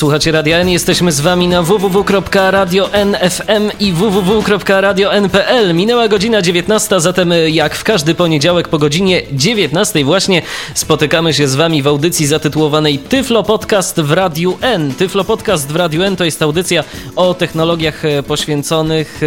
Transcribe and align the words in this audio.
Słuchacie 0.00 0.32
Radia 0.32 0.58
N, 0.58 0.68
jesteśmy 0.68 1.12
z 1.12 1.20
wami 1.20 1.48
na 1.48 1.62
www.radio.nfm 1.62 3.70
i 3.80 3.92
www.radio.n.pl. 3.92 5.74
Minęła 5.74 6.08
godzina 6.08 6.42
19, 6.42 7.00
zatem 7.00 7.32
jak 7.48 7.74
w 7.74 7.84
każdy 7.84 8.14
poniedziałek 8.14 8.68
po 8.68 8.78
godzinie 8.78 9.22
19 9.32 10.04
właśnie 10.04 10.42
spotykamy 10.74 11.34
się 11.34 11.48
z 11.48 11.54
wami 11.54 11.82
w 11.82 11.86
audycji 11.86 12.26
zatytułowanej 12.26 12.98
Tyflo 12.98 13.42
Podcast 13.42 14.00
w 14.00 14.12
Radiu 14.12 14.58
N. 14.60 14.94
Tyflo 14.94 15.24
Podcast 15.24 15.72
w 15.72 15.76
Radiu 15.76 16.02
N 16.02 16.16
to 16.16 16.24
jest 16.24 16.42
audycja 16.42 16.84
o 17.16 17.34
technologiach 17.34 18.04
e, 18.04 18.22
poświęconych 18.22 19.20
e, 19.22 19.26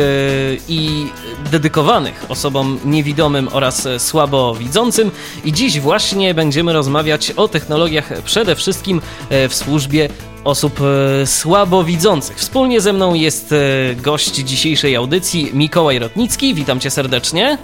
i 0.70 1.08
dedykowanych 1.52 2.26
osobom 2.30 2.80
niewidomym 2.86 3.50
oraz 3.52 3.88
słabowidzącym 3.98 5.12
i 5.46 5.54
dziś 5.54 5.80
właśnie 5.80 6.34
będziemy 6.34 6.74
rozmawiać 6.74 7.32
o 7.32 7.48
technologiach 7.48 8.22
przede 8.24 8.56
wszystkim 8.56 9.02
w 9.50 9.56
służbie 9.56 10.10
osób 10.44 10.80
e, 10.82 11.28
słabowidzących. 11.28 12.38
Wspólnie 12.38 12.82
ze 12.82 12.94
mną 12.94 13.14
jest 13.14 13.52
e, 13.52 13.56
gość 13.96 14.36
dzisiejszej 14.36 14.96
audycji 14.96 15.52
Mikołaj 15.54 16.00
Rotnicki. 16.00 16.56
Witam 16.56 16.80
cię 16.80 16.90
serdecznie. 16.90 17.58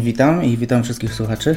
Witam 0.00 0.44
i 0.44 0.56
witam 0.56 0.82
wszystkich 0.82 1.14
słuchaczy. 1.14 1.56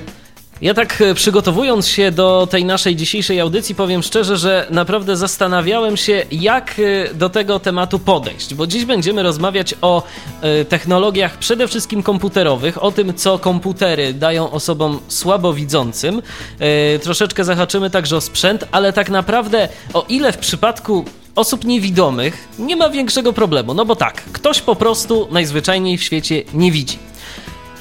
Ja 0.62 0.74
tak 0.74 1.02
e, 1.02 1.14
przygotowując 1.14 1.88
się 1.88 2.12
do 2.12 2.48
tej 2.52 2.66
naszej 2.66 2.96
dzisiejszej 2.96 3.40
audycji, 3.40 3.76
powiem 3.76 4.04
szczerze, 4.04 4.38
że 4.38 4.68
naprawdę 4.70 5.18
zastanawiałem 5.18 5.98
się, 5.98 6.26
jak 6.32 6.76
e, 6.80 7.13
do 7.13 7.30
tego 7.30 7.60
tematu 7.60 7.99
podejść, 7.99 8.54
bo 8.54 8.68
dziś 8.68 8.85
będziemy 8.85 9.24
rozmawiać 9.24 9.76
o 9.82 10.04
e, 10.41 10.66
technologiach 10.66 11.38
przede 11.38 11.68
wszystkim 11.68 12.04
komputerowych, 12.04 12.84
o 12.84 12.91
tym, 12.91 13.13
co 13.13 13.40
komputery 13.40 14.13
dają 14.13 14.52
osobom 14.52 15.00
słabowidzącym. 15.08 16.22
Troszeczkę 17.04 17.44
zahaczymy 17.44 17.90
także 17.90 18.18
o 18.18 18.22
sprzęt, 18.22 18.66
ale 18.72 18.94
tak 18.94 19.10
naprawdę 19.10 19.70
o 19.94 20.05
ile 20.10 20.32
w 20.32 20.38
przypadku 20.38 21.05
osób 21.35 21.66
niewidomych 21.66 22.48
nie 22.60 22.76
ma 22.76 22.90
większego 22.90 23.34
problemu, 23.34 23.74
no 23.74 23.85
bo 23.85 23.96
tak, 23.96 24.24
ktoś 24.24 24.62
po 24.62 24.76
prostu 24.76 25.28
najzwyczajniej 25.32 25.98
w 25.98 26.04
świecie 26.04 26.44
nie 26.54 26.72
widzi 26.72 27.10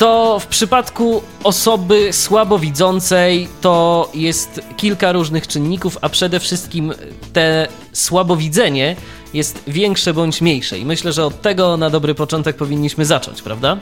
to 0.01 0.39
w 0.39 0.47
przypadku 0.47 1.23
osoby 1.45 2.13
słabowidzącej 2.13 3.49
to 3.61 4.11
jest 4.15 4.61
kilka 4.77 5.13
różnych 5.13 5.47
czynników, 5.47 5.99
a 6.01 6.09
przede 6.09 6.41
wszystkim 6.41 6.93
te 7.33 7.69
słabowidzenie 7.93 8.97
jest 9.35 9.63
większe 9.67 10.15
bądź 10.15 10.41
mniejsze. 10.41 10.79
I 10.79 10.85
myślę, 10.85 11.13
że 11.13 11.25
od 11.25 11.43
tego 11.43 11.77
na 11.77 11.91
dobry 11.91 12.15
początek 12.15 12.57
powinniśmy 12.57 13.05
zacząć, 13.05 13.43
prawda? 13.43 13.77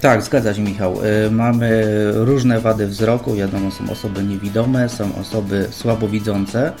Tak, 0.00 0.22
zgadza 0.22 0.54
się 0.54 0.62
Michał. 0.62 1.00
Y, 1.26 1.30
mamy 1.30 1.84
różne 2.12 2.60
wady 2.60 2.86
wzroku, 2.86 3.34
wiadomo, 3.34 3.70
są 3.70 3.90
osoby 3.90 4.22
niewidome, 4.22 4.88
są 4.88 5.14
osoby 5.20 5.68
słabowidzące, 5.70 6.72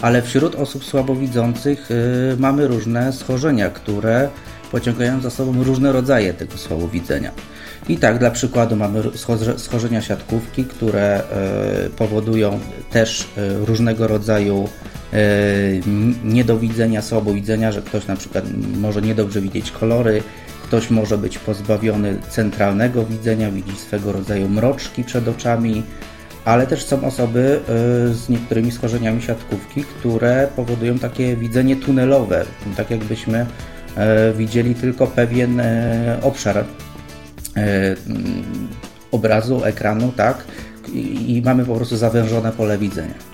ale 0.00 0.22
wśród 0.22 0.54
osób 0.54 0.84
słabowidzących 0.84 1.90
y, 1.90 2.36
mamy 2.38 2.68
różne 2.68 3.12
schorzenia, 3.12 3.70
które 3.70 4.28
pociągają 4.70 5.20
za 5.20 5.30
sobą 5.30 5.64
różne 5.64 5.92
rodzaje 5.92 6.34
tego 6.34 6.58
słabowidzenia. 6.58 7.32
I 7.88 7.96
tak, 7.96 8.18
dla 8.18 8.30
przykładu 8.30 8.76
mamy 8.76 9.02
schorzenia 9.56 10.00
siatkówki, 10.00 10.64
które 10.64 11.22
e, 11.22 11.90
powodują 11.90 12.60
też 12.90 13.28
e, 13.36 13.54
różnego 13.66 14.06
rodzaju 14.06 14.68
e, 15.12 15.18
niedowidzenia, 16.24 17.02
słabowidzenia, 17.02 17.72
że 17.72 17.82
ktoś 17.82 18.06
na 18.06 18.16
przykład 18.16 18.44
może 18.76 19.02
niedobrze 19.02 19.40
widzieć 19.40 19.70
kolory, 19.70 20.22
ktoś 20.62 20.90
może 20.90 21.18
być 21.18 21.38
pozbawiony 21.38 22.16
centralnego 22.30 23.04
widzenia, 23.04 23.50
widzi 23.50 23.76
swego 23.76 24.12
rodzaju 24.12 24.48
mroczki 24.48 25.04
przed 25.04 25.28
oczami, 25.28 25.82
ale 26.44 26.66
też 26.66 26.84
są 26.84 27.04
osoby 27.04 27.60
z 28.12 28.28
niektórymi 28.28 28.72
schorzeniami 28.72 29.22
siatkówki, 29.22 29.84
które 29.84 30.48
powodują 30.56 30.98
takie 30.98 31.36
widzenie 31.36 31.76
tunelowe, 31.76 32.44
tak 32.76 32.90
jakbyśmy 32.90 33.46
widzieli 34.36 34.74
tylko 34.74 35.06
pewien 35.06 35.62
obszar 36.22 36.64
obrazu, 39.10 39.64
ekranu, 39.64 40.12
tak? 40.16 40.44
I, 40.92 41.36
i 41.36 41.42
mamy 41.42 41.64
po 41.64 41.74
prostu 41.74 41.96
zawężone 41.96 42.52
pole 42.52 42.78
widzenia. 42.78 43.31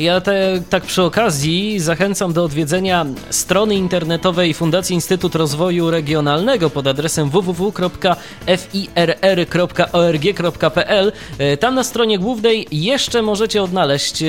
Ja 0.00 0.20
te, 0.20 0.62
tak 0.70 0.82
przy 0.82 1.02
okazji 1.02 1.80
zachęcam 1.80 2.32
do 2.32 2.44
odwiedzenia 2.44 3.06
strony 3.30 3.74
internetowej 3.74 4.54
Fundacji 4.54 4.94
Instytut 4.94 5.34
Rozwoju 5.34 5.90
Regionalnego 5.90 6.70
pod 6.70 6.86
adresem 6.86 7.30
www.firr.org.pl. 7.30 7.92
E, 11.38 11.56
tam 11.56 11.74
na 11.74 11.84
stronie 11.84 12.18
głównej 12.18 12.66
jeszcze 12.72 13.22
możecie 13.22 13.62
odnaleźć 13.62 14.22
e, 14.22 14.26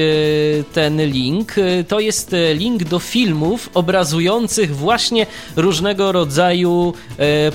ten 0.73 1.05
link. 1.05 1.57
E, 1.57 1.83
to 1.83 1.99
jest 1.99 2.35
link 2.55 2.83
do 2.83 2.99
filmów 2.99 3.69
obrazujących 3.73 4.75
właśnie 4.75 5.25
różnego 5.55 6.11
rodzaju 6.11 6.93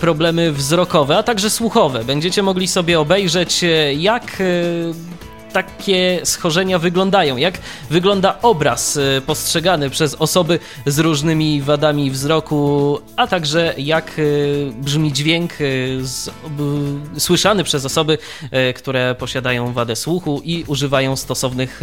problemy 0.01 0.53
wzrokowe, 0.53 1.17
a 1.17 1.23
także 1.23 1.51
słuchowe. 1.51 2.05
Będziecie 2.05 2.43
mogli 2.43 2.69
sobie 2.69 3.01
obejrzeć, 3.01 3.65
jak 3.97 4.43
takie 5.57 6.21
schorzenia 6.25 6.79
wyglądają, 6.79 7.37
jak 7.37 7.59
wygląda 7.91 8.39
obraz 8.43 8.97
e, 8.97 9.21
postrzegany 9.21 9.91
przez 9.91 10.15
osoby 10.15 10.59
z 10.87 10.99
różnymi 10.99 11.63
wadami 11.63 12.11
wzroku, 12.11 12.99
a 13.17 13.27
także 13.27 13.75
jak 13.79 14.07
e, 14.19 14.23
brzmi 14.73 15.13
dźwięk 15.13 15.53
e, 15.53 15.57
z, 16.01 16.31
słyszany 17.19 17.65
przez 17.65 17.85
osoby, 17.85 18.19
które 18.75 19.15
posiadają 19.15 19.73
wadę 19.73 19.97
słuchu 19.97 20.43
i 20.45 20.65
używają 20.67 21.17
stosownych 21.17 21.81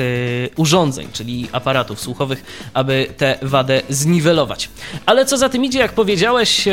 urządzeń, 0.58 1.08
czyli 1.14 1.48
aparatów 1.52 2.00
słuchowych, 2.00 2.70
aby 2.74 3.08
tę 3.18 3.38
wadę 3.42 3.82
zniwelować. 3.90 4.70
Ale 5.06 5.26
co 5.26 5.38
za 5.38 5.50
tym 5.50 5.66
idzie, 5.66 5.80
jak 5.80 5.94
powiedziałeś, 5.94 6.66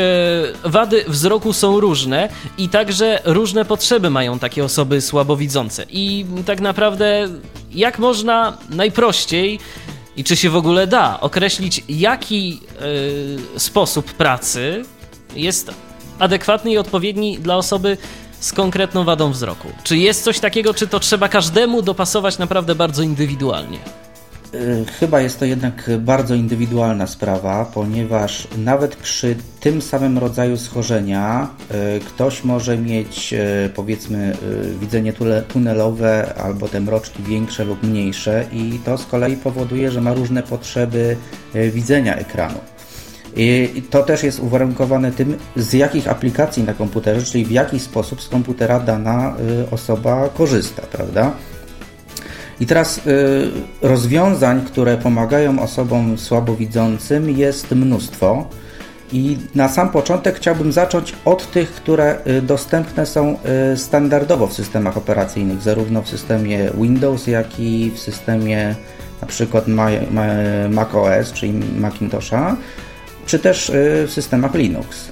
wady 0.63 1.05
wzroku 1.07 1.53
są 1.53 1.79
różne 1.79 2.29
i 2.57 2.69
także 2.69 3.19
różne 3.25 3.65
potrzeby 3.65 4.09
mają 4.09 4.39
takie 4.39 4.65
osoby 4.65 5.01
słabowidzące. 5.01 5.85
I 5.89 6.25
tak 6.45 6.61
naprawdę 6.61 6.90
naprawdę 6.91 7.27
jak 7.71 7.99
można 7.99 8.57
najprościej 8.69 9.59
i 10.17 10.23
czy 10.23 10.35
się 10.35 10.49
w 10.49 10.55
ogóle 10.55 10.87
da 10.87 11.19
określić, 11.19 11.83
jaki 11.89 12.59
y, 13.55 13.59
sposób 13.59 14.13
pracy 14.13 14.83
jest 15.35 15.71
adekwatny 16.19 16.71
i 16.71 16.77
odpowiedni 16.77 17.39
dla 17.39 17.55
osoby 17.57 17.97
z 18.39 18.53
konkretną 18.53 19.03
wadą 19.03 19.31
wzroku. 19.31 19.67
Czy 19.83 19.97
jest 19.97 20.23
coś 20.23 20.39
takiego, 20.39 20.73
czy 20.73 20.87
to 20.87 20.99
trzeba 20.99 21.29
każdemu 21.29 21.81
dopasować 21.81 22.37
naprawdę 22.37 22.75
bardzo 22.75 23.03
indywidualnie? 23.03 23.79
Y, 24.53 24.85
chyba 24.99 25.21
jest 25.21 25.39
to 25.39 25.45
jednak 25.45 25.89
bardzo 25.99 26.35
indywidualna 26.35 27.07
sprawa, 27.07 27.65
ponieważ 27.73 28.47
nawet 28.57 28.95
przy 28.95 29.35
tym 29.59 29.81
samym 29.81 30.17
rodzaju 30.17 30.57
schorzenia 30.57 31.49
y, 31.97 31.99
ktoś 31.99 32.43
może 32.43 32.77
mieć 32.77 33.33
y, 33.33 33.69
powiedzmy 33.75 34.37
widzenie 34.79 35.13
tunelowe 35.47 36.33
albo 36.43 36.67
te 36.67 36.79
mroczki 36.79 37.23
większe 37.23 37.65
lub 37.65 37.83
mniejsze 37.83 38.45
i 38.51 38.79
to 38.85 38.97
z 38.97 39.05
kolei 39.05 39.35
powoduje, 39.35 39.91
że 39.91 40.01
ma 40.01 40.13
różne 40.13 40.43
potrzeby 40.43 41.17
widzenia 41.53 42.15
ekranu. 42.15 42.59
I 43.35 43.81
to 43.89 44.03
też 44.03 44.23
jest 44.23 44.39
uwarunkowane 44.39 45.11
tym, 45.11 45.37
z 45.55 45.73
jakich 45.73 46.07
aplikacji 46.07 46.63
na 46.63 46.73
komputerze, 46.73 47.25
czyli 47.25 47.45
w 47.45 47.51
jaki 47.51 47.79
sposób 47.79 48.21
z 48.21 48.29
komputera 48.29 48.79
dana 48.79 49.35
osoba 49.71 50.29
korzysta, 50.29 50.81
prawda? 50.81 51.31
I 52.61 52.65
teraz 52.65 52.97
y, 52.97 53.01
rozwiązań, 53.81 54.61
które 54.65 54.97
pomagają 54.97 55.59
osobom 55.59 56.17
słabowidzącym 56.17 57.29
jest 57.29 57.71
mnóstwo. 57.71 58.49
I 59.13 59.37
na 59.55 59.69
sam 59.69 59.89
początek 59.89 60.35
chciałbym 60.35 60.71
zacząć 60.71 61.13
od 61.25 61.51
tych, 61.51 61.71
które 61.71 62.17
y, 62.27 62.41
dostępne 62.41 63.05
są 63.05 63.37
y, 63.73 63.77
standardowo 63.77 64.47
w 64.47 64.53
systemach 64.53 64.97
operacyjnych, 64.97 65.61
zarówno 65.61 66.01
w 66.01 66.09
systemie 66.09 66.69
Windows, 66.77 67.27
jak 67.27 67.59
i 67.59 67.91
w 67.95 67.99
systemie 67.99 68.75
na 69.21 69.27
przykład 69.27 69.65
macOS, 70.69 71.31
czyli 71.33 71.53
Macintosha, 71.77 72.57
czy 73.25 73.39
też 73.39 73.71
w 74.07 74.11
systemach 74.11 74.53
Linux. 74.53 75.07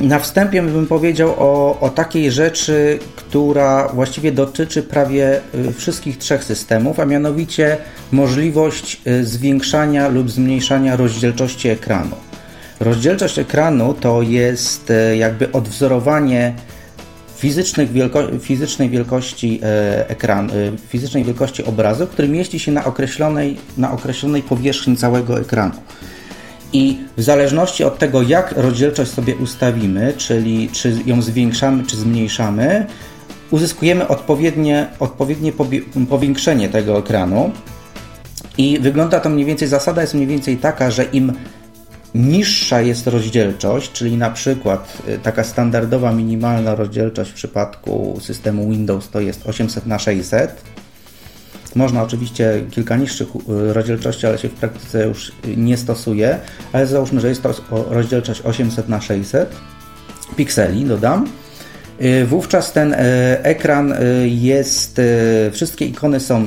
E, 0.00 0.04
na 0.04 0.18
wstępie 0.18 0.62
bym 0.62 0.86
powiedział 0.86 1.34
o, 1.38 1.80
o 1.80 1.90
takiej 1.90 2.30
rzeczy, 2.30 2.98
która 3.16 3.88
właściwie 3.88 4.32
dotyczy 4.32 4.82
prawie 4.82 5.40
y, 5.54 5.72
wszystkich 5.72 6.18
trzech 6.18 6.44
systemów, 6.44 7.00
a 7.00 7.04
mianowicie 7.04 7.76
możliwość 8.12 9.00
y, 9.06 9.24
zwiększania 9.24 10.08
lub 10.08 10.30
zmniejszania 10.30 10.96
rozdzielczości 10.96 11.68
ekranu. 11.68 12.16
Rozdzielczość 12.80 13.38
ekranu 13.38 13.94
to 13.94 14.22
jest 14.22 14.90
y, 14.90 15.16
jakby 15.16 15.52
odwzorowanie 15.52 16.54
fizycznych 17.36 17.92
wielko 17.92 18.38
fizycznej 18.40 18.90
wielkości 18.90 19.60
ekran, 20.08 20.50
fizycznej 20.88 21.24
wielkości 21.24 21.64
obrazu, 21.64 22.06
który 22.06 22.28
mieści 22.28 22.58
się 22.58 22.72
na 22.72 22.84
określonej, 22.84 23.56
na 23.76 23.92
określonej 23.92 24.42
powierzchni 24.42 24.96
całego 24.96 25.40
ekranu. 25.40 25.74
I 26.72 26.98
w 27.16 27.22
zależności 27.22 27.84
od 27.84 27.98
tego, 27.98 28.22
jak 28.22 28.52
rozdzielczość 28.52 29.10
sobie 29.10 29.36
ustawimy, 29.36 30.12
czyli 30.16 30.68
czy 30.72 30.96
ją 31.06 31.22
zwiększamy, 31.22 31.84
czy 31.84 31.96
zmniejszamy, 31.96 32.86
uzyskujemy 33.50 34.08
odpowiednie, 34.08 34.86
odpowiednie 35.00 35.52
powiększenie 36.08 36.68
tego 36.68 36.98
ekranu. 36.98 37.50
I 38.58 38.78
wygląda 38.78 39.20
to 39.20 39.28
mniej 39.28 39.44
więcej, 39.44 39.68
zasada 39.68 40.00
jest 40.00 40.14
mniej 40.14 40.26
więcej 40.26 40.56
taka, 40.56 40.90
że 40.90 41.04
im 41.04 41.32
niższa 42.14 42.80
jest 42.80 43.06
rozdzielczość, 43.06 43.92
czyli 43.92 44.16
na 44.16 44.30
przykład 44.30 44.98
y, 45.08 45.18
taka 45.18 45.44
standardowa 45.44 46.12
minimalna 46.12 46.74
rozdzielczość 46.74 47.30
w 47.30 47.34
przypadku 47.34 48.18
systemu 48.20 48.70
Windows 48.70 49.08
to 49.10 49.20
jest 49.20 49.46
800 49.46 49.86
na 49.86 49.98
600 49.98 50.62
można 51.76 52.02
oczywiście 52.02 52.64
kilka 52.70 52.96
niższych 52.96 53.28
y, 53.28 53.72
rozdzielczości, 53.72 54.26
ale 54.26 54.38
się 54.38 54.48
w 54.48 54.52
praktyce 54.52 55.06
już 55.06 55.32
nie 55.56 55.76
stosuje, 55.76 56.38
ale 56.72 56.86
załóżmy, 56.86 57.20
że 57.20 57.28
jest 57.28 57.42
to 57.42 57.54
rozdzielczość 57.90 58.42
800 58.42 58.88
na 58.88 59.00
600 59.00 59.56
pikseli, 60.36 60.84
dodam. 60.84 61.26
Y, 62.02 62.26
wówczas 62.26 62.72
ten 62.72 62.92
y, 62.92 62.96
ekran 63.42 63.94
jest, 64.24 65.00
wszystkie 65.52 65.86
ikony 65.86 66.20
są 66.20 66.46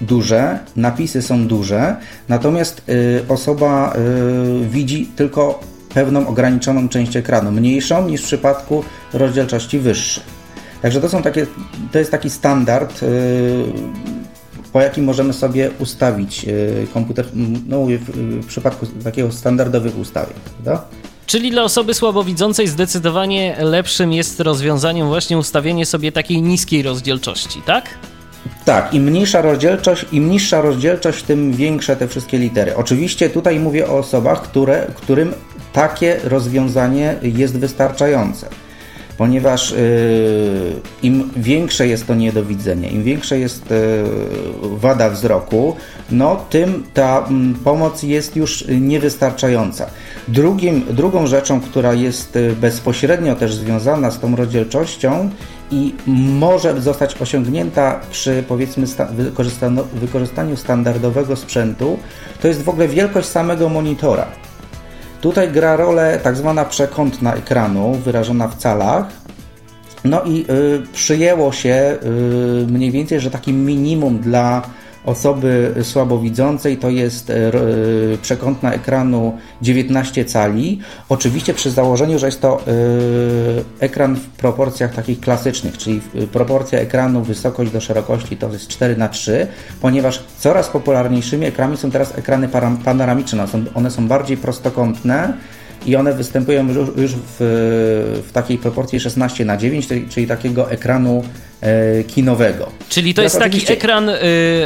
duże, 0.00 0.58
napisy 0.76 1.22
są 1.22 1.46
duże, 1.46 1.96
natomiast 2.28 2.82
osoba 3.28 3.96
widzi 4.70 5.06
tylko 5.16 5.60
pewną 5.94 6.28
ograniczoną 6.28 6.88
część 6.88 7.16
ekranu, 7.16 7.52
mniejszą 7.52 8.08
niż 8.08 8.22
w 8.22 8.24
przypadku 8.24 8.84
rozdzielczości 9.12 9.78
wyższej. 9.78 10.24
Także 10.82 11.00
to 11.00 11.08
są 11.08 11.22
takie, 11.22 11.46
to 11.92 11.98
jest 11.98 12.10
taki 12.10 12.30
standard 12.30 13.00
po 14.76 14.82
jakim 14.82 15.04
możemy 15.04 15.32
sobie 15.32 15.70
ustawić 15.78 16.44
e, 16.44 16.48
komputer 16.94 17.26
no, 17.68 17.86
w 18.40 18.46
przypadku 18.46 18.86
takiego 18.86 19.32
standardowych 19.32 19.98
ustawień. 19.98 20.36
Prawda? 20.44 20.84
Czyli 21.26 21.50
dla 21.50 21.62
osoby 21.62 21.94
słabowidzącej 21.94 22.68
zdecydowanie 22.68 23.56
lepszym 23.60 24.12
jest 24.12 24.40
rozwiązaniem 24.40 25.06
właśnie 25.06 25.38
ustawienie 25.38 25.86
sobie 25.86 26.12
takiej 26.12 26.42
niskiej 26.42 26.82
rozdzielczości, 26.82 27.62
tak? 27.66 27.84
Tak, 28.64 28.94
im 28.94 29.04
mniejsza 29.04 29.42
rozdzielczość, 29.42 30.06
im 30.12 30.30
niższa 30.30 30.60
rozdzielczość, 30.60 31.22
tym 31.22 31.52
większe 31.52 31.96
te 31.96 32.08
wszystkie 32.08 32.38
litery. 32.38 32.76
Oczywiście 32.76 33.30
tutaj 33.30 33.60
mówię 33.60 33.88
o 33.88 33.98
osobach, 33.98 34.42
które, 34.42 34.86
którym 34.94 35.32
takie 35.72 36.20
rozwiązanie 36.24 37.16
jest 37.22 37.58
wystarczające 37.58 38.48
ponieważ 39.18 39.72
y, 39.72 40.72
im 41.02 41.30
większe 41.36 41.86
jest 41.86 42.06
to 42.06 42.14
niedowidzenie, 42.14 42.88
im 42.88 43.02
większe 43.02 43.38
jest 43.38 43.72
y, 43.72 44.04
wada 44.62 45.10
wzroku, 45.10 45.76
no 46.10 46.44
tym 46.50 46.84
ta 46.94 47.26
mm, 47.28 47.54
pomoc 47.54 48.02
jest 48.02 48.36
już 48.36 48.64
niewystarczająca. 48.80 49.86
Drugim, 50.28 50.84
drugą 50.90 51.26
rzeczą, 51.26 51.60
która 51.60 51.94
jest 51.94 52.36
y, 52.36 52.56
bezpośrednio 52.60 53.36
też 53.36 53.54
związana 53.54 54.10
z 54.10 54.20
tą 54.20 54.36
rozdzielczością 54.36 55.30
i 55.70 55.94
może 56.16 56.80
zostać 56.80 57.16
osiągnięta 57.20 58.00
przy 58.10 58.44
powiedzmy 58.48 58.86
wykorzystaniu 59.94 60.56
standardowego 60.56 61.36
sprzętu, 61.36 61.98
to 62.42 62.48
jest 62.48 62.62
w 62.62 62.68
ogóle 62.68 62.88
wielkość 62.88 63.28
samego 63.28 63.68
monitora. 63.68 64.26
Tutaj 65.26 65.52
gra 65.52 65.76
rolę 65.76 66.20
tak 66.22 66.36
zwana 66.36 66.64
przekątna 66.64 67.34
ekranu, 67.34 67.94
wyrażona 67.94 68.48
w 68.48 68.56
calach. 68.56 69.06
No 70.04 70.22
i 70.24 70.44
y, 70.50 70.82
przyjęło 70.92 71.52
się 71.52 71.98
y, 72.62 72.66
mniej 72.66 72.90
więcej, 72.90 73.20
że 73.20 73.30
takim 73.30 73.64
minimum 73.64 74.18
dla 74.18 74.62
osoby 75.06 75.74
słabowidzącej 75.82 76.76
to 76.76 76.90
jest 76.90 77.30
e, 77.30 77.34
e, 77.34 77.52
przekątna 78.22 78.72
ekranu 78.72 79.38
19 79.62 80.24
cali. 80.24 80.80
Oczywiście 81.08 81.54
przy 81.54 81.70
założeniu, 81.70 82.18
że 82.18 82.26
jest 82.26 82.40
to 82.40 82.60
e, 82.60 82.64
ekran 83.80 84.16
w 84.16 84.28
proporcjach 84.28 84.94
takich 84.94 85.20
klasycznych, 85.20 85.78
czyli 85.78 86.00
proporcja 86.32 86.78
ekranu 86.78 87.22
wysokość 87.22 87.70
do 87.70 87.80
szerokości 87.80 88.36
to 88.36 88.52
jest 88.52 88.68
4 88.68 88.96
na 88.96 89.08
3 89.08 89.46
ponieważ 89.80 90.24
coraz 90.38 90.68
popularniejszymi 90.68 91.46
ekranami 91.46 91.76
są 91.76 91.90
teraz 91.90 92.18
ekrany 92.18 92.48
panoramiczne. 92.84 93.46
One 93.74 93.90
są 93.90 94.08
bardziej 94.08 94.36
prostokątne 94.36 95.32
i 95.86 95.96
one 95.96 96.14
występują 96.14 96.68
już 96.96 97.10
w, 97.12 97.36
w 98.28 98.32
takiej 98.32 98.58
proporcji 98.58 99.00
16 99.00 99.44
na 99.44 99.56
9, 99.56 99.88
czyli, 100.08 100.26
takiego 100.26 100.70
ekranu 100.70 101.24
e, 101.60 102.04
kinowego. 102.04 102.68
Czyli 102.88 103.14
to 103.14 103.22
jest 103.22 103.38
taki 103.38 103.72
ekran 103.72 104.08
y, 104.08 104.16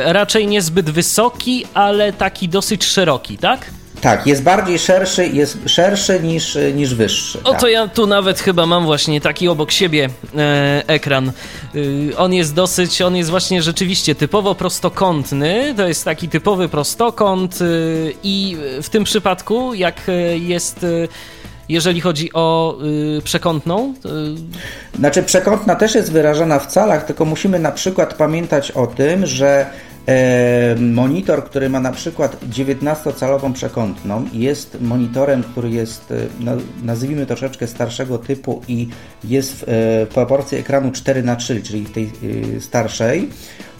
raczej 0.05 0.47
niezbyt 0.47 0.91
wysoki, 0.91 1.67
ale 1.75 2.13
taki 2.13 2.49
dosyć 2.49 2.85
szeroki, 2.85 3.39
tak? 3.39 3.71
Tak, 4.01 4.27
jest 4.27 4.43
bardziej 4.43 4.79
szerszy, 4.79 5.27
jest 5.27 5.59
szerszy 5.67 6.21
niż, 6.23 6.59
niż 6.75 6.95
wyższy. 6.95 7.43
O 7.45 7.51
tak. 7.51 7.61
to 7.61 7.69
ja 7.69 7.89
tu 7.89 8.07
nawet 8.07 8.41
chyba 8.41 8.67
mam 8.67 8.85
właśnie 8.85 9.21
taki 9.21 9.49
obok 9.49 9.71
siebie 9.71 10.09
e, 10.37 10.83
ekran. 10.87 11.33
Y, 11.75 12.13
on 12.17 12.35
jest 12.35 12.55
dosyć, 12.55 13.03
on 13.03 13.17
jest 13.17 13.31
właśnie 13.31 13.63
rzeczywiście 13.63 14.15
typowo 14.15 14.55
prostokątny. 14.55 15.75
To 15.77 15.89
jest 15.89 16.05
taki 16.05 16.29
typowy 16.29 16.69
prostokąt 16.69 17.61
y, 17.61 18.15
i 18.23 18.57
w 18.83 18.89
tym 18.89 19.05
przypadku, 19.05 19.75
jak 19.75 20.01
jest 20.35 20.85
y, 20.85 21.09
jeżeli 21.73 22.01
chodzi 22.01 22.33
o 22.33 22.79
y, 23.19 23.23
przekątną? 23.23 23.95
Y... 24.95 24.99
Znaczy, 24.99 25.23
przekątna 25.23 25.75
też 25.77 25.95
jest 25.95 26.13
wyrażana 26.13 26.59
w 26.59 26.67
calach, 26.67 27.05
tylko 27.05 27.25
musimy 27.25 27.59
na 27.59 27.73
przykład 27.73 28.15
pamiętać 28.15 28.71
o 28.71 28.87
tym, 28.87 29.27
że 29.27 29.67
E, 30.07 30.77
monitor, 30.81 31.45
który 31.45 31.69
ma 31.69 31.81
na 31.81 31.93
przykład 31.93 32.37
19-calową 32.51 33.53
przekątną 33.53 34.25
jest 34.33 34.81
monitorem, 34.81 35.43
który 35.43 35.71
jest, 35.71 36.11
e, 36.13 36.15
no, 36.41 36.53
nazwijmy 36.83 37.27
troszeczkę 37.27 37.67
starszego 37.67 38.19
typu 38.19 38.63
i 38.69 38.89
jest 39.25 39.55
w 39.55 39.63
e, 39.63 40.07
proporcji 40.07 40.59
ekranu 40.59 40.93
4 40.93 41.23
na 41.23 41.37
3 41.37 41.63
czyli 41.63 41.87
tej 41.87 42.11
starszej, 42.61 43.29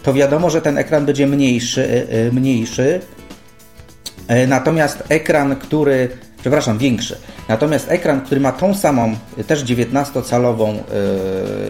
to 0.03 0.13
wiadomo, 0.13 0.49
że 0.49 0.61
ten 0.61 0.77
ekran 0.77 1.05
będzie 1.05 1.27
mniejszy, 1.27 2.07
mniejszy. 2.31 2.99
Natomiast 4.47 5.03
ekran, 5.09 5.55
który, 5.55 6.09
przepraszam, 6.41 6.77
większy. 6.77 7.17
Natomiast 7.47 7.91
ekran, 7.91 8.21
który 8.21 8.41
ma 8.41 8.51
tą 8.51 8.73
samą, 8.73 9.15
też 9.47 9.63
19-calową 9.63 10.77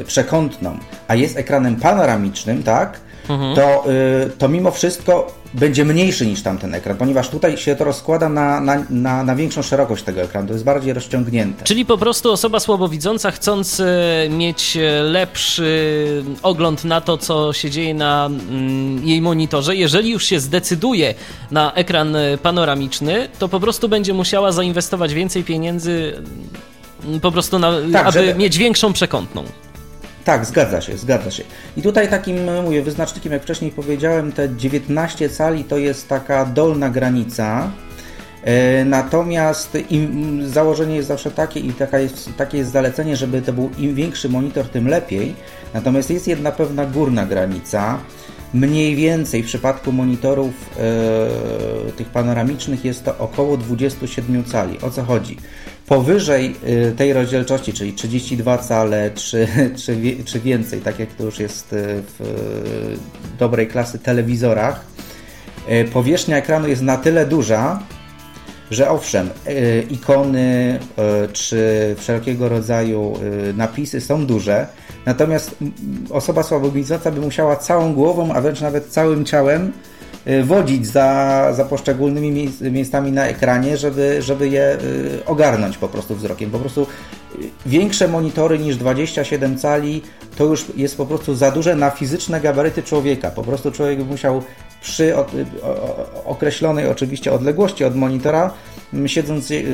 przekątną, 0.05 0.77
a 1.07 1.15
jest 1.15 1.37
ekranem 1.37 1.75
panoramicznym, 1.75 2.63
tak? 2.63 2.99
mhm. 3.29 3.55
to, 3.55 3.83
y, 3.91 4.29
to 4.37 4.49
mimo 4.49 4.71
wszystko 4.71 5.40
będzie 5.53 5.85
mniejszy 5.85 6.25
niż 6.25 6.43
tamten 6.43 6.75
ekran, 6.75 6.97
ponieważ 6.97 7.29
tutaj 7.29 7.57
się 7.57 7.75
to 7.75 7.83
rozkłada 7.83 8.29
na, 8.29 8.59
na, 8.59 8.83
na, 8.89 9.23
na, 9.23 9.35
większą 9.35 9.61
szerokość 9.61 10.03
tego 10.03 10.21
ekranu, 10.21 10.47
to 10.47 10.53
jest 10.53 10.65
bardziej 10.65 10.93
rozciągnięte. 10.93 11.63
Czyli 11.63 11.85
po 11.85 11.97
prostu 11.97 12.31
osoba 12.31 12.59
słabowidząca, 12.59 13.31
chcąc 13.31 13.79
y, 13.79 13.85
mieć 14.29 14.77
lepszy 15.03 16.23
ogląd 16.43 16.85
na 16.85 17.01
to, 17.01 17.17
co 17.17 17.53
się 17.53 17.69
dzieje 17.69 17.93
na 17.93 18.25
mm, 18.25 19.07
jej 19.07 19.21
monitorze, 19.21 19.75
jeżeli 19.75 20.09
już 20.09 20.25
się 20.25 20.39
zdecyduje 20.39 21.13
na 21.51 21.73
ekran 21.73 22.15
panoramiczny, 22.41 23.29
to 23.39 23.49
po 23.49 23.59
prostu 23.59 23.89
będzie 23.89 24.13
musiała 24.13 24.51
zainwestować 24.51 25.13
więcej 25.13 25.43
pieniędzy 25.43 26.13
mm, 27.05 27.19
po 27.19 27.31
prostu, 27.31 27.59
na, 27.59 27.71
tak, 27.93 28.07
aby 28.07 28.25
żeby... 28.25 28.39
mieć 28.39 28.57
większą 28.57 28.93
przekątną. 28.93 29.43
Tak, 30.25 30.45
zgadza 30.45 30.81
się, 30.81 30.97
zgadza 30.97 31.31
się. 31.31 31.43
I 31.77 31.81
tutaj 31.81 32.09
takim, 32.09 32.61
mówię, 32.63 32.81
wyznacznikiem, 32.81 33.31
jak 33.31 33.41
wcześniej 33.41 33.71
powiedziałem, 33.71 34.31
te 34.31 34.55
19 34.55 35.29
cali 35.29 35.63
to 35.63 35.77
jest 35.77 36.07
taka 36.07 36.45
dolna 36.45 36.89
granica. 36.89 37.71
E, 38.43 38.85
natomiast 38.85 39.77
im, 39.89 40.49
założenie 40.49 40.95
jest 40.95 41.07
zawsze 41.07 41.31
takie 41.31 41.59
i 41.59 41.73
taka 41.73 41.99
jest, 41.99 42.29
takie 42.37 42.57
jest 42.57 42.71
zalecenie, 42.71 43.15
żeby 43.15 43.41
to 43.41 43.53
był 43.53 43.69
im 43.77 43.95
większy 43.95 44.29
monitor, 44.29 44.69
tym 44.69 44.87
lepiej. 44.87 45.35
Natomiast 45.73 46.09
jest 46.09 46.27
jedna 46.27 46.51
pewna 46.51 46.85
górna 46.85 47.25
granica. 47.25 47.99
Mniej 48.53 48.95
więcej 48.95 49.43
w 49.43 49.45
przypadku 49.45 49.91
monitorów 49.91 50.53
e, 50.79 51.91
tych 51.91 52.09
panoramicznych 52.09 52.85
jest 52.85 53.05
to 53.05 53.17
około 53.17 53.57
27 53.57 54.43
cali. 54.43 54.81
O 54.81 54.89
co 54.89 55.03
chodzi? 55.03 55.37
Powyżej 55.91 56.55
y, 56.67 56.93
tej 56.97 57.13
rozdzielczości, 57.13 57.73
czyli 57.73 57.93
32 57.93 58.57
cale 58.57 59.11
czy, 59.15 59.47
czy, 59.85 59.97
czy 60.25 60.39
więcej, 60.39 60.81
tak 60.81 60.99
jak 60.99 61.13
to 61.13 61.23
już 61.23 61.39
jest 61.39 61.73
y, 61.73 62.03
w 62.19 62.21
y, 62.21 63.37
dobrej 63.39 63.67
klasy 63.67 63.99
telewizorach, 63.99 64.85
powierzchnia 65.93 66.37
ekranu 66.37 66.67
jest 66.67 66.81
na 66.81 66.97
tyle 66.97 67.25
duża, 67.25 67.79
że 68.71 68.89
owszem, 68.89 69.29
ikony 69.89 70.79
czy 71.33 71.95
wszelkiego 71.97 72.49
rodzaju 72.49 73.19
napisy 73.53 74.01
są 74.01 74.25
duże, 74.25 74.67
natomiast 75.05 75.55
osoba 76.09 76.43
słabowidząca 76.43 77.11
by 77.11 77.21
musiała 77.21 77.55
całą 77.55 77.93
głową, 77.93 78.33
a 78.33 78.41
wręcz 78.41 78.61
nawet 78.61 78.87
całym 78.87 79.25
ciałem 79.25 79.71
wodzić 80.43 80.87
za, 80.87 81.47
za 81.53 81.65
poszczególnymi 81.65 82.49
miejscami 82.61 83.11
na 83.11 83.25
ekranie, 83.27 83.77
żeby, 83.77 84.21
żeby 84.21 84.49
je 84.49 84.77
y, 84.83 85.25
ogarnąć 85.25 85.77
po 85.77 85.87
prostu 85.87 86.15
wzrokiem. 86.15 86.51
Po 86.51 86.59
prostu 86.59 86.87
większe 87.65 88.07
monitory 88.07 88.59
niż 88.59 88.77
27 88.77 89.57
cali 89.57 90.01
to 90.37 90.43
już 90.43 90.65
jest 90.75 90.97
po 90.97 91.05
prostu 91.05 91.35
za 91.35 91.51
duże 91.51 91.75
na 91.75 91.89
fizyczne 91.89 92.41
gabaryty 92.41 92.83
człowieka. 92.83 93.31
Po 93.31 93.43
prostu 93.43 93.71
człowiek 93.71 93.97
by 93.97 94.05
musiał 94.05 94.43
przy 94.81 95.13
określonej 96.25 96.87
oczywiście 96.87 97.33
odległości 97.33 97.85
od 97.85 97.95
monitora, 97.95 98.53
siedząc 99.05 99.49
yy, 99.49 99.65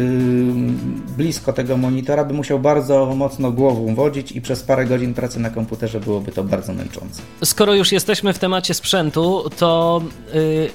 blisko 1.17 1.53
tego 1.53 1.77
monitora, 1.77 2.25
by 2.25 2.33
musiał 2.33 2.59
bardzo 2.59 3.05
mocno 3.15 3.51
głową 3.51 3.95
wodzić 3.95 4.31
i 4.31 4.41
przez 4.41 4.63
parę 4.63 4.85
godzin 4.85 5.13
pracy 5.13 5.39
na 5.39 5.49
komputerze 5.49 5.99
byłoby 5.99 6.31
to 6.31 6.43
bardzo 6.43 6.73
męczące. 6.73 7.21
Skoro 7.43 7.73
już 7.73 7.91
jesteśmy 7.91 8.33
w 8.33 8.39
temacie 8.39 8.73
sprzętu, 8.73 9.49
to 9.57 10.01
yy, 10.33 10.69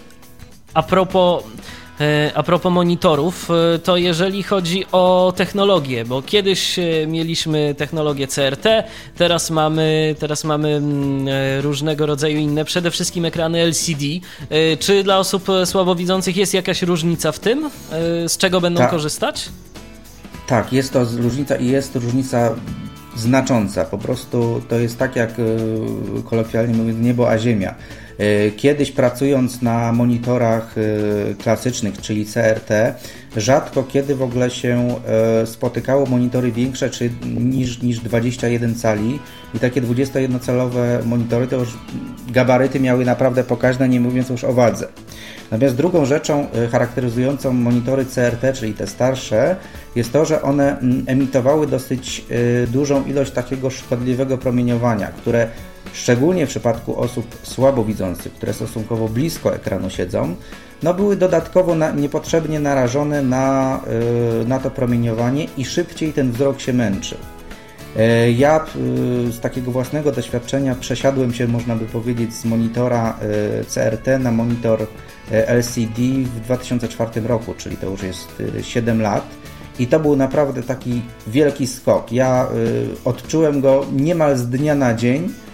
a 0.74 0.82
propos 0.82 1.44
a 2.34 2.42
propos 2.42 2.72
monitorów, 2.72 3.48
e, 3.50 3.78
to 3.78 3.96
jeżeli 3.96 4.42
chodzi 4.42 4.84
o 4.92 5.32
technologię, 5.36 6.04
bo 6.04 6.22
kiedyś 6.22 6.78
e, 6.78 7.06
mieliśmy 7.06 7.74
technologię 7.74 8.26
CRT, 8.26 8.66
teraz 9.16 9.50
mamy, 9.50 10.14
teraz 10.18 10.44
mamy 10.44 10.68
mm, 10.68 11.26
różnego 11.60 12.06
rodzaju 12.06 12.38
inne, 12.38 12.64
przede 12.64 12.90
wszystkim 12.90 13.24
ekrany 13.24 13.62
LCD. 13.62 14.04
Czy 14.78 15.04
dla 15.04 15.18
osób 15.18 15.46
słabowidzących 15.64 16.36
jest 16.36 16.54
jakaś 16.54 16.82
różnica 16.82 17.32
w 17.32 17.38
tym? 17.38 17.70
Z 18.26 18.36
czego 18.36 18.60
będą 18.60 18.78
tak. 18.78 18.90
korzystać? 18.90 19.48
Tak, 20.46 20.72
jest 20.72 20.92
to 20.92 21.04
różnica 21.04 21.56
i 21.56 21.66
jest 21.66 21.96
różnica 21.96 22.54
znacząca. 23.16 23.84
Po 23.84 23.98
prostu 23.98 24.62
to 24.68 24.78
jest 24.78 24.98
tak 24.98 25.16
jak 25.16 25.30
kolokwialnie 26.24 26.74
mówiąc 26.74 26.98
niebo 27.00 27.30
a 27.30 27.38
ziemia. 27.38 27.74
E, 28.22 28.50
kiedyś 28.50 28.92
pracując 28.92 29.62
na 29.62 29.92
monitorach 29.92 30.74
e, 30.78 31.34
klasycznych, 31.34 32.00
czyli 32.00 32.26
CRT, 32.26 32.94
rzadko 33.36 33.82
kiedy 33.82 34.14
w 34.14 34.22
ogóle 34.22 34.50
się 34.50 34.94
e, 35.42 35.46
spotykało 35.46 36.06
monitory 36.06 36.52
większe 36.52 36.90
czy 36.90 37.10
niż, 37.40 37.82
niż 37.82 38.00
21 38.00 38.74
cali 38.74 39.18
i 39.54 39.58
takie 39.58 39.82
21-calowe 39.82 41.04
monitory 41.04 41.46
to 41.46 41.56
już 41.56 41.68
gabaryty 42.28 42.80
miały 42.80 43.04
naprawdę 43.04 43.44
pokaźne, 43.44 43.88
nie 43.88 44.00
mówiąc 44.00 44.28
już 44.28 44.44
o 44.44 44.52
wadze. 44.52 44.88
Natomiast 45.50 45.76
drugą 45.76 46.04
rzeczą 46.04 46.46
charakteryzującą 46.72 47.52
monitory 47.52 48.04
CRT, 48.04 48.52
czyli 48.54 48.74
te 48.74 48.86
starsze, 48.86 49.56
jest 49.96 50.12
to, 50.12 50.24
że 50.24 50.42
one 50.42 50.78
mm, 50.78 51.04
emitowały 51.06 51.66
dosyć 51.66 52.24
dużą 52.68 53.04
ilość 53.04 53.30
takiego 53.30 53.70
szkodliwego 53.70 54.38
promieniowania, 54.38 55.06
które 55.06 55.48
szczególnie 55.92 56.46
w 56.46 56.48
przypadku 56.48 57.00
osób 57.00 57.38
słabowidzących, 57.42 58.32
które 58.32 58.52
stosunkowo 58.52 59.08
blisko 59.08 59.54
ekranu 59.54 59.90
siedzą, 59.90 60.34
no 60.82 60.94
były 60.94 61.16
dodatkowo 61.16 61.74
na, 61.74 61.90
niepotrzebnie 61.90 62.60
narażone 62.60 63.22
na, 63.22 63.80
yy, 64.38 64.44
na 64.46 64.58
to 64.58 64.70
promieniowanie 64.70 65.46
i 65.56 65.64
szybciej 65.64 66.12
ten 66.12 66.32
wzrok 66.32 66.60
się 66.60 66.72
męczył. 66.72 67.18
Yy, 67.96 68.32
ja 68.32 68.66
yy, 69.24 69.32
z 69.32 69.40
takiego 69.40 69.70
własnego 69.70 70.12
doświadczenia 70.12 70.74
przesiadłem 70.74 71.34
się, 71.34 71.48
można 71.48 71.76
by 71.76 71.84
powiedzieć, 71.84 72.34
z 72.34 72.44
monitora 72.44 73.18
CRT 73.68 74.18
na 74.18 74.32
monitor 74.32 74.86
LCD 75.30 76.02
w 76.24 76.40
2004 76.40 77.20
roku, 77.20 77.54
czyli 77.58 77.76
to 77.76 77.86
już 77.86 78.02
jest 78.02 78.42
7 78.62 79.02
lat. 79.02 79.24
I 79.78 79.86
to 79.86 80.00
był 80.00 80.16
naprawdę 80.16 80.62
taki 80.62 81.02
wielki 81.26 81.66
skok. 81.66 82.12
Ja 82.12 82.48
odczułem 83.04 83.60
go 83.60 83.86
niemal 83.92 84.36
z 84.36 84.48
dnia 84.48 84.74
na 84.74 84.94
dzień, 84.94 85.28
E, 85.28 85.51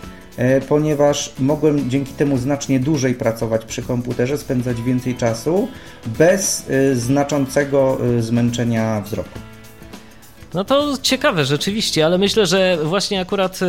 ponieważ 0.68 1.33
mogłem 1.38 1.90
dzięki 1.90 2.12
temu 2.12 2.38
znacznie 2.38 2.80
dłużej 2.80 3.14
pracować 3.14 3.64
przy 3.64 3.83
komputerze, 3.83 4.38
spędzać 4.38 4.83
więcej 4.83 5.14
czasu 5.14 5.68
bez 6.07 6.64
e, 6.71 6.95
znaczącego 6.95 7.99
e, 8.18 8.23
zmęczenia 8.23 9.00
wzroku. 9.00 9.38
No 10.54 10.64
to 10.64 10.99
ciekawe 11.02 11.45
rzeczywiście, 11.45 12.07
ale 12.07 12.18
myślę, 12.18 12.47
że 12.47 12.78
właśnie 12.85 13.21
akurat 13.21 13.61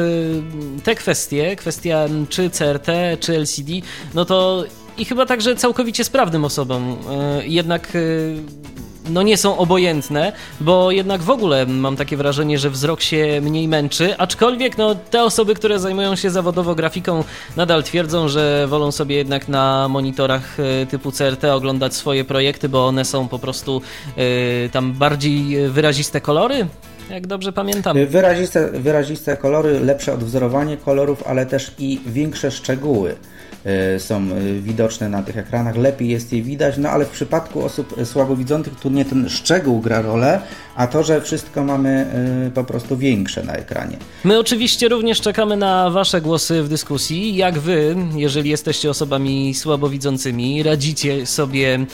te 0.84 0.96
kwestie, 0.96 1.56
kwestia 1.56 2.06
czy 2.30 2.50
CRT, 2.50 2.88
czy 3.20 3.38
LCD, 3.38 3.72
no 4.14 4.26
to 4.26 4.64
i 4.98 5.06
chyba 5.06 5.26
także 5.26 5.56
całkowicie 5.56 6.04
sprawnym 6.04 6.46
osobom 6.46 6.98
jednak 7.44 7.98
no 9.10 9.24
nie 9.24 9.38
są 9.38 9.58
obojętne, 9.58 10.32
bo 10.62 10.92
jednak 10.92 11.22
w 11.22 11.30
ogóle 11.30 11.66
mam 11.66 11.96
takie 11.96 12.18
wrażenie, 12.18 12.60
że 12.60 12.70
wzrok 12.70 13.02
się 13.02 13.42
mniej 13.42 13.68
męczy, 13.68 14.18
aczkolwiek 14.18 14.78
no, 14.78 14.96
te 14.96 15.24
osoby, 15.24 15.56
które 15.56 15.80
zajmują 15.80 16.16
się 16.16 16.30
zawodowo 16.30 16.76
grafiką 16.76 17.24
nadal 17.58 17.84
twierdzą, 17.84 18.28
że 18.28 18.68
wolą 18.68 18.92
sobie 18.92 19.16
jednak 19.16 19.48
na 19.48 19.88
monitorach 19.88 20.58
e, 20.60 20.86
typu 20.86 21.12
CRT 21.12 21.44
oglądać 21.44 21.94
swoje 21.94 22.24
projekty, 22.26 22.70
bo 22.70 22.88
one 22.88 23.06
są 23.06 23.28
po 23.28 23.40
prostu 23.40 23.82
y, 24.18 24.70
tam 24.72 24.94
bardziej 24.94 25.70
wyraziste 25.70 26.22
kolory, 26.22 26.68
jak 27.10 27.28
dobrze 27.28 27.54
pamiętam. 27.54 27.98
Wyraziste, 28.08 28.70
wyraziste 28.72 29.38
kolory, 29.38 29.80
lepsze 29.80 30.14
odwzorowanie 30.14 30.78
kolorów, 30.78 31.24
ale 31.28 31.46
też 31.46 31.72
i 31.80 32.02
większe 32.06 32.52
szczegóły. 32.52 33.16
E, 33.66 34.00
są 34.00 34.16
e, 34.16 34.54
widoczne 34.62 35.10
na 35.10 35.24
tych 35.24 35.38
ekranach, 35.38 35.76
lepiej 35.76 36.10
jest 36.10 36.34
je 36.34 36.42
widać, 36.42 36.78
no 36.78 36.90
ale 36.90 37.06
w 37.06 37.10
przypadku 37.10 37.66
osób 37.66 37.96
słabowidzących 38.04 38.80
tu 38.80 38.90
nie 38.90 39.06
ten 39.06 39.30
szczegół 39.30 39.82
gra 39.82 40.02
rolę, 40.02 40.42
a 40.76 40.88
to, 40.88 41.04
że 41.04 41.22
wszystko 41.22 41.64
mamy 41.64 42.08
po 42.56 42.64
prostu 42.64 42.98
większe 42.98 43.44
na 43.44 43.54
ekranie. 43.54 43.98
My 44.24 44.40
oczywiście 44.40 44.90
również 44.90 45.22
czekamy 45.22 45.58
na 45.58 45.90
Wasze 45.90 46.22
głosy 46.22 46.64
w 46.64 46.70
dyskusji. 46.70 47.36
Jak 47.36 47.60
Wy, 47.60 47.96
jeżeli 48.16 48.50
jesteście 48.50 48.90
osobami 48.90 49.54
słabowidzącymi, 49.54 50.64
radzicie 50.64 51.26
sobie 51.26 51.86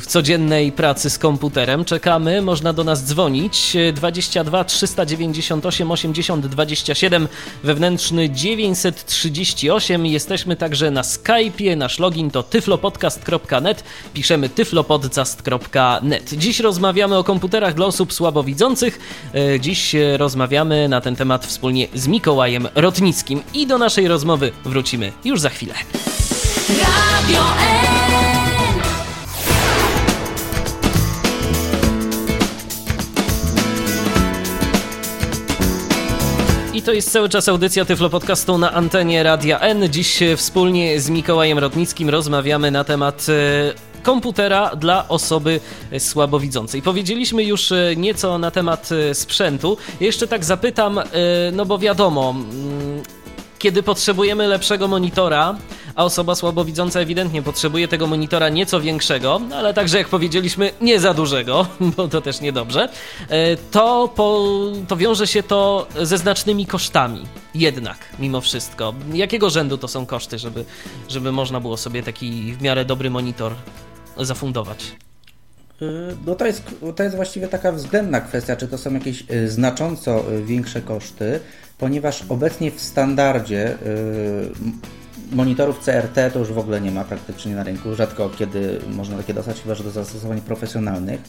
w 0.00 0.02
codziennej 0.06 0.72
pracy 0.72 1.10
z 1.10 1.18
komputerem? 1.18 1.84
Czekamy, 1.84 2.42
można 2.42 2.72
do 2.72 2.84
nas 2.84 3.04
dzwonić 3.04 3.76
22 3.94 4.64
398 4.64 5.90
80 5.90 6.46
27 6.46 7.28
wewnętrzny 7.64 8.30
938. 8.30 10.06
Jesteśmy 10.06 10.56
także 10.62 10.90
na 10.90 11.02
Skype'ie, 11.02 11.76
nasz 11.76 11.98
login 11.98 12.30
to 12.30 12.42
tyflopodcast.net, 12.42 13.84
piszemy 14.14 14.48
tyflopodcast.net. 14.48 16.34
Dziś 16.34 16.60
rozmawiamy 16.60 17.18
o 17.18 17.24
komputerach 17.24 17.74
dla 17.74 17.86
osób 17.86 18.12
słabowidzących. 18.12 18.98
E, 19.34 19.60
dziś 19.60 19.96
rozmawiamy 20.16 20.88
na 20.88 21.00
ten 21.00 21.16
temat 21.16 21.46
wspólnie 21.46 21.88
z 21.94 22.06
Mikołajem 22.08 22.68
Rotnickim 22.74 23.42
i 23.54 23.66
do 23.66 23.78
naszej 23.78 24.08
rozmowy 24.08 24.52
wrócimy 24.64 25.12
już 25.24 25.40
za 25.40 25.48
chwilę. 25.50 25.74
Radio 26.68 27.42
To 36.84 36.92
jest 36.92 37.12
cały 37.12 37.28
czas 37.28 37.48
audycja 37.48 37.84
Tyflo 37.84 38.10
Podcastu 38.10 38.58
na 38.58 38.72
antenie 38.72 39.22
Radia 39.22 39.60
N. 39.60 39.92
Dziś 39.92 40.20
wspólnie 40.36 41.00
z 41.00 41.10
Mikołajem 41.10 41.58
Rotnickim 41.58 42.10
rozmawiamy 42.10 42.70
na 42.70 42.84
temat 42.84 43.26
e, 43.28 44.02
komputera 44.02 44.76
dla 44.76 45.08
osoby 45.08 45.60
słabowidzącej. 45.98 46.82
Powiedzieliśmy 46.82 47.44
już 47.44 47.72
e, 47.72 47.96
nieco 47.96 48.38
na 48.38 48.50
temat 48.50 48.88
e, 48.92 49.14
sprzętu. 49.14 49.76
Jeszcze 50.00 50.26
tak 50.26 50.44
zapytam, 50.44 50.98
e, 50.98 51.04
no 51.52 51.66
bo 51.66 51.78
wiadomo, 51.78 52.30
mm, 52.30 53.02
kiedy 53.62 53.82
potrzebujemy 53.82 54.46
lepszego 54.46 54.88
monitora, 54.88 55.58
a 55.94 56.04
osoba 56.04 56.34
słabowidząca 56.34 57.00
ewidentnie 57.00 57.42
potrzebuje 57.42 57.88
tego 57.88 58.06
monitora 58.06 58.48
nieco 58.48 58.80
większego, 58.80 59.40
ale 59.54 59.74
także 59.74 59.98
jak 59.98 60.08
powiedzieliśmy, 60.08 60.72
nie 60.80 61.00
za 61.00 61.14
dużego, 61.14 61.66
bo 61.96 62.08
to 62.08 62.20
też 62.20 62.40
niedobrze, 62.40 62.88
to, 63.70 64.12
po, 64.16 64.48
to 64.88 64.96
wiąże 64.96 65.26
się 65.26 65.42
to 65.42 65.86
ze 66.02 66.18
znacznymi 66.18 66.66
kosztami. 66.66 67.26
Jednak, 67.54 67.98
mimo 68.18 68.40
wszystko. 68.40 68.94
Jakiego 69.12 69.50
rzędu 69.50 69.78
to 69.78 69.88
są 69.88 70.06
koszty, 70.06 70.38
żeby, 70.38 70.64
żeby 71.08 71.32
można 71.32 71.60
było 71.60 71.76
sobie 71.76 72.02
taki 72.02 72.52
w 72.52 72.62
miarę 72.62 72.84
dobry 72.84 73.10
monitor 73.10 73.52
zafundować? 74.16 74.92
Y, 75.82 76.16
no 76.26 76.34
to 76.34 76.46
jest, 76.46 76.62
to 76.96 77.02
jest 77.02 77.16
właściwie 77.16 77.48
taka 77.48 77.72
względna 77.72 78.20
kwestia, 78.20 78.56
czy 78.56 78.68
to 78.68 78.78
są 78.78 78.94
jakieś 78.94 79.24
y, 79.30 79.50
znacząco 79.50 80.24
większe 80.44 80.82
koszty, 80.82 81.40
ponieważ 81.82 82.24
obecnie 82.28 82.70
w 82.70 82.80
standardzie 82.80 83.78
monitorów 85.32 85.78
CRT 85.78 86.30
to 86.32 86.38
już 86.38 86.52
w 86.52 86.58
ogóle 86.58 86.80
nie 86.80 86.90
ma 86.90 87.04
praktycznie 87.04 87.54
na 87.54 87.62
rynku, 87.62 87.94
rzadko 87.94 88.30
kiedy 88.38 88.80
można 88.88 89.16
takie 89.16 89.34
dostać, 89.34 89.60
chyba 89.62 89.74
że 89.74 89.84
do 89.84 89.90
zastosowań 89.90 90.40
profesjonalnych. 90.40 91.20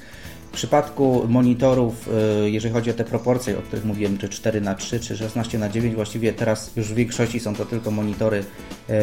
W 0.53 0.55
przypadku 0.55 1.25
monitorów, 1.29 2.09
y, 2.45 2.49
jeżeli 2.49 2.73
chodzi 2.73 2.89
o 2.89 2.93
te 2.93 3.03
proporcje, 3.03 3.57
o 3.57 3.61
których 3.61 3.85
mówiłem, 3.85 4.17
czy 4.17 4.29
4 4.29 4.61
na 4.61 4.75
3 4.75 4.99
czy 4.99 5.17
16 5.17 5.57
na 5.59 5.69
9 5.69 5.95
właściwie 5.95 6.33
teraz 6.33 6.71
już 6.75 6.87
w 6.87 6.95
większości 6.95 7.39
są 7.39 7.55
to 7.55 7.65
tylko 7.65 7.91
monitory 7.91 8.37
y, 8.37 8.93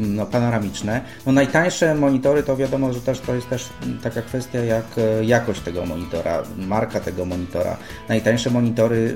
no, 0.00 0.26
panoramiczne. 0.26 1.00
No, 1.26 1.32
najtańsze 1.32 1.94
monitory 1.94 2.42
to 2.42 2.56
wiadomo, 2.56 2.92
że 2.92 3.00
też 3.00 3.20
to 3.20 3.34
jest 3.34 3.48
też 3.48 3.68
taka 4.02 4.22
kwestia 4.22 4.58
jak 4.58 4.84
y, 4.98 5.24
jakość 5.24 5.60
tego 5.60 5.86
monitora, 5.86 6.42
marka 6.56 7.00
tego 7.00 7.24
monitora. 7.24 7.76
Najtańsze 8.08 8.50
monitory, 8.50 9.14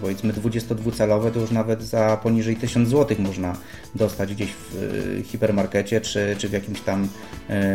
powiedzmy 0.00 0.32
22-calowe, 0.32 1.30
to 1.30 1.40
już 1.40 1.50
nawet 1.50 1.82
za 1.82 2.16
poniżej 2.16 2.56
1000 2.56 2.88
zł 2.88 3.16
można 3.20 3.56
dostać 3.94 4.34
gdzieś 4.34 4.50
w 4.70 5.22
hipermarkecie 5.26 6.00
czy, 6.00 6.36
czy 6.38 6.48
w 6.48 6.52
jakimś 6.52 6.80
tam 6.80 7.08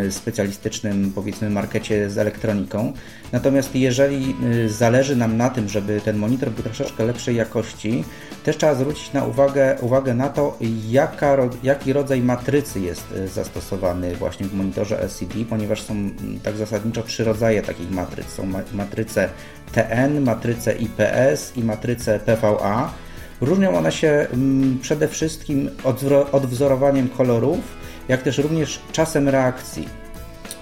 specjalistycznym 0.09 1.11
powiedzmy 1.15 1.49
markecie 1.49 2.09
z 2.09 2.17
elektroniką. 2.17 2.93
Natomiast 3.35 3.75
jeżeli 3.75 4.35
zależy 4.67 5.15
nam 5.15 5.37
na 5.37 5.49
tym, 5.49 5.69
żeby 5.69 6.01
ten 6.01 6.17
monitor 6.17 6.49
był 6.49 6.63
troszeczkę 6.63 7.05
lepszej 7.05 7.35
jakości, 7.35 8.03
też 8.43 8.57
trzeba 8.57 8.75
zwrócić 8.75 9.13
na 9.13 9.25
uwagę, 9.25 9.77
uwagę 9.81 10.13
na 10.13 10.29
to, 10.29 10.57
jaka, 10.89 11.37
jaki 11.63 11.93
rodzaj 11.93 12.21
matrycy 12.21 12.79
jest 12.79 13.13
zastosowany 13.33 14.15
właśnie 14.15 14.45
w 14.45 14.53
monitorze 14.53 14.99
LCD, 15.01 15.33
ponieważ 15.49 15.81
są 15.81 15.95
tak 16.43 16.57
zasadniczo 16.57 17.03
trzy 17.03 17.23
rodzaje 17.23 17.61
takich 17.61 17.91
matryc. 17.91 18.27
Są 18.27 18.47
matryce 18.73 19.29
TN, 19.71 20.21
matryce 20.21 20.73
IPS 20.73 21.57
i 21.57 21.63
matryce 21.63 22.19
PVA. 22.19 22.93
Różnią 23.41 23.77
one 23.77 23.91
się 23.91 24.27
przede 24.81 25.07
wszystkim 25.07 25.69
odwzorowaniem 26.31 27.09
kolorów, 27.09 27.59
jak 28.07 28.21
też 28.21 28.37
również 28.37 28.79
czasem 28.91 29.29
reakcji. 29.29 30.04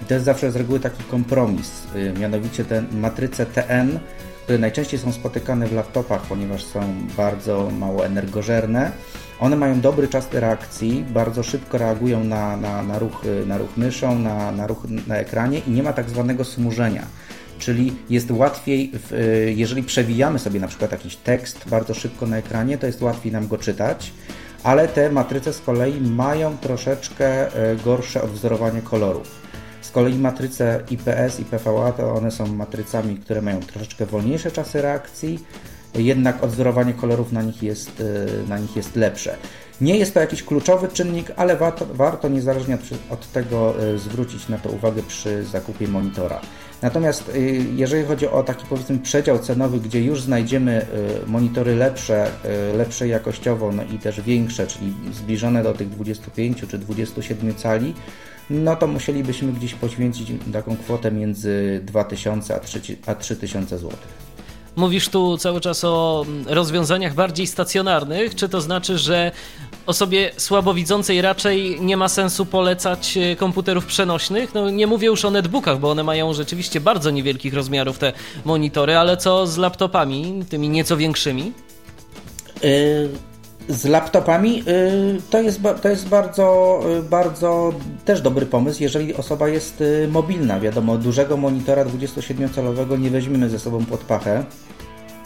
I 0.02 0.06
to 0.06 0.14
jest 0.14 0.26
zawsze 0.26 0.52
z 0.52 0.56
reguły 0.56 0.80
taki 0.80 1.04
kompromis, 1.04 1.72
y, 1.96 2.14
mianowicie 2.20 2.66
te 2.66 2.84
matryce 2.92 3.46
TN, 3.46 4.00
które 4.44 4.58
najczęściej 4.58 5.00
są 5.00 5.12
spotykane 5.12 5.68
w 5.68 5.74
laptopach, 5.74 6.22
ponieważ 6.22 6.64
są 6.64 6.80
bardzo 7.18 7.70
mało 7.80 8.06
energożerne. 8.06 8.92
One 9.40 9.56
mają 9.56 9.82
dobry 9.82 10.08
czas 10.08 10.34
reakcji, 10.34 11.06
bardzo 11.10 11.44
szybko 11.44 11.78
reagują 11.78 12.24
na, 12.24 12.58
na, 12.58 12.84
na, 12.84 13.00
ruch, 13.00 13.22
na 13.46 13.58
ruch 13.58 13.78
myszą, 13.78 14.20
na, 14.20 14.52
na 14.52 14.68
ruch 14.68 14.84
na 15.08 15.18
ekranie 15.18 15.60
i 15.60 15.72
nie 15.72 15.84
ma 15.84 15.94
tak 15.94 16.10
zwanego 16.10 16.44
smużenia 16.44 17.08
czyli 17.64 17.94
jest 18.10 18.32
łatwiej, 18.32 18.92
y, 19.12 19.54
jeżeli 19.58 19.84
przewijamy 19.84 20.40
sobie 20.40 20.60
na 20.60 20.68
przykład 20.68 20.92
jakiś 20.92 21.16
tekst 21.16 21.70
bardzo 21.70 21.94
szybko 21.94 22.26
na 22.26 22.38
ekranie, 22.38 22.78
to 22.78 22.88
jest 22.88 23.02
łatwiej 23.02 23.32
nam 23.32 23.48
go 23.48 23.58
czytać, 23.58 24.14
ale 24.64 24.88
te 24.88 25.12
matryce 25.12 25.54
z 25.54 25.60
kolei 25.60 26.02
mają 26.02 26.58
troszeczkę 26.58 27.48
y, 27.48 27.76
gorsze 27.86 28.22
odwzorowanie 28.22 28.82
kolorów. 28.82 29.44
Z 29.84 29.92
kolei 29.92 30.16
matryce 30.16 30.80
IPS 30.92 31.40
i 31.40 31.46
PVA 31.46 31.92
to 31.92 32.16
one 32.16 32.32
są 32.32 32.48
matrycami, 32.48 33.16
które 33.16 33.42
mają 33.42 33.60
troszeczkę 33.60 34.06
wolniejsze 34.06 34.52
czasy 34.52 34.82
reakcji, 34.82 35.40
jednak 35.96 36.44
odwzorowanie 36.44 36.94
kolorów 36.94 37.32
na 37.32 37.42
nich 37.42 37.64
jest, 37.64 38.00
y, 38.00 38.28
na 38.50 38.60
nich 38.60 38.76
jest 38.76 38.96
lepsze. 38.96 39.36
Nie 39.82 39.98
jest 39.98 40.14
to 40.14 40.20
jakiś 40.20 40.44
kluczowy 40.44 40.88
czynnik, 40.88 41.32
ale 41.36 41.58
warto, 41.58 41.86
warto 41.94 42.30
niezależnie 42.30 42.78
od, 43.10 43.32
tego 43.32 43.74
zwrócić 43.96 44.50
na 44.50 44.58
to 44.58 44.70
uwagę 44.70 45.04
przy 45.04 45.44
zakupie 45.44 45.88
monitora. 45.88 46.42
Natomiast 46.84 47.30
y, 47.30 47.66
jeżeli 47.76 48.06
chodzi 48.06 48.28
o 48.28 48.44
taki 48.44 48.66
powiedzmy 48.66 49.00
przedział 49.00 49.40
cenowy, 49.40 49.80
gdzie 49.80 50.04
już 50.04 50.22
znajdziemy 50.22 50.86
y, 51.26 51.30
monitory 51.30 51.76
lepsze, 51.76 52.28
y, 52.74 52.78
lepsze 52.78 53.08
jakościowo 53.08 53.72
no 53.72 53.84
i 53.84 54.00
też 54.00 54.22
większe, 54.22 54.68
czyli 54.68 54.94
zbliżone 55.12 55.64
do 55.64 55.74
tych 55.74 55.90
25 55.90 56.64
czy 56.70 56.78
27 56.78 57.56
cali, 57.56 57.94
no 58.50 58.76
to 58.76 58.88
musielibyśmy 58.88 59.54
gdzieś 59.54 59.74
poświęcić 59.74 60.32
taką 60.54 60.78
kwotę 60.78 61.12
między 61.12 61.82
2000 61.84 62.56
a 63.06 63.16
3000 63.16 63.78
zł. 63.78 63.98
Mówisz 64.76 65.10
tu 65.10 65.38
cały 65.38 65.62
czas 65.62 65.84
o 65.84 66.26
rozwiązaniach 66.46 67.14
bardziej 67.14 67.48
stacjonarnych. 67.48 68.36
Czy 68.36 68.50
to 68.50 68.62
znaczy, 68.62 68.98
że 68.98 69.32
osobie 69.86 70.32
słabowidzącej 70.38 71.22
raczej 71.22 71.82
nie 71.82 71.98
ma 71.98 72.08
sensu 72.08 72.46
polecać 72.46 73.18
e, 73.18 73.36
komputerów 73.36 73.86
przenośnych? 73.86 74.54
No 74.54 74.70
nie 74.70 74.88
mówię 74.88 75.08
już 75.08 75.26
o 75.26 75.32
netbookach, 75.32 75.80
bo 75.80 75.92
one 75.92 76.04
mają 76.04 76.34
rzeczywiście 76.34 76.82
bardzo 76.82 77.12
niewielkich 77.12 77.54
rozmiarów 77.54 77.98
te 77.98 78.14
monitory, 78.46 78.98
ale 78.98 79.18
co 79.18 79.48
z 79.48 79.58
laptopami, 79.58 80.44
tymi 80.50 80.70
nieco 80.70 80.98
większymi? 80.98 81.54
Y, 82.64 83.10
z 83.70 83.86
laptopami 83.86 84.64
y, 84.68 85.22
to 85.30 85.42
jest, 85.42 85.60
to 85.82 85.90
jest 85.90 86.08
bardzo, 86.08 86.80
y, 87.00 87.04
bardzo 87.04 87.74
też 88.06 88.22
dobry 88.22 88.46
pomysł, 88.46 88.84
jeżeli 88.84 89.16
osoba 89.16 89.50
jest 89.50 89.84
mobilna. 90.08 90.60
Wiadomo, 90.60 90.98
dużego 90.98 91.38
monitora 91.38 91.86
27-calowego 91.86 93.00
nie 93.00 93.10
weźmiemy 93.10 93.50
ze 93.50 93.60
sobą 93.60 93.86
pod 93.86 94.00
pachę 94.00 94.44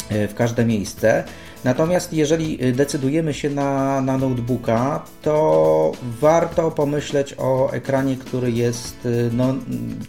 w 0.09 0.33
każde 0.35 0.65
miejsce. 0.65 1.23
Natomiast 1.63 2.13
jeżeli 2.13 2.73
decydujemy 2.73 3.33
się 3.33 3.49
na, 3.49 4.01
na 4.01 4.17
notebooka, 4.17 5.03
to 5.21 5.91
warto 6.21 6.71
pomyśleć 6.71 7.35
o 7.37 7.71
ekranie, 7.71 8.15
który 8.17 8.51
jest 8.51 9.07
no, 9.31 9.55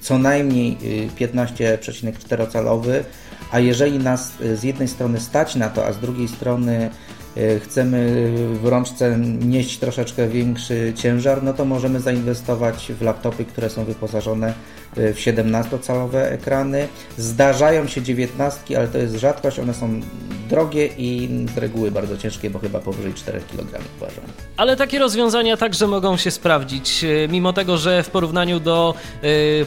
co 0.01 0.19
najmniej 0.19 0.79
15,4 1.21 2.51
calowy, 2.51 3.05
a 3.53 3.61
jeżeli 3.61 3.99
nas 3.99 4.33
z 4.55 4.63
jednej 4.63 4.89
strony 4.89 5.21
stać 5.21 5.57
na 5.57 5.69
to, 5.69 5.87
a 5.87 5.93
z 5.93 5.99
drugiej 5.99 6.29
strony 6.29 6.91
chcemy 7.65 8.31
w 8.63 8.67
rączce 8.67 9.19
nieść 9.41 9.79
troszeczkę 9.79 10.29
większy 10.29 10.93
ciężar, 10.97 11.43
no 11.43 11.55
to 11.55 11.65
możemy 11.65 12.01
zainwestować 12.01 12.93
w 13.01 13.03
laptopy, 13.03 13.45
które 13.45 13.71
są 13.71 13.85
wyposażone 13.85 14.55
e, 14.97 15.13
w 15.13 15.17
17-calowe 15.17 16.17
ekrany. 16.17 16.89
Zdarzają 17.17 17.87
się 17.87 18.03
19, 18.03 18.79
ale 18.79 18.89
to 18.89 18.99
jest 18.99 19.15
rzadkość, 19.15 19.59
one 19.59 19.75
są 19.75 20.01
drogie 20.49 20.87
i 20.99 21.29
z 21.55 21.59
reguły 21.59 21.91
bardzo 21.91 22.19
ciężkie, 22.19 22.51
bo 22.51 22.59
chyba 22.59 22.81
powyżej 22.81 23.15
4 23.15 23.41
kg 23.41 23.81
uważam. 23.97 24.25
Ale 24.57 24.77
takie 24.77 24.99
rozwiązania 24.99 25.57
także 25.57 25.87
mogą 25.87 26.17
się 26.17 26.31
sprawdzić, 26.31 27.05
e, 27.05 27.29
mimo 27.29 27.53
tego, 27.53 27.79
że 27.79 28.03
w 28.03 28.11
porównaniu 28.11 28.61
do 28.61 28.95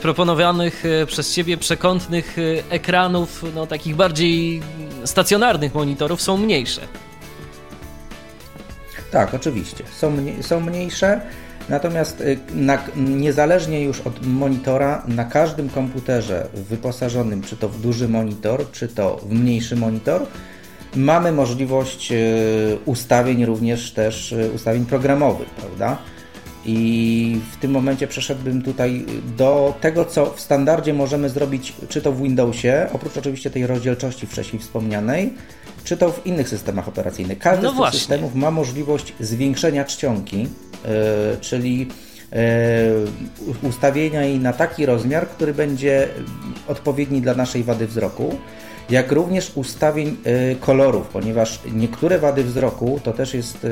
proponowanych 0.02 0.84
przez 1.08 1.34
Ciebie 1.34 1.58
przekątnych 1.58 2.38
ekranów, 2.70 3.46
no 3.56 3.68
takich 3.68 3.96
bardziej 3.96 4.62
stacjonarnych 5.06 5.76
monitorów 5.76 6.22
są 6.22 6.38
mniejsze. 6.38 6.82
Tak, 9.12 9.34
oczywiście. 9.34 9.84
Są, 9.98 10.16
są 10.42 10.60
mniejsze, 10.60 11.22
natomiast 11.70 12.22
y, 12.22 12.40
na, 12.56 12.78
niezależnie 12.96 13.84
już 13.84 14.02
od 14.02 14.28
monitora, 14.28 15.04
na 15.08 15.26
każdym 15.26 15.70
komputerze 15.70 16.48
wyposażonym, 16.54 17.42
czy 17.42 17.58
to 17.58 17.70
w 17.70 17.82
duży 17.82 18.10
monitor, 18.10 18.72
czy 18.72 18.88
to 18.88 19.18
w 19.18 19.34
mniejszy 19.34 19.76
monitor, 19.76 20.26
mamy 20.96 21.32
możliwość 21.32 22.12
y, 22.12 22.78
ustawień 22.86 23.46
również 23.46 23.92
też 23.92 24.32
y, 24.32 24.52
ustawień 24.56 24.86
programowych, 24.86 25.50
prawda? 25.50 25.98
I 26.66 27.40
w 27.52 27.58
tym 27.58 27.72
momencie 27.72 28.08
przeszedłbym 28.08 28.62
tutaj 28.62 29.06
do 29.38 29.78
tego, 29.82 30.06
co 30.06 30.34
w 30.34 30.42
standardzie 30.42 30.94
możemy 30.94 31.30
zrobić, 31.30 31.74
czy 31.90 32.02
to 32.02 32.12
w 32.12 32.22
Windowsie, 32.22 32.88
oprócz 32.94 33.18
oczywiście 33.18 33.50
tej 33.50 33.68
rozdzielczości 33.68 34.28
wcześniej 34.28 34.62
wspomnianej, 34.62 35.34
czy 35.84 35.98
to 35.98 36.12
w 36.12 36.26
innych 36.26 36.50
systemach 36.50 36.88
operacyjnych. 36.88 37.40
Każdy 37.40 37.64
no 37.64 37.74
z 37.74 37.92
tych 37.92 38.02
systemów 38.02 38.36
ma 38.36 38.52
możliwość 38.52 39.14
zwiększenia 39.20 39.86
czcionki, 39.86 40.38
yy, 40.42 40.48
czyli 41.42 41.88
yy, 42.32 43.70
ustawienia 43.70 44.24
jej 44.24 44.40
na 44.40 44.54
taki 44.54 44.86
rozmiar, 44.86 45.28
który 45.28 45.54
będzie 45.54 46.08
odpowiedni 46.68 47.22
dla 47.22 47.34
naszej 47.34 47.64
wady 47.64 47.88
wzroku 47.88 48.36
jak 48.90 49.12
również 49.12 49.52
ustawień 49.56 50.18
yy, 50.26 50.56
kolorów, 50.56 51.08
ponieważ 51.08 51.60
niektóre 51.74 52.20
wady 52.20 52.44
wzroku, 52.44 53.00
to 53.04 53.14
też 53.14 53.34
jest 53.34 53.68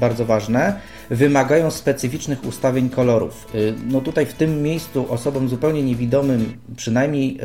bardzo 0.00 0.24
ważne, 0.24 0.80
wymagają 1.10 1.70
specyficznych 1.70 2.44
ustawień 2.44 2.90
kolorów. 2.90 3.46
No 3.86 4.00
tutaj 4.00 4.26
w 4.26 4.32
tym 4.32 4.62
miejscu 4.62 5.12
osobom 5.12 5.48
zupełnie 5.48 5.82
niewidomym, 5.82 6.58
przynajmniej 6.76 7.38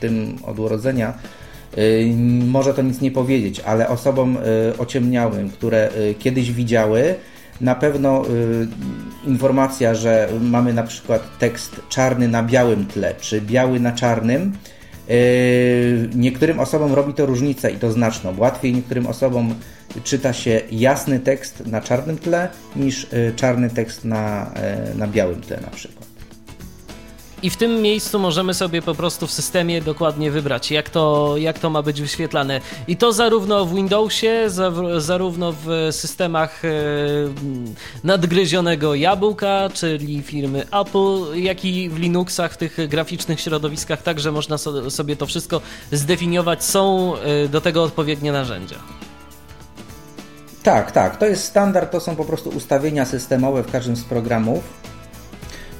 tym 0.00 0.38
od 0.46 0.58
urodzenia, 0.58 1.14
może 2.46 2.74
to 2.74 2.82
nic 2.82 3.00
nie 3.00 3.10
powiedzieć, 3.10 3.60
ale 3.60 3.88
osobom 3.88 4.36
y, 4.36 4.78
ociemniałym, 4.78 5.50
które 5.50 5.90
y, 5.96 6.14
kiedyś 6.14 6.52
widziały, 6.52 7.14
na 7.60 7.74
pewno 7.74 8.22
informacja, 9.26 9.94
że 9.94 10.28
mamy 10.40 10.72
na 10.72 10.82
przykład 10.82 11.38
tekst 11.38 11.80
czarny 11.88 12.28
na 12.28 12.42
białym 12.42 12.86
tle, 12.86 13.14
czy 13.20 13.40
biały 13.40 13.80
na 13.80 13.92
czarnym, 13.92 14.52
niektórym 16.14 16.60
osobom 16.60 16.92
robi 16.92 17.14
to 17.14 17.26
różnicę 17.26 17.70
i 17.70 17.76
to 17.76 17.92
znaczną. 17.92 18.34
Łatwiej 18.38 18.72
niektórym 18.72 19.06
osobom 19.06 19.54
czyta 20.04 20.32
się 20.32 20.60
jasny 20.70 21.20
tekst 21.20 21.66
na 21.66 21.80
czarnym 21.80 22.18
tle 22.18 22.48
niż 22.76 23.06
czarny 23.36 23.70
tekst 23.70 24.04
na, 24.04 24.52
na 24.96 25.06
białym 25.06 25.40
tle 25.40 25.60
na 25.60 25.70
przykład. 25.70 26.01
I 27.42 27.50
w 27.50 27.56
tym 27.56 27.82
miejscu 27.82 28.18
możemy 28.18 28.54
sobie 28.54 28.82
po 28.82 28.94
prostu 28.94 29.26
w 29.26 29.32
systemie 29.32 29.82
dokładnie 29.82 30.30
wybrać, 30.30 30.70
jak 30.70 30.90
to, 30.90 31.34
jak 31.36 31.58
to 31.58 31.70
ma 31.70 31.82
być 31.82 32.00
wyświetlane. 32.00 32.60
I 32.88 32.96
to 32.96 33.12
zarówno 33.12 33.66
w 33.66 33.74
Windowsie, 33.74 34.50
zarówno 34.98 35.54
w 35.64 35.88
systemach 35.90 36.64
e, 36.64 36.68
nadgryzionego 38.04 38.94
jabłka, 38.94 39.68
czyli 39.74 40.22
firmy 40.22 40.66
Apple, 40.80 41.42
jak 41.42 41.64
i 41.64 41.90
w 41.90 41.98
Linuxach, 41.98 42.52
w 42.52 42.56
tych 42.56 42.88
graficznych 42.88 43.40
środowiskach, 43.40 44.02
także 44.02 44.32
można 44.32 44.58
sobie 44.88 45.16
to 45.16 45.26
wszystko 45.26 45.60
zdefiniować. 45.92 46.64
Są 46.64 47.14
e, 47.16 47.48
do 47.48 47.60
tego 47.60 47.82
odpowiednie 47.82 48.32
narzędzia. 48.32 48.76
Tak, 50.62 50.92
tak. 50.92 51.16
To 51.16 51.26
jest 51.26 51.44
standard, 51.44 51.92
to 51.92 52.00
są 52.00 52.16
po 52.16 52.24
prostu 52.24 52.50
ustawienia 52.50 53.04
systemowe 53.04 53.62
w 53.62 53.72
każdym 53.72 53.96
z 53.96 54.04
programów. 54.04 54.91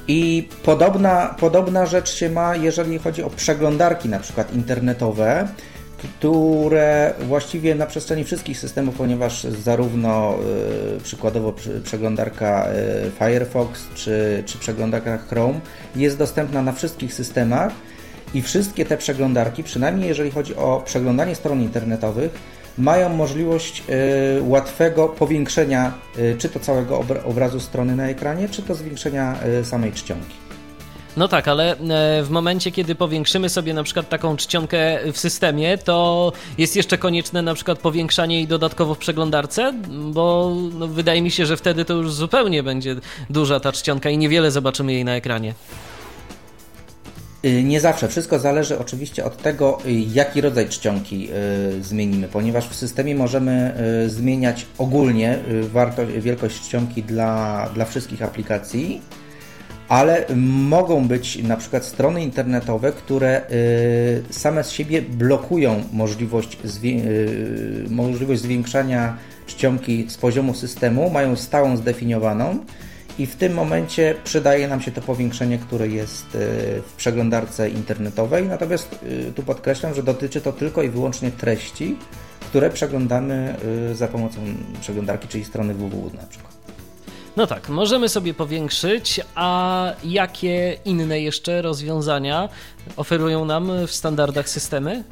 I 0.07 0.49
podobna, 0.63 1.35
podobna 1.39 1.85
rzecz 1.85 2.13
się 2.13 2.29
ma, 2.29 2.55
jeżeli 2.55 2.99
chodzi 2.99 3.23
o 3.23 3.29
przeglądarki 3.29 4.09
na 4.09 4.19
przykład 4.19 4.53
internetowe, 4.53 5.47
które 5.97 7.13
właściwie 7.27 7.75
na 7.75 7.85
przestrzeni 7.85 8.23
wszystkich 8.23 8.59
systemów, 8.59 8.95
ponieważ 8.95 9.43
zarówno 9.43 10.35
y, 10.97 11.03
przykładowo 11.03 11.53
przeglądarka 11.83 12.67
y, 13.07 13.11
Firefox 13.19 13.87
czy, 13.95 14.43
czy 14.45 14.57
przeglądarka 14.57 15.17
Chrome 15.17 15.59
jest 15.95 16.17
dostępna 16.17 16.61
na 16.61 16.71
wszystkich 16.71 17.13
systemach 17.13 17.73
i 18.33 18.41
wszystkie 18.41 18.85
te 18.85 18.97
przeglądarki, 18.97 19.63
przynajmniej 19.63 20.07
jeżeli 20.07 20.31
chodzi 20.31 20.55
o 20.55 20.81
przeglądanie 20.85 21.35
stron 21.35 21.61
internetowych, 21.61 22.31
mają 22.77 23.09
możliwość 23.09 23.83
y, 24.39 24.43
łatwego 24.43 25.07
powiększenia 25.07 25.93
y, 26.17 26.35
czy 26.37 26.49
to 26.49 26.59
całego 26.59 27.05
obrazu 27.25 27.59
strony 27.59 27.95
na 27.95 28.07
ekranie, 28.07 28.49
czy 28.49 28.61
to 28.61 28.75
zwiększenia 28.75 29.35
y, 29.61 29.65
samej 29.65 29.91
czcionki. 29.91 30.43
No 31.17 31.27
tak, 31.27 31.47
ale 31.47 31.71
e, 31.71 32.23
w 32.23 32.29
momencie, 32.29 32.71
kiedy 32.71 32.95
powiększymy 32.95 33.49
sobie 33.49 33.73
na 33.73 33.83
przykład 33.83 34.09
taką 34.09 34.37
czcionkę 34.37 34.99
w 35.13 35.17
systemie, 35.17 35.77
to 35.77 36.31
jest 36.57 36.75
jeszcze 36.75 36.97
konieczne 36.97 37.41
na 37.41 37.53
przykład 37.53 37.79
powiększanie 37.79 38.35
jej 38.35 38.47
dodatkowo 38.47 38.95
w 38.95 38.97
przeglądarce, 38.97 39.73
bo 39.89 40.55
no, 40.73 40.87
wydaje 40.87 41.21
mi 41.21 41.31
się, 41.31 41.45
że 41.45 41.57
wtedy 41.57 41.85
to 41.85 41.93
już 41.93 42.13
zupełnie 42.13 42.63
będzie 42.63 42.95
duża 43.29 43.59
ta 43.59 43.71
czcionka 43.71 44.09
i 44.09 44.17
niewiele 44.17 44.51
zobaczymy 44.51 44.93
jej 44.93 45.05
na 45.05 45.15
ekranie. 45.15 45.53
Y, 47.45 47.63
nie 47.63 47.79
zawsze. 47.79 48.07
Wszystko 48.07 48.39
zależy 48.39 48.79
oczywiście 48.79 49.25
od 49.25 49.37
tego, 49.37 49.77
y, 49.85 49.91
jaki 49.91 50.41
rodzaj 50.41 50.69
czcionki 50.69 51.29
y, 51.77 51.83
zmienimy, 51.83 52.27
ponieważ 52.27 52.69
w 52.69 52.75
systemie 52.75 53.15
możemy 53.15 53.73
zmieniać 54.07 54.65
ogólnie 54.77 55.39
wartość, 55.61 56.11
wielkość 56.19 56.61
czcionki 56.61 57.03
dla, 57.03 57.69
dla 57.73 57.85
wszystkich 57.85 58.21
aplikacji, 58.21 59.01
ale 59.89 60.25
mogą 60.35 61.07
być 61.07 61.43
na 61.43 61.57
przykład 61.57 61.85
strony 61.85 62.23
internetowe, 62.23 62.91
które 62.91 63.41
same 64.29 64.63
z 64.63 64.71
siebie 64.71 65.01
blokują 65.01 65.83
możliwość, 65.93 66.57
możliwość 67.89 68.41
zwiększania 68.41 69.17
czcionki 69.45 70.05
z 70.09 70.17
poziomu 70.17 70.53
systemu, 70.53 71.09
mają 71.09 71.35
stałą 71.35 71.77
zdefiniowaną 71.77 72.59
i 73.19 73.25
w 73.25 73.35
tym 73.35 73.53
momencie 73.53 74.15
przydaje 74.23 74.67
nam 74.67 74.81
się 74.81 74.91
to 74.91 75.01
powiększenie, 75.01 75.57
które 75.57 75.87
jest 75.87 76.25
e, 76.25 76.29
w 76.81 76.93
przeglądarce 76.97 77.69
internetowej. 77.69 78.47
Natomiast 78.47 78.99
e, 79.29 79.31
tu 79.31 79.43
podkreślam, 79.43 79.93
że 79.93 80.03
dotyczy 80.03 80.41
to 80.41 80.53
tylko 80.53 80.83
i 80.83 80.89
wyłącznie 80.89 81.31
treści, 81.31 81.97
które 82.39 82.69
przeglądamy 82.69 83.55
e, 83.91 83.95
za 83.95 84.07
pomocą 84.07 84.39
przeglądarki, 84.81 85.27
czyli 85.27 85.45
strony 85.45 85.73
www 85.73 86.11
na 86.13 86.27
przykład. 86.27 86.53
No 87.37 87.47
tak, 87.47 87.69
możemy 87.69 88.09
sobie 88.09 88.33
powiększyć, 88.33 89.21
a 89.35 89.91
jakie 90.03 90.77
inne 90.85 91.19
jeszcze 91.19 91.61
rozwiązania 91.61 92.49
oferują 92.95 93.45
nam 93.45 93.87
w 93.87 93.91
standardach 93.91 94.49
systemy? 94.49 95.03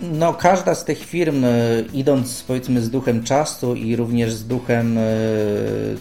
No, 0.00 0.34
każda 0.34 0.74
z 0.74 0.84
tych 0.84 0.98
firm, 0.98 1.44
e, 1.44 1.48
idąc 1.92 2.42
powiedzmy 2.42 2.80
z 2.80 2.90
duchem 2.90 3.24
czasu 3.24 3.74
i 3.74 3.96
również 3.96 4.32
z 4.32 4.46
duchem 4.46 4.98
e, 4.98 5.02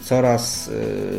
coraz 0.04 0.70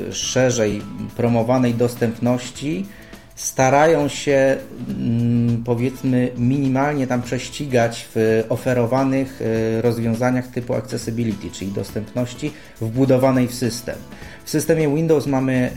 e, 0.09 0.13
szerzej 0.13 0.83
promowanej 1.17 1.75
dostępności, 1.75 2.87
starają 3.35 4.09
się 4.09 4.57
mm, 4.89 5.65
powiedzmy 5.65 6.31
minimalnie 6.37 7.07
tam 7.07 7.23
prześcigać 7.23 8.09
w 8.15 8.45
oferowanych 8.49 9.41
rozwiązaniach 9.81 10.47
typu 10.47 10.75
accessibility, 10.75 11.51
czyli 11.51 11.73
dostępności 11.73 12.53
wbudowanej 12.81 13.49
w 13.49 13.55
system. 13.55 13.97
W 14.45 14.51
systemie 14.51 14.95
Windows 14.95 15.27
mamy 15.27 15.71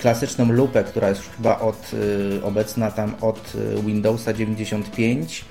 klasyczną 0.00 0.52
lupę, 0.52 0.84
która 0.84 1.08
jest 1.08 1.22
chyba 1.36 1.58
od, 1.58 1.90
obecna 2.42 2.90
tam 2.90 3.14
od 3.20 3.52
Windowsa 3.84 4.32
95 4.32 5.44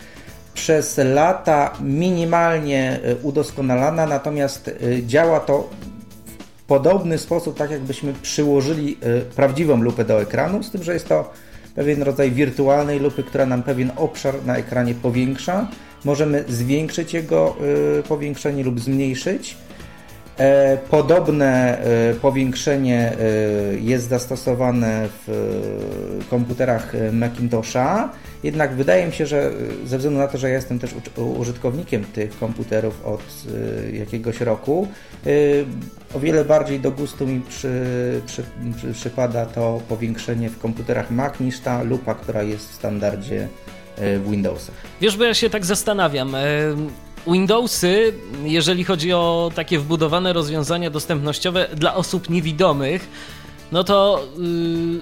przez 0.54 0.98
lata 0.98 1.74
minimalnie 1.82 3.00
e, 3.04 3.16
udoskonalana, 3.16 4.06
natomiast 4.06 4.68
e, 4.68 5.04
działa 5.04 5.40
to 5.40 5.70
w 6.58 6.64
podobny 6.64 7.18
sposób, 7.18 7.58
tak 7.58 7.72
jakbyśmy 7.72 8.14
przyłożyli 8.22 8.98
e, 9.02 9.22
prawdziwą 9.22 9.82
lupę 9.82 10.06
do 10.06 10.22
ekranu, 10.22 10.64
z 10.64 10.72
tym, 10.72 10.84
że 10.84 10.94
jest 10.94 11.08
to 11.08 11.32
pewien 11.76 12.04
rodzaj 12.04 12.32
wirtualnej 12.32 13.00
lupy, 13.00 13.24
która 13.24 13.46
nam 13.46 13.64
pewien 13.64 13.92
obszar 13.96 14.46
na 14.46 14.58
ekranie 14.58 14.94
powiększa. 14.94 15.68
Możemy 16.06 16.44
zwiększyć 16.48 17.14
jego 17.14 17.56
powiększenie 18.08 18.64
lub 18.64 18.80
zmniejszyć. 18.80 19.58
Podobne 20.90 21.78
powiększenie 22.22 23.14
jest 23.82 24.10
zastosowane 24.10 25.08
w 25.28 26.26
komputerach 26.30 26.94
Macintosha. 27.12 28.10
Jednak 28.44 28.76
wydaje 28.76 29.08
mi 29.08 29.14
się, 29.14 29.26
że 29.26 29.52
ze 29.86 29.98
względu 29.98 30.20
na 30.20 30.28
to, 30.28 30.38
że 30.38 30.50
ja 30.50 30.56
jestem 30.56 30.80
też 30.80 30.92
użytkownikiem 31.40 32.04
tych 32.04 32.40
komputerów 32.40 33.06
od 33.06 33.22
y, 33.92 33.98
jakiegoś 33.98 34.42
roku, 34.42 34.88
y, 35.28 35.66
o 36.14 36.20
wiele 36.20 36.46
bardziej 36.46 36.80
do 36.80 36.92
gustu 36.92 37.28
mi 37.28 37.42
przy, 37.42 37.72
przy, 38.26 38.44
przy, 38.78 38.94
przypada 38.94 39.46
to 39.46 39.82
powiększenie 39.90 40.50
w 40.50 40.60
komputerach 40.60 41.12
Mac 41.12 41.40
niż 41.40 41.60
ta 41.60 41.84
lupa, 41.84 42.14
która 42.16 42.44
jest 42.44 42.72
w 42.72 42.74
standardzie 42.74 43.48
y, 44.00 44.20
w 44.20 44.30
Windowsach. 44.32 44.76
Wiesz, 45.02 45.18
bo 45.18 45.24
ja 45.24 45.34
się 45.34 45.50
tak 45.50 45.66
zastanawiam. 45.66 46.36
Windowsy, 47.28 48.14
jeżeli 48.44 48.84
chodzi 48.84 49.14
o 49.14 49.52
takie 49.56 49.80
wbudowane 49.80 50.34
rozwiązania 50.34 50.90
dostępnościowe 50.90 51.68
dla 51.76 51.96
osób 51.96 52.30
niewidomych, 52.30 53.08
no 53.72 53.84
to 53.84 54.24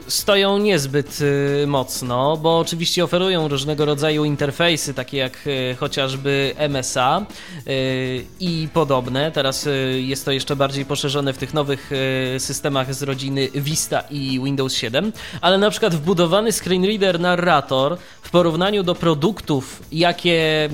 y, 0.08 0.12
stoją 0.12 0.58
niezbyt 0.58 1.20
y, 1.22 1.68
mocno, 1.68 2.38
bo 2.38 2.60
oczywiście 2.60 3.04
oferują 3.04 3.48
różnego 3.48 3.86
rodzaju 3.86 4.26
interfejsy, 4.26 4.94
takie 4.94 5.18
jak 5.18 5.48
y, 5.48 5.76
chociażby 5.80 6.56
MSA 6.70 7.26
y, 7.68 8.26
i 8.40 8.68
podobne. 8.74 9.32
Teraz 9.32 9.68
y, 9.68 10.02
jest 10.06 10.26
to 10.26 10.32
jeszcze 10.32 10.56
bardziej 10.56 10.86
poszerzone 10.86 11.34
w 11.34 11.38
tych 11.38 11.54
nowych 11.54 11.92
y, 12.36 12.40
systemach 12.40 12.94
z 12.94 13.04
rodziny 13.04 13.50
Vista 13.56 14.04
i 14.10 14.42
Windows 14.44 14.74
7, 14.74 15.12
ale 15.42 15.58
na 15.58 15.70
przykład 15.70 15.96
wbudowany 15.96 16.52
screenreader 16.52 17.20
narrator 17.20 17.98
w 18.22 18.30
porównaniu 18.30 18.84
do 18.84 18.96
produktów, 18.96 19.84
jakie 19.92 20.70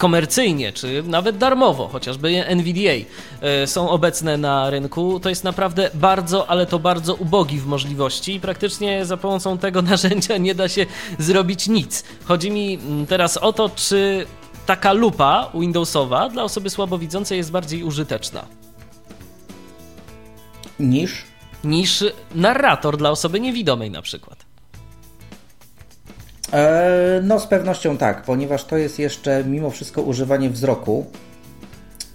komercyjnie, 0.00 0.72
czy 0.72 1.02
nawet 1.06 1.38
darmowo, 1.38 1.88
chociażby 1.88 2.46
NVDA, 2.46 3.06
e, 3.40 3.66
są 3.66 3.90
obecne 3.90 4.36
na 4.36 4.70
rynku, 4.70 5.20
to 5.20 5.28
jest 5.28 5.44
naprawdę 5.44 5.90
bardzo, 5.94 6.50
ale 6.50 6.66
to 6.66 6.78
bardzo 6.78 7.14
ubogi 7.14 7.58
w 7.58 7.66
możliwości 7.66 8.34
i 8.34 8.40
praktycznie 8.40 9.06
za 9.06 9.16
pomocą 9.16 9.58
tego 9.58 9.82
narzędzia 9.92 10.36
nie 10.36 10.54
da 10.54 10.68
się 10.68 10.86
zrobić 11.18 11.68
nic. 11.68 12.04
Chodzi 12.24 12.50
mi 12.50 12.74
mm, 12.74 13.06
teraz 13.06 13.36
o 13.36 13.52
to, 13.52 13.68
czy 13.68 14.26
taka 14.66 14.92
lupa 14.92 15.50
Windowsowa 15.54 16.28
dla 16.28 16.42
osoby 16.42 16.70
słabowidzącej 16.70 17.38
jest 17.38 17.50
bardziej 17.50 17.84
użyteczna. 17.84 18.44
Niż? 20.78 21.24
Niż 21.64 22.04
narrator 22.34 22.96
dla 22.96 23.10
osoby 23.10 23.40
niewidomej 23.40 23.90
na 23.90 24.02
przykład. 24.02 24.39
E, 26.52 27.20
no, 27.24 27.40
z 27.40 27.46
pewnością 27.46 27.96
tak, 27.96 28.22
ponieważ 28.22 28.64
to 28.64 28.76
jest 28.76 28.98
jeszcze 28.98 29.44
mimo 29.44 29.70
wszystko 29.70 30.02
używanie 30.02 30.50
wzroku 30.50 31.06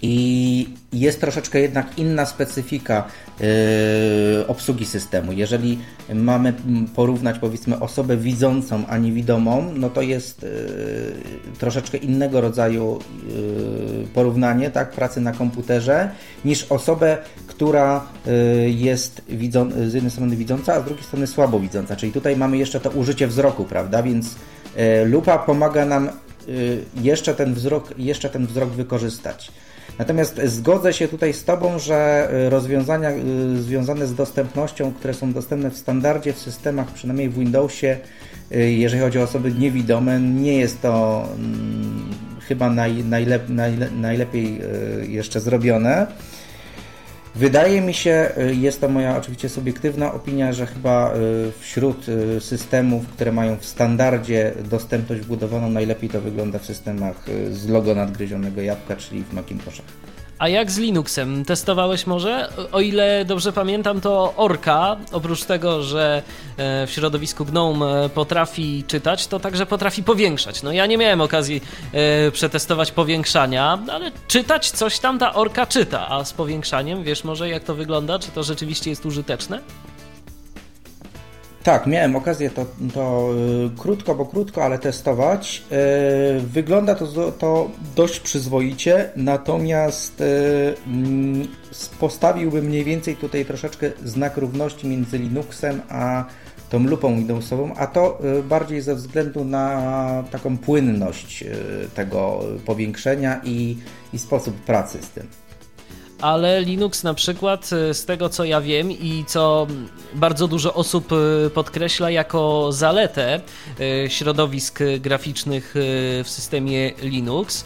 i 0.02 0.68
jest 0.92 1.20
troszeczkę 1.20 1.60
jednak 1.60 1.98
inna 1.98 2.26
specyfika 2.26 3.04
obsługi 4.48 4.86
systemu. 4.86 5.32
Jeżeli 5.32 5.78
mamy 6.14 6.54
porównać 6.94 7.38
powiedzmy 7.38 7.80
osobę 7.80 8.16
widzącą, 8.16 8.86
a 8.88 8.98
niewidomą, 8.98 9.72
no 9.74 9.90
to 9.90 10.02
jest 10.02 10.42
yy, 10.42 10.48
troszeczkę 11.58 11.98
innego 11.98 12.40
rodzaju 12.40 12.98
yy, 13.28 14.06
porównanie, 14.14 14.70
tak, 14.70 14.90
pracy 14.90 15.20
na 15.20 15.32
komputerze, 15.32 16.10
niż 16.44 16.66
osobę, 16.72 17.18
która 17.46 18.06
jest 18.66 19.22
widzą, 19.28 19.70
z 19.70 19.94
jednej 19.94 20.10
strony 20.10 20.36
widząca, 20.36 20.74
a 20.74 20.80
z 20.80 20.84
drugiej 20.84 21.04
strony 21.04 21.26
słabo 21.26 21.60
widząca. 21.60 21.96
Czyli 21.96 22.12
tutaj 22.12 22.36
mamy 22.36 22.56
jeszcze 22.58 22.80
to 22.80 22.90
użycie 22.90 23.26
wzroku, 23.26 23.64
prawda? 23.64 24.02
Więc 24.02 24.34
lupa 25.04 25.38
pomaga 25.38 25.84
nam 25.84 26.08
jeszcze 27.02 27.34
ten 27.34 27.54
wzrok, 27.54 27.94
jeszcze 27.98 28.28
ten 28.30 28.46
wzrok 28.46 28.70
wykorzystać. 28.70 29.52
Natomiast 29.98 30.40
zgodzę 30.44 30.92
się 30.92 31.08
tutaj 31.08 31.32
z 31.32 31.44
Tobą, 31.44 31.78
że 31.78 32.28
y, 32.46 32.50
rozwiązania 32.50 33.10
y, 33.10 33.62
związane 33.62 34.06
z 34.06 34.14
dostępnością, 34.14 34.92
które 34.92 35.14
są 35.14 35.32
dostępne 35.32 35.70
w 35.70 35.76
standardzie 35.76 36.32
w 36.32 36.38
systemach, 36.38 36.92
przynajmniej 36.92 37.28
w 37.28 37.38
Windowsie, 37.38 37.98
y, 38.52 38.72
jeżeli 38.72 39.02
chodzi 39.02 39.18
o 39.18 39.22
osoby 39.22 39.52
niewidome, 39.52 40.20
nie 40.20 40.56
jest 40.56 40.82
to 40.82 41.24
mm, 41.34 42.10
chyba 42.48 42.70
naj, 42.70 43.04
najlep, 43.04 43.48
najle, 43.48 43.90
najlepiej 43.90 44.60
jeszcze 45.08 45.40
zrobione. 45.40 46.06
Wydaje 47.36 47.80
mi 47.80 47.94
się, 47.94 48.28
y, 48.38 48.54
jest 48.54 48.80
to 48.80 48.88
moja 48.88 49.16
oczywiście 49.16 49.48
subiektywna 49.48 50.12
opinia, 50.12 50.52
że 50.52 50.66
chyba 50.66 51.14
y, 51.14 51.52
wśród 51.60 52.08
y, 52.08 52.40
systemów, 52.40 53.08
które 53.08 53.32
mają 53.32 53.56
w 53.56 53.64
standardzie 53.64 54.52
dostępność 54.70 55.22
wbudowaną, 55.22 55.70
najlepiej 55.70 56.10
to 56.10 56.20
wygląda 56.20 56.58
w 56.58 56.66
systemach 56.66 57.24
z 57.50 57.68
logo 57.68 57.94
nadgryzionego 57.94 58.60
jabłka, 58.60 58.96
czyli 58.96 59.24
w 59.24 59.32
Macintoshach. 59.32 60.05
A 60.38 60.48
jak 60.48 60.70
z 60.70 60.78
Linuxem? 60.78 61.44
Testowałeś 61.44 62.06
może? 62.06 62.52
O 62.72 62.80
ile 62.80 63.24
dobrze 63.24 63.52
pamiętam, 63.52 64.00
to 64.00 64.34
Orka, 64.36 64.96
oprócz 65.12 65.44
tego, 65.44 65.82
że 65.82 66.22
e, 66.56 66.86
w 66.86 66.90
środowisku 66.90 67.44
GNOME 67.44 68.04
e, 68.04 68.08
potrafi 68.08 68.84
czytać, 68.86 69.26
to 69.26 69.40
także 69.40 69.66
potrafi 69.66 70.02
powiększać. 70.02 70.62
No 70.62 70.72
ja 70.72 70.86
nie 70.86 70.98
miałem 70.98 71.20
okazji 71.20 71.62
e, 71.92 72.30
przetestować 72.30 72.92
powiększania, 72.92 73.78
ale 73.92 74.12
czytać 74.28 74.70
coś 74.70 74.98
tam 74.98 75.18
ta 75.18 75.34
Orka 75.34 75.66
czyta, 75.66 76.08
a 76.08 76.24
z 76.24 76.32
powiększaniem, 76.32 77.04
wiesz 77.04 77.24
może 77.24 77.48
jak 77.48 77.64
to 77.64 77.74
wygląda? 77.74 78.18
Czy 78.18 78.30
to 78.30 78.42
rzeczywiście 78.42 78.90
jest 78.90 79.06
użyteczne? 79.06 79.60
Tak, 81.66 81.86
miałem 81.86 82.16
okazję 82.16 82.50
to, 82.50 82.66
to 82.94 83.30
y, 83.74 83.80
krótko, 83.80 84.14
bo 84.14 84.26
krótko, 84.26 84.64
ale 84.64 84.78
testować. 84.78 85.62
Y, 86.36 86.40
wygląda 86.40 86.94
to, 86.94 87.32
to 87.32 87.70
dość 87.96 88.20
przyzwoicie, 88.20 89.10
natomiast 89.16 90.20
y, 90.20 90.24
mm, 90.86 91.48
postawiłbym 92.00 92.64
mniej 92.64 92.84
więcej 92.84 93.16
tutaj 93.16 93.44
troszeczkę 93.44 93.90
znak 94.04 94.36
równości 94.36 94.86
między 94.88 95.18
Linuxem 95.18 95.80
a 95.88 96.24
tą 96.70 96.78
lupą 96.78 97.16
Windowsową, 97.16 97.74
a 97.74 97.86
to 97.86 98.18
bardziej 98.48 98.80
ze 98.80 98.94
względu 98.94 99.44
na 99.44 100.24
taką 100.30 100.58
płynność 100.58 101.44
tego 101.94 102.40
powiększenia 102.66 103.40
i, 103.44 103.76
i 104.12 104.18
sposób 104.18 104.56
pracy 104.56 104.98
z 105.02 105.10
tym 105.10 105.45
ale 106.20 106.60
Linux 106.62 107.02
na 107.02 107.14
przykład, 107.14 107.70
e, 107.72 107.94
z 107.94 108.04
tego 108.04 108.28
co 108.28 108.44
ja 108.44 108.60
wiem 108.60 108.92
i 108.92 109.24
co 109.26 109.66
bardzo 110.14 110.48
dużo 110.48 110.74
osób 110.74 111.12
e, 111.12 111.50
podkreśla 111.50 112.10
jako 112.10 112.72
zaletę 112.72 113.40
e, 113.80 114.10
środowisk 114.10 114.78
graficznych 115.00 115.74
w 116.24 116.28
systemie 116.28 116.92
Linux, 117.02 117.64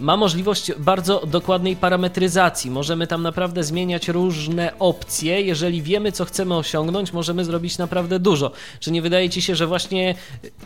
ma 0.00 0.16
możliwość 0.16 0.72
bardzo 0.78 1.26
dokładnej 1.26 1.76
parametryzacji. 1.76 2.70
Możemy 2.70 3.06
tam 3.06 3.22
naprawdę 3.22 3.64
zmieniać 3.64 4.08
różne 4.08 4.78
opcje. 4.78 5.40
Jeżeli 5.40 5.82
wiemy, 5.82 6.12
co 6.12 6.24
chcemy 6.24 6.56
osiągnąć, 6.56 7.12
możemy 7.12 7.44
zrobić 7.44 7.78
naprawdę 7.78 8.18
dużo. 8.18 8.50
Czy 8.80 8.90
nie 8.90 9.02
wydaje 9.02 9.30
Ci 9.30 9.42
się, 9.42 9.54
że 9.54 9.66
właśnie 9.66 10.14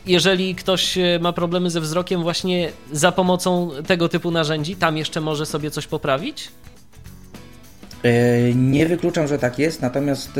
jeżeli 0.06 0.54
ktoś 0.54 0.98
ma 1.20 1.32
problemy 1.32 1.70
ze 1.70 1.80
wzrokiem, 1.80 2.22
właśnie 2.22 2.72
za 2.92 3.12
pomocą 3.12 3.70
tego 3.86 4.08
typu 4.08 4.30
narzędzi, 4.30 4.76
tam 4.76 4.96
jeszcze 4.96 5.20
może 5.20 5.46
sobie 5.46 5.70
coś 5.70 5.86
poprawić? 5.86 6.48
E, 8.02 8.54
nie 8.54 8.86
wykluczam, 8.86 9.28
że 9.28 9.38
tak 9.38 9.58
jest, 9.58 9.82
natomiast 9.82 10.30
e, 10.30 10.34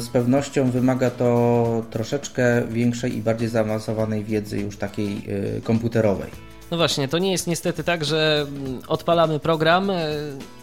z 0.00 0.08
pewnością 0.08 0.70
wymaga 0.70 1.10
to 1.10 1.84
troszeczkę 1.90 2.62
większej 2.70 3.16
i 3.16 3.22
bardziej 3.22 3.48
zaawansowanej 3.48 4.24
wiedzy 4.24 4.58
już 4.60 4.76
takiej 4.76 5.16
e, 5.56 5.60
komputerowej. 5.60 6.47
No 6.70 6.76
właśnie, 6.76 7.08
to 7.08 7.18
nie 7.18 7.32
jest 7.32 7.46
niestety 7.46 7.84
tak, 7.84 8.04
że 8.04 8.46
mm, 8.48 8.80
odpalamy 8.88 9.40
program 9.40 9.90
e, 9.90 10.06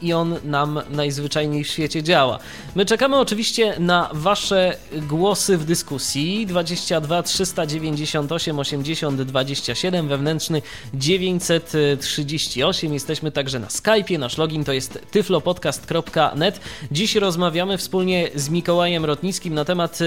i 0.02 0.14
on 0.14 0.36
nam 0.44 0.82
najzwyczajniej 0.90 1.64
w 1.64 1.68
świecie 1.68 2.04
działa. 2.04 2.40
My 2.76 2.86
czekamy 2.86 3.18
oczywiście 3.18 3.76
na 3.80 4.10
Wasze 4.14 4.78
głosy 5.02 5.58
w 5.58 5.66
dyskusji 5.66 6.48
22 6.48 7.24
398 7.24 8.60
80 8.60 9.22
27 9.22 10.08
wewnętrzny 10.08 10.62
938. 10.94 12.94
Jesteśmy 12.94 13.32
także 13.32 13.60
na 13.60 13.68
Skype'ie. 13.68 14.20
Nasz 14.20 14.38
login 14.38 14.64
to 14.64 14.74
jest 14.74 15.00
tyflopodcast.net. 15.12 16.60
Dziś 16.92 17.16
rozmawiamy 17.16 17.78
wspólnie 17.78 18.30
z 18.36 18.50
Mikołajem 18.50 19.06
Rotnickim 19.06 19.54
na 19.54 19.66
temat 19.66 20.00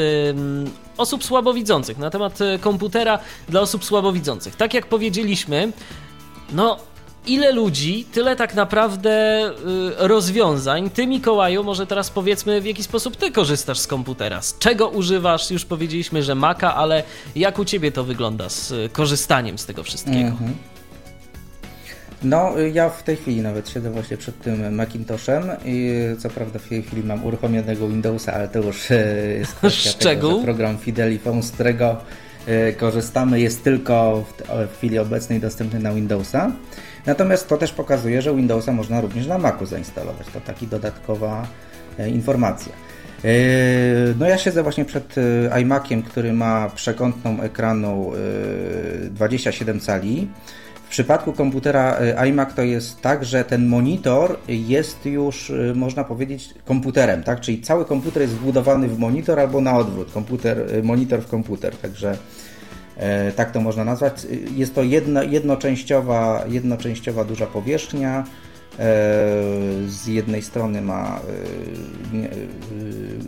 osób 0.98 1.24
słabowidzących, 1.24 1.98
na 1.98 2.10
temat 2.10 2.40
e, 2.40 2.58
komputera 2.58 3.18
dla 3.48 3.60
osób 3.60 3.84
słabowidzących. 3.84 4.56
Tak 4.56 4.74
jak 4.74 4.86
powiedzieliśmy, 4.86 5.72
no 6.52 6.76
ile 7.26 7.52
ludzi, 7.52 8.06
tyle 8.12 8.36
tak 8.36 8.54
naprawdę 8.54 9.46
y, 9.48 9.52
rozwiązań. 10.08 10.90
Ty, 10.90 11.06
Mikołaju, 11.06 11.64
może 11.64 11.86
teraz 11.86 12.10
powiedzmy, 12.10 12.60
w 12.60 12.66
jaki 12.66 12.82
sposób 12.82 13.16
ty 13.16 13.32
korzystasz 13.32 13.78
z 13.78 13.86
komputera? 13.86 14.42
Z 14.42 14.58
czego 14.58 14.88
używasz? 14.88 15.50
Już 15.50 15.64
powiedzieliśmy, 15.64 16.22
że 16.22 16.34
Maca, 16.34 16.74
ale 16.74 17.02
jak 17.36 17.58
u 17.58 17.64
ciebie 17.64 17.92
to 17.92 18.04
wygląda 18.04 18.48
z 18.48 18.70
y, 18.70 18.88
korzystaniem 18.92 19.58
z 19.58 19.66
tego 19.66 19.82
wszystkiego? 19.82 20.18
Mm 20.18 20.36
-hmm. 20.36 20.77
No, 22.22 22.52
ja 22.72 22.88
w 22.88 23.02
tej 23.02 23.16
chwili 23.16 23.42
nawet 23.42 23.68
siedzę 23.68 23.90
właśnie 23.90 24.16
przed 24.16 24.40
tym 24.40 24.74
Macintoshem 24.74 25.42
i 25.64 25.92
co 26.18 26.30
prawda 26.30 26.58
w 26.58 26.68
tej 26.68 26.82
chwili 26.82 27.02
mam 27.04 27.24
uruchomionego 27.24 27.88
Windowsa, 27.88 28.32
ale 28.32 28.48
to 28.48 28.58
już 28.58 28.90
e, 28.90 29.16
jest 29.38 29.54
kwestia 29.54 29.90
Szczegół? 29.90 30.30
tego, 30.30 30.38
że 30.38 30.44
program 30.44 30.78
Fidelifone, 30.78 31.42
z 31.42 31.50
którego 31.50 31.96
e, 32.46 32.72
korzystamy, 32.72 33.40
jest 33.40 33.64
tylko 33.64 34.24
w 34.72 34.76
chwili 34.76 34.98
obecnej 34.98 35.40
dostępny 35.40 35.80
na 35.80 35.92
Windowsa. 35.92 36.52
Natomiast 37.06 37.48
to 37.48 37.56
też 37.56 37.72
pokazuje, 37.72 38.22
że 38.22 38.34
Windowsa 38.34 38.72
można 38.72 39.00
również 39.00 39.26
na 39.26 39.38
Macu 39.38 39.66
zainstalować. 39.66 40.26
To 40.32 40.40
taka 40.40 40.66
dodatkowa 40.66 41.46
e, 41.98 42.10
informacja. 42.10 42.72
No 44.18 44.26
ja 44.26 44.38
siedzę 44.38 44.62
właśnie 44.62 44.84
przed 44.84 45.14
iMaciem, 45.60 46.02
który 46.02 46.32
ma 46.32 46.70
przekątną 46.74 47.40
ekranu 47.40 48.12
27 49.10 49.80
cali. 49.80 50.28
W 50.88 50.90
przypadku 50.90 51.32
komputera 51.32 52.00
y, 52.00 52.28
iMac 52.28 52.54
to 52.54 52.62
jest 52.62 53.00
tak, 53.00 53.24
że 53.24 53.44
ten 53.44 53.66
monitor 53.66 54.38
jest 54.48 55.06
już, 55.06 55.50
y, 55.50 55.72
można 55.76 56.04
powiedzieć, 56.04 56.54
komputerem, 56.64 57.22
tak? 57.22 57.40
Czyli 57.40 57.60
cały 57.60 57.84
komputer 57.84 58.22
jest 58.22 58.34
wbudowany 58.34 58.88
w 58.88 58.98
monitor 58.98 59.40
albo 59.40 59.60
na 59.60 59.76
odwrót, 59.76 60.12
komputer, 60.12 60.74
y, 60.74 60.82
monitor 60.82 61.22
w 61.22 61.26
komputer, 61.26 61.76
także 61.76 62.18
e, 62.96 63.32
tak 63.32 63.50
to 63.50 63.60
można 63.60 63.84
nazwać. 63.84 64.26
Jest 64.56 64.74
to 64.74 64.82
jedno, 64.82 65.22
jednoczęściowa, 65.22 66.44
jednoczęściowa 66.48 67.24
duża 67.24 67.46
powierzchnia. 67.46 68.24
E, 68.78 68.84
z 69.86 70.06
jednej 70.06 70.42
strony 70.42 70.82
ma 70.82 71.20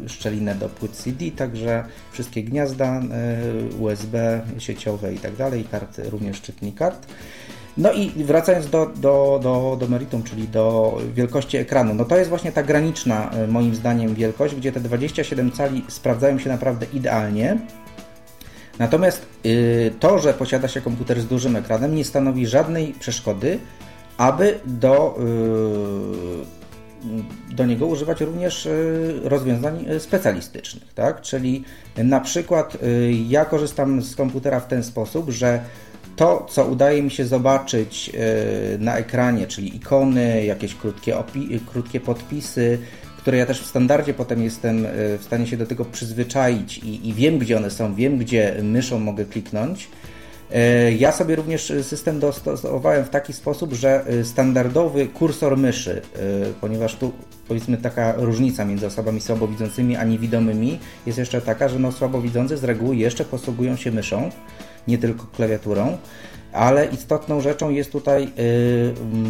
e, 0.05 0.09
szczelinę 0.09 0.55
do 0.55 0.69
płyt 0.69 0.93
CD, 0.93 1.31
także 1.31 1.85
wszystkie 2.13 2.43
gniazda 2.43 3.03
USB 3.79 4.41
sieciowe 4.59 5.15
i 5.15 5.19
tak 5.19 5.37
dalej, 5.37 5.65
również 6.11 6.41
czytnik 6.41 6.75
kart. 6.75 7.07
No 7.77 7.93
i 7.93 8.11
wracając 8.25 8.71
do, 8.71 8.87
do, 8.87 9.41
do, 9.43 9.77
do 9.81 9.89
meritum, 9.89 10.23
czyli 10.23 10.49
do 10.49 10.97
wielkości 11.15 11.57
ekranu, 11.57 11.95
no 11.95 12.05
to 12.05 12.17
jest 12.17 12.29
właśnie 12.29 12.53
ta 12.53 12.63
graniczna 12.63 13.31
e, 13.31 13.47
moim 13.47 13.75
zdaniem 13.75 14.15
wielkość, 14.15 14.55
gdzie 14.55 14.73
te 14.73 14.81
27 14.81 15.53
cali 15.53 15.85
sprawdzają 15.89 16.39
się 16.39 16.49
naprawdę 16.49 16.87
idealnie. 16.93 17.59
Natomiast 18.79 19.27
yy, 19.45 19.93
to, 20.01 20.19
że 20.19 20.35
posiada 20.35 20.69
się 20.69 20.81
komputer 20.81 21.21
z 21.21 21.27
dużym 21.27 21.57
ekranem 21.57 21.95
nie 21.95 22.05
stanowi 22.05 22.47
żadnej 22.47 22.95
przeszkody, 23.01 23.59
aby 24.21 24.61
do, 24.67 25.19
yy, 27.05 27.55
do 27.55 27.67
niego 27.67 27.87
używać 27.87 28.21
również 28.21 28.65
yy, 28.65 29.21
rozwiązań 29.25 29.87
specjalistycznych, 29.99 30.95
tak? 30.95 31.21
Czyli 31.21 31.65
na 31.97 32.21
przykład 32.21 32.77
ja 33.29 33.45
korzystam 33.45 34.03
z 34.03 34.17
komputera 34.17 34.61
w 34.61 34.69
ten 34.69 34.85
sposób, 34.85 35.31
że 35.31 35.61
to, 36.17 36.47
co 36.51 36.65
udaje 36.65 37.03
mi 37.03 37.11
się 37.11 37.27
zobaczyć 37.27 38.11
na 38.79 38.97
ekranie, 38.97 39.47
czyli 39.47 39.77
ikony, 39.77 40.45
jakieś 40.45 40.75
krótkie, 40.75 41.15
krótkie 41.67 42.01
podpisy, 42.01 42.79
które 43.19 43.39
ja 43.39 43.47
też 43.47 43.63
w 43.63 43.67
standardzie 43.67 44.15
potem 44.15 44.43
jestem 44.43 44.87
w 45.19 45.21
stanie 45.23 45.47
się 45.47 45.57
do 45.57 45.67
tego 45.67 45.85
przyzwyczaić 45.85 46.79
i, 46.79 47.09
i 47.09 47.15
wiem, 47.15 47.39
gdzie 47.39 47.57
one 47.57 47.71
są, 47.71 47.95
wiem, 47.95 48.19
gdzie 48.19 48.57
myszą 48.63 48.99
mogę 48.99 49.25
kliknąć. 49.25 49.89
E, 50.53 50.93
ja 50.93 51.13
sobie 51.13 51.37
również 51.37 51.73
system 51.83 52.21
dostosowałem 52.21 53.05
w 53.05 53.11
taki 53.11 53.33
sposób, 53.33 53.73
że 53.73 54.05
standardowy 54.25 55.07
kursor 55.07 55.57
myszy, 55.57 56.03
ponieważ 56.61 56.97
tu 56.97 57.13
powiedzmy 57.49 57.77
taka 57.77 58.13
różnica 58.17 58.65
między 58.65 58.87
osobami 58.87 59.21
słabowidzącymi 59.21 59.97
a 59.97 60.05
niewidomymi 60.05 60.79
jest 61.07 61.19
jeszcze 61.19 61.41
taka, 61.41 61.69
że 61.69 61.79
no 61.79 61.93
słabowidzący 61.93 62.57
z 62.57 62.65
reguły 62.65 62.97
jeszcze 62.97 63.25
posługują 63.25 63.77
się 63.77 63.91
myszą 63.91 64.31
nie 64.89 64.99
tylko 64.99 65.27
klawiaturą. 65.27 65.99
Ale 66.53 66.87
istotną 66.87 67.41
rzeczą 67.41 67.71
jest 67.71 67.93
tutaj 67.93 68.33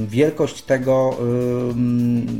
wielkość 0.08 0.62
tego 0.62 1.16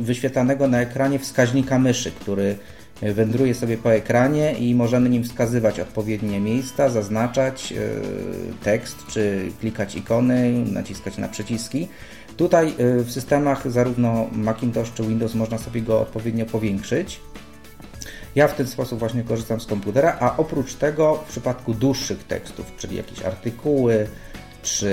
wyświetlanego 0.01 0.69
na 0.69 0.81
ekranie 0.81 1.19
wskaźnika 1.19 1.79
myszy, 1.79 2.11
który 2.11 2.57
wędruje 3.03 3.55
sobie 3.55 3.77
po 3.77 3.93
ekranie 3.93 4.53
i 4.53 4.75
możemy 4.75 5.09
nim 5.09 5.25
wskazywać 5.25 5.81
odpowiednie 5.81 6.41
miejsca, 6.41 6.89
zaznaczać 6.89 7.73
y, 7.73 7.77
tekst, 8.63 9.07
czy 9.07 9.49
klikać 9.61 9.97
ikony, 9.97 10.53
naciskać 10.73 11.19
na 11.19 11.29
przyciski. 11.29 11.89
Tutaj 12.37 12.75
w 12.79 13.11
systemach 13.11 13.71
zarówno 13.71 14.27
Macintosh 14.33 14.93
czy 14.93 15.03
Windows 15.03 15.35
można 15.35 15.59
sobie 15.59 15.83
go 15.83 16.01
odpowiednio 16.01 16.47
powiększyć. 16.47 17.21
Ja 18.35 18.49
w 18.49 18.55
ten 18.55 18.67
sposób 18.67 18.99
właśnie 18.99 19.25
korzystam 19.25 19.61
z 19.61 19.67
komputera, 19.67 20.17
a 20.21 20.37
oprócz 20.37 20.75
tego 20.75 21.15
w 21.15 21.29
przypadku 21.29 21.75
dłuższych 21.75 22.25
tekstów, 22.25 22.73
czyli 22.77 22.97
jakieś 22.97 23.23
artykuły, 23.23 24.07
czy 24.63 24.87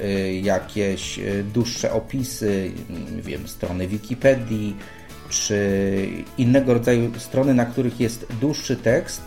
y, 0.00 0.40
jakieś 0.42 1.18
y, 1.18 1.44
dłuższe 1.54 1.92
opisy, 1.92 2.72
wiem, 3.22 3.48
strony 3.48 3.88
Wikipedii, 3.88 4.76
czy 5.40 6.08
innego 6.38 6.74
rodzaju 6.74 7.10
strony, 7.18 7.54
na 7.54 7.64
których 7.66 8.00
jest 8.00 8.26
dłuższy 8.40 8.76
tekst, 8.76 9.22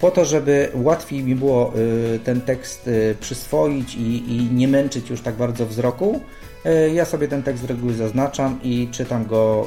po 0.00 0.10
to, 0.10 0.24
żeby 0.24 0.68
łatwiej 0.74 1.22
mi 1.22 1.34
było 1.34 1.72
y, 2.14 2.18
ten 2.24 2.40
tekst 2.40 2.90
przyswoić 3.20 3.94
i, 3.94 4.36
i 4.36 4.42
nie 4.52 4.68
męczyć 4.68 5.10
już 5.10 5.20
tak 5.20 5.34
bardzo 5.34 5.66
wzroku, 5.66 6.20
E, 6.64 6.94
ja 6.94 7.04
sobie 7.04 7.28
ten 7.28 7.42
tekst 7.42 7.62
z 7.62 7.66
reguły 7.66 7.94
zaznaczam 7.94 8.58
i 8.62 8.88
czytam 8.90 9.26
go 9.26 9.66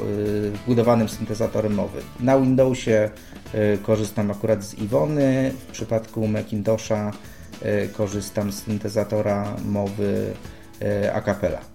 wbudowanym 0.53 1.09
syntezatorem 1.09 1.73
mowy. 1.73 2.01
Na 2.19 2.39
Windowsie 2.39 3.09
korzystam 3.83 4.31
akurat 4.31 4.63
z 4.63 4.73
Iwony, 4.73 5.51
w 5.67 5.71
przypadku 5.71 6.27
Macintosha 6.27 7.11
korzystam 7.93 8.51
z 8.51 8.63
syntezatora 8.63 9.55
mowy 9.65 10.33
Acapella. 11.13 11.72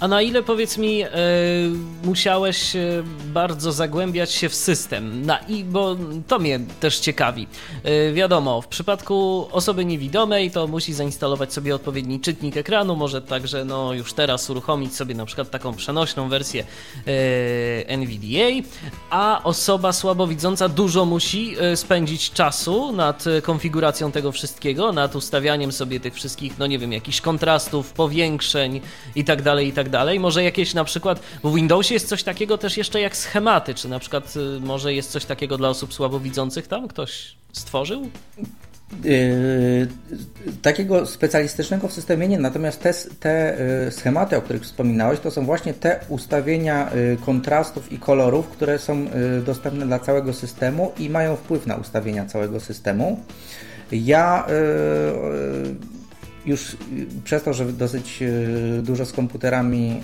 A 0.00 0.08
na 0.08 0.22
ile 0.22 0.42
powiedz 0.42 0.78
mi, 0.78 1.02
e, 1.02 1.08
musiałeś 2.04 2.76
e, 2.76 3.02
bardzo 3.26 3.72
zagłębiać 3.72 4.32
się 4.32 4.48
w 4.48 4.54
system? 4.54 5.26
Na, 5.26 5.38
i, 5.38 5.64
bo 5.64 5.96
to 6.28 6.38
mnie 6.38 6.60
też 6.80 6.98
ciekawi. 6.98 7.46
E, 7.84 8.12
wiadomo, 8.12 8.62
w 8.62 8.68
przypadku 8.68 9.48
osoby 9.52 9.84
niewidomej 9.84 10.50
to 10.50 10.66
musi 10.66 10.94
zainstalować 10.94 11.52
sobie 11.52 11.74
odpowiedni 11.74 12.20
czytnik 12.20 12.56
ekranu, 12.56 12.96
może 12.96 13.22
także 13.22 13.64
no, 13.64 13.92
już 13.92 14.12
teraz 14.12 14.50
uruchomić 14.50 14.96
sobie 14.96 15.14
na 15.14 15.26
przykład 15.26 15.50
taką 15.50 15.74
przenośną 15.74 16.28
wersję 16.28 16.64
NVDA, 17.86 18.68
a 19.10 19.40
osoba 19.44 19.92
słabowidząca 19.92 20.68
dużo 20.68 21.04
musi 21.04 21.56
spędzić 21.74 22.30
czasu 22.30 22.92
nad 22.92 23.24
konfiguracją 23.42 24.12
tego 24.12 24.32
wszystkiego, 24.32 24.92
nad 24.92 25.16
ustawianiem 25.16 25.72
sobie 25.72 26.00
tych 26.00 26.14
wszystkich, 26.14 26.58
no 26.58 26.66
nie 26.66 26.78
wiem, 26.78 26.92
jakichś 26.92 27.20
kontrastów, 27.20 27.92
powiększeń 27.92 28.80
i 29.14 29.24
tak 29.24 29.42
dalej. 29.94 30.20
Może 30.20 30.44
jakieś 30.44 30.74
na 30.74 30.84
przykład 30.84 31.20
w 31.44 31.54
Windowsie 31.54 31.94
jest 31.94 32.08
coś 32.08 32.22
takiego 32.22 32.58
też 32.58 32.76
jeszcze 32.76 33.00
jak 33.00 33.16
schematy, 33.16 33.74
czy 33.74 33.88
na 33.88 33.98
przykład 33.98 34.34
y, 34.36 34.60
może 34.60 34.94
jest 34.94 35.10
coś 35.10 35.24
takiego 35.24 35.56
dla 35.56 35.68
osób 35.68 35.94
słabowidzących 35.94 36.66
tam? 36.66 36.88
Ktoś 36.88 37.36
stworzył? 37.52 38.08
Yy, 39.04 39.88
takiego 40.62 41.06
specjalistycznego 41.06 41.88
w 41.88 41.92
systemie 41.92 42.28
nie, 42.28 42.38
natomiast 42.38 42.82
te, 42.82 42.94
te 43.20 43.56
yy, 43.84 43.92
schematy, 43.92 44.36
o 44.36 44.42
których 44.42 44.62
wspominałeś, 44.62 45.20
to 45.20 45.30
są 45.30 45.44
właśnie 45.44 45.74
te 45.74 46.00
ustawienia 46.08 46.90
yy, 46.94 47.16
kontrastów 47.26 47.92
i 47.92 47.98
kolorów, 47.98 48.48
które 48.48 48.78
są 48.78 49.06
dostępne 49.46 49.86
dla 49.86 49.98
całego 49.98 50.32
systemu 50.32 50.92
i 50.98 51.10
mają 51.10 51.36
wpływ 51.36 51.66
na 51.66 51.76
ustawienia 51.76 52.26
całego 52.26 52.60
systemu. 52.60 53.20
Ja 53.92 54.46
już 56.46 56.76
przez 57.24 57.42
to, 57.42 57.52
że 57.52 57.72
dosyć 57.72 58.22
dużo 58.82 59.06
z 59.06 59.12
komputerami 59.12 60.00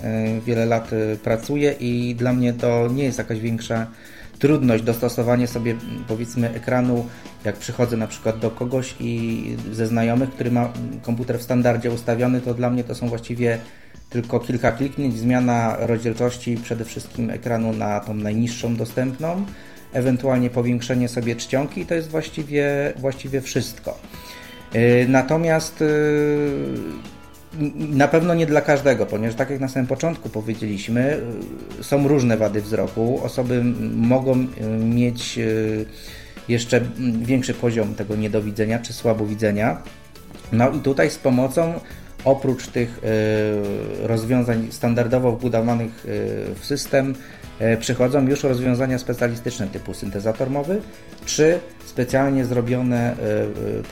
wiele 0.46 0.66
lat 0.66 0.90
pracuję 1.24 1.74
i 1.80 2.14
dla 2.14 2.32
mnie 2.32 2.52
to 2.52 2.88
nie 2.94 3.04
jest 3.04 3.18
jakaś 3.18 3.40
większa 3.40 3.86
trudność 4.38 4.84
dostosowanie 4.84 5.46
sobie 5.46 5.76
powiedzmy 6.08 6.54
ekranu, 6.54 7.06
jak 7.44 7.56
przychodzę 7.56 7.96
na 7.96 8.06
przykład 8.06 8.38
do 8.38 8.50
kogoś 8.50 8.94
i 9.00 9.44
ze 9.72 9.86
znajomych, 9.86 10.30
który 10.30 10.50
ma 10.50 10.72
komputer 11.02 11.38
w 11.38 11.42
standardzie 11.42 11.90
ustawiony, 11.90 12.40
to 12.40 12.54
dla 12.54 12.70
mnie 12.70 12.84
to 12.84 12.94
są 12.94 13.08
właściwie 13.08 13.58
tylko 14.10 14.40
kilka 14.40 14.72
kliknięć, 14.72 15.18
zmiana 15.18 15.76
rozdzielczości 15.80 16.56
przede 16.56 16.84
wszystkim 16.84 17.30
ekranu 17.30 17.72
na 17.72 18.00
tą 18.00 18.14
najniższą 18.14 18.76
dostępną, 18.76 19.46
ewentualnie 19.92 20.50
powiększenie 20.50 21.08
sobie 21.08 21.36
czcionki 21.36 21.80
i 21.80 21.86
to 21.86 21.94
jest 21.94 22.08
właściwie, 22.08 22.92
właściwie 22.96 23.40
wszystko. 23.40 23.98
Y, 24.74 25.06
natomiast 25.08 25.82
y, 25.82 26.50
na 27.76 28.08
pewno 28.08 28.34
nie 28.34 28.46
dla 28.46 28.60
każdego, 28.60 29.06
ponieważ 29.06 29.36
tak 29.36 29.50
jak 29.50 29.60
na 29.60 29.68
samym 29.68 29.86
początku 29.86 30.28
powiedzieliśmy, 30.28 31.20
y, 31.80 31.84
są 31.84 32.08
różne 32.08 32.36
wady 32.36 32.62
wzroku. 32.62 33.20
Osoby 33.22 33.62
mogą 33.94 34.46
mieć 34.80 35.38
jeszcze 36.48 36.80
większy 37.22 37.54
poziom 37.54 37.94
tego 37.94 38.16
niedowidzenia 38.16 38.78
czy 38.78 38.92
słabowidzenia. 38.92 39.82
No 40.52 40.70
i 40.70 40.78
tutaj 40.78 41.10
z 41.10 41.18
pomocą 41.18 41.80
oprócz 42.24 42.66
tych 42.66 43.00
rozwiązań 44.02 44.68
standardowo 44.70 45.32
wbudowanych 45.32 45.90
w 46.54 46.60
system 46.62 47.14
przychodzą 47.80 48.26
już 48.26 48.42
rozwiązania 48.42 48.98
specjalistyczne 48.98 49.66
typu 49.66 49.94
syntezator 49.94 50.50
mowy 50.50 50.80
czy 51.26 51.60
specjalnie 51.90 52.44
zrobione 52.44 53.16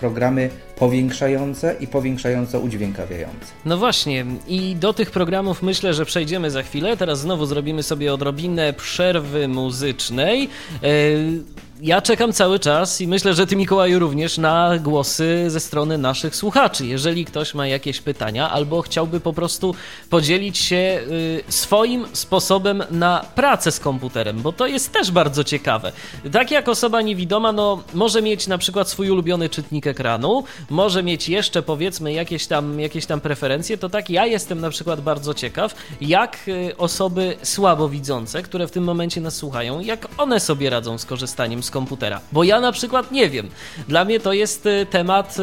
programy 0.01 0.51
powiększające 0.77 1.75
i 1.81 1.87
powiększająco 1.87 2.61
udźwiękawiające. 2.61 3.47
No 3.65 3.77
właśnie, 3.79 4.27
i 4.49 4.77
do 4.77 4.93
tych 4.93 5.11
programów 5.11 5.63
myślę, 5.63 5.95
że 5.95 6.05
przejdziemy 6.05 6.51
za 6.51 6.63
chwilę. 6.63 6.97
Teraz 6.97 7.21
znowu 7.21 7.47
zrobimy 7.47 7.83
sobie 7.83 8.15
odrobinę 8.15 8.73
przerwy 8.73 9.49
muzycznej. 9.49 10.49
Yy 10.83 11.69
ja 11.81 12.03
czekam 12.03 12.33
cały 12.33 12.59
czas 12.59 13.01
i 13.01 13.09
myślę, 13.09 13.35
że 13.35 13.47
ty 13.47 13.57
Mikołaju 13.57 13.99
również 13.99 14.39
na 14.39 14.79
głosy 14.79 15.45
ze 15.51 15.61
strony 15.61 15.99
naszych 15.99 16.37
słuchaczy. 16.37 16.87
Jeżeli 16.87 17.25
ktoś 17.25 17.55
ma 17.55 17.67
jakieś 17.67 18.01
pytania 18.01 18.51
albo 18.51 18.83
chciałby 18.83 19.21
po 19.21 19.33
prostu 19.33 19.75
podzielić 20.11 20.59
się 20.59 20.77
y, 20.77 21.43
swoim 21.49 22.07
sposobem 22.13 22.83
na 22.91 23.25
pracę 23.35 23.73
z 23.73 23.81
komputerem, 23.81 24.43
bo 24.43 24.53
to 24.53 24.67
jest 24.67 24.93
też 24.93 25.11
bardzo 25.11 25.45
ciekawe. 25.45 25.93
Tak 26.33 26.51
jak 26.51 26.69
osoba 26.69 27.03
niewidoma, 27.03 27.53
no 27.53 27.83
może 27.95 28.23
mieć 28.23 28.47
na 28.47 28.59
przykład 28.59 28.89
swój 28.89 29.11
ulubiony 29.11 29.49
czytnik 29.49 29.87
ekranu, 29.87 30.45
może 30.71 31.03
mieć 31.03 31.29
jeszcze 31.29 31.63
powiedzmy 31.63 32.13
jakieś 32.13 32.47
tam, 32.47 32.81
jakieś 32.81 33.07
tam 33.07 33.21
preferencje, 33.21 33.79
to 33.79 33.89
tak 33.89 34.11
ja 34.11 34.27
jestem 34.27 34.61
na 34.61 34.71
przykład 34.71 35.01
bardzo 35.01 35.35
ciekaw, 35.35 35.75
jak 36.01 36.39
y, 36.49 36.77
osoby 36.77 37.37
słabowidzące, 37.43 38.43
które 38.43 38.67
w 38.67 38.71
tym 38.71 38.85
momencie 38.85 39.21
nas 39.21 39.37
słuchają, 39.37 39.81
jak 39.81 40.09
one 40.19 40.41
sobie 40.41 40.71
radzą 40.71 40.99
z 40.99 41.05
korzystaniem 41.05 41.63
z 41.63 41.71
komputera. 41.71 42.21
Bo 42.33 42.45
ja 42.45 42.61
na 42.61 42.73
przykład 42.73 43.13
nie 43.13 43.31
wiem. 43.31 43.49
Dla 43.89 44.05
mnie 44.05 44.21
to 44.21 44.33
jest 44.33 44.67
y, 44.67 44.87
temat, 44.91 45.37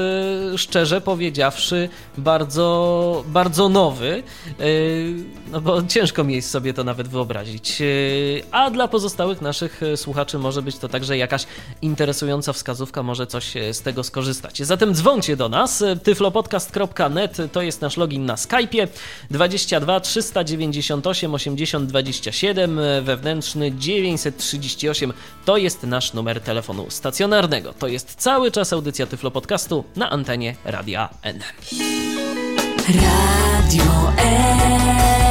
y, 0.54 0.58
szczerze 0.58 1.02
powiedziawszy, 1.02 1.90
bardzo, 2.18 3.24
bardzo 3.28 3.70
nowy. 3.70 4.24
No 5.52 5.62
bo 5.62 5.84
ciężko 5.84 6.24
mi 6.24 6.36
jest 6.36 6.50
sobie 6.50 6.74
to 6.74 6.84
nawet 6.84 7.08
wyobrazić. 7.08 7.84
A 8.52 8.72
dla 8.72 8.88
pozostałych 8.88 9.42
naszych 9.42 9.82
słuchaczy 9.96 10.40
może 10.40 10.62
być 10.62 10.78
to 10.78 10.90
także 10.90 11.18
jakaś 11.18 11.46
interesująca 11.82 12.25
wskazówka, 12.54 13.04
może 13.04 13.28
coś 13.28 13.54
z 13.72 13.82
tego 13.82 14.04
skorzystać. 14.04 14.60
Zatem 14.60 14.94
dzwoncie 14.94 15.36
do 15.36 15.50
nas. 15.50 15.84
tyflopodcast.net 16.04 17.38
to 17.52 17.62
jest 17.62 17.82
nasz 17.82 17.98
login 17.98 18.26
na 18.26 18.36
Skype'ie. 18.36 18.88
22 19.32 20.00
398 20.00 21.34
80 21.34 21.90
27 21.90 22.80
wewnętrzny 23.02 23.72
938 23.72 25.14
to 25.46 25.58
jest 25.58 25.84
nasz 25.84 26.14
numer 26.14 26.42
telefonu 26.42 26.86
stacjonarnego. 26.90 27.74
To 27.74 27.88
jest 27.88 28.16
cały 28.16 28.52
czas 28.52 28.74
audycja 28.74 29.06
Tyflo 29.06 29.32
Podcastu 29.32 29.84
na 29.96 30.10
antenie 30.10 30.56
Radia 30.66 31.10
N. 31.22 31.40
Radio 32.88 34.14
N. 34.18 35.25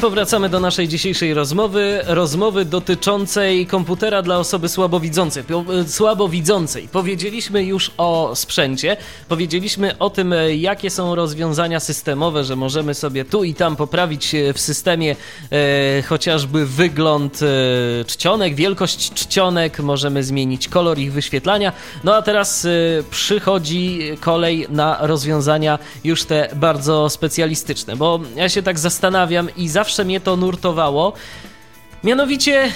powracamy 0.00 0.48
do 0.48 0.60
naszej 0.60 0.88
dzisiejszej 0.88 1.34
rozmowy. 1.34 2.00
Rozmowy 2.06 2.64
dotyczącej 2.64 3.66
komputera 3.66 4.22
dla 4.22 4.38
osoby 4.38 4.68
słabowidzącej. 4.68 5.44
E, 5.80 5.88
słabowidzącej. 5.88 6.88
Powiedzieliśmy 6.88 7.64
już 7.64 7.90
o 7.96 8.32
sprzęcie, 8.34 8.96
powiedzieliśmy 9.28 9.98
o 9.98 10.10
tym, 10.10 10.32
e, 10.32 10.56
jakie 10.56 10.90
są 10.90 11.14
rozwiązania 11.14 11.80
systemowe, 11.80 12.44
że 12.44 12.56
możemy 12.56 12.94
sobie 12.94 13.24
tu 13.24 13.44
i 13.44 13.54
tam 13.54 13.76
poprawić 13.76 14.34
e, 14.34 14.52
w 14.52 14.60
systemie 14.60 15.16
e, 15.52 16.02
chociażby 16.02 16.66
wygląd 16.66 17.40
e, 17.42 18.04
czcionek, 18.04 18.54
wielkość 18.54 19.12
czcionek, 19.12 19.78
możemy 19.78 20.24
zmienić 20.24 20.68
kolor 20.68 20.98
ich 20.98 21.12
wyświetlania. 21.12 21.72
No 22.04 22.14
a 22.14 22.22
teraz 22.22 22.64
e, 22.64 22.68
przychodzi 23.10 24.00
kolej 24.20 24.66
na 24.70 24.98
rozwiązania 25.00 25.78
już 26.04 26.24
te 26.24 26.48
bardzo 26.56 27.10
specjalistyczne, 27.10 27.96
bo 27.96 28.20
ja 28.36 28.48
się 28.48 28.62
tak 28.62 28.78
zastanawiam 28.78 29.48
i 29.56 29.68
zawsze 29.68 29.87
zawsze 29.88 30.04
mnie 30.04 30.20
to 30.20 30.36
nurtowało. 30.36 31.12
Mianowicie 32.04 32.72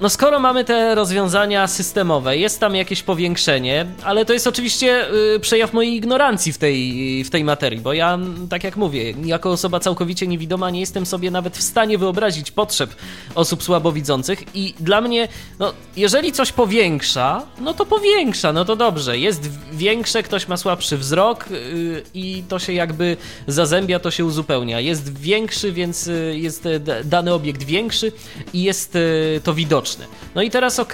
no 0.00 0.08
skoro 0.08 0.40
mamy 0.40 0.64
te 0.64 0.94
rozwiązania 0.94 1.66
systemowe, 1.66 2.36
jest 2.36 2.60
tam 2.60 2.74
jakieś 2.74 3.02
powiększenie, 3.02 3.86
ale 4.02 4.24
to 4.24 4.32
jest 4.32 4.46
oczywiście 4.46 5.06
y, 5.34 5.40
przejaw 5.40 5.72
mojej 5.72 5.96
ignorancji 5.96 6.52
w 6.52 6.58
tej, 6.58 7.24
w 7.24 7.30
tej 7.30 7.44
materii, 7.44 7.80
bo 7.80 7.92
ja, 7.92 8.18
tak 8.50 8.64
jak 8.64 8.76
mówię, 8.76 9.14
jako 9.24 9.50
osoba 9.50 9.80
całkowicie 9.80 10.26
niewidoma 10.26 10.70
nie 10.70 10.80
jestem 10.80 11.06
sobie 11.06 11.30
nawet 11.30 11.56
w 11.56 11.62
stanie 11.62 11.98
wyobrazić 11.98 12.50
potrzeb 12.50 12.94
osób 13.34 13.62
słabowidzących 13.62 14.56
i 14.56 14.74
dla 14.80 15.00
mnie, 15.00 15.28
no 15.58 15.72
jeżeli 15.96 16.32
coś 16.32 16.52
powiększa, 16.52 17.42
no 17.60 17.74
to 17.74 17.86
powiększa, 17.86 18.52
no 18.52 18.64
to 18.64 18.76
dobrze, 18.76 19.18
jest 19.18 19.50
większe, 19.72 20.22
ktoś 20.22 20.48
ma 20.48 20.56
słabszy 20.56 20.96
wzrok 20.96 21.46
y, 21.50 22.02
i 22.14 22.42
to 22.48 22.58
się 22.58 22.72
jakby 22.72 23.16
zazębia, 23.46 23.98
to 23.98 24.10
się 24.10 24.24
uzupełnia. 24.24 24.80
Jest 24.80 25.18
większy, 25.18 25.72
więc 25.72 26.06
y, 26.06 26.34
jest 26.36 26.68
dany 27.04 27.34
obiekt 27.34 27.62
większy 27.62 28.12
i 28.52 28.62
jest 28.62 28.98
to 29.44 29.54
widoczne. 29.54 29.89
No 30.34 30.42
i 30.42 30.50
teraz 30.50 30.78
ok. 30.78 30.92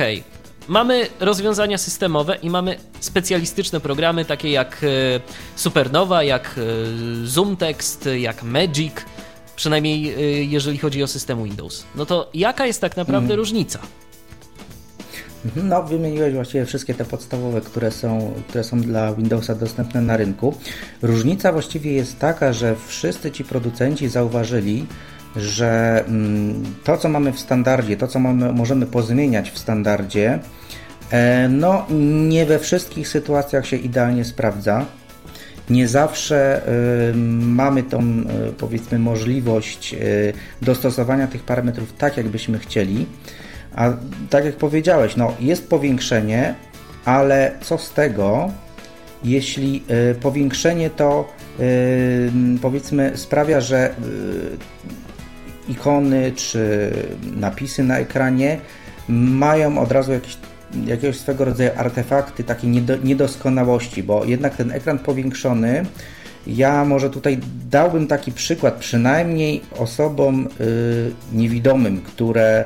Mamy 0.68 1.08
rozwiązania 1.20 1.78
systemowe 1.78 2.36
i 2.42 2.50
mamy 2.50 2.76
specjalistyczne 3.00 3.80
programy 3.80 4.24
takie 4.24 4.50
jak 4.50 4.84
e, 4.84 5.20
Supernowa, 5.56 6.22
jak 6.22 6.58
e, 6.58 7.26
ZoomText, 7.26 8.08
jak 8.18 8.42
Magic, 8.42 8.92
przynajmniej 9.56 10.14
e, 10.14 10.20
jeżeli 10.44 10.78
chodzi 10.78 11.02
o 11.02 11.06
system 11.06 11.44
Windows. 11.44 11.84
No 11.94 12.06
to 12.06 12.30
jaka 12.34 12.66
jest 12.66 12.80
tak 12.80 12.96
naprawdę 12.96 13.28
hmm. 13.28 13.38
różnica? 13.38 13.78
Mhm, 15.44 15.68
no, 15.68 15.82
wymieniłeś 15.82 16.34
właściwie 16.34 16.66
wszystkie 16.66 16.94
te 16.94 17.04
podstawowe, 17.04 17.60
które 17.60 17.90
są, 17.90 18.34
które 18.48 18.64
są 18.64 18.80
dla 18.80 19.14
Windowsa 19.14 19.54
dostępne 19.54 20.00
na 20.00 20.16
rynku. 20.16 20.54
Różnica 21.02 21.52
właściwie 21.52 21.92
jest 21.92 22.18
taka, 22.18 22.52
że 22.52 22.76
wszyscy 22.86 23.30
ci 23.32 23.44
producenci 23.44 24.08
zauważyli, 24.08 24.86
że 25.36 26.04
mm, 26.08 26.64
to, 26.84 26.96
co 26.96 27.08
mamy 27.08 27.32
w 27.32 27.40
standardzie, 27.40 27.96
to, 27.96 28.06
co 28.06 28.18
mamy, 28.20 28.52
możemy 28.52 28.86
pozmieniać 28.86 29.50
w 29.50 29.58
standardzie, 29.58 30.38
No, 31.48 31.86
nie 32.28 32.46
we 32.46 32.58
wszystkich 32.58 33.08
sytuacjach 33.08 33.66
się 33.66 33.76
idealnie 33.76 34.24
sprawdza. 34.24 34.86
Nie 35.70 35.88
zawsze 35.88 36.62
mamy 37.40 37.82
tą, 37.82 38.24
powiedzmy, 38.58 38.98
możliwość 38.98 39.96
dostosowania 40.62 41.26
tych 41.26 41.42
parametrów 41.42 41.92
tak, 41.92 42.16
jakbyśmy 42.16 42.58
chcieli. 42.58 43.06
A 43.74 43.92
tak 44.30 44.44
jak 44.44 44.56
powiedziałeś, 44.56 45.16
no, 45.16 45.34
jest 45.40 45.68
powiększenie, 45.68 46.54
ale 47.04 47.52
co 47.60 47.78
z 47.78 47.92
tego, 47.92 48.50
jeśli 49.24 49.82
powiększenie 50.20 50.90
to 50.90 51.32
powiedzmy 52.62 53.12
sprawia, 53.14 53.60
że 53.60 53.94
ikony 55.68 56.32
czy 56.32 56.90
napisy 57.36 57.84
na 57.84 57.98
ekranie 57.98 58.60
mają 59.08 59.78
od 59.78 59.92
razu 59.92 60.12
jakieś, 60.12 60.36
jakiegoś 60.86 61.18
swego 61.18 61.44
rodzaju 61.44 61.70
artefakty 61.76 62.44
takiej 62.44 62.70
niedoskonałości, 63.04 64.02
bo 64.02 64.24
jednak 64.24 64.56
ten 64.56 64.72
ekran 64.72 64.98
powiększony, 64.98 65.86
ja 66.46 66.84
może 66.84 67.10
tutaj 67.10 67.38
dałbym 67.70 68.06
taki 68.06 68.32
przykład, 68.32 68.74
przynajmniej 68.74 69.62
osobom 69.78 70.48
y, 70.60 71.12
niewidomym, 71.32 72.00
które 72.00 72.64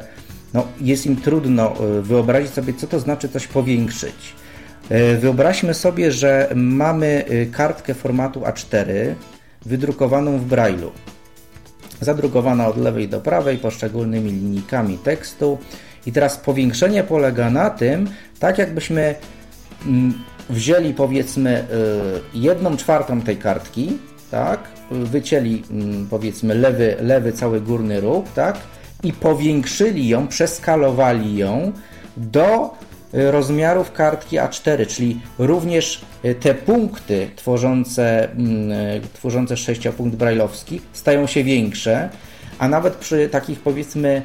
no, 0.54 0.66
jest 0.80 1.06
im 1.06 1.16
trudno 1.16 1.74
y, 1.98 2.02
wyobrazić 2.02 2.50
sobie, 2.50 2.74
co 2.74 2.86
to 2.86 3.00
znaczy 3.00 3.28
coś 3.28 3.46
powiększyć. 3.46 4.34
Y, 4.90 5.18
wyobraźmy 5.18 5.74
sobie, 5.74 6.12
że 6.12 6.48
mamy 6.54 7.24
kartkę 7.52 7.94
formatu 7.94 8.40
A4 8.40 8.86
wydrukowaną 9.66 10.38
w 10.38 10.48
Braille'u 10.48 10.90
zadrukowana 12.00 12.68
od 12.68 12.76
lewej 12.76 13.08
do 13.08 13.20
prawej 13.20 13.58
poszczególnymi 13.58 14.30
linijkami 14.30 14.98
tekstu. 14.98 15.58
I 16.06 16.12
teraz 16.12 16.36
powiększenie 16.36 17.04
polega 17.04 17.50
na 17.50 17.70
tym, 17.70 18.08
tak 18.38 18.58
jakbyśmy 18.58 19.14
mm, 19.86 20.14
wzięli 20.50 20.94
powiedzmy 20.94 21.64
y, 22.34 22.38
jedną 22.38 22.76
czwartą 22.76 23.20
tej 23.20 23.36
kartki, 23.36 23.98
tak, 24.30 24.60
wycięli 24.90 25.62
mm, 25.70 26.06
powiedzmy 26.10 26.54
lewy, 26.54 26.96
lewy 27.00 27.32
cały 27.32 27.60
górny 27.60 28.00
róg, 28.00 28.26
tak, 28.34 28.58
i 29.02 29.12
powiększyli 29.12 30.08
ją, 30.08 30.28
przeskalowali 30.28 31.36
ją 31.36 31.72
do 32.16 32.74
rozmiarów 33.12 33.92
kartki 33.92 34.36
A4, 34.36 34.86
czyli 34.86 35.20
również 35.38 36.00
y, 36.24 36.34
te 36.34 36.54
punkty 36.54 37.30
tworzące, 37.36 38.30
mm, 38.30 38.72
y, 38.72 39.00
tworzące 39.12 39.56
sześciopunkt 39.56 40.16
brajlowski 40.16 40.80
stają 40.92 41.26
się 41.26 41.44
większe, 41.44 42.08
a 42.58 42.68
nawet 42.68 42.94
przy 42.94 43.28
takich 43.28 43.60
powiedzmy 43.60 44.22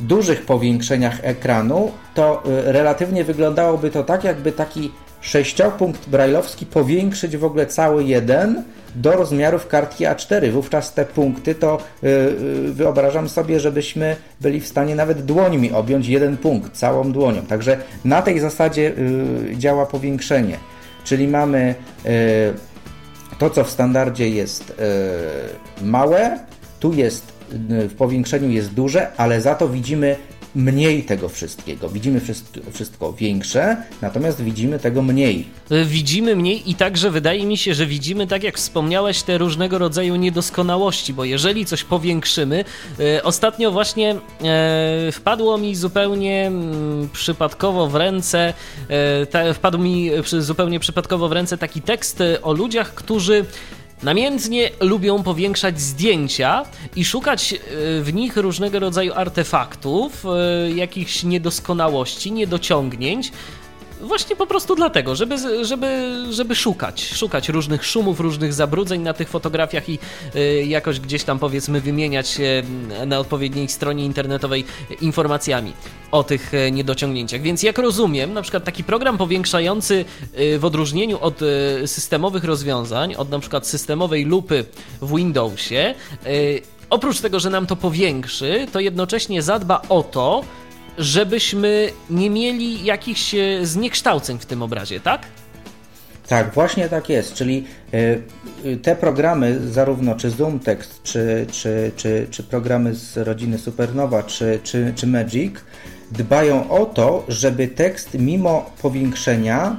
dużych 0.00 0.42
powiększeniach 0.46 1.18
ekranu, 1.22 1.92
to 2.14 2.42
relatywnie 2.64 3.24
wyglądałoby 3.24 3.90
to 3.90 4.04
tak, 4.04 4.24
jakby 4.24 4.52
taki 4.52 4.90
sześciopunkt 5.20 6.08
brajlowski 6.08 6.66
powiększyć 6.66 7.36
w 7.36 7.44
ogóle 7.44 7.66
cały 7.66 8.04
jeden, 8.04 8.62
do 8.94 9.12
rozmiarów 9.12 9.66
kartki 9.66 10.04
A4. 10.04 10.50
Wówczas 10.50 10.94
te 10.94 11.04
punkty 11.04 11.54
to 11.54 11.78
yy, 12.02 12.72
wyobrażam 12.72 13.28
sobie, 13.28 13.60
żebyśmy 13.60 14.16
byli 14.40 14.60
w 14.60 14.68
stanie 14.68 14.94
nawet 14.94 15.24
dłońmi 15.24 15.72
objąć 15.72 16.06
jeden 16.06 16.36
punkt, 16.36 16.72
całą 16.72 17.12
dłonią. 17.12 17.42
Także 17.42 17.76
na 18.04 18.22
tej 18.22 18.40
zasadzie 18.40 18.82
yy, 19.48 19.56
działa 19.56 19.86
powiększenie. 19.86 20.56
Czyli 21.04 21.28
mamy 21.28 21.74
yy, 22.04 22.10
to, 23.38 23.50
co 23.50 23.64
w 23.64 23.70
standardzie 23.70 24.28
jest 24.28 24.74
małe, 25.82 26.38
tu 26.80 26.92
jest 26.92 27.32
w 27.68 27.94
powiększeniu 27.94 28.48
jest 28.50 28.74
duże, 28.74 29.12
ale 29.16 29.40
za 29.40 29.54
to 29.54 29.68
widzimy 29.68 30.16
mniej 30.54 31.02
tego 31.02 31.28
wszystkiego. 31.28 31.88
Widzimy 31.88 32.20
wszystko 32.72 33.12
większe, 33.12 33.76
natomiast 34.02 34.42
widzimy 34.42 34.78
tego 34.78 35.02
mniej. 35.02 35.44
Widzimy 35.84 36.36
mniej 36.36 36.70
i 36.70 36.74
także 36.74 37.10
wydaje 37.10 37.46
mi 37.46 37.56
się, 37.56 37.74
że 37.74 37.86
widzimy, 37.86 38.26
tak 38.26 38.42
jak 38.42 38.56
wspomniałeś, 38.56 39.22
te 39.22 39.38
różnego 39.38 39.78
rodzaju 39.78 40.16
niedoskonałości, 40.16 41.14
bo 41.14 41.24
jeżeli 41.24 41.66
coś 41.66 41.84
powiększymy, 41.84 42.64
e, 43.00 43.22
ostatnio 43.22 43.70
właśnie 43.70 44.16
e, 44.44 45.12
wpadło 45.12 45.58
mi 45.58 45.76
zupełnie 45.76 46.46
mm, 46.46 47.08
przypadkowo 47.12 47.86
w 47.86 47.94
ręce, 47.94 48.54
e, 49.32 49.54
wpadł 49.54 49.78
mi 49.78 50.10
zupełnie 50.38 50.80
przypadkowo 50.80 51.28
w 51.28 51.32
ręce 51.32 51.58
taki 51.58 51.82
tekst 51.82 52.22
o 52.42 52.52
ludziach, 52.52 52.94
którzy 52.94 53.44
Namiętnie 54.02 54.70
lubią 54.80 55.22
powiększać 55.22 55.80
zdjęcia 55.80 56.64
i 56.96 57.04
szukać 57.04 57.52
e, 57.52 57.56
w 58.02 58.14
nich 58.14 58.36
różnego 58.36 58.78
rodzaju 58.78 59.12
artefaktów, 59.14 60.24
e, 60.26 60.70
jakichś 60.70 61.22
niedoskonałości, 61.22 62.32
niedociągnięć, 62.32 63.32
Właśnie 64.00 64.36
po 64.36 64.46
prostu 64.46 64.74
dlatego, 64.74 65.16
żeby, 65.16 65.64
żeby, 65.64 66.14
żeby 66.30 66.54
szukać, 66.54 67.08
szukać 67.14 67.48
różnych 67.48 67.86
szumów, 67.86 68.20
różnych 68.20 68.52
zabrudzeń 68.52 69.02
na 69.02 69.14
tych 69.14 69.28
fotografiach 69.28 69.88
i 69.88 69.98
y, 70.34 70.64
jakoś 70.64 71.00
gdzieś 71.00 71.24
tam 71.24 71.38
powiedzmy 71.38 71.80
wymieniać 71.80 72.28
się 72.28 72.62
na 73.06 73.18
odpowiedniej 73.18 73.68
stronie 73.68 74.04
internetowej 74.04 74.64
informacjami 75.00 75.72
o 76.10 76.24
tych 76.24 76.54
e, 76.54 76.70
niedociągnięciach. 76.70 77.40
Więc 77.40 77.62
jak 77.62 77.78
rozumiem, 77.78 78.32
na 78.32 78.42
przykład 78.42 78.64
taki 78.64 78.84
program 78.84 79.18
powiększający 79.18 80.04
y, 80.38 80.58
w 80.58 80.64
odróżnieniu 80.64 81.18
od 81.20 81.42
y, 81.42 81.46
systemowych 81.86 82.44
rozwiązań, 82.44 83.14
od 83.14 83.30
na 83.30 83.38
przykład 83.38 83.66
systemowej 83.66 84.24
lupy 84.24 84.64
w 85.02 85.16
Windowsie, 85.16 85.94
oprócz 86.90 87.20
tego, 87.20 87.40
że 87.40 87.50
nam 87.50 87.66
to 87.66 87.76
powiększy, 87.76 88.66
to 88.72 88.80
jednocześnie 88.80 89.42
zadba 89.42 89.82
o 89.88 90.02
to, 90.02 90.44
żebyśmy 91.00 91.90
nie 92.10 92.30
mieli 92.30 92.84
jakichś 92.84 93.34
e, 93.34 93.66
zniekształceń 93.66 94.38
w 94.38 94.46
tym 94.46 94.62
obrazie, 94.62 95.00
tak? 95.00 95.26
Tak, 96.28 96.54
właśnie 96.54 96.88
tak 96.88 97.08
jest. 97.08 97.34
Czyli 97.34 97.64
e, 98.64 98.76
te 98.76 98.96
programy, 98.96 99.60
zarówno 99.70 100.14
czy 100.14 100.30
Zoom 100.30 100.58
Text, 100.58 101.02
czy, 101.02 101.46
czy, 101.52 101.92
czy, 101.96 102.26
czy 102.30 102.42
programy 102.42 102.94
z 102.94 103.16
rodziny 103.16 103.58
Supernowa, 103.58 104.22
czy, 104.22 104.60
czy, 104.62 104.92
czy 104.96 105.06
Magic, 105.06 105.54
dbają 106.10 106.70
o 106.70 106.86
to, 106.86 107.24
żeby 107.28 107.68
tekst 107.68 108.14
mimo 108.18 108.70
powiększenia 108.82 109.76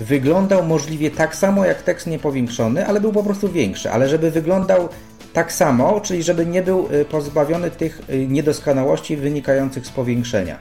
wyglądał 0.00 0.66
możliwie 0.66 1.10
tak 1.10 1.36
samo 1.36 1.64
jak 1.64 1.82
tekst 1.82 2.06
niepowiększony, 2.06 2.86
ale 2.86 3.00
był 3.00 3.12
po 3.12 3.22
prostu 3.22 3.48
większy, 3.48 3.90
ale 3.90 4.08
żeby 4.08 4.30
wyglądał 4.30 4.88
tak 5.34 5.52
samo, 5.52 6.00
czyli 6.00 6.22
żeby 6.22 6.46
nie 6.46 6.62
był 6.62 6.88
y, 6.92 7.04
pozbawiony 7.04 7.70
tych 7.70 8.00
y, 8.10 8.26
niedoskonałości 8.26 9.16
wynikających 9.16 9.86
z 9.86 9.90
powiększenia. 9.90 10.58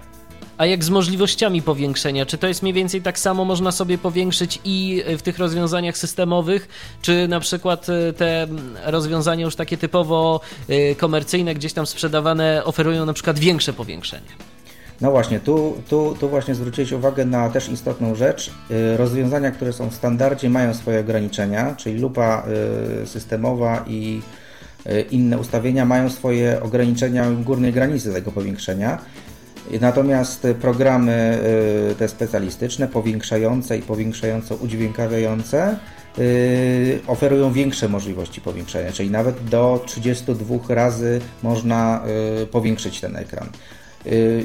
A 0.57 0.65
jak 0.65 0.83
z 0.83 0.89
możliwościami 0.89 1.61
powiększenia? 1.61 2.25
Czy 2.25 2.37
to 2.37 2.47
jest 2.47 2.61
mniej 2.61 2.73
więcej 2.73 3.01
tak 3.01 3.19
samo 3.19 3.45
można 3.45 3.71
sobie 3.71 3.97
powiększyć 3.97 4.59
i 4.65 5.03
y, 5.07 5.17
w 5.17 5.21
tych 5.21 5.39
rozwiązaniach 5.39 5.97
systemowych, 5.97 6.67
czy 7.01 7.27
na 7.27 7.39
przykład 7.39 7.87
te 8.17 8.47
rozwiązania 8.85 9.45
już 9.45 9.55
takie 9.55 9.77
typowo 9.77 10.41
komercyjne, 10.97 11.55
gdzieś 11.55 11.73
tam 11.73 11.85
sprzedawane, 11.85 12.63
oferują 12.65 13.05
na 13.05 13.13
przykład 13.13 13.39
większe 13.39 13.73
powiększenie? 13.73 14.27
No 15.01 15.11
właśnie, 15.11 15.39
tu, 15.39 15.77
tu, 15.89 16.15
tu 16.19 16.29
właśnie 16.29 16.55
zwróciłeś 16.55 16.91
uwagę 16.91 17.25
na 17.25 17.49
też 17.49 17.69
istotną 17.69 18.15
rzecz. 18.15 18.51
Rozwiązania, 18.97 19.51
które 19.51 19.73
są 19.73 19.89
w 19.89 19.93
standardzie, 19.93 20.49
mają 20.49 20.73
swoje 20.73 20.99
ograniczenia, 20.99 21.75
czyli 21.75 21.99
lupa 21.99 22.43
systemowa 23.05 23.85
i 23.87 24.21
inne 25.11 25.37
ustawienia 25.37 25.85
mają 25.85 26.09
swoje 26.09 26.61
ograniczenia 26.61 27.31
górnej 27.31 27.73
granicy 27.73 28.13
tego 28.13 28.31
powiększenia. 28.31 28.97
Natomiast 29.81 30.47
programy 30.61 31.39
e, 31.91 31.95
te 31.95 32.07
specjalistyczne, 32.07 32.87
powiększające 32.87 33.77
i 33.77 33.81
powiększająco 33.81 34.55
udźwiękawiające 34.55 35.63
e, 35.63 35.77
oferują 37.07 37.53
większe 37.53 37.89
możliwości 37.89 38.41
powiększenia, 38.41 38.91
czyli 38.91 39.11
nawet 39.11 39.43
do 39.43 39.83
32 39.85 40.75
razy 40.75 41.21
można 41.43 42.03
powiększyć 42.51 43.01
ten 43.01 43.15
ekran. 43.15 43.49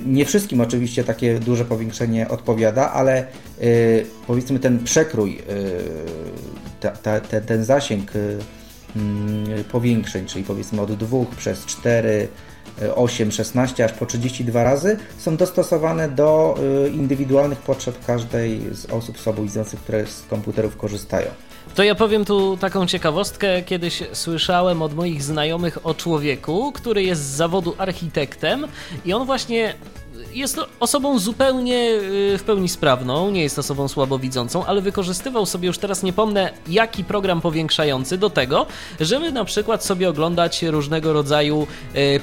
Nie 0.06 0.24
wszystkim 0.24 0.60
oczywiście 0.60 1.04
takie 1.04 1.38
duże 1.38 1.64
powiększenie 1.64 2.28
odpowiada, 2.28 2.92
ale 2.92 3.26
powiedzmy 4.26 4.58
ten 4.58 4.84
przekrój, 4.84 5.38
ten, 7.46 7.64
zasięg 7.64 8.12
powiększeń, 9.72 10.26
czyli 10.26 10.44
powiedzmy 10.44 10.82
od 10.82 10.92
2 10.92 11.16
przez 11.36 11.66
4, 11.66 12.28
8, 12.94 13.32
16 13.32 13.84
aż 13.84 13.92
po 13.92 14.06
32 14.06 14.64
razy 14.64 14.96
są 15.18 15.36
dostosowane 15.36 16.08
do 16.08 16.54
y, 16.86 16.90
indywidualnych 16.90 17.58
potrzeb 17.58 18.04
każdej 18.06 18.60
z 18.72 18.86
osób 18.86 19.18
słabowidzących, 19.18 19.80
które 19.80 20.06
z 20.06 20.22
komputerów 20.30 20.76
korzystają. 20.76 21.30
To 21.74 21.82
ja 21.82 21.94
powiem 21.94 22.24
tu 22.24 22.56
taką 22.56 22.86
ciekawostkę. 22.86 23.62
Kiedyś 23.62 24.02
słyszałem 24.12 24.82
od 24.82 24.94
moich 24.94 25.22
znajomych 25.22 25.86
o 25.86 25.94
człowieku, 25.94 26.72
który 26.72 27.02
jest 27.02 27.22
z 27.22 27.36
zawodu 27.36 27.74
architektem 27.78 28.66
i 29.04 29.12
on 29.12 29.26
właśnie 29.26 29.74
jest 30.38 30.60
osobą 30.80 31.18
zupełnie 31.18 31.90
w 32.38 32.42
pełni 32.46 32.68
sprawną, 32.68 33.30
nie 33.30 33.42
jest 33.42 33.58
osobą 33.58 33.88
słabowidzącą, 33.88 34.66
ale 34.66 34.80
wykorzystywał 34.80 35.46
sobie 35.46 35.66
już 35.66 35.78
teraz 35.78 36.02
nie 36.02 36.12
pomnę 36.12 36.52
jaki 36.68 37.04
program 37.04 37.40
powiększający 37.40 38.18
do 38.18 38.30
tego, 38.30 38.66
żeby 39.00 39.32
na 39.32 39.44
przykład 39.44 39.84
sobie 39.84 40.08
oglądać 40.08 40.62
różnego 40.62 41.12
rodzaju 41.12 41.66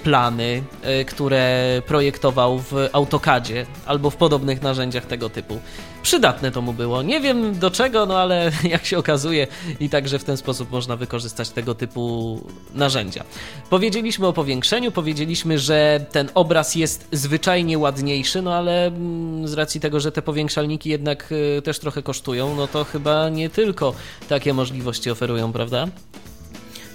plany, 0.04 0.64
które 1.08 1.62
projektował 1.88 2.60
w 2.60 2.74
AutoCADzie 2.94 3.66
albo 3.86 4.10
w 4.10 4.16
podobnych 4.16 4.62
narzędziach 4.62 5.06
tego 5.06 5.30
typu. 5.30 5.60
Przydatne 6.06 6.52
to 6.52 6.62
mu 6.62 6.74
było. 6.74 7.02
Nie 7.02 7.22
wiem 7.22 7.60
do 7.60 7.72
czego, 7.72 8.06
no 8.06 8.20
ale 8.20 8.52
jak 8.74 8.86
się 8.86 8.98
okazuje, 8.98 9.48
i 9.80 9.90
także 9.90 10.20
w 10.20 10.24
ten 10.24 10.38
sposób 10.38 10.72
można 10.72 10.96
wykorzystać 10.96 11.50
tego 11.50 11.76
typu 11.76 12.42
narzędzia. 12.76 13.24
Powiedzieliśmy 13.70 14.28
o 14.28 14.34
powiększeniu, 14.34 14.92
powiedzieliśmy, 14.92 15.60
że 15.60 16.06
ten 16.12 16.30
obraz 16.34 16.76
jest 16.76 17.08
zwyczajnie 17.12 17.78
ładniejszy, 17.78 18.42
no 18.42 18.54
ale 18.54 18.88
mm, 18.88 19.48
z 19.48 19.54
racji 19.54 19.82
tego, 19.82 20.00
że 20.00 20.12
te 20.12 20.22
powiększalniki 20.22 20.90
jednak 20.90 21.32
y, 21.32 21.62
też 21.62 21.80
trochę 21.80 22.04
kosztują, 22.04 22.56
no 22.56 22.68
to 22.68 22.84
chyba 22.84 23.30
nie 23.30 23.50
tylko 23.50 23.94
takie 24.30 24.54
możliwości 24.54 25.12
oferują, 25.12 25.54
prawda? 25.54 25.88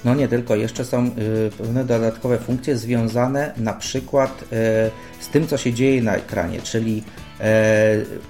No 0.05 0.15
nie 0.15 0.29
tylko, 0.29 0.57
jeszcze 0.57 0.85
są 0.85 1.07
y, 1.07 1.11
pewne 1.59 1.85
dodatkowe 1.85 2.39
funkcje 2.39 2.77
związane 2.77 3.53
na 3.57 3.73
przykład 3.73 4.43
y, 4.43 4.47
z 5.21 5.29
tym, 5.29 5.47
co 5.47 5.57
się 5.57 5.73
dzieje 5.73 6.03
na 6.03 6.17
ekranie, 6.17 6.63
czyli 6.63 7.03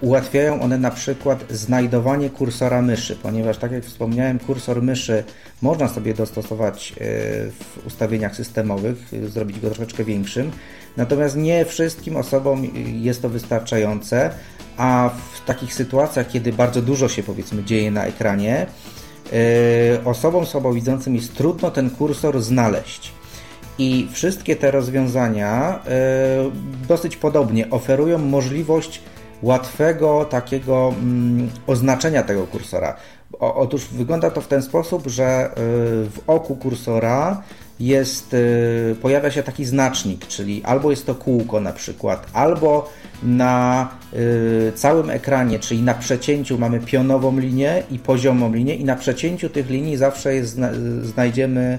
ułatwiają 0.01 0.63
one 0.63 0.79
na 0.79 0.91
przykład 0.91 1.45
znajdowanie 1.51 2.31
kursora 2.31 2.83
myszy, 2.83 3.17
ponieważ 3.17 3.59
tak 3.59 3.73
jak 3.73 3.85
wspomniałem, 3.85 4.39
kursor 4.39 4.83
myszy 4.83 5.25
można 5.63 5.89
sobie 5.89 6.15
dostosować 6.15 6.93
e, 6.93 6.95
w 7.51 7.87
ustawieniach 7.87 8.37
systemowych, 8.37 8.97
zrobić 9.29 9.61
go 9.61 9.71
troszeczkę 9.71 10.05
większym, 10.05 10.51
natomiast 10.97 11.37
nie 11.37 11.65
wszystkim 11.65 12.17
osobom 12.17 12.67
jest 13.01 13.23
to 13.23 13.29
wystarczające, 13.29 14.31
a 14.77 15.11
w 15.33 15.45
takich 15.45 15.75
sytuacjach, 15.75 16.29
kiedy 16.29 16.53
bardzo 16.53 16.83
dużo 16.83 17.09
się 17.09 17.23
powiedzmy 17.23 17.65
dzieje 17.65 17.91
na 17.91 18.05
ekranie, 18.05 18.67
e, 19.33 20.05
osobom 20.05 20.47
słabowidzącym 20.47 21.17
jest 21.17 21.35
trudno 21.35 21.71
ten 21.71 21.91
kursor 21.91 22.43
znaleźć. 22.43 23.20
I 23.81 24.09
wszystkie 24.12 24.57
te 24.57 24.70
rozwiązania 24.70 25.83
e, 25.87 26.51
dosyć 26.89 27.16
podobnie 27.16 27.70
oferują 27.70 28.18
możliwość 28.18 29.03
łatwego 29.43 30.24
takiego 30.24 30.95
mm, 30.99 31.51
oznaczenia 31.66 32.22
tego 32.22 32.47
kursora. 32.47 32.97
otóż 33.39 33.87
wygląda 33.87 34.31
to 34.31 34.41
w 34.41 34.49
ten 34.49 34.62
sposób, 34.62 35.07
że 35.07 35.24
e, 35.24 35.51
w 36.11 36.18
oku 36.26 36.57
kursora 36.57 37.43
jest, 37.81 38.35
e, 38.35 38.95
pojawia 38.95 39.31
się 39.31 39.43
taki 39.43 39.64
znacznik, 39.64 40.26
czyli 40.26 40.62
albo 40.64 40.91
jest 40.91 41.07
to 41.07 41.14
kółko 41.14 41.61
na 41.61 41.72
przykład, 41.72 42.26
albo 42.33 42.91
na 43.22 43.89
całym 44.74 45.11
ekranie, 45.11 45.59
czyli 45.59 45.83
na 45.83 45.95
przecięciu 45.95 46.59
mamy 46.59 46.81
pionową 46.81 47.39
linię 47.39 47.83
i 47.91 47.99
poziomą 47.99 48.53
linię 48.53 48.74
i 48.74 48.85
na 48.85 48.97
przecięciu 48.97 49.49
tych 49.49 49.70
linii 49.70 49.97
zawsze 49.97 50.35
jest, 50.35 50.59
znajdziemy 51.03 51.78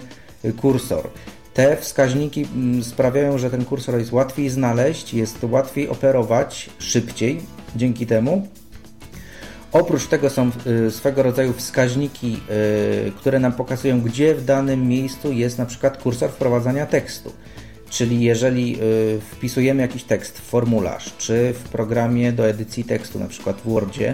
kursor. 0.61 1.09
Te 1.53 1.77
wskaźniki 1.77 2.47
mm, 2.55 2.83
sprawiają, 2.83 3.37
że 3.37 3.49
ten 3.49 3.65
kursor 3.65 3.99
jest 3.99 4.11
łatwiej 4.11 4.49
znaleźć, 4.49 5.13
jest 5.13 5.37
łatwiej 5.43 5.89
operować 5.89 6.69
szybciej 6.79 7.41
dzięki 7.75 8.05
temu. 8.05 8.47
Oprócz 9.71 10.07
tego 10.07 10.29
są 10.29 10.51
y, 10.87 10.91
swego 10.91 11.23
rodzaju 11.23 11.53
wskaźniki, 11.53 12.39
y, 13.07 13.11
które 13.11 13.39
nam 13.39 13.53
pokazują, 13.53 14.01
gdzie 14.01 14.35
w 14.35 14.45
danym 14.45 14.87
miejscu 14.87 15.31
jest 15.31 15.57
na 15.57 15.65
przykład 15.65 16.03
kursor 16.03 16.29
wprowadzania 16.31 16.85
tekstu. 16.85 17.33
Czyli 17.89 18.23
jeżeli 18.23 18.77
y, 18.81 19.21
wpisujemy 19.31 19.81
jakiś 19.81 20.03
tekst 20.03 20.37
w 20.37 20.41
formularz, 20.41 21.13
czy 21.17 21.53
w 21.53 21.69
programie 21.69 22.31
do 22.31 22.47
edycji 22.47 22.83
tekstu, 22.83 23.19
na 23.19 23.27
przykład 23.27 23.61
w 23.61 23.69
Wordzie, 23.69 24.13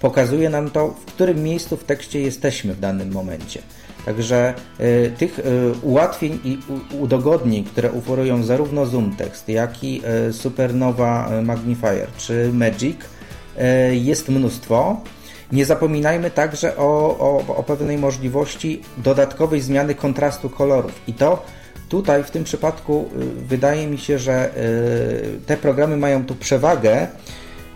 pokazuje 0.00 0.50
nam 0.50 0.70
to, 0.70 0.88
w 0.88 1.04
którym 1.04 1.42
miejscu 1.42 1.76
w 1.76 1.84
tekście 1.84 2.20
jesteśmy 2.20 2.74
w 2.74 2.80
danym 2.80 3.12
momencie. 3.12 3.62
Także 4.06 4.54
y, 4.80 5.12
tych 5.18 5.38
y, 5.38 5.42
ułatwień 5.82 6.38
i 6.44 6.58
udogodnień, 7.00 7.64
które 7.64 7.92
oferują 7.92 8.42
zarówno 8.42 8.86
ZoomText, 8.86 9.48
jak 9.48 9.84
i 9.84 10.02
y, 10.28 10.32
Supernova 10.32 11.30
Magnifier 11.42 12.08
czy 12.18 12.50
Magic 12.52 12.96
jest 13.92 14.28
mnóstwo. 14.28 15.00
Nie 15.52 15.64
zapominajmy 15.64 16.30
także 16.30 16.76
o, 16.76 17.18
o, 17.18 17.56
o 17.56 17.62
pewnej 17.62 17.98
możliwości 17.98 18.82
dodatkowej 18.98 19.60
zmiany 19.60 19.94
kontrastu 19.94 20.50
kolorów 20.50 20.92
i 21.06 21.12
to 21.12 21.44
tutaj 21.88 22.24
w 22.24 22.30
tym 22.30 22.44
przypadku 22.44 23.10
wydaje 23.48 23.86
mi 23.86 23.98
się, 23.98 24.18
że 24.18 24.50
te 25.46 25.56
programy 25.56 25.96
mają 25.96 26.24
tu 26.24 26.34
przewagę, 26.34 27.06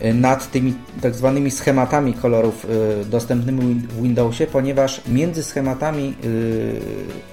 nad 0.00 0.50
tymi 0.50 0.74
tak 1.00 1.14
zwanymi 1.14 1.50
schematami 1.50 2.14
kolorów 2.14 2.66
y, 3.02 3.04
dostępnymi 3.04 3.74
w 3.74 4.02
Windowsie, 4.02 4.46
ponieważ 4.46 5.00
między 5.08 5.42
schematami 5.42 6.14
y, 6.24 6.80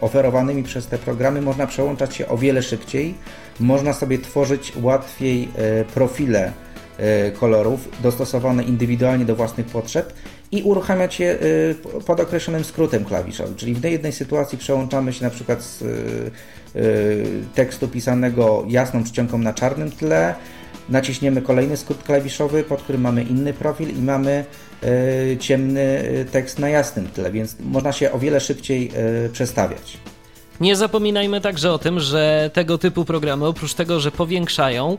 oferowanymi 0.02 0.64
przez 0.64 0.88
te 0.88 0.98
programy 0.98 1.42
można 1.42 1.68
przełączać 1.68 2.16
się 2.16 2.28
o 2.28 2.38
wiele 2.38 2.64
szybciej, 2.64 3.14
można 3.60 3.94
sobie 3.94 4.20
tworzyć 4.20 4.74
łatwiej 4.82 5.50
y, 5.82 5.86
profile 5.94 6.52
kolorów 7.40 7.90
dostosowane 8.04 8.64
indywidualnie 8.64 9.26
do 9.26 9.36
własnych 9.36 9.66
potrzeb 9.66 10.14
i 10.52 10.64
uruchamiać 10.64 11.20
je 11.20 11.38
pod 12.06 12.20
określonym 12.20 12.64
skrótem 12.64 13.06
klawiszowym. 13.06 13.56
Czyli 13.56 13.74
w 13.74 13.84
jednej 13.84 14.12
sytuacji 14.12 14.58
przełączamy 14.58 15.14
się 15.14 15.24
na 15.24 15.30
przykład 15.30 15.64
z 15.64 15.84
tekstu 17.54 17.88
pisanego 17.88 18.66
jasną 18.68 19.04
czcionką 19.04 19.38
na 19.38 19.54
czarnym 19.54 19.92
tle, 19.92 20.36
naciśniemy 20.90 21.42
kolejny 21.42 21.78
skrót 21.78 22.04
klawiszowy, 22.04 22.64
pod 22.64 22.82
którym 22.82 23.02
mamy 23.02 23.24
inny 23.24 23.54
profil 23.54 23.90
i 23.90 24.02
mamy 24.02 24.46
e, 24.84 25.38
ciemny 25.38 25.82
e, 25.82 26.26
tekst 26.26 26.60
na 26.60 26.70
jasnym 26.70 27.08
tle, 27.08 27.32
więc 27.32 27.56
można 27.60 27.92
się 27.92 28.12
o 28.12 28.20
wiele 28.20 28.40
szybciej 28.40 28.92
e, 29.26 29.30
przestawiać. 29.30 29.98
Nie 30.62 30.76
zapominajmy 30.76 31.42
także 31.42 31.72
o 31.72 31.78
tym, 31.78 32.00
że 32.00 32.50
tego 32.54 32.78
typu 32.78 33.06
programy, 33.06 33.46
oprócz 33.46 33.74
tego, 33.74 34.00
że 34.00 34.12
powiększają, 34.12 34.98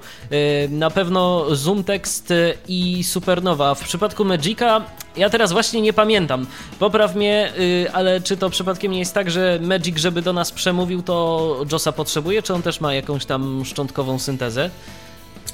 na 0.71 0.91
pewno 0.91 1.47
Zoom 1.57 1.85
Text 1.85 2.33
i 2.69 3.05
Supernowa. 3.05 3.75
W 3.75 3.85
przypadku 3.85 4.25
Magica, 4.25 4.85
ja 5.17 5.31
teraz 5.31 5.53
właśnie 5.53 5.81
nie 5.81 5.93
pamiętam, 5.93 6.47
popraw 6.79 7.15
mnie, 7.15 7.53
ale 7.93 8.21
czy 8.21 8.37
to 8.37 8.51
przypadkiem 8.51 8.93
nie 8.93 8.99
jest 8.99 9.15
tak, 9.15 9.31
że 9.31 9.59
Magic, 9.63 9.99
żeby 9.99 10.23
do 10.23 10.33
nas 10.33 10.53
przemówił, 10.53 11.03
to 11.03 11.57
JOSa 11.73 11.93
potrzebuje, 11.93 12.43
czy 12.43 12.55
on 12.55 12.63
też 12.63 12.81
ma 12.81 12.95
jakąś 12.95 13.25
tam 13.25 13.65
szczątkową 13.65 14.19
syntezę? 14.19 14.71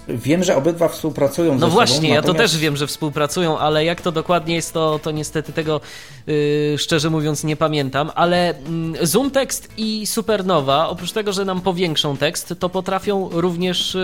Wiem, 0.09 0.45
że 0.45 0.57
obydwa 0.57 0.89
współpracują 0.89 1.59
No 1.59 1.69
właśnie, 1.69 1.97
sobą, 1.97 2.09
ja 2.09 2.15
natomiast... 2.15 2.39
to 2.39 2.43
też 2.43 2.59
wiem, 2.59 2.77
że 2.77 2.87
współpracują, 2.87 3.59
ale 3.59 3.85
jak 3.85 4.01
to 4.01 4.13
dokładnie 4.13 4.55
jest, 4.55 4.73
to, 4.73 5.01
to 5.03 5.11
niestety 5.11 5.53
tego 5.53 5.81
yy, 6.27 6.35
szczerze 6.79 7.11
mówiąc 7.11 7.45
nie 7.45 7.57
pamiętam. 7.57 8.11
Ale 8.15 8.55
yy, 9.01 9.07
Zoom 9.07 9.31
Text 9.31 9.69
i 9.77 10.07
Supernowa, 10.07 10.89
oprócz 10.89 11.13
tego, 11.13 11.33
że 11.33 11.45
nam 11.45 11.61
powiększą 11.61 12.17
tekst, 12.17 12.55
to 12.59 12.69
potrafią 12.69 13.29
również 13.33 13.95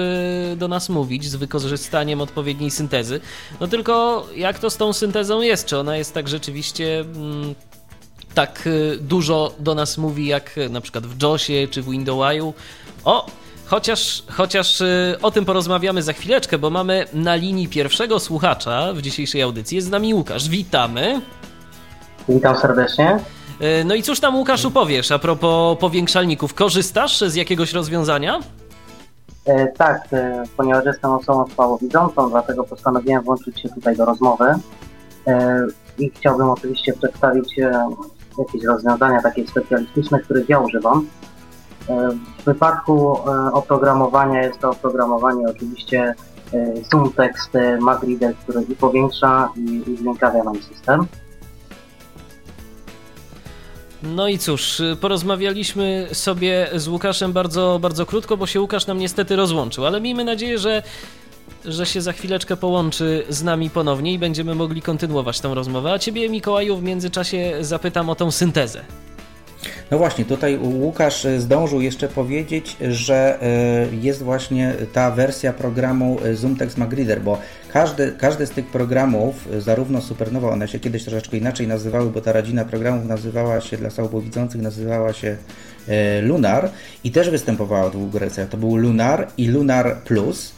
yy, 0.50 0.56
do 0.56 0.68
nas 0.68 0.88
mówić 0.88 1.24
z 1.24 1.36
wykorzystaniem 1.36 2.20
odpowiedniej 2.20 2.70
syntezy. 2.70 3.20
No 3.60 3.68
tylko 3.68 4.26
jak 4.36 4.58
to 4.58 4.70
z 4.70 4.76
tą 4.76 4.92
syntezą 4.92 5.40
jest? 5.40 5.66
Czy 5.66 5.78
ona 5.78 5.96
jest 5.96 6.14
tak 6.14 6.28
rzeczywiście 6.28 7.00
mm, 7.00 7.54
tak 8.34 8.66
y, 8.66 8.98
dużo 9.00 9.54
do 9.58 9.74
nas 9.74 9.98
mówi, 9.98 10.26
jak 10.26 10.54
na 10.70 10.80
przykład 10.80 11.06
w 11.06 11.22
JOSie 11.22 11.68
czy 11.70 11.82
w 11.82 11.90
Windowsiu? 11.90 12.54
O, 13.04 13.26
Chociaż, 13.70 14.22
chociaż 14.30 14.80
y, 14.80 15.16
o 15.22 15.30
tym 15.30 15.44
porozmawiamy 15.44 16.02
za 16.02 16.12
chwileczkę, 16.12 16.58
bo 16.58 16.70
mamy 16.70 17.06
na 17.12 17.34
linii 17.34 17.68
pierwszego 17.68 18.20
słuchacza 18.20 18.92
w 18.92 19.02
dzisiejszej 19.02 19.42
audycji. 19.42 19.76
Jest 19.76 19.88
z 19.88 19.90
nami 19.90 20.14
Łukasz. 20.14 20.48
Witamy. 20.48 21.20
Witam 22.28 22.56
serdecznie. 22.56 23.18
Y, 23.60 23.84
no 23.84 23.94
i 23.94 24.02
cóż 24.02 24.20
tam 24.20 24.36
Łukaszu 24.36 24.70
powiesz 24.70 25.12
a 25.12 25.18
propos 25.18 25.78
powiększalników? 25.78 26.54
Korzystasz 26.54 27.20
z 27.20 27.34
jakiegoś 27.34 27.72
rozwiązania? 27.72 28.40
E, 29.44 29.66
tak, 29.66 30.08
e, 30.12 30.42
ponieważ 30.56 30.84
jestem 30.84 31.10
osobą 31.10 31.44
słabowidzącą, 31.54 32.30
dlatego 32.30 32.64
postanowiłem 32.64 33.22
włączyć 33.22 33.60
się 33.60 33.68
tutaj 33.68 33.96
do 33.96 34.04
rozmowy 34.04 34.54
e, 35.26 35.66
i 35.98 36.10
chciałbym 36.10 36.50
oczywiście 36.50 36.92
przedstawić 36.92 37.58
e, 37.58 37.88
jakieś 38.38 38.64
rozwiązania 38.64 39.22
takie 39.22 39.46
specjalistyczne, 39.46 40.20
których 40.20 40.48
ja 40.48 40.58
używam. 40.58 41.06
W 42.38 42.44
wypadku 42.44 43.18
e, 43.18 43.52
oprogramowania 43.52 44.42
jest 44.42 44.58
to 44.58 44.70
oprogramowanie 44.70 45.48
oczywiście 45.48 46.14
ZoomText 46.92 47.56
e, 47.56 47.78
MagReader, 47.80 48.36
który 48.36 48.62
i 48.68 48.76
powiększa 48.76 49.48
i, 49.56 49.82
i 50.00 50.04
nam 50.44 50.62
system. 50.62 51.06
No 54.02 54.28
i 54.28 54.38
cóż, 54.38 54.82
porozmawialiśmy 55.00 56.08
sobie 56.12 56.68
z 56.74 56.88
Łukaszem 56.88 57.32
bardzo, 57.32 57.78
bardzo 57.82 58.06
krótko, 58.06 58.36
bo 58.36 58.46
się 58.46 58.60
Łukasz 58.60 58.86
nam 58.86 58.98
niestety 58.98 59.36
rozłączył, 59.36 59.86
ale 59.86 60.00
miejmy 60.00 60.24
nadzieję, 60.24 60.58
że, 60.58 60.82
że 61.64 61.86
się 61.86 62.00
za 62.00 62.12
chwileczkę 62.12 62.56
połączy 62.56 63.24
z 63.28 63.42
nami 63.42 63.70
ponownie 63.70 64.12
i 64.12 64.18
będziemy 64.18 64.54
mogli 64.54 64.82
kontynuować 64.82 65.40
tę 65.40 65.54
rozmowę. 65.54 65.92
A 65.92 65.98
ciebie, 65.98 66.28
Mikołaju, 66.28 66.76
w 66.76 66.82
międzyczasie 66.82 67.52
zapytam 67.60 68.10
o 68.10 68.14
tą 68.14 68.30
syntezę. 68.30 68.84
No 69.90 69.98
właśnie, 69.98 70.24
tutaj 70.24 70.58
Łukasz 70.58 71.26
zdążył 71.38 71.80
jeszcze 71.80 72.08
powiedzieć, 72.08 72.76
że 72.90 73.38
jest 74.02 74.22
właśnie 74.22 74.74
ta 74.92 75.10
wersja 75.10 75.52
programu 75.52 76.18
ZoomText 76.34 76.78
MagReader, 76.78 77.20
bo 77.20 77.38
każdy, 77.72 78.12
każdy 78.18 78.46
z 78.46 78.50
tych 78.50 78.66
programów, 78.66 79.48
zarówno 79.58 80.00
Supernowa, 80.00 80.50
one 80.50 80.68
się 80.68 80.80
kiedyś 80.80 81.04
troszeczkę 81.04 81.36
inaczej 81.36 81.68
nazywały, 81.68 82.10
bo 82.10 82.20
ta 82.20 82.32
rodzina 82.32 82.64
programów 82.64 83.06
nazywała 83.06 83.60
się 83.60 83.76
dla 83.76 83.90
słabowidzących, 83.90 84.62
nazywała 84.62 85.12
się 85.12 85.36
Lunar 86.22 86.70
i 87.04 87.10
też 87.10 87.30
występowała 87.30 87.90
w 87.90 87.92
dwóch. 87.92 88.22
To 88.50 88.56
był 88.56 88.76
Lunar 88.76 89.28
i 89.36 89.48
Lunar 89.48 89.96
Plus. 90.04 90.52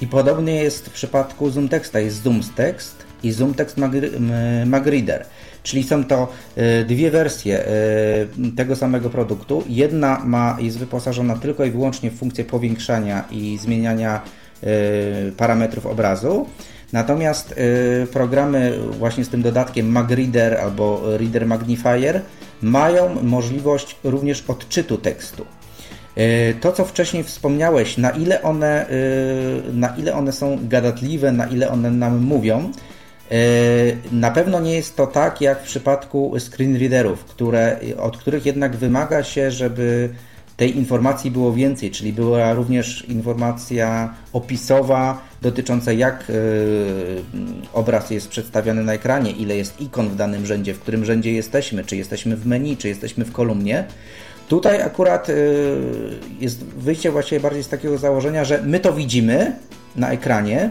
I 0.00 0.06
podobnie 0.06 0.54
jest 0.54 0.86
w 0.86 0.92
przypadku 0.92 1.50
ZoomTexta. 1.50 2.00
Jest 2.00 2.22
ZoomText 2.22 2.96
i 3.22 3.32
ZoomText 3.32 3.76
MagReader. 4.66 5.26
Czyli 5.66 5.82
są 5.82 6.04
to 6.04 6.28
e, 6.56 6.84
dwie 6.84 7.10
wersje 7.10 7.66
e, 7.66 7.70
tego 8.56 8.76
samego 8.76 9.10
produktu. 9.10 9.64
Jedna 9.68 10.22
ma, 10.24 10.56
jest 10.60 10.78
wyposażona 10.78 11.36
tylko 11.36 11.64
i 11.64 11.70
wyłącznie 11.70 12.10
w 12.10 12.18
funkcję 12.18 12.44
powiększania 12.44 13.24
i 13.30 13.58
zmieniania 13.62 14.20
e, 14.62 14.66
parametrów 15.36 15.86
obrazu. 15.86 16.46
Natomiast 16.92 17.54
programy 18.12 18.78
właśnie 18.98 19.24
z 19.24 19.28
tym 19.28 19.42
dodatkiem 19.42 19.88
MagReader 19.92 20.54
albo 20.54 21.02
Reader 21.16 21.46
Magnifier 21.46 22.20
mają 22.62 23.22
możliwość 23.22 23.96
również 24.04 24.44
odczytu 24.48 24.98
tekstu. 24.98 25.46
To, 26.60 26.72
co 26.72 26.84
wcześniej 26.84 27.24
wspomniałeś, 27.24 27.98
na 27.98 28.10
ile 28.10 28.42
one, 28.42 28.86
na 29.72 29.96
ile 29.96 30.14
one 30.14 30.32
są 30.32 30.58
gadatliwe, 30.68 31.32
na 31.32 31.46
ile 31.46 31.68
one 31.68 31.90
nam 31.90 32.18
mówią, 32.18 32.72
na 34.12 34.30
pewno 34.30 34.60
nie 34.60 34.74
jest 34.74 34.96
to 34.96 35.06
tak 35.06 35.40
jak 35.40 35.62
w 35.62 35.66
przypadku 35.66 36.34
screenreaderów, 36.38 37.24
które, 37.24 37.80
od 37.98 38.16
których 38.16 38.46
jednak 38.46 38.76
wymaga 38.76 39.24
się, 39.24 39.50
żeby 39.50 40.10
tej 40.56 40.76
informacji 40.76 41.30
było 41.30 41.52
więcej, 41.52 41.90
czyli 41.90 42.12
była 42.12 42.54
również 42.54 43.04
informacja 43.08 44.14
opisowa 44.32 45.22
dotycząca 45.42 45.92
jak 45.92 46.24
yy, 46.28 46.34
obraz 47.72 48.10
jest 48.10 48.28
przedstawiany 48.28 48.84
na 48.84 48.92
ekranie, 48.92 49.30
ile 49.30 49.56
jest 49.56 49.80
ikon 49.80 50.08
w 50.08 50.16
danym 50.16 50.46
rzędzie, 50.46 50.74
w 50.74 50.80
którym 50.80 51.04
rzędzie 51.04 51.32
jesteśmy, 51.32 51.84
czy 51.84 51.96
jesteśmy 51.96 52.36
w 52.36 52.46
menu, 52.46 52.76
czy 52.76 52.88
jesteśmy 52.88 53.24
w 53.24 53.32
kolumnie. 53.32 53.84
Tutaj 54.48 54.82
akurat 54.82 55.28
yy, 55.28 55.34
jest 56.40 56.64
wyjście 56.64 57.10
właściwie 57.10 57.40
bardziej 57.40 57.62
z 57.62 57.68
takiego 57.68 57.98
założenia, 57.98 58.44
że 58.44 58.62
my 58.62 58.80
to 58.80 58.92
widzimy 58.92 59.52
na 59.96 60.10
ekranie, 60.10 60.70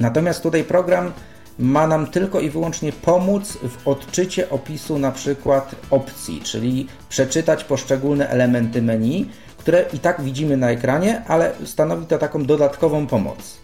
natomiast 0.00 0.42
tutaj 0.42 0.64
program 0.64 1.12
ma 1.60 1.86
nam 1.86 2.06
tylko 2.06 2.40
i 2.40 2.50
wyłącznie 2.50 2.92
pomóc 2.92 3.58
w 3.62 3.88
odczycie 3.88 4.50
opisu 4.50 4.98
na 4.98 5.12
przykład 5.12 5.74
opcji, 5.90 6.40
czyli 6.40 6.86
przeczytać 7.08 7.64
poszczególne 7.64 8.28
elementy 8.28 8.82
menu, 8.82 9.30
które 9.58 9.84
i 9.92 9.98
tak 9.98 10.22
widzimy 10.22 10.56
na 10.56 10.70
ekranie, 10.70 11.22
ale 11.28 11.52
stanowi 11.64 12.06
to 12.06 12.18
taką 12.18 12.44
dodatkową 12.44 13.06
pomoc. 13.06 13.58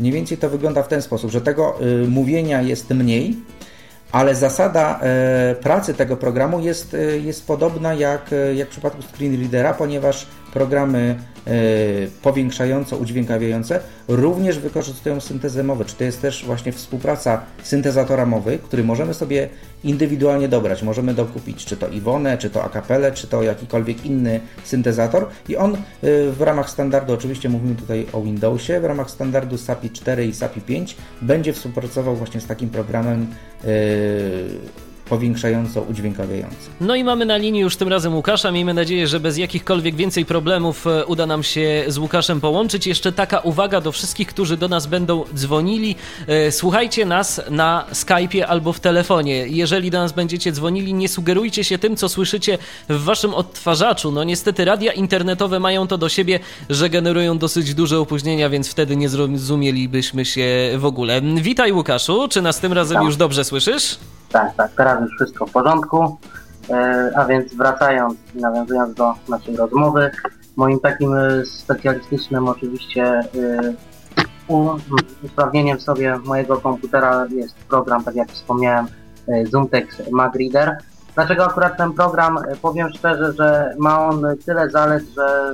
Mniej 0.00 0.12
więcej 0.12 0.38
to 0.38 0.50
wygląda 0.50 0.82
w 0.82 0.88
ten 0.88 1.02
sposób, 1.02 1.30
że 1.30 1.40
tego 1.40 1.78
y, 2.04 2.08
mówienia 2.08 2.62
jest 2.62 2.90
mniej, 2.90 3.36
ale 4.12 4.34
zasada 4.34 5.00
y, 5.50 5.54
pracy 5.54 5.94
tego 5.94 6.16
programu 6.16 6.60
jest, 6.60 6.94
y, 6.94 7.20
jest 7.24 7.46
podobna 7.46 7.94
jak, 7.94 8.32
y, 8.32 8.54
jak 8.54 8.68
w 8.68 8.70
przypadku 8.70 9.02
screenreadera, 9.02 9.74
ponieważ 9.74 10.26
programy 10.56 11.16
E, 11.46 11.50
powiększająco-udźwiękawiające 12.22 13.80
również 14.08 14.58
wykorzystują 14.58 15.20
syntezę 15.20 15.62
mowy. 15.62 15.84
Czy 15.84 15.94
to 15.94 16.04
jest 16.04 16.22
też 16.22 16.44
właśnie 16.44 16.72
współpraca 16.72 17.42
syntezatora 17.62 18.26
mowy, 18.26 18.58
który 18.58 18.84
możemy 18.84 19.14
sobie 19.14 19.48
indywidualnie 19.84 20.48
dobrać. 20.48 20.82
Możemy 20.82 21.14
dokupić 21.14 21.64
czy 21.64 21.76
to 21.76 21.88
Iwonę, 21.88 22.38
czy 22.38 22.50
to 22.50 22.64
Acapelle, 22.64 23.12
czy 23.12 23.26
to 23.26 23.42
jakikolwiek 23.42 24.06
inny 24.06 24.40
syntezator 24.64 25.26
i 25.48 25.56
on 25.56 25.74
e, 25.74 25.78
w 26.30 26.40
ramach 26.40 26.70
standardu, 26.70 27.12
oczywiście 27.12 27.48
mówimy 27.48 27.74
tutaj 27.74 28.06
o 28.12 28.22
Windowsie, 28.22 28.80
w 28.80 28.84
ramach 28.84 29.10
standardu 29.10 29.58
SAPI 29.58 29.90
4 29.90 30.26
i 30.26 30.34
SAPI 30.34 30.60
5 30.60 30.96
będzie 31.22 31.52
współpracował 31.52 32.16
właśnie 32.16 32.40
z 32.40 32.46
takim 32.46 32.70
programem 32.70 33.26
e, 33.64 33.66
powiększająco, 35.08 35.82
udźwiękawiająco. 35.82 36.56
No 36.80 36.94
i 36.94 37.04
mamy 37.04 37.26
na 37.26 37.36
linii 37.36 37.60
już 37.60 37.76
tym 37.76 37.88
razem 37.88 38.14
Łukasza. 38.14 38.52
Miejmy 38.52 38.74
nadzieję, 38.74 39.06
że 39.06 39.20
bez 39.20 39.38
jakichkolwiek 39.38 39.94
więcej 39.94 40.24
problemów 40.24 40.86
e, 40.86 41.06
uda 41.06 41.26
nam 41.26 41.42
się 41.42 41.84
z 41.88 41.98
Łukaszem 41.98 42.40
połączyć. 42.40 42.86
Jeszcze 42.86 43.12
taka 43.12 43.38
uwaga 43.38 43.80
do 43.80 43.92
wszystkich, 43.92 44.28
którzy 44.28 44.56
do 44.56 44.68
nas 44.68 44.86
będą 44.86 45.24
dzwonili. 45.34 45.96
E, 46.26 46.52
słuchajcie 46.52 47.06
nas 47.06 47.40
na 47.50 47.84
Skype'ie 47.92 48.40
albo 48.40 48.72
w 48.72 48.80
telefonie. 48.80 49.46
Jeżeli 49.48 49.90
do 49.90 49.98
nas 49.98 50.12
będziecie 50.12 50.52
dzwonili, 50.52 50.94
nie 50.94 51.08
sugerujcie 51.08 51.64
się 51.64 51.78
tym, 51.78 51.96
co 51.96 52.08
słyszycie 52.08 52.58
w 52.88 53.04
waszym 53.04 53.34
odtwarzaczu. 53.34 54.12
No 54.12 54.24
niestety 54.24 54.64
radia 54.64 54.92
internetowe 54.92 55.60
mają 55.60 55.86
to 55.86 55.98
do 55.98 56.08
siebie, 56.08 56.40
że 56.70 56.90
generują 56.90 57.38
dosyć 57.38 57.74
duże 57.74 58.00
opóźnienia, 58.00 58.50
więc 58.50 58.68
wtedy 58.68 58.96
nie 58.96 59.08
zrozumielibyśmy 59.08 60.24
się 60.24 60.46
w 60.76 60.84
ogóle. 60.84 61.20
Witaj 61.36 61.72
Łukaszu, 61.72 62.28
czy 62.28 62.42
nas 62.42 62.60
tym 62.60 62.72
razem 62.72 63.02
już 63.02 63.16
dobrze 63.16 63.44
słyszysz? 63.44 63.98
Tak, 64.36 64.54
tak, 64.54 64.70
teraz 64.76 65.00
już 65.00 65.14
wszystko 65.14 65.46
w 65.46 65.52
porządku. 65.52 66.16
E, 66.70 67.10
a 67.16 67.24
więc 67.24 67.54
wracając 67.54 68.14
i 68.34 68.38
nawiązując 68.38 68.94
do 68.94 69.14
naszej 69.28 69.56
rozmowy, 69.56 70.10
moim 70.56 70.80
takim 70.80 71.14
e, 71.14 71.44
specjalistycznym 71.44 72.48
oczywiście 72.48 73.04
e, 73.04 73.24
usprawnieniem 75.22 75.80
sobie 75.80 76.18
mojego 76.24 76.56
komputera 76.56 77.26
jest 77.30 77.54
program, 77.54 78.04
tak 78.04 78.14
jak 78.14 78.28
wspomniałem, 78.28 78.86
ZoomText 79.50 80.02
MagReader. 80.10 80.76
Dlaczego 81.14 81.46
akurat 81.46 81.76
ten 81.76 81.92
program? 81.92 82.38
Powiem 82.62 82.88
szczerze, 82.90 83.32
że 83.32 83.74
ma 83.78 84.06
on 84.06 84.22
tyle 84.46 84.70
zalet, 84.70 85.04
że 85.16 85.52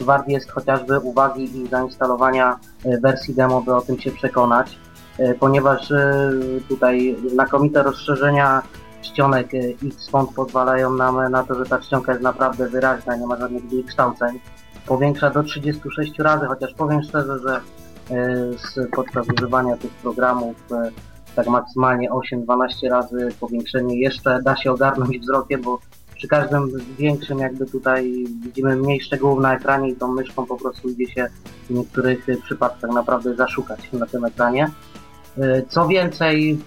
wart 0.00 0.28
jest 0.28 0.50
chociażby 0.50 0.98
uwagi 0.98 1.58
i 1.60 1.68
zainstalowania 1.68 2.58
wersji 3.02 3.34
demo, 3.34 3.60
by 3.60 3.74
o 3.74 3.80
tym 3.80 4.00
się 4.00 4.10
przekonać. 4.10 4.78
E, 5.18 5.34
ponieważ 5.34 5.90
e, 5.90 6.30
tutaj 6.68 7.16
znakomite 7.28 7.82
rozszerzenia 7.82 8.62
czcionek 9.02 9.54
e, 9.54 9.58
X-Font 9.86 10.34
pozwalają 10.34 10.92
nam 10.92 11.30
na 11.30 11.44
to, 11.44 11.54
że 11.54 11.64
ta 11.64 11.78
czcionka 11.78 12.12
jest 12.12 12.24
naprawdę 12.24 12.68
wyraźna, 12.68 13.16
nie 13.16 13.26
ma 13.26 13.36
żadnych 13.36 13.86
kształceń. 13.86 14.40
Powiększa 14.86 15.30
do 15.30 15.42
36 15.42 16.18
razy, 16.18 16.46
chociaż 16.46 16.74
powiem 16.74 17.02
szczerze, 17.02 17.38
że 17.38 17.60
podczas 18.92 19.26
używania 19.38 19.76
tych 19.76 19.90
programów 19.90 20.56
tak 21.36 21.46
maksymalnie 21.46 22.10
8-12 22.10 22.90
razy 22.90 23.28
powiększenie 23.40 24.00
jeszcze 24.00 24.42
da 24.42 24.56
się 24.56 24.72
ogarnąć 24.72 25.18
wzrokiem, 25.18 25.62
bo 25.62 25.78
przy 26.16 26.28
każdym 26.28 26.70
większym 26.98 27.38
jakby 27.38 27.66
tutaj 27.66 28.24
widzimy 28.42 28.76
mniej 28.76 29.00
szczegółów 29.00 29.40
na 29.40 29.54
ekranie 29.54 29.88
i 29.88 29.96
tą 29.96 30.12
myszką 30.12 30.46
po 30.46 30.56
prostu 30.56 30.88
idzie 30.88 31.06
się 31.06 31.28
w 31.68 31.70
niektórych 31.70 32.26
przypadkach 32.44 32.90
naprawdę 32.90 33.34
zaszukać 33.34 33.92
na 33.92 34.06
tym 34.06 34.24
ekranie. 34.24 34.70
E, 35.38 35.62
co 35.68 35.88
więcej, 35.88 36.58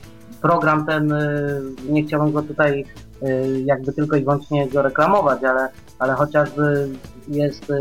program 0.41 0.85
ten, 0.85 1.11
e, 1.11 1.61
nie 1.89 2.03
chciałbym 2.03 2.31
go 2.31 2.41
tutaj 2.41 2.85
e, 3.21 3.61
jakby 3.61 3.93
tylko 3.93 4.15
i 4.15 4.23
wyłącznie 4.23 4.67
go 4.67 4.81
reklamować, 4.81 5.43
ale, 5.43 5.69
ale 5.99 6.13
chociażby 6.13 6.89
jest, 7.27 7.71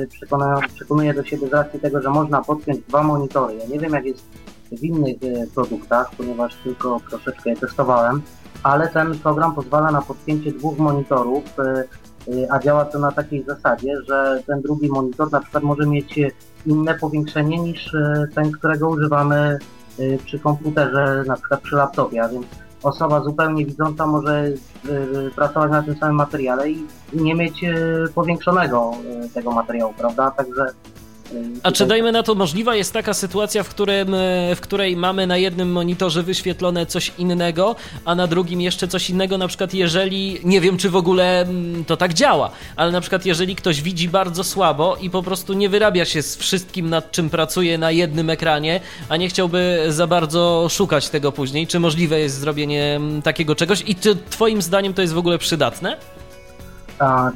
przekonuje 0.75 1.15
do 1.15 1.25
siebie 1.25 1.49
z 1.49 1.53
racji 1.53 1.81
tego, 1.81 2.03
że 2.03 2.11
można 2.11 2.43
podpiąć 2.43 2.79
dwa 2.89 3.03
monitory. 3.03 3.55
Ja 3.55 3.67
nie 3.67 3.79
wiem 3.79 3.93
jak 3.93 4.05
jest 4.05 4.25
w 4.73 4.85
innych 4.85 5.17
produktach, 5.55 6.11
ponieważ 6.17 6.57
tylko 6.65 7.01
troszeczkę 7.11 7.51
je 7.51 7.57
testowałem, 7.57 8.23
ale 8.63 8.89
ten 8.89 9.19
program 9.19 9.55
pozwala 9.55 9.91
na 9.91 10.03
podpięcie 10.03 10.53
dwóch 10.53 10.79
monitorów, 10.79 11.45
a 12.51 12.59
działa 12.59 12.85
to 12.85 12.99
na 12.99 13.13
takiej 13.13 13.45
zasadzie, 13.45 13.95
że 14.09 14.43
ten 14.47 14.63
drugi 14.63 14.89
monitor 14.89 15.33
na 15.33 15.41
przykład 15.41 15.65
może 15.65 15.87
mieć 15.87 16.21
inne 16.67 16.95
powiększenie 16.95 17.59
niż 17.59 17.97
ten, 18.35 18.53
którego 18.53 18.89
używamy 18.89 19.59
przy 20.25 20.39
komputerze, 20.39 21.25
na 21.27 21.35
przykład 21.37 21.61
przy 21.61 21.77
laptopie, 21.77 22.23
a 22.23 22.29
więc 22.29 22.47
osoba 22.83 23.21
zupełnie 23.21 23.67
widząca 23.67 24.07
może 24.07 24.45
y, 24.45 25.31
pracować 25.37 25.71
na 25.71 25.83
tym 25.83 25.97
samym 25.97 26.17
materiale 26.17 26.71
i 26.71 26.87
nie 27.13 27.35
mieć 27.35 27.65
y, 27.65 28.05
powiększonego 28.15 28.91
tego 29.35 29.51
materiału, 29.51 29.93
prawda? 29.99 30.31
Także 30.31 30.67
a 31.63 31.73
czy 31.73 31.87
dajmy 31.87 32.13
na 32.13 32.23
to 32.23 32.35
możliwa 32.35 32.77
jest 32.77 32.93
taka 32.93 33.15
sytuacja, 33.15 33.63
w, 33.63 33.69
którym, 33.69 34.15
e, 34.15 34.55
w 34.57 34.61
której 34.61 34.97
mamy 34.97 35.27
na 35.27 35.37
jednym 35.37 35.73
monitorze 35.73 36.23
wyświetlone 36.23 36.87
coś 36.87 37.13
innego, 37.19 37.77
a 38.05 38.15
na 38.15 38.27
drugim 38.27 38.61
jeszcze 38.61 38.89
coś 38.89 39.11
innego, 39.11 39.39
na 39.39 39.49
przykład 39.49 39.75
jeżeli, 39.75 40.39
nie 40.45 40.61
wiem 40.61 40.77
czy 40.77 40.91
w 40.91 40.97
ogóle 40.97 41.41
mm, 41.41 41.85
to 41.85 41.97
tak 41.97 42.15
działa, 42.15 42.51
ale 42.77 42.93
na 42.93 43.01
przykład 43.01 43.27
jeżeli 43.27 43.57
ktoś 43.57 43.83
widzi 43.83 44.09
bardzo 44.09 44.45
słabo 44.45 44.97
i 44.97 45.11
po 45.11 45.23
prostu 45.23 45.53
nie 45.53 45.69
wyrabia 45.69 46.05
się 46.05 46.23
z 46.23 46.37
wszystkim, 46.37 46.91
nad 46.91 47.13
czym 47.13 47.31
pracuje 47.31 47.79
na 47.79 47.91
jednym 47.91 48.31
ekranie, 48.31 48.81
a 49.09 49.17
nie 49.17 49.29
chciałby 49.29 49.85
za 49.89 50.07
bardzo 50.07 50.67
szukać 50.71 51.09
tego 51.09 51.33
później, 51.33 51.67
czy 51.67 51.81
możliwe 51.81 52.21
jest 52.21 52.39
zrobienie 52.39 52.97
mm, 52.97 53.23
takiego 53.23 53.55
czegoś 53.55 53.83
i 53.87 53.95
czy 53.95 54.17
twoim 54.31 54.63
zdaniem 54.63 54.95
to 54.95 55.03
jest 55.03 55.15
w 55.15 55.19
ogóle 55.19 55.39
przydatne? 55.39 55.97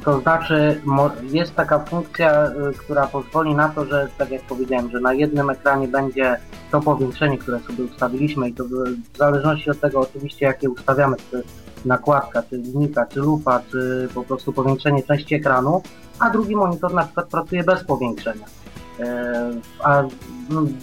To 0.05 0.19
znaczy, 0.21 0.81
jest 1.23 1.55
taka 1.55 1.79
funkcja, 1.79 2.45
y, 2.45 2.73
która 2.73 3.07
pozwoli 3.07 3.55
na 3.55 3.69
to, 3.69 3.85
że 3.85 4.07
tak 4.17 4.31
jak 4.31 4.41
powiedziałem, 4.41 4.91
że 4.91 4.99
na 4.99 5.13
jednym 5.13 5.49
ekranie 5.49 5.87
będzie 5.87 6.37
to 6.71 6.81
powiększenie, 6.81 7.37
które 7.37 7.59
sobie 7.59 7.83
ustawiliśmy 7.83 8.49
i 8.49 8.53
to 8.53 8.63
w 8.63 9.17
zależności 9.17 9.69
od 9.69 9.79
tego 9.79 9.99
oczywiście, 9.99 10.45
jakie 10.45 10.69
ustawiamy, 10.69 11.15
czy 11.31 11.43
nakładka, 11.85 12.43
czy 12.43 12.57
linijka, 12.57 13.05
czy 13.05 13.19
lupa, 13.19 13.61
czy 13.71 14.09
po 14.13 14.23
prostu 14.23 14.53
powiększenie 14.53 15.03
części 15.03 15.35
ekranu, 15.35 15.81
a 16.19 16.29
drugi 16.29 16.55
monitor 16.55 16.93
na 16.93 17.03
przykład 17.03 17.27
pracuje 17.27 17.63
bez 17.63 17.83
powiększenia. 17.83 18.45
E, 18.99 19.51
a 19.83 20.03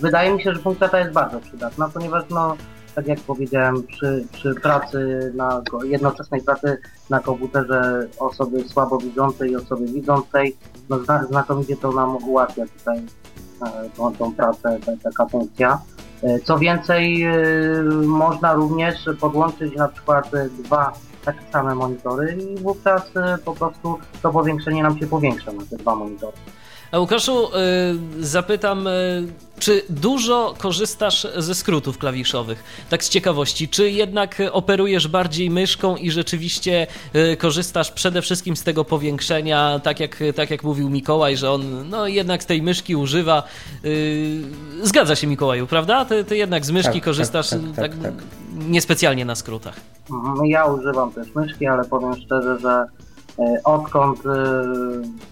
wydaje 0.00 0.34
mi 0.34 0.42
się, 0.42 0.54
że 0.54 0.60
funkcja 0.60 0.88
ta 0.88 0.98
jest 0.98 1.12
bardzo 1.12 1.40
przydatna, 1.40 1.88
ponieważ 1.88 2.24
no, 2.30 2.56
tak 2.96 3.06
jak 3.06 3.20
powiedziałem, 3.20 3.82
przy, 3.82 4.26
przy 4.32 4.54
pracy 4.54 5.32
na 5.34 5.62
jednoczesnej 5.84 6.42
pracy 6.42 6.78
na 7.10 7.20
komputerze 7.20 8.08
osoby 8.18 8.68
słabowidzącej 8.68 9.50
i 9.50 9.56
osoby 9.56 9.86
widzącej, 9.86 10.56
no 10.88 10.98
znakomicie 11.28 11.76
to 11.76 11.92
nam 11.92 12.16
ułatwia 12.16 12.64
tutaj 12.78 12.98
e, 13.62 13.90
tą, 13.96 14.14
tą 14.14 14.34
pracę, 14.34 14.78
ta, 14.86 14.92
taka 15.10 15.26
funkcja. 15.26 15.78
E, 16.22 16.40
co 16.40 16.58
więcej, 16.58 17.26
można 18.06 18.52
również 18.52 19.08
podłączyć 19.20 19.76
na 19.76 19.88
przykład 19.88 20.30
dwa 20.64 20.92
takie 21.24 21.40
same 21.52 21.74
monitory 21.74 22.38
i 22.42 22.56
wówczas 22.56 23.02
po 23.44 23.54
prostu 23.54 23.98
to 24.22 24.30
powiększenie 24.30 24.82
nam 24.82 24.98
się 24.98 25.06
powiększa 25.06 25.52
na 25.52 25.62
te 25.70 25.76
dwa 25.76 25.94
monitory. 25.94 26.36
A 26.92 26.98
Łukaszu, 26.98 27.48
y, 27.48 28.26
zapytam, 28.26 28.86
y, 28.86 29.26
czy 29.58 29.82
dużo 29.88 30.54
korzystasz 30.58 31.26
ze 31.36 31.54
skrótów 31.54 31.98
klawiszowych? 31.98 32.64
Tak 32.90 33.04
z 33.04 33.08
ciekawości, 33.08 33.68
czy 33.68 33.90
jednak 33.90 34.42
operujesz 34.52 35.08
bardziej 35.08 35.50
myszką 35.50 35.96
i 35.96 36.10
rzeczywiście 36.10 36.86
y, 37.32 37.36
korzystasz 37.36 37.92
przede 37.92 38.22
wszystkim 38.22 38.56
z 38.56 38.62
tego 38.62 38.84
powiększenia, 38.84 39.80
tak 39.82 40.00
jak, 40.00 40.22
tak 40.36 40.50
jak 40.50 40.62
mówił 40.62 40.90
Mikołaj, 40.90 41.36
że 41.36 41.50
on 41.50 41.88
no, 41.88 42.06
jednak 42.06 42.42
z 42.42 42.46
tej 42.46 42.62
myszki 42.62 42.96
używa. 42.96 43.42
Zgadza 44.82 45.16
się 45.16 45.26
Mikołaju, 45.26 45.66
prawda? 45.66 46.04
Ty, 46.04 46.24
ty 46.24 46.36
jednak 46.36 46.64
z 46.64 46.70
myszki 46.70 46.86
tak, 46.86 46.94
tak 46.94 47.04
korzystasz 47.04 47.50
tak, 47.50 47.60
tak, 47.76 47.94
tak, 47.94 48.02
tak, 48.02 48.14
niespecjalnie 48.68 49.24
na 49.24 49.34
skrótach. 49.34 49.74
Mhm, 50.10 50.46
ja 50.46 50.64
używam 50.64 51.12
też 51.12 51.34
myszki, 51.34 51.66
ale 51.66 51.84
powiem 51.84 52.16
szczerze, 52.16 52.58
że 52.58 52.86
odkąd 53.64 54.26
e, 54.26 54.62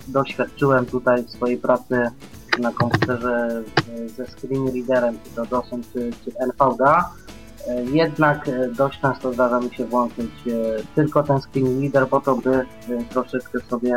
doświadczyłem 0.08 0.86
tutaj 0.86 1.24
swojej 1.28 1.56
pracy 1.56 2.10
na 2.58 2.72
komputerze 2.72 3.62
e, 3.88 4.08
ze 4.08 4.26
screen 4.26 4.66
readerem, 4.74 5.18
czy 5.24 5.30
to 5.30 5.46
DOSem, 5.46 5.82
czy, 5.92 6.10
czy 6.24 6.32
NVDA, 6.38 7.10
jednak 7.92 8.50
dość 8.76 9.00
często 9.00 9.32
zdarza 9.32 9.60
mi 9.60 9.74
się 9.74 9.84
włączyć 9.84 10.30
tylko 10.94 11.22
ten 11.22 11.40
screen 11.40 11.80
reader 11.80 12.08
po 12.08 12.20
to, 12.20 12.36
by 12.36 12.66
troszeczkę 13.10 13.60
sobie 13.60 13.94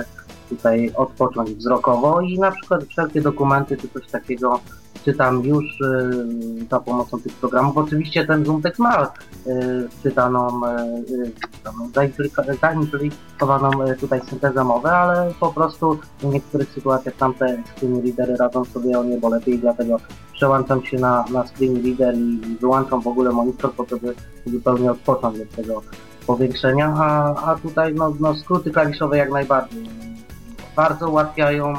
tutaj 0.49 0.91
odpocząć 0.95 1.49
wzrokowo 1.49 2.21
i 2.21 2.39
na 2.39 2.51
przykład 2.51 2.83
wszelkie 2.83 3.21
dokumenty 3.21 3.77
czy 3.77 3.89
coś 3.89 4.07
takiego 4.07 4.59
czytam 5.05 5.43
już 5.43 5.81
y, 5.81 6.65
za 6.71 6.79
pomocą 6.79 7.21
tych 7.21 7.33
programów. 7.33 7.77
Oczywiście 7.77 8.25
ten 8.25 8.45
ZoomText 8.45 8.79
ma 8.79 9.03
y, 9.47 9.89
czytaną, 10.03 10.61
y, 10.65 11.31
zaimplikowaną 12.61 13.69
tutaj 13.99 14.21
syntezę 14.29 14.63
mowy, 14.63 14.89
ale 14.89 15.33
po 15.39 15.53
prostu 15.53 15.99
w 16.19 16.25
niektórych 16.25 16.69
sytuacjach 16.69 17.15
tamte 17.15 17.63
screen 17.75 18.01
readery 18.05 18.37
radzą 18.37 18.65
sobie 18.65 18.99
o 18.99 19.03
niebo 19.03 19.29
lepiej, 19.29 19.59
dlatego 19.59 19.97
przełączam 20.33 20.85
się 20.85 20.97
na, 20.97 21.25
na 21.33 21.47
screen 21.47 21.83
reader 21.85 22.15
i 22.17 22.57
wyłączam 22.61 23.01
w 23.01 23.07
ogóle 23.07 23.31
monitor 23.31 23.73
po 23.73 23.83
to, 23.83 23.97
by 23.97 24.15
zupełnie 24.45 24.91
odpocząć 24.91 25.39
od 25.39 25.49
tego 25.49 25.81
powiększenia, 26.27 26.93
a, 26.97 27.35
a 27.51 27.55
tutaj 27.55 27.93
no, 27.93 28.13
no 28.19 28.35
skróty 28.35 28.71
klawiszowe 28.71 29.17
jak 29.17 29.31
najbardziej 29.31 29.89
bardzo 30.75 31.09
ułatwiają 31.09 31.73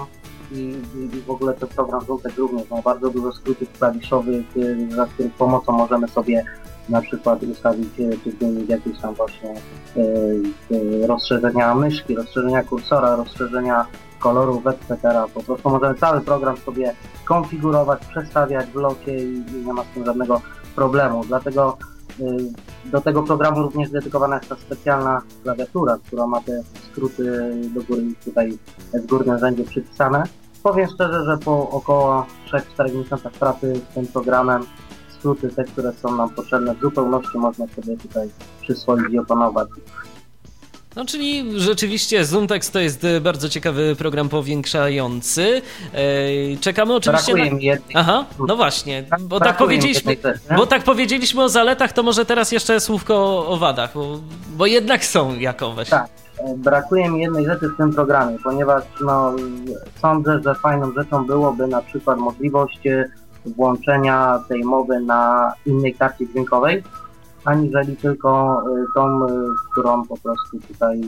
i, 0.53 0.83
i, 1.15 1.21
w 1.27 1.31
ogóle 1.31 1.55
ten 1.55 1.69
program 1.69 2.01
Zultek 2.07 2.37
również 2.37 2.71
ma 2.71 2.83
bardzo 2.83 3.11
dużo 3.11 3.33
skrótów 3.33 3.73
klawiszowych, 3.73 4.57
y, 4.57 4.89
za 4.91 5.07
których 5.07 5.33
pomocą 5.33 5.73
możemy 5.73 6.09
sobie 6.09 6.45
na 6.89 7.03
przykład 7.03 7.43
ustawić 7.43 7.89
czy 8.25 8.31
zmienić 8.31 8.69
jakieś 8.71 8.99
tam 8.99 9.15
właśnie 9.15 9.55
y, 9.97 10.43
y, 10.71 11.07
rozszerzenia 11.07 11.75
myszki, 11.75 12.17
rozszerzenia 12.17 12.63
kursora, 12.63 13.17
rozszerzenia 13.17 13.87
kolorów, 14.19 14.67
etc. 14.67 14.97
Po 15.35 15.43
prostu 15.43 15.71
możemy 15.71 15.95
cały 15.95 16.21
program 16.21 16.57
sobie 16.57 16.95
konfigurować, 17.25 18.07
przestawiać 18.07 18.67
w 18.67 18.75
locie 18.75 19.19
i 19.19 19.45
nie 19.67 19.73
ma 19.73 19.85
z 19.85 19.95
tym 19.95 20.05
żadnego 20.05 20.41
problemu. 20.75 21.25
Dlatego 21.25 21.79
do 22.85 23.01
tego 23.01 23.23
programu 23.23 23.63
również 23.63 23.91
dedykowana 23.91 24.37
jest 24.37 24.49
ta 24.49 24.57
specjalna 24.57 25.23
klawiatura, 25.43 25.99
która 26.07 26.27
ma 26.27 26.41
te 26.41 26.63
skróty 26.93 27.53
do 27.75 27.83
góry 27.83 28.03
tutaj 28.25 28.59
w 28.95 29.07
górnym 29.07 29.39
rzędzie 29.39 29.65
przypisane. 29.65 30.23
Powiem 30.63 30.89
szczerze, 30.95 31.25
że 31.25 31.39
po 31.45 31.71
około 31.71 32.27
3-4 32.79 32.95
miesiącach 32.95 33.33
pracy 33.33 33.81
z 33.91 33.95
tym 33.95 34.07
programem 34.07 34.63
skróty 35.19 35.49
te, 35.49 35.65
które 35.65 35.93
są 35.93 36.17
nam 36.17 36.31
potrzebne 36.31 36.75
w 36.75 36.81
zupełności 36.81 37.39
można 37.39 37.67
sobie 37.67 37.97
tutaj 37.97 38.31
przyswoić 38.61 39.13
i 39.13 39.19
opanować. 39.19 39.69
No, 40.97 41.05
czyli 41.05 41.61
rzeczywiście 41.61 42.25
ZoomText 42.25 42.73
to 42.73 42.79
jest 42.79 43.05
e, 43.05 43.21
bardzo 43.21 43.49
ciekawy 43.49 43.97
program 43.99 44.29
powiększający. 44.29 45.63
E, 45.93 46.57
czekamy 46.61 46.95
oczywiście 46.95 47.33
Brakuje 47.33 47.51
na... 47.51 47.57
mi 47.57 47.65
jednej... 47.65 47.97
Aha, 47.97 48.25
no 48.49 48.57
właśnie, 48.57 49.05
bo 49.21 49.41
tak, 49.41 49.57
powiedzieliśmy, 49.57 50.17
bo 50.57 50.67
tak 50.67 50.83
powiedzieliśmy 50.83 51.43
o 51.43 51.49
zaletach, 51.49 51.93
to 51.93 52.03
może 52.03 52.25
teraz 52.25 52.53
jeszcze 52.53 52.81
słówko 52.81 53.47
o 53.49 53.57
wadach, 53.57 53.95
bo, 53.95 54.21
bo 54.57 54.67
jednak 54.67 55.05
są 55.05 55.39
jakoweś. 55.39 55.89
Tak, 55.89 56.09
e, 56.39 56.57
brakuje 56.57 57.09
mi 57.11 57.21
jednej 57.21 57.47
rzeczy 57.47 57.69
w 57.69 57.77
tym 57.77 57.93
programie, 57.93 58.37
ponieważ 58.45 58.83
no, 59.01 59.33
sądzę, 60.01 60.41
że 60.45 60.55
fajną 60.55 60.93
rzeczą 60.93 61.27
byłoby 61.27 61.67
na 61.67 61.83
przykład 61.83 62.19
możliwość 62.19 62.81
włączenia 63.47 64.45
tej 64.49 64.65
mowy 64.65 65.01
na 65.01 65.53
innej 65.67 65.95
karcie 65.95 66.29
dźwiękowej, 66.29 66.83
aniżeli 67.49 67.97
tylko 67.97 68.63
y, 68.77 68.85
tą, 68.95 69.27
y, 69.27 69.29
którą 69.73 70.05
po 70.05 70.17
prostu 70.17 70.59
tutaj 70.69 71.01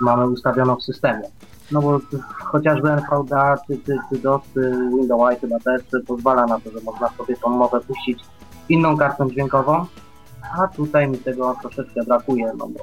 mamy 0.00 0.26
ustawioną 0.26 0.76
w 0.76 0.82
systemie. 0.82 1.28
No 1.72 1.82
bo 1.82 2.00
chociażby 2.44 2.90
NVDA 2.90 3.56
czy, 3.66 3.78
czy, 3.86 3.96
czy 4.10 4.18
DOS, 4.18 4.42
czy 4.54 4.72
Windows 4.98 5.40
chyba 5.40 5.58
też 5.58 5.82
pozwala 6.06 6.46
na 6.46 6.60
to, 6.60 6.70
że 6.70 6.80
można 6.84 7.08
sobie 7.08 7.36
tą 7.36 7.50
mowę 7.50 7.80
puścić 7.80 8.24
inną 8.68 8.96
kartą 8.96 9.30
dźwiękową, 9.30 9.86
a 10.58 10.68
tutaj 10.68 11.08
mi 11.08 11.18
tego 11.18 11.56
troszeczkę 11.62 12.04
brakuje, 12.06 12.52
no 12.58 12.68
bo 12.68 12.80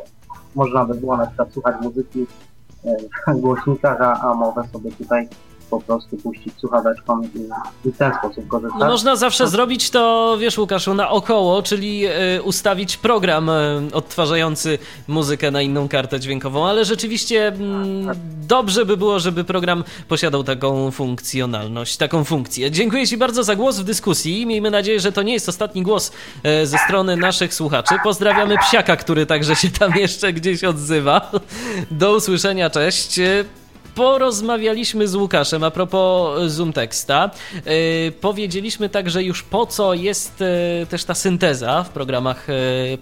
można 0.55 0.85
by 0.85 0.95
było 0.95 1.17
na 1.17 1.27
przykład 1.27 1.53
słuchać 1.53 1.75
muzyki 1.81 2.27
w 3.27 3.39
głośnikach, 3.39 4.01
a, 4.01 4.21
a 4.21 4.33
mowę 4.33 4.63
sobie 4.73 4.91
tutaj 4.91 5.27
po 5.71 5.81
prostu 5.81 6.17
puścić 6.17 6.53
słuchaweczką 6.59 7.21
i, 7.21 7.87
i 7.87 7.91
w 7.91 7.97
ten 7.97 8.13
sposób 8.13 8.47
korzystać. 8.47 8.79
No 8.79 8.87
można 8.87 9.15
zawsze 9.15 9.43
no. 9.43 9.49
zrobić 9.49 9.89
to, 9.89 10.37
wiesz 10.39 10.57
Łukaszu, 10.57 10.93
na 10.93 11.09
około, 11.09 11.63
czyli 11.63 12.07
y, 12.37 12.43
ustawić 12.43 12.97
program 12.97 13.49
y, 13.49 13.53
odtwarzający 13.93 14.79
muzykę 15.07 15.51
na 15.51 15.61
inną 15.61 15.87
kartę 15.87 16.19
dźwiękową, 16.19 16.67
ale 16.67 16.85
rzeczywiście 16.85 17.49
y, 17.49 17.53
dobrze 18.47 18.85
by 18.85 18.97
było, 18.97 19.19
żeby 19.19 19.43
program 19.43 19.83
posiadał 20.07 20.43
taką 20.43 20.91
funkcjonalność, 20.91 21.97
taką 21.97 22.23
funkcję. 22.23 22.71
Dziękuję 22.71 23.07
Ci 23.07 23.17
bardzo 23.17 23.43
za 23.43 23.55
głos 23.55 23.79
w 23.79 23.83
dyskusji. 23.83 24.45
Miejmy 24.45 24.71
nadzieję, 24.71 24.99
że 24.99 25.11
to 25.11 25.21
nie 25.21 25.33
jest 25.33 25.49
ostatni 25.49 25.81
głos 25.81 26.11
e, 26.43 26.65
ze 26.65 26.77
strony 26.77 27.17
naszych 27.17 27.53
słuchaczy. 27.53 27.95
Pozdrawiamy 28.03 28.57
psiaka, 28.57 28.95
który 28.95 29.25
także 29.25 29.55
się 29.55 29.69
tam 29.69 29.91
jeszcze 30.05 30.33
gdzieś 30.33 30.63
odzywa. 30.63 31.31
Do 31.91 32.15
usłyszenia, 32.15 32.69
cześć 32.69 33.19
porozmawialiśmy 33.95 35.07
z 35.07 35.15
Łukaszem 35.15 35.63
a 35.63 35.71
propos 35.71 36.51
Zoom 36.51 36.73
Teksta. 36.73 37.29
Yy, 37.53 38.11
powiedzieliśmy 38.11 38.89
także 38.89 39.23
już 39.23 39.43
po 39.43 39.65
co 39.65 39.93
jest 39.93 40.39
yy, 40.79 40.85
też 40.85 41.03
ta 41.03 41.13
synteza 41.13 41.83
w 41.83 41.89
programach 41.89 42.47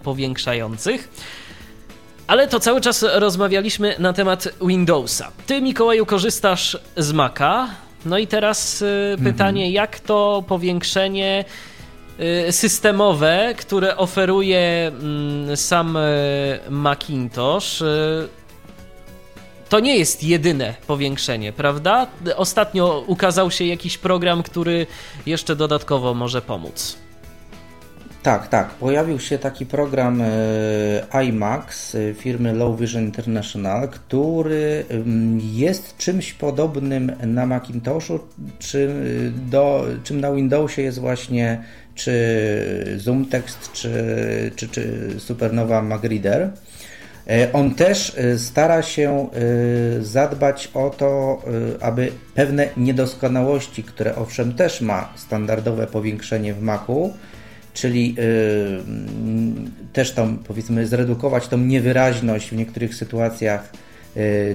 powiększających. 0.04 1.10
Ale 2.28 2.48
to 2.48 2.60
cały 2.60 2.82
czas 2.82 3.06
rozmawialiśmy 3.14 3.96
na 4.00 4.14
temat 4.14 4.50
Windowsa. 4.62 5.32
Ty, 5.48 5.62
Mikołaju, 5.62 6.06
korzystasz 6.06 6.78
z 6.98 7.12
Maca. 7.12 7.68
No 8.06 8.18
i 8.18 8.28
teraz 8.28 8.82
mhm. 8.82 9.34
pytanie, 9.34 9.72
jak 9.72 10.00
to 10.00 10.44
powiększenie 10.48 11.46
systemowe, 12.52 13.54
które 13.58 13.98
oferuje 13.98 14.88
mm, 14.88 15.58
sam 15.58 15.98
Macintosh, 16.70 17.84
to 19.70 19.80
nie 19.80 19.98
jest 19.98 20.24
jedyne 20.24 20.74
powiększenie, 20.88 21.54
prawda? 21.54 22.08
Ostatnio 22.36 23.04
ukazał 23.08 23.52
się 23.52 23.66
jakiś 23.66 23.98
program, 23.98 24.44
który 24.44 24.88
jeszcze 25.26 25.56
dodatkowo 25.56 26.14
może 26.14 26.42
pomóc. 26.42 26.98
Tak, 28.24 28.48
tak. 28.48 28.70
Pojawił 28.70 29.20
się 29.20 29.38
taki 29.38 29.66
program 29.66 30.22
e, 30.22 31.24
iMax 31.26 31.96
e, 31.96 32.14
firmy 32.14 32.54
Low 32.54 32.80
Vision 32.80 33.04
International, 33.04 33.90
który 33.90 34.86
mm, 34.90 35.40
jest 35.44 35.98
czymś 35.98 36.34
podobnym 36.34 37.12
na 37.24 37.46
Macintoshu, 37.46 38.20
czy 38.60 38.90
do, 39.50 39.86
czym 40.04 40.22
na 40.22 40.32
Windowsie 40.32 40.82
jest 40.82 41.00
właśnie 41.00 41.64
czy 41.96 42.96
ZoomText, 42.98 43.72
czy, 43.74 43.92
czy, 44.56 44.68
czy 44.68 45.10
Supernova 45.18 45.82
MagReader. 45.82 46.52
E, 47.30 47.54
on 47.54 47.76
też 47.76 48.18
e, 48.18 48.38
stara 48.40 48.82
się 48.82 49.30
e, 50.00 50.04
zadbać 50.04 50.72
o 50.74 50.90
to, 50.90 51.42
aby 51.82 52.12
pewne 52.36 52.70
niedoskonałości, 52.78 53.84
które 53.84 54.16
owszem 54.16 54.54
też 54.54 54.82
ma 54.82 55.14
standardowe 55.16 55.88
powiększenie 55.88 56.54
w 56.54 56.62
Macu, 56.62 57.14
czyli 57.74 58.16
też 59.94 60.12
tam 60.12 60.38
powiedzmy 60.48 60.88
zredukować 60.88 61.48
tą 61.48 61.58
niewyraźność 61.58 62.50
w 62.50 62.56
niektórych 62.56 62.96
sytuacjach 62.96 63.72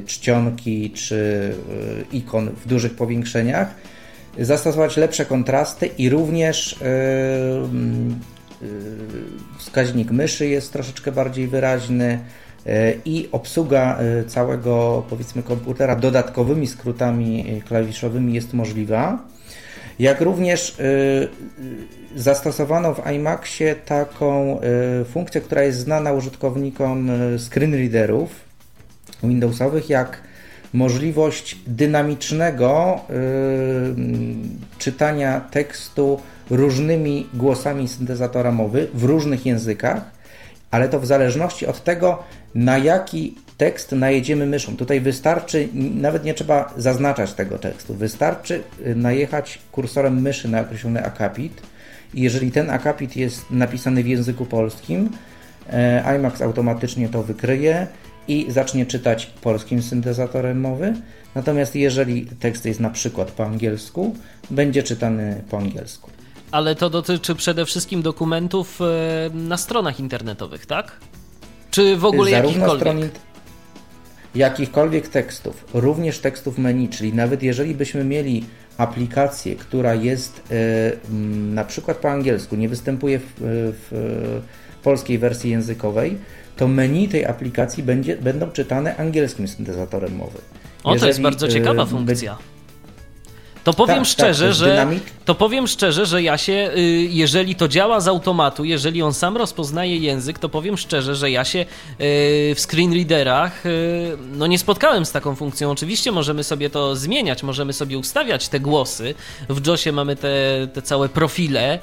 czcionki 0.06 0.90
czy 0.90 1.50
ikon 2.12 2.50
w 2.50 2.68
dużych 2.68 2.94
powiększeniach, 2.94 3.74
zastosować 4.38 4.96
lepsze 4.96 5.24
kontrasty 5.24 5.86
i 5.86 6.08
również 6.08 6.78
wskaźnik 9.58 10.10
myszy 10.10 10.48
jest 10.48 10.72
troszeczkę 10.72 11.12
bardziej 11.12 11.48
wyraźny 11.48 12.18
i 13.04 13.28
obsługa 13.32 13.98
całego 14.26 15.02
powiedzmy 15.10 15.42
komputera 15.42 15.96
dodatkowymi 15.96 16.66
skrótami 16.66 17.62
klawiszowymi 17.68 18.34
jest 18.34 18.54
możliwa. 18.54 19.18
Jak 19.98 20.20
również 20.20 20.76
zastosowano 22.16 22.94
w 22.94 23.06
iMaxie 23.06 23.74
taką 23.74 24.60
funkcję, 25.10 25.40
która 25.40 25.62
jest 25.62 25.78
znana 25.78 26.12
użytkownikom 26.12 27.10
screenreaderów 27.38 28.30
Windowsowych, 29.22 29.90
jak 29.90 30.20
możliwość 30.72 31.58
dynamicznego 31.66 33.00
czytania 34.78 35.40
tekstu 35.40 36.20
różnymi 36.50 37.26
głosami 37.34 37.88
syntezatora 37.88 38.52
mowy 38.52 38.88
w 38.94 39.04
różnych 39.04 39.46
językach, 39.46 40.02
ale 40.70 40.88
to 40.88 41.00
w 41.00 41.06
zależności 41.06 41.66
od 41.66 41.84
tego, 41.84 42.22
na 42.54 42.78
jaki 42.78 43.34
tekst 43.58 43.92
najedziemy 43.92 44.46
myszą. 44.46 44.76
Tutaj 44.76 45.00
wystarczy, 45.00 45.68
nawet 45.74 46.24
nie 46.24 46.34
trzeba 46.34 46.74
zaznaczać 46.76 47.32
tego 47.32 47.58
tekstu, 47.58 47.94
wystarczy 47.94 48.62
y, 48.86 48.94
najechać 48.94 49.58
kursorem 49.72 50.22
myszy 50.22 50.48
na 50.48 50.60
określony 50.60 51.04
akapit 51.04 51.62
i 52.14 52.20
jeżeli 52.22 52.50
ten 52.50 52.70
akapit 52.70 53.16
jest 53.16 53.50
napisany 53.50 54.02
w 54.02 54.06
języku 54.06 54.46
polskim, 54.46 55.10
e, 55.72 56.16
iMax 56.16 56.42
automatycznie 56.42 57.08
to 57.08 57.22
wykryje 57.22 57.86
i 58.28 58.46
zacznie 58.48 58.86
czytać 58.86 59.26
polskim 59.26 59.82
syntezatorem 59.82 60.60
mowy. 60.60 60.94
Natomiast 61.34 61.76
jeżeli 61.76 62.26
tekst 62.26 62.64
jest 62.64 62.80
na 62.80 62.90
przykład 62.90 63.30
po 63.30 63.44
angielsku, 63.44 64.16
będzie 64.50 64.82
czytany 64.82 65.42
po 65.50 65.58
angielsku. 65.58 66.10
Ale 66.50 66.74
to 66.74 66.90
dotyczy 66.90 67.34
przede 67.34 67.66
wszystkim 67.66 68.02
dokumentów 68.02 68.80
e, 68.80 69.30
na 69.34 69.56
stronach 69.56 70.00
internetowych, 70.00 70.66
tak? 70.66 71.00
Czy 71.74 71.96
w 71.96 72.04
ogóle 72.04 72.30
Zarówno 72.30 72.66
jakichkolwiek? 72.66 73.10
Jakichkolwiek 74.34 75.08
tekstów, 75.08 75.64
również 75.74 76.18
tekstów 76.18 76.58
menu, 76.58 76.88
czyli 76.88 77.12
nawet 77.12 77.42
jeżeli 77.42 77.74
byśmy 77.74 78.04
mieli 78.04 78.44
aplikację, 78.78 79.56
która 79.56 79.94
jest 79.94 80.42
e, 80.50 81.14
na 81.54 81.64
przykład 81.64 81.96
po 81.96 82.10
angielsku, 82.10 82.56
nie 82.56 82.68
występuje 82.68 83.18
w, 83.18 83.24
w 83.38 84.40
polskiej 84.82 85.18
wersji 85.18 85.50
językowej, 85.50 86.18
to 86.56 86.68
menu 86.68 87.08
tej 87.08 87.26
aplikacji 87.26 87.82
będzie, 87.82 88.16
będą 88.16 88.50
czytane 88.50 88.96
angielskim 88.96 89.48
syntezatorem 89.48 90.16
mowy. 90.16 90.38
O, 90.84 90.92
jeżeli, 90.92 91.00
to 91.00 91.06
jest 91.06 91.20
bardzo 91.20 91.48
ciekawa 91.48 91.82
e, 91.82 91.86
funkcja. 91.86 92.38
To 93.64 93.72
powiem 93.72 93.98
tak, 93.98 94.06
szczerze, 94.06 94.46
tak, 94.46 94.54
że 94.54 94.86
to 95.24 95.34
powiem 95.34 95.66
szczerze, 95.66 96.06
że 96.06 96.22
ja 96.22 96.38
się, 96.38 96.70
y, 96.76 96.80
jeżeli 97.10 97.54
to 97.54 97.68
działa 97.68 98.00
z 98.00 98.08
automatu, 98.08 98.64
jeżeli 98.64 99.02
on 99.02 99.14
sam 99.14 99.36
rozpoznaje 99.36 99.96
język, 99.96 100.38
to 100.38 100.48
powiem 100.48 100.76
szczerze, 100.76 101.14
że 101.14 101.30
ja 101.30 101.44
się 101.44 101.58
y, 101.58 101.66
w 102.54 102.56
screenreaderach 102.58 103.66
y, 103.66 104.16
no 104.32 104.46
nie 104.46 104.58
spotkałem 104.58 105.06
z 105.06 105.12
taką 105.12 105.34
funkcją. 105.34 105.70
Oczywiście 105.70 106.12
możemy 106.12 106.44
sobie 106.44 106.70
to 106.70 106.96
zmieniać, 106.96 107.42
możemy 107.42 107.72
sobie 107.72 107.98
ustawiać 107.98 108.48
te 108.48 108.60
głosy. 108.60 109.14
W 109.48 109.66
JOSie 109.66 109.92
mamy 109.92 110.16
te, 110.16 110.68
te 110.72 110.82
całe 110.82 111.08
profile. 111.08 111.78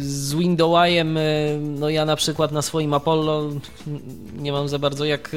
Z 0.00 0.34
Windowsem, 0.34 1.18
no 1.60 1.88
ja 1.88 2.04
na 2.04 2.16
przykład 2.16 2.52
na 2.52 2.62
swoim 2.62 2.94
Apollo 2.94 3.50
nie 4.38 4.52
mam 4.52 4.68
za 4.68 4.78
bardzo 4.78 5.04
jak 5.04 5.36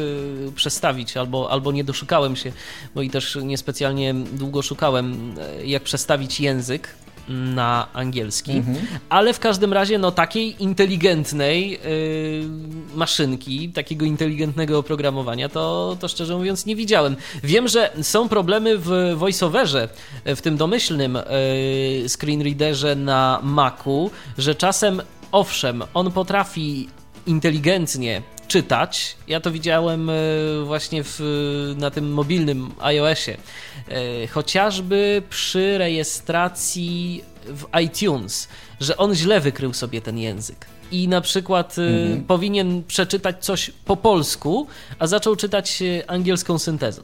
przestawić, 0.56 1.18
albo, 1.18 1.52
albo 1.52 1.72
nie 1.72 1.84
doszukałem 1.84 2.36
się, 2.36 2.52
bo 2.96 3.02
i 3.02 3.10
też 3.10 3.38
niespecjalnie 3.44 4.14
długo 4.14 4.62
szukałem 4.62 5.11
jak 5.64 5.84
przestawić 5.84 6.40
język 6.40 6.96
na 7.30 7.88
angielski, 7.94 8.52
mhm. 8.52 8.78
ale 9.10 9.34
w 9.34 9.40
każdym 9.40 9.74
razie 9.74 9.98
no 9.98 10.12
takiej 10.12 10.64
inteligentnej 10.64 11.72
yy, 11.72 11.78
maszynki, 12.96 13.70
takiego 13.70 14.06
inteligentnego 14.06 14.80
oprogramowania 14.80 15.50
to, 15.50 15.98
to 16.00 16.08
szczerze 16.08 16.38
mówiąc 16.38 16.66
nie 16.66 16.76
widziałem. 16.76 17.16
Wiem, 17.44 17.68
że 17.68 17.92
są 18.02 18.30
problemy 18.30 18.78
w 18.78 19.14
voiceoverze, 19.16 19.90
w 20.26 20.42
tym 20.42 20.58
domyślnym 20.58 21.18
yy, 22.02 22.10
screenreaderze 22.10 22.96
na 22.96 23.40
Macu, 23.44 24.12
że 24.38 24.56
czasem 24.56 25.02
owszem, 25.32 25.84
on 25.94 26.12
potrafi 26.12 26.90
inteligentnie 27.28 28.22
czytać. 28.52 29.16
Ja 29.28 29.40
to 29.40 29.52
widziałem 29.52 30.10
e, 30.10 30.14
właśnie 30.66 31.04
w, 31.04 31.20
na 31.78 31.92
tym 31.92 32.14
mobilnym 32.14 32.72
iOSie. 32.80 33.38
E, 33.88 34.28
chociażby 34.28 35.24
przy 35.30 35.78
rejestracji 35.78 37.24
w 37.46 37.66
iTunes, 37.84 38.48
że 38.80 38.98
on 38.98 39.16
źle 39.16 39.40
wykrył 39.40 39.74
sobie 39.74 40.02
ten 40.02 40.18
język 40.18 40.66
i 40.92 41.08
na 41.08 41.22
przykład 41.22 41.78
e, 41.78 41.82
mhm. 41.82 42.24
powinien 42.24 42.84
przeczytać 42.84 43.46
coś 43.46 43.72
po 43.86 43.98
polsku, 43.98 44.68
a 45.00 45.08
zaczął 45.08 45.36
czytać 45.36 45.84
angielską 46.08 46.60
syntezą 46.60 47.02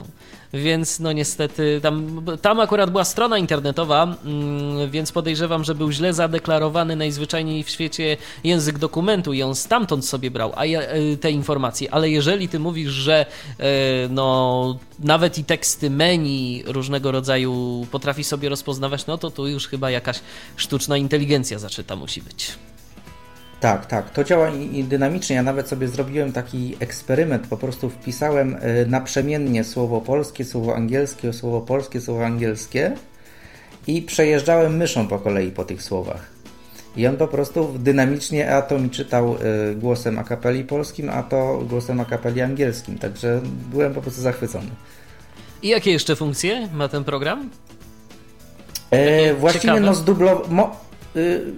więc 0.52 1.00
no 1.00 1.12
niestety 1.12 1.80
tam, 1.82 2.24
tam 2.42 2.60
akurat 2.60 2.90
była 2.90 3.04
strona 3.04 3.38
internetowa, 3.38 4.16
mm, 4.24 4.90
więc 4.90 5.12
podejrzewam, 5.12 5.64
że 5.64 5.74
był 5.74 5.92
źle 5.92 6.14
zadeklarowany 6.14 6.96
najzwyczajniej 6.96 7.64
w 7.64 7.70
świecie 7.70 8.16
język 8.44 8.78
dokumentu 8.78 9.32
i 9.32 9.42
on 9.42 9.54
stamtąd 9.54 10.06
sobie 10.06 10.30
brał 10.30 10.52
a 10.56 10.64
ja, 10.64 10.80
e, 10.80 11.16
te 11.16 11.30
informacje, 11.30 11.94
ale 11.94 12.10
jeżeli 12.10 12.48
ty 12.48 12.58
mówisz, 12.58 12.90
że 12.90 13.26
e, 13.58 13.64
no 14.10 14.78
nawet 14.98 15.38
i 15.38 15.44
teksty 15.44 15.90
menu 15.90 16.62
różnego 16.66 17.12
rodzaju 17.12 17.86
potrafi 17.90 18.24
sobie 18.24 18.48
rozpoznawać, 18.48 19.06
no 19.06 19.18
to 19.18 19.30
tu 19.30 19.46
już 19.46 19.68
chyba 19.68 19.90
jakaś 19.90 20.20
sztuczna 20.56 20.96
inteligencja 20.96 21.58
zaczyta 21.58 21.96
musi 21.96 22.22
być. 22.22 22.67
Tak, 23.60 23.86
tak, 23.86 24.10
to 24.10 24.24
działa 24.24 24.50
i 24.50 24.84
dynamicznie. 24.84 25.36
Ja 25.36 25.42
nawet 25.42 25.68
sobie 25.68 25.88
zrobiłem 25.88 26.32
taki 26.32 26.76
eksperyment, 26.80 27.46
po 27.46 27.56
prostu 27.56 27.90
wpisałem 27.90 28.56
e, 28.60 28.86
naprzemiennie 28.86 29.64
słowo 29.64 30.00
polskie, 30.00 30.44
słowo 30.44 30.76
angielskie, 30.76 31.32
słowo 31.32 31.60
polskie, 31.60 32.00
słowo 32.00 32.26
angielskie 32.26 32.92
i 33.86 34.02
przejeżdżałem 34.02 34.76
myszą 34.76 35.08
po 35.08 35.18
kolei 35.18 35.50
po 35.50 35.64
tych 35.64 35.82
słowach. 35.82 36.30
I 36.96 37.06
on 37.06 37.16
po 37.16 37.28
prostu 37.28 37.74
dynamicznie, 37.78 38.54
a 38.54 38.62
to 38.62 38.78
mi 38.78 38.90
czytał 38.90 39.36
e, 39.36 39.74
głosem 39.74 40.18
akapeli 40.18 40.64
polskim, 40.64 41.10
a 41.10 41.22
to 41.22 41.58
głosem 41.68 42.00
akapeli 42.00 42.40
angielskim. 42.40 42.98
Także 42.98 43.40
byłem 43.70 43.94
po 43.94 44.02
prostu 44.02 44.20
zachwycony. 44.20 44.70
I 45.62 45.68
jakie 45.68 45.90
jeszcze 45.92 46.16
funkcje 46.16 46.68
ma 46.72 46.88
ten 46.88 47.04
program? 47.04 47.50
E, 48.90 49.34
właściwie 49.34 49.80
no 49.80 49.94
zdublo... 49.94 50.42
Mo... 50.48 50.76
Y 51.16 51.52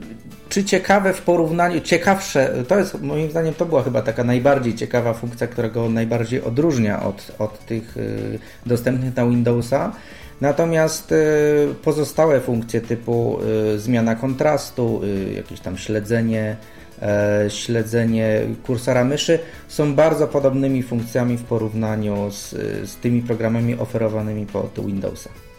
czy 0.51 0.64
ciekawe 0.64 1.12
w 1.12 1.22
porównaniu, 1.22 1.80
ciekawsze, 1.80 2.64
to 2.68 2.78
jest 2.78 3.01
moim 3.01 3.30
zdaniem 3.30 3.55
to 3.55 3.66
była 3.66 3.82
chyba 3.82 4.03
taka 4.03 4.24
najbardziej 4.24 4.74
ciekawa 4.74 5.14
funkcja, 5.14 5.46
która 5.46 5.68
go 5.68 5.88
najbardziej 5.88 6.42
odróżnia 6.42 7.03
od, 7.03 7.32
od 7.38 7.66
tych 7.66 7.96
y, 7.96 8.38
dostępnych 8.66 9.16
na 9.16 9.26
Windowsa. 9.26 9.92
Natomiast 10.40 11.12
y, 11.12 11.74
pozostałe 11.82 12.40
funkcje 12.40 12.80
typu 12.80 13.38
y, 13.74 13.78
zmiana 13.78 14.14
kontrastu, 14.14 15.01
jakieś 15.36 15.61
tam 15.61 15.78
śledzenie, 15.78 16.57
e, 17.03 17.44
śledzenie 17.48 18.40
kursora 18.66 19.05
myszy 19.05 19.38
są 19.68 19.94
bardzo 19.94 20.28
podobnymi 20.28 20.82
funkcjami 20.82 21.36
w 21.36 21.44
porównaniu 21.44 22.30
z, 22.30 22.51
z 22.90 22.96
tymi 22.96 23.22
programami 23.22 23.74
oferowanymi 23.74 24.46
pod 24.46 24.86
Windowsa. 24.86 25.49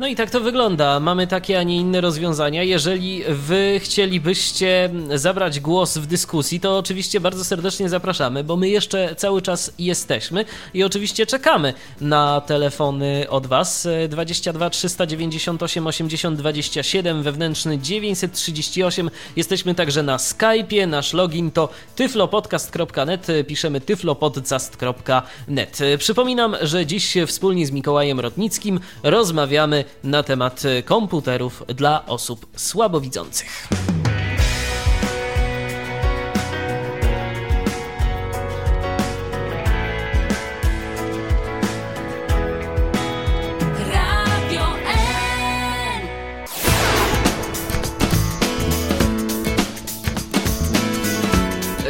No 0.00 0.06
i 0.06 0.16
tak 0.16 0.30
to 0.30 0.40
wygląda. 0.40 1.00
Mamy 1.00 1.26
takie, 1.26 1.58
a 1.58 1.62
nie 1.62 1.76
inne 1.76 2.00
rozwiązania. 2.00 2.62
Jeżeli 2.62 3.22
wy 3.28 3.80
chcielibyście 3.84 4.90
zabrać 5.14 5.60
głos 5.60 5.98
w 5.98 6.06
dyskusji, 6.06 6.60
to 6.60 6.78
oczywiście 6.78 7.20
bardzo 7.20 7.44
serdecznie 7.44 7.88
zapraszamy, 7.88 8.44
bo 8.44 8.56
my 8.56 8.68
jeszcze 8.68 9.14
cały 9.14 9.42
czas 9.42 9.72
jesteśmy 9.78 10.44
i 10.74 10.84
oczywiście 10.84 11.26
czekamy 11.26 11.74
na 12.00 12.40
telefony 12.40 13.26
od 13.28 13.46
was. 13.46 13.88
22 14.08 14.70
398 14.70 15.86
80 15.86 16.38
27 16.38 17.22
wewnętrzny 17.22 17.78
938. 17.78 19.10
Jesteśmy 19.36 19.74
także 19.74 20.02
na 20.02 20.16
Skype'ie. 20.16 20.88
Nasz 20.88 21.12
login 21.12 21.50
to 21.50 21.68
tyflopodcast.net. 21.96 23.26
Piszemy 23.46 23.80
tyflopodcast.net. 23.80 25.78
Przypominam, 25.98 26.56
że 26.60 26.86
dziś 26.86 27.14
wspólnie 27.26 27.66
z 27.66 27.70
Mikołajem 27.70 28.20
Rotnickim 28.20 28.80
rozmawiamy 29.02 29.84
na 30.04 30.22
temat 30.22 30.62
komputerów 30.84 31.62
dla 31.68 32.06
osób 32.06 32.46
słabowidzących. 32.56 33.68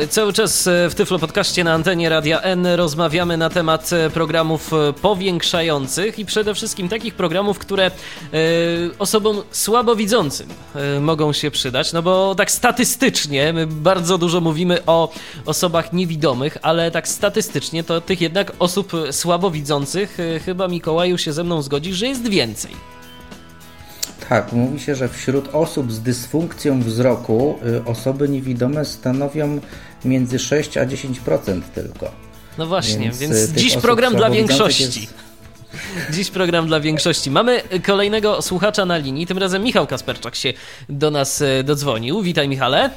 Cały 0.08 0.32
czas 0.32 0.68
w 0.90 0.94
Tyflo 0.94 1.18
Podcaście 1.18 1.64
na 1.64 1.72
antenie 1.72 2.08
Radia 2.08 2.40
N 2.40 2.66
rozmawiamy 2.66 3.36
na 3.36 3.50
temat 3.50 3.90
programów 4.14 4.70
powiększających 5.02 6.18
i 6.18 6.24
przede 6.24 6.54
wszystkim 6.54 6.88
takich 6.88 7.14
programów, 7.14 7.58
które 7.58 7.90
osobom 8.98 9.42
słabowidzącym 9.50 10.48
mogą 11.00 11.32
się 11.32 11.50
przydać, 11.50 11.92
no 11.92 12.02
bo 12.02 12.34
tak 12.34 12.50
statystycznie 12.50 13.52
my 13.52 13.66
bardzo 13.66 14.18
dużo 14.18 14.40
mówimy 14.40 14.86
o 14.86 15.12
osobach 15.46 15.92
niewidomych, 15.92 16.58
ale 16.62 16.90
tak 16.90 17.08
statystycznie 17.08 17.84
to 17.84 18.00
tych 18.00 18.20
jednak 18.20 18.52
osób 18.58 18.92
słabowidzących 19.10 20.18
chyba 20.44 20.68
Mikołaju 20.68 21.18
się 21.18 21.32
ze 21.32 21.44
mną 21.44 21.62
zgodzi, 21.62 21.94
że 21.94 22.06
jest 22.06 22.28
więcej. 22.28 22.99
Tak, 24.30 24.52
mówi 24.52 24.80
się, 24.80 24.94
że 24.94 25.08
wśród 25.08 25.48
osób 25.52 25.92
z 25.92 26.00
dysfunkcją 26.00 26.80
wzroku 26.82 27.58
y, 27.66 27.84
osoby 27.84 28.28
niewidome 28.28 28.84
stanowią 28.84 29.60
między 30.04 30.38
6 30.38 30.76
a 30.76 30.86
10% 30.86 31.60
tylko. 31.74 32.10
No 32.58 32.66
właśnie, 32.66 33.04
więc, 33.04 33.18
więc 33.18 33.50
dziś 33.50 33.76
program 33.76 34.16
dla 34.16 34.30
większości. 34.30 35.00
Jest... 35.00 35.14
Dziś 36.16 36.30
program 36.30 36.66
dla 36.66 36.80
większości. 36.80 37.30
Mamy 37.30 37.62
kolejnego 37.86 38.42
słuchacza 38.42 38.84
na 38.84 38.96
linii, 38.96 39.26
tym 39.26 39.38
razem 39.38 39.62
Michał 39.62 39.86
Kasperczak 39.86 40.34
się 40.34 40.52
do 40.88 41.10
nas 41.10 41.40
y, 41.40 41.64
dodzwonił. 41.64 42.22
Witaj 42.22 42.48
Michale. 42.48 42.90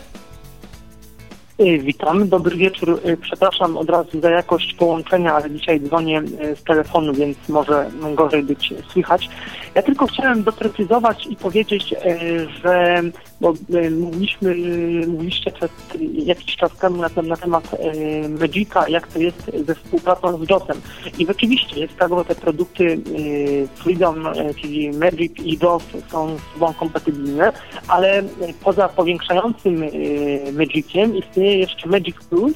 Y, 1.62 1.80
witam, 1.80 2.30
dobry 2.30 2.58
wieczór. 2.58 3.02
Przepraszam 3.22 3.78
od 3.78 3.90
razu 3.90 4.22
za 4.22 4.30
jakość 4.30 4.74
połączenia, 4.74 5.34
ale 5.34 5.52
dzisiaj 5.52 5.82
dzwonię 5.82 6.22
z 6.56 6.64
telefonu, 6.64 7.14
więc 7.14 7.38
może 7.50 7.92
gorzej 8.16 8.44
być 8.44 8.74
słychać. 8.92 9.30
Ja 9.76 9.82
tylko 9.82 10.08
chciałem 10.08 10.44
doprecyzować 10.44 11.28
i 11.28 11.36
powiedzieć, 11.36 11.94
e, 11.94 12.20
że 12.64 13.02
bo 13.42 13.54
e, 13.74 13.90
mówiliśmy, 13.90 14.56
mówiliście 15.08 15.52
przed 15.52 15.72
jakiś 16.14 16.56
czas 16.56 16.78
temu 16.78 17.02
na, 17.02 17.10
na 17.24 17.38
temat 17.38 17.74
e, 17.74 18.30
Magica, 18.30 18.90
jak 18.90 19.08
to 19.08 19.20
jest 19.20 19.52
ze 19.68 19.76
współpracą 19.76 20.46
z 20.46 20.50
JOSem. 20.50 20.82
I 21.20 21.26
rzeczywiście 21.26 21.80
jest 21.80 21.98
tak, 21.98 22.12
że 22.18 22.26
te 22.26 22.36
produkty 22.36 22.98
Freedom, 23.76 24.28
czyli 24.62 24.92
Magic 24.92 25.40
i 25.40 25.58
JOS 25.62 25.84
są 26.12 26.38
z 26.38 26.54
sobą 26.54 26.74
kompatybilne, 26.74 27.54
ale 27.88 28.24
poza 28.64 28.90
powiększającym 28.90 29.84
Magiciem 30.54 31.18
istnieje 31.18 31.58
jeszcze 31.58 31.90
Magic 31.90 32.16
Plus, 32.30 32.54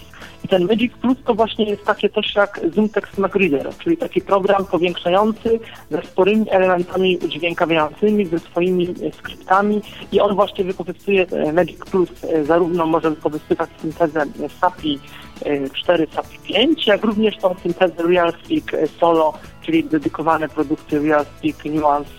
ten 0.47 0.65
Magic 0.67 0.93
Plus 0.93 1.17
to 1.25 1.35
właśnie 1.35 1.65
jest 1.65 1.85
takie 1.85 2.09
coś 2.09 2.35
jak 2.35 2.59
ZoomText 2.75 3.17
MacReader, 3.17 3.69
czyli 3.77 3.97
taki 3.97 4.21
program 4.21 4.65
powiększający 4.65 5.59
ze 5.91 6.01
sporymi 6.01 6.45
elementami 6.49 7.17
udźwiękawiającymi, 7.17 8.25
ze 8.25 8.39
swoimi 8.39 8.93
skryptami 9.13 9.81
i 10.11 10.19
on 10.19 10.35
właśnie 10.35 10.63
wykorzystuje 10.63 11.25
e, 11.31 11.53
Magic 11.53 11.85
Plus, 11.91 12.09
e, 12.23 12.45
zarówno 12.45 12.85
może 12.85 13.09
wykorzystywać 13.09 13.69
syntezę 13.81 14.25
SAPI 14.61 14.99
4, 15.73 16.07
SAPI 16.15 16.39
5, 16.43 16.87
jak 16.87 17.03
również 17.03 17.37
tą 17.37 17.55
syntezę 17.63 18.03
RealSpeak 18.03 18.89
Solo, 18.99 19.33
czyli 19.61 19.83
dedykowane 19.83 20.49
produkty 20.49 20.99
RealSpeak 20.99 21.65
Nuance 21.65 22.11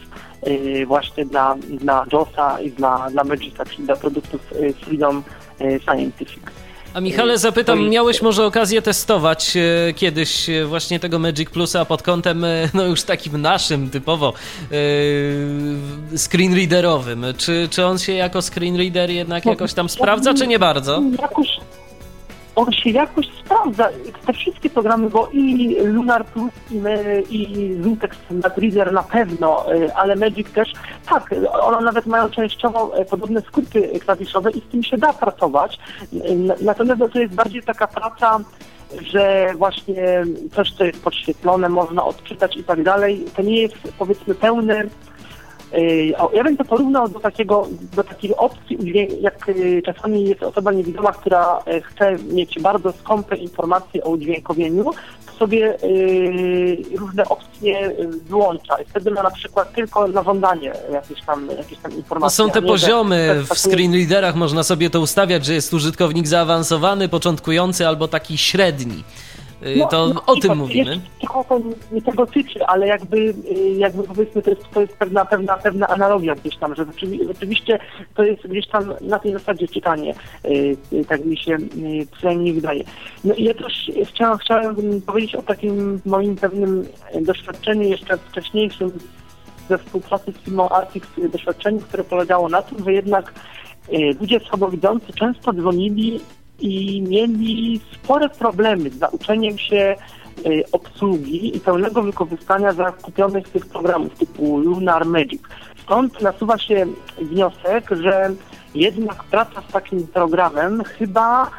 właśnie 0.87 1.27
dla, 1.27 1.57
dla 1.71 2.07
JOSa 2.13 2.61
i 2.61 2.71
dla, 2.71 3.11
dla 3.11 3.25
Magica, 3.25 3.65
czyli 3.65 3.85
dla 3.85 3.97
produktów 3.97 4.41
Freedom 4.81 5.23
Scientific. 5.85 6.41
A 6.99 7.01
Michale, 7.01 7.39
zapytam, 7.39 7.89
miałeś 7.89 8.23
może 8.23 8.47
okazję 8.47 8.83
testować 8.83 9.57
e, 9.57 9.93
kiedyś 9.93 10.51
e, 10.51 10.65
właśnie 10.65 11.01
tego 11.01 11.19
Magic 11.19 11.51
Plusa 11.51 11.85
pod 11.85 12.03
kątem, 12.03 12.45
e, 12.45 12.69
no 12.75 12.85
już 12.85 13.03
takim 13.03 13.41
naszym, 13.41 13.91
typowo 13.91 14.33
screenreaderowym. 16.17 17.25
Czy, 17.37 17.69
czy 17.71 17.87
on 17.87 17.99
się 17.99 18.13
jako 18.13 18.43
screenreader 18.43 19.11
jednak 19.11 19.45
no, 19.45 19.51
jakoś 19.51 19.75
tam 19.75 19.89
sprawdza, 19.89 20.35
czy 20.35 20.47
nie 20.47 20.59
bardzo? 20.59 21.03
Jakoś, 21.23 21.61
on 22.59 22.73
się 22.73 22.91
jakoś 22.91 23.27
sprawdza. 23.45 23.89
Te 24.27 24.33
wszystkie 24.33 24.71
programy, 24.71 25.11
bo 25.11 25.29
i 25.33 25.77
Lunar 25.85 26.27
Plus, 26.27 26.53
i, 26.71 26.77
i 27.31 27.83
Zintex 27.83 28.17
Reader 28.57 28.93
na 28.93 29.03
pewno, 29.03 29.75
y, 29.75 29.95
ale 29.95 30.17
Magic 30.17 30.51
też, 30.51 30.73
tak, 31.11 31.35
one 31.61 31.81
nawet 31.81 32.07
mają 32.07 32.31
częściowo 32.31 32.97
e, 32.97 33.05
podobne 33.05 33.41
skróty 33.41 34.01
klawiszowe 34.01 34.51
i 34.51 34.61
z 34.61 34.65
tym 34.71 34.83
się 34.83 34.99
da 34.99 35.13
pracować. 35.13 35.79
Natomiast 36.61 37.01
to 37.13 37.19
jest 37.19 37.35
bardziej 37.35 37.63
taka 37.63 37.87
praca 37.87 38.41
że 39.01 39.53
właśnie 39.57 40.25
coś, 40.55 40.73
co 40.73 40.85
jest 40.85 41.03
podświetlone, 41.03 41.69
można 41.69 42.05
odczytać 42.05 42.57
i 42.57 42.65
tak 42.65 42.83
dalej. 42.83 43.25
To 43.37 43.43
nie 43.43 43.63
jest 43.63 43.75
powiedzmy 43.99 44.35
pełne 44.35 44.85
ja 46.35 46.45
bym 46.45 46.57
to 46.57 46.65
porównał 46.65 47.09
do 47.09 47.21
takiego, 47.21 47.67
do 47.97 48.05
takiej 48.05 48.37
opcji, 48.37 48.79
jak 49.21 49.49
y, 49.49 49.83
czasami 49.87 50.25
jest 50.25 50.43
osoba 50.43 50.73
niewidoma, 50.73 51.13
która 51.13 51.59
e, 51.67 51.81
chce 51.81 52.17
mieć 52.33 52.61
bardzo 52.61 52.93
skąpe 52.93 53.37
informacje 53.37 54.05
o 54.05 54.11
udźwiękowieniu, 54.11 54.85
to 55.27 55.33
sobie 55.39 55.83
y, 55.85 56.77
różne 56.97 57.25
opcje 57.25 57.95
wyłącza 58.29 58.81
i 58.83 58.85
wtedy 58.85 59.11
ma 59.11 59.23
na 59.23 59.31
przykład 59.31 59.73
tylko 59.73 60.09
na 60.09 60.23
żądanie 60.23 60.73
jakieś 60.93 61.23
tam, 61.23 61.49
jakieś 61.59 61.79
tam 61.79 61.93
informacje. 61.93 62.45
No 62.45 62.49
są 62.49 62.51
te 62.51 62.61
nie, 62.61 62.69
poziomy, 62.69 63.45
w 63.55 63.59
screenreaderach 63.59 64.35
można 64.35 64.63
sobie 64.63 64.91
to 64.91 65.01
ustawiać, 65.01 65.45
że 65.45 65.55
jest 65.55 65.75
użytkownik 65.75 66.27
zaawansowany, 66.27 67.09
początkujący 67.09 67.89
albo 67.89 68.09
taki 68.09 68.39
średni. 68.39 69.05
Y, 69.67 69.77
no, 69.77 69.87
to 69.87 70.09
no, 70.15 70.23
o 70.27 70.37
tym 70.37 70.59
mówimy. 70.59 71.01
Trochę 71.21 71.49
to 71.49 71.61
nie 71.93 72.03
tego 72.03 72.27
tyczy, 72.27 72.67
ale 72.67 72.87
jakby, 72.87 73.17
y, 73.17 73.71
jakby 73.79 74.03
powiedzmy 74.03 74.43
to 74.43 74.51
jest, 74.51 74.63
to 74.75 74.81
jest 74.81 74.93
pewna, 74.93 75.25
pewna, 75.25 75.57
pewna 75.57 75.89
analogia 75.89 76.35
gdzieś 76.35 76.57
tam, 76.57 76.75
że 76.75 76.85
rzeczywiście 77.27 77.79
to 78.15 78.23
jest 78.23 78.47
gdzieś 78.47 78.67
tam 78.67 78.95
na 79.01 79.19
tej 79.19 79.33
zasadzie 79.33 79.69
czytanie, 79.69 80.15
y, 80.45 81.05
tak 81.09 81.25
mi 81.25 81.37
się 81.37 81.57
przynajmniej 82.13 82.53
wydaje. 82.53 82.85
No 83.25 83.35
i 83.35 83.45
ja 83.45 83.55
też 83.55 83.91
chciałem, 84.05 84.39
chciałem 84.39 85.03
powiedzieć 85.07 85.35
o 85.35 85.43
takim 85.43 86.01
moim 86.07 86.37
pewnym 86.37 86.87
doświadczeniu 87.21 87.83
jeszcze 87.83 88.19
wcześniejszym 88.19 88.93
ze 89.69 89.79
współpracy 89.79 90.33
z 90.33 90.45
firmą 90.45 90.69
Artix, 90.69 91.09
doświadczeniu, 91.33 91.81
które 91.81 92.05
polegało 92.05 92.49
na 92.49 92.63
tym, 92.63 92.85
że 92.85 92.93
jednak 92.93 93.35
ludzie 94.21 94.41
słabowidzący 94.41 95.13
często 95.13 95.53
dzwonili 95.53 96.21
i 96.61 97.03
mieli 97.03 97.81
spore 97.95 98.29
problemy 98.29 98.91
z 98.91 99.01
nauczeniem 99.01 99.59
się 99.59 99.97
y, 100.47 100.65
obsługi 100.73 101.57
i 101.57 101.61
pełnego 101.61 102.03
wykorzystania 102.03 102.73
zakupionych 102.73 103.49
tych 103.49 103.67
programów 103.67 104.19
typu 104.19 104.59
Lunar 104.59 105.07
Magic. 105.07 105.43
Stąd 105.83 106.23
nasuwa 106.23 106.59
się 106.59 106.87
wniosek, 107.19 107.91
że 107.91 108.31
jednak 108.75 109.25
praca 109.25 109.63
z 109.69 109.73
takim 109.73 110.07
programem 110.07 110.85
chyba, 110.85 111.51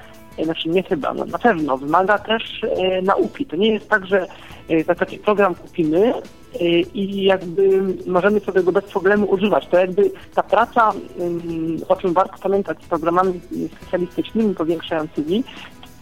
znaczy 0.46 0.70
nie 0.70 0.84
chyba, 0.84 1.14
no 1.14 1.26
na 1.26 1.38
pewno 1.38 1.78
wymaga 1.78 2.18
też 2.18 2.64
e, 2.64 3.02
nauki. 3.02 3.46
To 3.46 3.56
nie 3.56 3.72
jest 3.72 3.90
tak, 3.90 4.06
że 4.06 4.28
e, 4.70 4.96
taki 4.96 5.18
program 5.18 5.56
kupimy 5.56 6.14
Y, 6.56 6.86
i 6.94 7.24
jakby 7.24 7.82
możemy 8.06 8.40
sobie 8.40 8.64
go 8.64 8.72
bez 8.72 8.84
problemu 8.84 9.26
używać. 9.26 9.68
To 9.68 9.78
jakby 9.78 10.12
ta 10.36 10.44
praca, 10.44 10.92
o 11.88 11.96
czym 11.96 12.14
warto 12.14 12.38
pamiętać 12.38 12.78
z 12.84 12.88
programami 12.88 13.42
specjalistycznymi 13.78 14.56
powiększającymi, 14.56 15.44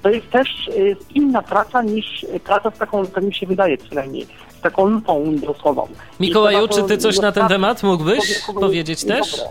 to 0.03 0.09
jest 0.09 0.29
też 0.29 0.67
y, 0.67 0.95
inna 1.15 1.41
praca 1.41 1.81
niż 1.81 2.25
praca 2.43 2.71
z 2.71 2.77
taką, 2.77 3.05
tak 3.05 3.23
mi 3.23 3.33
się 3.33 3.47
wydaje 3.47 3.77
przynajmniej, 3.77 4.27
z 4.59 4.61
taką 4.61 4.85
lupą 4.85 5.23
Windowsową. 5.23 5.87
Mikołaju, 6.19 6.67
czy 6.67 6.83
ty 6.83 6.97
coś 6.97 7.19
na 7.19 7.31
ten 7.31 7.47
temat 7.47 7.83
mógłbyś 7.83 8.41
powiedzieć 8.59 9.05
też? 9.05 9.41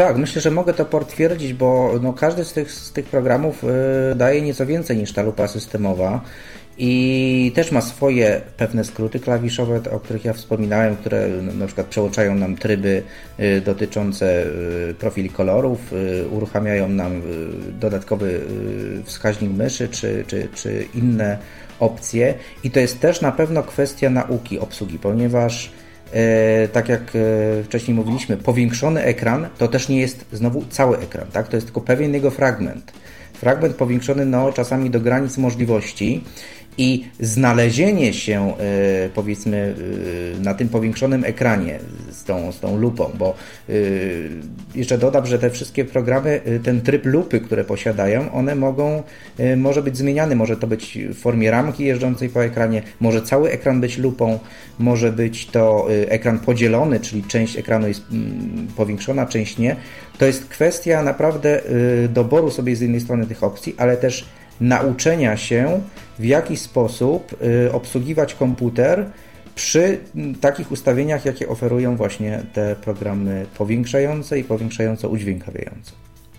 Tak, 0.00 0.16
myślę, 0.16 0.42
że 0.42 0.50
mogę 0.50 0.74
to 0.74 0.84
potwierdzić, 0.84 1.52
bo 1.52 1.92
no, 2.02 2.12
każdy 2.12 2.44
z 2.44 2.52
tych, 2.52 2.72
z 2.72 2.92
tych 2.92 3.06
programów 3.06 3.64
y, 3.64 4.14
daje 4.14 4.42
nieco 4.42 4.66
więcej 4.66 4.96
niż 4.96 5.12
ta 5.12 5.22
lupa 5.22 5.48
systemowa 5.48 6.20
i 6.78 7.52
też 7.54 7.72
ma 7.72 7.80
swoje 7.80 8.40
pewne 8.56 8.84
skróty 8.84 9.20
klawiszowe, 9.20 9.80
o 9.90 10.00
których 10.00 10.24
ja 10.24 10.32
wspominałem, 10.32 10.96
które 10.96 11.28
na 11.28 11.66
przykład 11.66 11.86
przełączają 11.86 12.34
nam 12.34 12.56
tryby 12.56 13.02
y, 13.40 13.60
dotyczące 13.60 14.44
y, 14.90 14.94
profili 14.98 15.30
kolorów, 15.30 15.92
uruchamiają 16.30 16.88
nam 16.88 17.22
dodatkowy 17.80 18.40
wskaźnik 19.04 19.50
myszy 19.50 19.88
czy, 19.88 20.24
czy, 20.26 20.48
czy 20.54 20.86
inne 20.94 21.38
opcje. 21.80 22.34
I 22.64 22.70
to 22.70 22.80
jest 22.80 23.00
też 23.00 23.20
na 23.20 23.32
pewno 23.32 23.62
kwestia 23.62 24.10
nauki 24.10 24.58
obsługi, 24.58 24.98
ponieważ 24.98 25.72
tak 26.72 26.88
jak 26.88 27.12
wcześniej 27.64 27.94
mówiliśmy, 27.94 28.36
powiększony 28.36 29.02
ekran 29.02 29.48
to 29.58 29.68
też 29.68 29.88
nie 29.88 30.00
jest 30.00 30.24
znowu 30.32 30.64
cały 30.70 30.98
ekran, 30.98 31.26
tak? 31.32 31.48
To 31.48 31.56
jest 31.56 31.66
tylko 31.66 31.80
pewien 31.80 32.14
jego 32.14 32.30
fragment. 32.30 32.92
Fragment 33.32 33.76
powiększony 33.76 34.26
no, 34.26 34.52
czasami 34.52 34.90
do 34.90 35.00
granic 35.00 35.38
możliwości 35.38 36.24
i 36.80 37.04
znalezienie 37.20 38.12
się, 38.12 38.54
e, 38.58 39.08
powiedzmy, 39.14 39.74
e, 40.38 40.40
na 40.40 40.54
tym 40.54 40.68
powiększonym 40.68 41.24
ekranie 41.24 41.78
z 42.10 42.24
tą, 42.24 42.52
z 42.52 42.60
tą 42.60 42.76
lupą, 42.76 43.10
bo 43.18 43.34
e, 43.68 43.72
jeszcze 44.74 44.98
dodam, 44.98 45.26
że 45.26 45.38
te 45.38 45.50
wszystkie 45.50 45.84
programy, 45.84 46.40
ten 46.62 46.80
tryb 46.80 47.06
lupy, 47.06 47.40
które 47.40 47.64
posiadają, 47.64 48.32
one 48.32 48.54
mogą, 48.54 49.02
może 49.56 49.82
być 49.82 49.96
zmieniany, 49.96 50.36
może 50.36 50.56
to 50.56 50.66
być 50.66 50.98
w 51.08 51.14
formie 51.14 51.50
ramki 51.50 51.84
jeżdżącej 51.84 52.28
po 52.28 52.44
ekranie, 52.44 52.82
może 53.00 53.22
cały 53.22 53.50
ekran 53.50 53.80
być 53.80 53.98
lupą, 53.98 54.38
może 54.78 55.12
być 55.12 55.46
to 55.46 55.86
ekran 56.08 56.38
podzielony, 56.38 57.00
czyli 57.00 57.22
część 57.22 57.58
ekranu 57.58 57.88
jest 57.88 58.02
mm, 58.12 58.66
powiększona, 58.76 59.26
część 59.26 59.58
nie. 59.58 59.76
To 60.18 60.26
jest 60.26 60.48
kwestia 60.48 61.02
naprawdę 61.02 61.62
doboru 62.08 62.50
sobie 62.50 62.76
z 62.76 62.80
jednej 62.80 63.00
strony 63.00 63.26
tych 63.26 63.44
opcji, 63.44 63.74
ale 63.78 63.96
też 63.96 64.26
nauczenia 64.60 65.36
się, 65.36 65.82
w 66.18 66.24
jaki 66.24 66.56
sposób 66.56 67.36
y, 67.66 67.72
obsługiwać 67.72 68.34
komputer 68.34 69.06
przy 69.54 69.98
takich 70.40 70.72
ustawieniach, 70.72 71.24
jakie 71.24 71.48
oferują 71.48 71.96
właśnie 71.96 72.42
te 72.52 72.76
programy 72.76 73.46
powiększające 73.58 74.38
i 74.38 74.44
powiększająco 74.44 75.08
udźwiękawiające. 75.08 75.92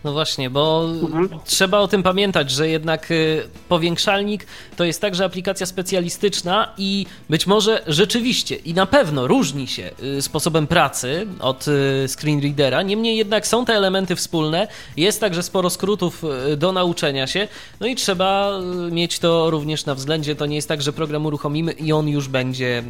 No 0.04 0.14
właśnie, 0.14 0.50
bo 0.50 0.86
mhm. 1.02 1.30
trzeba 1.46 1.80
o 1.80 1.88
tym 1.88 2.04
pamiętać, 2.04 2.52
że 2.52 2.70
jednak 2.70 3.12
y, 3.12 3.44
powiększalnik 3.70 4.46
to 4.78 4.84
jest 4.84 5.02
także 5.02 5.26
aplikacja 5.26 5.66
specjalistyczna 5.66 6.74
i 6.78 7.06
być 7.30 7.48
może 7.48 7.84
rzeczywiście 7.88 8.56
i 8.56 8.74
na 8.74 8.86
pewno 8.86 9.28
różni 9.28 9.68
się 9.68 9.92
y, 10.04 10.22
sposobem 10.22 10.68
pracy 10.68 11.28
od 11.40 11.68
y, 11.68 12.06
screenreadera. 12.08 12.82
Niemniej 12.82 13.18
jednak 13.18 13.48
są 13.48 13.66
te 13.66 13.74
elementy 13.74 14.16
wspólne, 14.16 14.68
jest 14.98 15.20
także 15.20 15.44
sporo 15.44 15.70
skrótów 15.70 16.24
do 16.58 16.72
nauczenia 16.72 17.28
się, 17.28 17.48
no 17.80 17.88
i 17.88 17.96
trzeba 17.96 18.60
mieć 18.92 19.20
to 19.20 19.50
również 19.50 19.86
na 19.86 19.96
względzie. 19.96 20.36
To 20.36 20.46
nie 20.46 20.56
jest 20.56 20.68
tak, 20.68 20.82
że 20.82 20.94
program 20.94 21.26
uruchomimy 21.26 21.72
i 21.72 21.92
on 21.92 22.08
już 22.08 22.28
będzie 22.28 22.84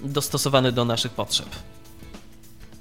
dostosowany 0.00 0.72
do 0.72 0.84
naszych 0.84 1.12
potrzeb. 1.12 1.48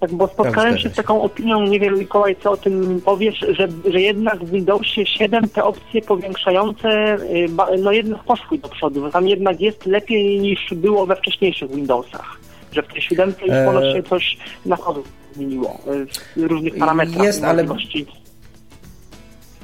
Tak, 0.03 0.13
bo 0.13 0.27
spotkałem 0.27 0.77
się 0.77 0.89
z 0.89 0.95
taką 0.95 1.21
opinią, 1.21 1.63
nie 1.63 1.79
wiem 1.79 1.99
Mikołaj, 1.99 2.35
co 2.43 2.51
o 2.51 2.57
tym 2.57 3.01
powiesz, 3.05 3.39
że, 3.39 3.67
że 3.85 4.01
jednak 4.01 4.45
w 4.45 4.51
Windowsie 4.51 5.05
7 5.05 5.49
te 5.49 5.63
opcje 5.63 6.01
powiększające 6.01 7.15
y, 7.15 7.49
no 7.81 7.91
jednak 7.91 8.23
poszły 8.23 8.57
do 8.57 8.69
przodu, 8.69 9.11
tam 9.11 9.27
jednak 9.27 9.61
jest 9.61 9.85
lepiej 9.85 10.39
niż 10.39 10.73
było 10.75 11.05
we 11.05 11.15
wcześniejszych 11.15 11.75
Windowsach, 11.75 12.39
że 12.71 12.83
w 12.83 12.87
tej 12.87 13.01
7 13.01 13.33
już 13.41 13.49
e... 13.49 13.93
się 13.93 14.03
coś 14.03 14.37
na 14.65 14.75
chodu 14.75 15.03
zmieniło 15.33 15.79
y, 15.87 16.05
w 16.39 16.43
różnych 16.43 16.77
parametrach. 16.77 17.25
Jest, 17.25 17.43
ale... 17.43 17.65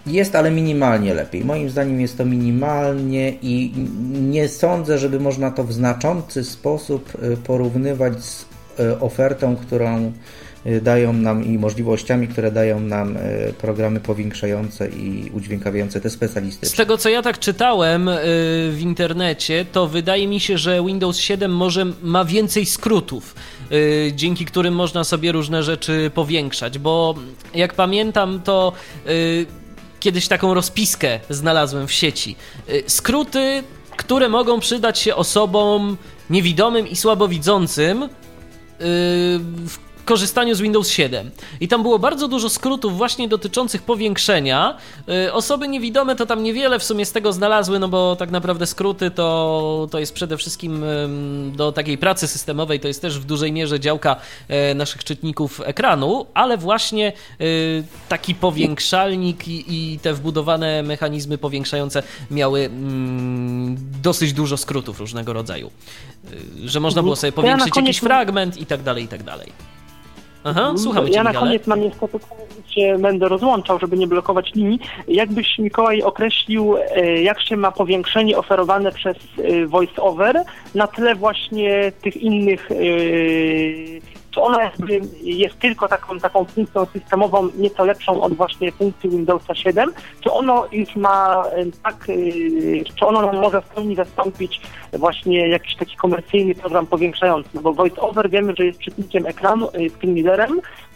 Jest, 0.07 0.35
ale 0.35 0.51
minimalnie 0.51 1.13
lepiej. 1.13 1.45
Moim 1.45 1.69
zdaniem 1.69 2.01
jest 2.01 2.17
to 2.17 2.25
minimalnie 2.25 3.33
i 3.41 3.71
nie 4.11 4.47
sądzę, 4.47 4.97
żeby 4.97 5.19
można 5.19 5.51
to 5.51 5.63
w 5.63 5.73
znaczący 5.73 6.43
sposób 6.43 7.11
y, 7.23 7.37
porównywać 7.37 8.23
z 8.23 8.48
ofertą, 8.99 9.55
którą 9.55 10.11
e, 10.65 10.81
dają 10.81 11.13
nam 11.13 11.45
i 11.45 11.57
możliwościami, 11.57 12.27
które 12.27 12.51
dają 12.51 12.79
nam 12.79 13.17
e, 13.17 13.19
programy 13.53 13.99
powiększające 13.99 14.89
i 14.89 15.31
udźwiękawiające 15.33 16.01
te 16.01 16.09
specjalistyczne. 16.09 16.69
Z 16.69 16.77
tego 16.77 16.97
co 16.97 17.09
ja 17.09 17.21
tak 17.21 17.39
czytałem 17.39 18.09
w 18.69 18.77
internecie, 18.79 19.65
to 19.71 19.87
wydaje 19.87 20.27
mi 20.27 20.39
się, 20.39 20.57
że 20.57 20.83
Windows 20.85 21.17
7 21.17 21.51
może 21.51 21.85
ma 22.01 22.25
więcej 22.25 22.65
skrótów, 22.65 23.35
dzięki 24.15 24.45
którym 24.45 24.75
można 24.75 25.03
sobie 25.03 25.31
różne 25.31 25.63
rzeczy 25.63 26.11
powiększać, 26.13 26.79
bo 26.79 27.15
jak 27.55 27.73
pamiętam, 27.73 28.41
to 28.43 28.73
kiedyś 29.99 30.27
taką 30.27 30.53
rozpiskę 30.53 31.19
znalazłem 31.29 31.87
w 31.87 31.91
sieci. 31.91 32.35
Skróty, 32.87 33.63
które 33.97 34.29
mogą 34.29 34.59
przydać 34.59 34.99
się 34.99 35.15
osobom 35.15 35.97
niewidomym 36.29 36.87
i 36.87 36.95
słabowidzącym, 36.95 38.09
w 38.79 39.88
korzystaniu 40.09 40.55
z 40.55 40.61
Windows 40.61 40.89
7. 40.89 41.31
I 41.59 41.67
tam 41.67 41.81
było 41.81 41.99
bardzo 41.99 42.27
dużo 42.27 42.49
skrótów 42.49 42.97
właśnie 42.97 43.27
dotyczących 43.27 43.81
powiększenia. 43.81 44.77
Y, 45.27 45.33
osoby 45.33 45.67
niewidome 45.67 46.15
to 46.15 46.25
tam 46.25 46.43
niewiele 46.43 46.79
w 46.79 46.83
sumie 46.83 47.05
z 47.05 47.11
tego 47.11 47.33
znalazły, 47.33 47.79
no 47.79 47.87
bo 47.87 48.15
tak 48.15 48.31
naprawdę 48.31 48.65
skróty 48.65 49.11
to, 49.11 49.87
to 49.91 49.99
jest 49.99 50.13
przede 50.13 50.37
wszystkim 50.37 50.83
do 51.55 51.71
takiej 51.71 51.97
pracy 51.97 52.27
systemowej, 52.27 52.79
to 52.79 52.87
jest 52.87 53.01
też 53.01 53.19
w 53.19 53.25
dużej 53.25 53.51
mierze 53.51 53.79
działka 53.79 54.15
e, 54.47 54.73
naszych 54.73 55.03
czytników 55.03 55.61
ekranu, 55.65 56.25
ale 56.33 56.57
właśnie 56.57 57.13
y, 57.41 57.83
taki 58.09 58.35
powiększalnik 58.35 59.47
i, 59.47 59.93
i 59.93 59.99
te 59.99 60.13
wbudowane 60.13 60.83
mechanizmy 60.83 61.37
powiększające 61.37 62.03
miały 62.31 62.69
dosyć 64.01 64.33
dużo 64.33 64.57
skrótów 64.57 64.99
różnego 64.99 65.33
rodzaju. 65.33 65.71
Y, 66.63 66.69
że 66.69 66.79
można 66.79 67.03
było 67.03 67.15
sobie 67.15 67.31
powiększyć 67.31 67.75
ja 67.75 67.81
jakiś 67.81 67.99
fragment 67.99 68.57
i 68.57 68.65
tak 68.65 68.83
dalej, 68.83 69.03
i 69.03 69.07
tak 69.07 69.23
dalej. 69.23 69.78
Aha, 70.43 70.73
słuchamy 70.77 71.09
Ja 71.09 71.23
na 71.23 71.33
koniec 71.33 71.67
mam 71.67 71.81
niestety 71.81 72.19
się 72.69 72.97
będę 72.99 73.27
rozłączał, 73.27 73.79
żeby 73.79 73.97
nie 73.97 74.07
blokować 74.07 74.53
linii. 74.53 74.79
Jakbyś 75.07 75.59
Mikołaj 75.59 76.01
określił, 76.01 76.77
e, 76.77 77.21
jak 77.21 77.41
się 77.41 77.57
ma 77.57 77.71
powiększenie 77.71 78.37
oferowane 78.37 78.91
przez 78.91 79.17
e, 79.17 79.67
VoiceOver 79.67 80.43
na 80.75 80.87
tle 80.87 81.15
właśnie 81.15 81.91
tych 82.01 82.17
innych 82.17 82.71
e, 82.71 82.75
czy 84.31 84.41
ona 84.41 84.63
jakby 84.63 85.01
jest 85.21 85.59
tylko 85.59 85.87
taką, 85.87 86.19
taką 86.19 86.45
funkcją 86.45 86.85
systemową, 86.85 87.49
nieco 87.57 87.85
lepszą 87.85 88.21
od 88.21 88.33
właśnie 88.33 88.71
funkcji 88.71 89.09
Windowsa 89.09 89.55
7, 89.55 89.91
czy 90.21 90.31
ono 90.31 90.65
już 90.71 90.95
ma 90.95 91.43
tak, 91.83 92.07
czy 92.95 93.05
ono 93.05 93.21
nam 93.21 93.41
może 93.41 93.61
w 93.61 93.65
pełni 93.65 93.95
zastąpić 93.95 94.61
właśnie 94.93 95.49
jakiś 95.49 95.75
taki 95.75 95.95
komercyjny 95.95 96.55
program 96.55 96.87
powiększający, 96.87 97.49
no 97.53 97.61
bo 97.61 97.73
VoiceOver 97.73 98.29
wiemy, 98.29 98.53
że 98.57 98.65
jest 98.65 98.79
czytnikiem 98.79 99.25
ekranu, 99.25 99.69
screen 99.97 100.13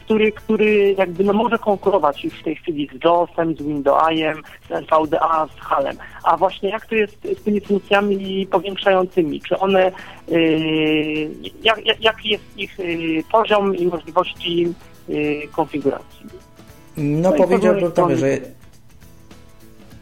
który, 0.05 0.31
który 0.31 0.95
jakby 0.97 1.23
no 1.23 1.33
może 1.33 1.57
konkurować 1.57 2.23
już 2.23 2.33
w 2.33 2.43
tej 2.43 2.55
chwili 2.55 2.89
z 2.93 3.05
JAWSem, 3.05 3.55
z 3.55 3.61
Windowsem, 3.61 4.41
z 4.69 4.71
NVDA, 4.71 5.47
z 5.57 5.59
HALem. 5.61 5.97
A 6.23 6.37
właśnie 6.37 6.69
jak 6.69 6.85
to 6.85 6.95
jest 6.95 7.17
z 7.39 7.43
tymi 7.43 7.61
funkcjami 7.61 8.47
powiększającymi? 8.47 9.41
Czy 9.41 9.59
one, 9.59 9.91
yy, 10.27 11.29
jak, 11.63 12.01
jak 12.01 12.25
jest 12.25 12.43
ich 12.57 12.79
yy, 12.79 13.23
poziom 13.31 13.75
i 13.75 13.87
możliwości 13.87 14.73
yy, 15.07 15.47
konfiguracji? 15.51 16.25
No, 16.97 17.31
no 17.31 17.37
powiedziałbym 17.37 17.91
tak, 17.91 18.17
że 18.17 18.37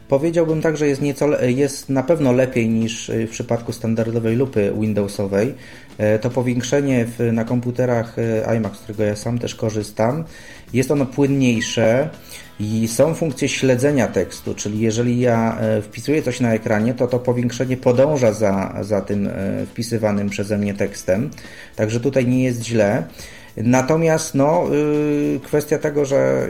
Powiedziałbym 0.08 0.62
tak, 0.62 0.76
że 0.76 0.86
jest, 0.86 1.02
nieco, 1.02 1.26
jest 1.42 1.88
na 1.88 2.02
pewno 2.02 2.32
lepiej 2.32 2.68
niż 2.68 3.10
w 3.26 3.30
przypadku 3.30 3.72
standardowej 3.72 4.36
lupy 4.36 4.72
Windowsowej. 4.80 5.54
E, 5.98 6.18
to 6.18 6.30
powiększenie 6.30 7.06
w, 7.18 7.32
na 7.32 7.44
komputerach 7.44 8.16
e, 8.18 8.46
iMac, 8.56 8.76
z 8.76 8.78
którego 8.78 9.02
ja 9.02 9.16
sam 9.16 9.38
też 9.38 9.54
korzystam, 9.54 10.24
jest 10.72 10.90
ono 10.90 11.06
płynniejsze 11.06 12.08
i 12.60 12.88
są 12.88 13.14
funkcje 13.14 13.48
śledzenia 13.48 14.08
tekstu, 14.08 14.54
czyli 14.54 14.80
jeżeli 14.80 15.20
ja 15.20 15.58
e, 15.60 15.82
wpisuję 15.82 16.22
coś 16.22 16.40
na 16.40 16.54
ekranie, 16.54 16.94
to 16.94 17.06
to 17.06 17.18
powiększenie 17.18 17.76
podąża 17.76 18.32
za, 18.32 18.74
za 18.80 19.00
tym 19.00 19.30
wpisywanym 19.66 20.28
przeze 20.28 20.58
mnie 20.58 20.74
tekstem. 20.74 21.30
Także 21.76 22.00
tutaj 22.00 22.26
nie 22.26 22.44
jest 22.44 22.64
źle. 22.64 23.04
Natomiast 23.56 24.34
no, 24.34 24.64
y, 24.74 25.40
kwestia 25.42 25.78
tego, 25.78 26.04
że, 26.04 26.48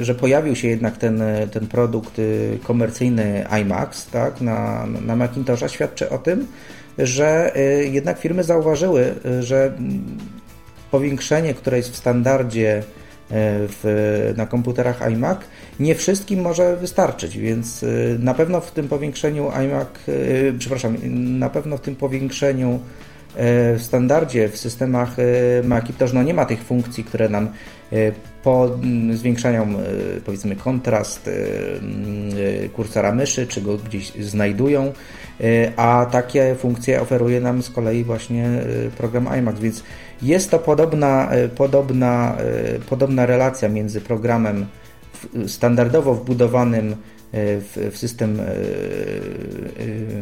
że 0.00 0.14
pojawił 0.14 0.56
się 0.56 0.68
jednak 0.68 0.96
ten, 0.96 1.22
ten 1.52 1.66
produkt 1.66 2.18
y, 2.18 2.58
komercyjny 2.62 3.44
iMax 3.62 4.06
tak, 4.06 4.40
na, 4.40 4.86
na 4.86 5.16
Macintosha 5.16 5.68
świadczy 5.68 6.10
o 6.10 6.18
tym, 6.18 6.46
że 6.98 7.56
y, 7.56 7.88
jednak 7.88 8.18
firmy 8.18 8.44
zauważyły, 8.44 9.14
że 9.40 9.72
powiększenie, 10.90 11.54
które 11.54 11.76
jest 11.76 11.90
w 11.90 11.96
standardzie 11.96 12.82
w, 13.30 14.32
na 14.36 14.46
komputerach 14.46 15.02
iMac, 15.02 15.38
nie 15.80 15.94
wszystkim 15.94 16.40
może 16.40 16.76
wystarczyć, 16.76 17.38
więc 17.38 17.84
na 18.18 18.34
pewno 18.34 18.60
w 18.60 18.70
tym 18.70 18.88
powiększeniu 18.88 19.50
iMac, 19.50 19.88
przepraszam, 20.58 20.96
na 21.38 21.50
pewno 21.50 21.76
w 21.76 21.80
tym 21.80 21.96
powiększeniu 21.96 22.80
w 23.36 23.80
standardzie 23.82 24.48
w 24.48 24.56
systemach 24.56 25.16
Macintosh 25.64 26.12
no 26.12 26.22
nie 26.22 26.34
ma 26.34 26.44
tych 26.44 26.62
funkcji, 26.62 27.04
które 27.04 27.28
nam 27.28 27.48
po, 28.42 28.78
zwiększają 29.14 29.62
e, 29.62 29.74
powiedzmy 30.24 30.56
kontrast 30.56 31.30
kursora 32.72 33.12
myszy, 33.12 33.46
czy 33.46 33.60
go 33.60 33.76
gdzieś 33.76 34.12
znajdują, 34.14 34.92
a 35.76 36.06
takie 36.10 36.54
funkcje 36.54 37.00
oferuje 37.00 37.40
nam 37.40 37.62
z 37.62 37.70
kolei 37.70 38.04
właśnie 38.04 38.48
program 38.96 39.28
iMac, 39.28 39.60
więc 39.60 39.82
jest 40.22 40.50
to 40.50 40.58
podobna, 40.58 41.30
podobna, 41.56 42.36
podobna 42.88 43.26
relacja 43.26 43.68
między 43.68 44.00
programem 44.00 44.66
standardowo 45.46 46.14
wbudowanym 46.14 46.96
w, 47.32 47.90
w 47.92 47.98
system 47.98 48.40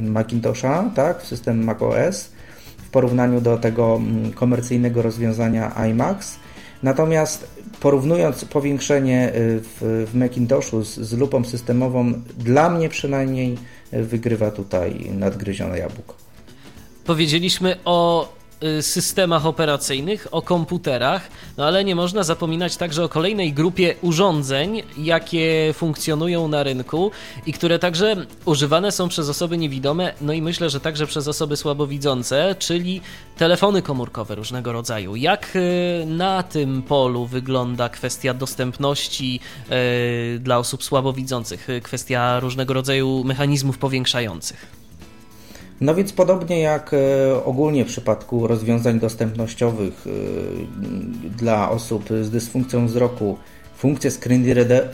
Macintosha, 0.00 0.90
tak, 0.94 1.22
w 1.22 1.26
system 1.26 1.64
macOS, 1.64 2.30
porównaniu 2.94 3.40
do 3.40 3.58
tego 3.58 3.96
mm, 3.96 4.32
komercyjnego 4.32 5.02
rozwiązania 5.02 5.74
iMax. 5.74 6.38
Natomiast 6.84 7.46
porównując 7.80 8.44
powiększenie 8.44 9.28
y, 9.28 9.60
w, 9.60 10.06
w 10.12 10.14
Macintoshu 10.14 10.84
z, 10.84 10.94
z 10.94 11.12
lupą 11.12 11.44
systemową, 11.44 12.12
dla 12.38 12.70
mnie 12.70 12.88
przynajmniej 12.88 13.58
wygrywa 13.92 14.50
tutaj 14.50 15.10
nadgryzione 15.12 15.78
jabłko. 15.78 16.14
Powiedzieliśmy 17.04 17.76
o 17.84 18.28
Y, 18.28 18.33
systemach 18.80 19.46
operacyjnych, 19.46 20.26
o 20.30 20.42
komputerach, 20.42 21.28
no 21.56 21.66
ale 21.66 21.84
nie 21.84 21.94
można 21.94 22.22
zapominać 22.22 22.76
także 22.76 23.04
o 23.04 23.08
kolejnej 23.08 23.52
grupie 23.52 23.94
urządzeń, 24.02 24.82
jakie 24.98 25.74
funkcjonują 25.74 26.48
na 26.48 26.62
rynku 26.62 27.10
i 27.46 27.52
które 27.52 27.78
także 27.78 28.16
używane 28.44 28.92
są 28.92 29.08
przez 29.08 29.28
osoby 29.28 29.58
niewidome, 29.58 30.12
no 30.20 30.32
i 30.32 30.42
myślę, 30.42 30.70
że 30.70 30.80
także 30.80 31.06
przez 31.06 31.28
osoby 31.28 31.56
słabowidzące, 31.56 32.54
czyli 32.58 33.00
telefony 33.36 33.82
komórkowe 33.82 34.34
różnego 34.34 34.72
rodzaju. 34.72 35.16
Jak 35.16 35.56
y, 35.56 36.06
na 36.06 36.42
tym 36.42 36.82
polu 36.82 37.26
wygląda 37.26 37.88
kwestia 37.88 38.34
dostępności 38.34 39.40
y, 40.36 40.38
dla 40.38 40.58
osób 40.58 40.84
słabowidzących, 40.84 41.68
kwestia 41.82 42.40
różnego 42.40 42.74
rodzaju 42.74 43.24
mechanizmów 43.24 43.78
powiększających? 43.78 44.83
No 45.80 45.94
więc 45.94 46.12
podobnie 46.12 46.60
jak 46.60 46.94
e, 46.94 47.44
ogólnie 47.44 47.84
w 47.84 47.88
przypadku 47.88 48.46
rozwiązań 48.46 49.00
dostępnościowych 49.00 50.06
e, 50.06 50.10
dla 51.36 51.70
osób 51.70 52.08
z 52.22 52.30
dysfunkcją 52.30 52.86
wzroku, 52.86 53.38
funkcje 53.76 54.10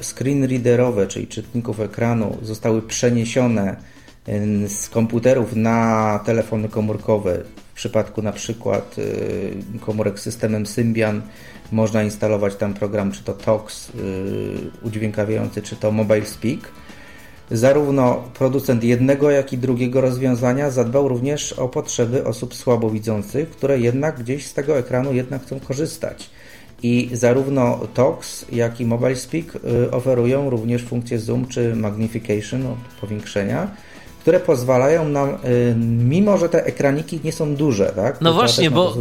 screen 0.03 0.45
readerowe, 0.45 1.07
czyli 1.07 1.27
czytników 1.27 1.81
ekranu, 1.81 2.39
zostały 2.43 2.83
przeniesione 2.83 3.77
e, 4.27 4.69
z 4.69 4.89
komputerów 4.89 5.57
na 5.57 6.21
telefony 6.27 6.69
komórkowe. 6.69 7.43
W 7.71 7.75
przypadku 7.81 8.23
na 8.23 8.33
przykład 8.33 8.97
komórek 9.81 10.19
z 10.19 10.23
systemem 10.23 10.67
Symbian 10.67 11.23
można 11.73 12.03
instalować 12.03 12.57
tam 12.57 12.75
program 12.75 13.13
czy 13.13 13.25
to 13.25 13.33
TOX 13.33 13.93
udźwiękawiający, 14.83 15.63
czy 15.63 15.77
to 15.77 15.93
Mobile 15.93 16.27
Speak 16.27 16.61
Zarówno 17.51 18.23
producent 18.35 18.85
jednego, 18.85 19.31
jak 19.31 19.53
i 19.53 19.59
drugiego 19.59 20.01
rozwiązania 20.01 20.71
zadbał 20.71 21.09
również 21.09 21.53
o 21.53 21.69
potrzeby 21.69 22.25
osób 22.25 22.55
słabowidzących, 22.55 23.51
które 23.51 23.81
jednak 23.81 24.21
gdzieś 24.21 24.47
z 24.47 24.55
tego 24.55 24.79
ekranu 24.79 25.13
jednak 25.13 25.43
chcą 25.43 25.61
korzystać. 25.61 26.31
I 26.83 27.11
zarówno 27.13 27.81
TOX, 27.95 28.47
jak 28.53 28.81
i 28.81 28.87
Mobile 28.87 29.17
Speak 29.17 29.57
y, 29.57 29.91
oferują 29.91 30.51
również 30.51 30.83
funkcję 30.83 31.19
zoom 31.19 31.47
czy 31.47 31.77
magnification, 31.77 32.63
no, 32.63 32.77
powiększenia, 33.01 33.71
które 34.21 34.41
pozwalają 34.41 35.09
nam, 35.09 35.29
y, 35.29 35.75
mimo 35.99 36.39
że 36.39 36.49
te 36.49 36.65
ekraniki 36.65 37.21
nie 37.25 37.33
są 37.33 37.57
duże, 37.57 37.93
tak? 37.97 38.21
No 38.21 38.33
właśnie, 38.33 38.71
bo 38.71 38.95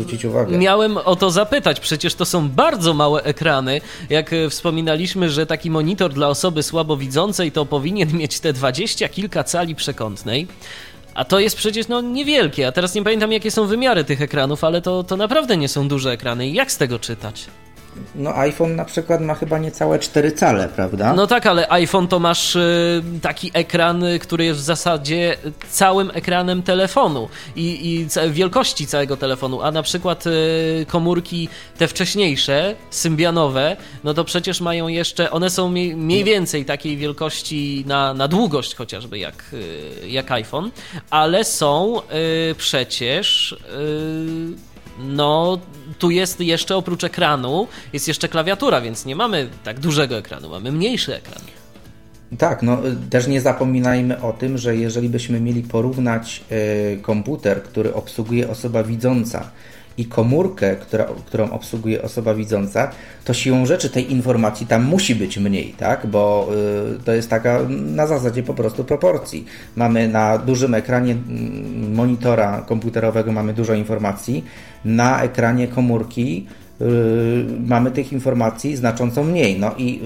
miałem 0.50 0.98
o 0.98 1.16
to 1.16 1.32
zapytać. 1.32 1.80
Przecież 1.80 2.16
to 2.16 2.26
są 2.26 2.50
bardzo 2.50 2.94
małe 2.94 3.24
ekrany. 3.24 3.82
Jak 4.10 4.34
y, 4.34 4.50
wspominaliśmy, 4.50 5.30
że 5.30 5.46
taki 5.46 5.72
monitor 5.72 6.14
dla 6.14 6.28
osoby 6.28 6.64
słabowidzącej 6.64 7.52
to 7.52 7.66
powinien 7.66 8.18
mieć 8.18 8.40
te 8.40 8.54
dwadzieścia 8.54 9.10
kilka 9.10 9.44
cali 9.44 9.76
przekątnej. 9.76 10.48
A 11.14 11.26
to 11.26 11.40
jest 11.40 11.56
przecież 11.56 11.88
no, 11.88 12.02
niewielkie. 12.02 12.68
A 12.68 12.72
teraz 12.72 12.96
nie 12.96 13.04
pamiętam, 13.04 13.32
jakie 13.32 13.52
są 13.52 13.68
wymiary 13.68 14.04
tych 14.04 14.22
ekranów, 14.22 14.64
ale 14.64 14.82
to, 14.82 15.04
to 15.04 15.18
naprawdę 15.18 15.58
nie 15.58 15.68
są 15.68 15.88
duże 15.88 16.12
ekrany. 16.12 16.50
Jak 16.50 16.72
z 16.72 16.78
tego 16.78 17.00
czytać? 17.00 17.46
No 18.16 18.38
iPhone 18.38 18.76
na 18.76 18.86
przykład 18.86 19.22
ma 19.22 19.36
chyba 19.36 19.58
niecałe 19.58 20.00
4 20.00 20.32
cale, 20.32 20.70
prawda? 20.70 21.14
No 21.14 21.28
tak, 21.28 21.46
ale 21.46 21.72
iPhone 21.72 22.08
to 22.08 22.20
masz 22.20 22.56
y, 22.56 23.04
taki 23.22 23.52
ekran, 23.54 24.04
który 24.22 24.46
jest 24.46 24.60
w 24.60 24.64
zasadzie 24.64 25.38
całym 25.70 26.12
ekranem 26.14 26.64
telefonu 26.64 27.30
i, 27.56 27.90
i 27.90 28.08
wielkości 28.32 28.88
całego 28.88 29.18
telefonu, 29.18 29.62
a 29.62 29.72
na 29.72 29.84
przykład 29.84 30.28
y, 30.28 30.86
komórki 30.88 31.50
te 31.78 31.88
wcześniejsze, 31.88 32.76
symbianowe, 32.90 33.78
no 34.04 34.14
to 34.14 34.24
przecież 34.24 34.62
mają 34.62 34.88
jeszcze, 34.88 35.32
one 35.32 35.50
są 35.50 35.70
mniej 35.70 36.24
więcej 36.24 36.66
takiej 36.66 36.98
wielkości 36.98 37.84
na, 37.88 38.14
na 38.14 38.28
długość 38.28 38.76
chociażby 38.76 39.20
jak, 39.20 39.44
y, 39.54 40.08
jak 40.08 40.32
iPhone, 40.32 40.72
ale 41.10 41.44
są 41.44 42.02
przecież 42.58 43.56
no 45.00 45.60
tu 46.00 46.10
jest 46.12 46.40
jeszcze 46.40 46.76
oprócz 46.76 47.04
ekranu, 47.04 47.68
jest 47.94 48.08
jeszcze 48.08 48.28
klawiatura, 48.28 48.82
więc 48.82 49.06
nie 49.06 49.16
mamy 49.16 49.50
tak 49.64 49.80
dużego 49.80 50.18
ekranu, 50.18 50.50
mamy 50.50 50.72
mniejszy 50.72 51.16
ekran. 51.16 51.42
Tak, 52.38 52.64
no 52.64 52.78
też 53.10 53.28
nie 53.28 53.42
zapominajmy 53.42 54.22
o 54.22 54.34
tym, 54.34 54.58
że 54.58 54.76
jeżeli 54.76 55.10
byśmy 55.10 55.40
mieli 55.40 55.64
porównać 55.64 56.44
y, 56.52 57.02
komputer, 57.02 57.64
który 57.64 57.94
obsługuje 57.94 58.50
osoba 58.50 58.84
widząca 58.84 59.50
i 60.00 60.06
komórkę, 60.06 60.76
która, 60.76 61.06
którą 61.26 61.52
obsługuje 61.52 62.02
osoba 62.02 62.34
widząca, 62.34 62.92
to 63.26 63.34
siłą 63.34 63.66
rzeczy 63.66 63.90
tej 63.90 64.12
informacji 64.12 64.68
tam 64.68 64.84
musi 64.84 65.16
być 65.16 65.38
mniej, 65.38 65.74
tak? 65.78 66.08
Bo 66.08 66.50
y, 66.96 67.04
to 67.04 67.14
jest 67.14 67.30
taka 67.30 67.60
na 67.70 68.08
zasadzie 68.08 68.44
po 68.44 68.54
prostu 68.54 68.84
proporcji. 68.84 69.46
Mamy 69.76 70.08
na 70.08 70.38
dużym 70.38 70.74
ekranie 70.74 71.12
mm, 71.12 71.94
monitora 71.94 72.62
komputerowego 72.62 73.32
mamy 73.32 73.54
dużo 73.54 73.74
informacji, 73.74 74.46
na 74.86 75.24
ekranie 75.24 75.68
komórki 75.68 76.46
y, 76.82 76.86
mamy 77.68 77.92
tych 77.92 78.14
informacji 78.14 78.76
znacząco 78.76 79.24
mniej. 79.24 79.60
No 79.60 79.76
i 79.78 80.02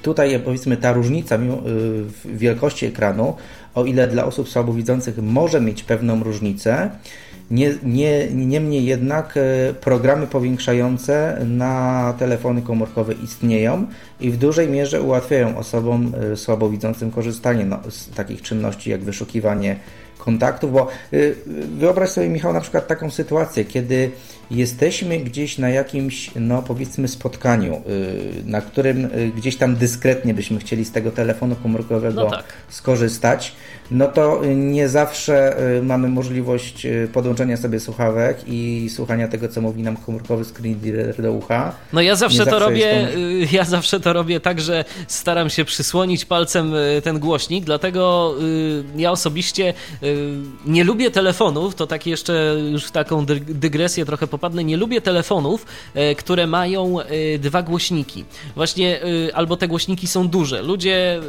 y, 0.00 0.02
tutaj 0.02 0.40
powiedzmy 0.44 0.76
ta 0.76 0.92
różnica 0.92 1.36
y, 1.36 1.38
w 1.38 2.38
wielkości 2.38 2.86
ekranu, 2.86 3.34
o 3.74 3.84
ile 3.84 4.08
dla 4.08 4.24
osób 4.24 4.48
słabowidzących 4.48 5.18
może 5.22 5.60
mieć 5.60 5.82
pewną 5.82 6.22
różnicę, 6.22 6.90
nie, 7.50 7.74
nie, 7.82 8.28
niemniej 8.30 8.84
jednak 8.84 9.34
e, 9.36 9.74
programy 9.74 10.26
powiększające 10.26 11.38
na 11.46 12.14
telefony 12.18 12.62
komórkowe 12.62 13.12
istnieją 13.12 13.86
i 14.20 14.30
w 14.30 14.36
dużej 14.36 14.68
mierze 14.68 15.02
ułatwiają 15.02 15.58
osobom 15.58 16.12
e, 16.32 16.36
słabowidzącym 16.36 17.10
korzystanie 17.10 17.64
no, 17.64 17.78
z 17.88 18.10
takich 18.10 18.42
czynności 18.42 18.90
jak 18.90 19.00
wyszukiwanie 19.00 19.76
kontaktów, 20.18 20.72
bo 20.72 20.88
y, 21.12 21.36
wyobraź 21.78 22.10
sobie 22.10 22.28
Michał 22.28 22.52
na 22.52 22.60
przykład 22.60 22.86
taką 22.86 23.10
sytuację, 23.10 23.64
kiedy 23.64 24.10
jesteśmy 24.50 25.18
gdzieś 25.18 25.58
na 25.58 25.68
jakimś, 25.68 26.30
no 26.36 26.62
powiedzmy 26.62 27.08
spotkaniu, 27.08 27.82
na 28.44 28.60
którym 28.60 29.08
gdzieś 29.36 29.56
tam 29.56 29.76
dyskretnie 29.76 30.34
byśmy 30.34 30.58
chcieli 30.58 30.84
z 30.84 30.92
tego 30.92 31.10
telefonu 31.10 31.56
komórkowego 31.62 32.24
no 32.24 32.30
tak. 32.30 32.44
skorzystać, 32.68 33.52
no 33.90 34.08
to 34.08 34.40
nie 34.56 34.88
zawsze 34.88 35.56
mamy 35.82 36.08
możliwość 36.08 36.86
podłączenia 37.12 37.56
sobie 37.56 37.80
słuchawek 37.80 38.38
i 38.46 38.90
słuchania 38.94 39.28
tego, 39.28 39.48
co 39.48 39.60
mówi 39.60 39.82
nam 39.82 39.96
komórkowy 39.96 40.44
screen 40.44 40.80
reader 40.84 41.22
do 41.22 41.32
ucha. 41.32 41.72
No 41.92 42.00
ja 42.00 42.16
zawsze 42.16 42.38
nie 42.38 42.44
to 42.44 42.50
zawsze 42.50 42.66
robię, 42.66 43.08
ja 43.52 43.64
zawsze 43.64 44.00
to 44.00 44.12
robię 44.12 44.40
tak, 44.40 44.60
że 44.60 44.84
staram 45.08 45.50
się 45.50 45.64
przysłonić 45.64 46.24
palcem 46.24 46.72
ten 47.04 47.18
głośnik, 47.18 47.64
dlatego 47.64 48.34
ja 48.96 49.10
osobiście 49.10 49.74
nie 50.66 50.84
lubię 50.84 51.10
telefonów, 51.10 51.74
to 51.74 51.86
tak 51.86 52.06
jeszcze 52.06 52.56
już 52.72 52.84
w 52.84 52.90
taką 52.90 53.26
dygresję 53.48 54.04
trochę 54.04 54.26
popadnę, 54.26 54.64
nie 54.64 54.76
lubię 54.76 55.00
telefonów, 55.00 55.66
e, 55.94 56.14
które 56.14 56.46
mają 56.46 57.00
e, 57.00 57.38
dwa 57.38 57.62
głośniki. 57.62 58.24
Właśnie 58.54 59.00
albo 59.34 59.56
te 59.56 59.68
głośniki 59.68 60.06
są 60.06 60.28
duże. 60.28 60.62
Ludzie, 60.62 61.20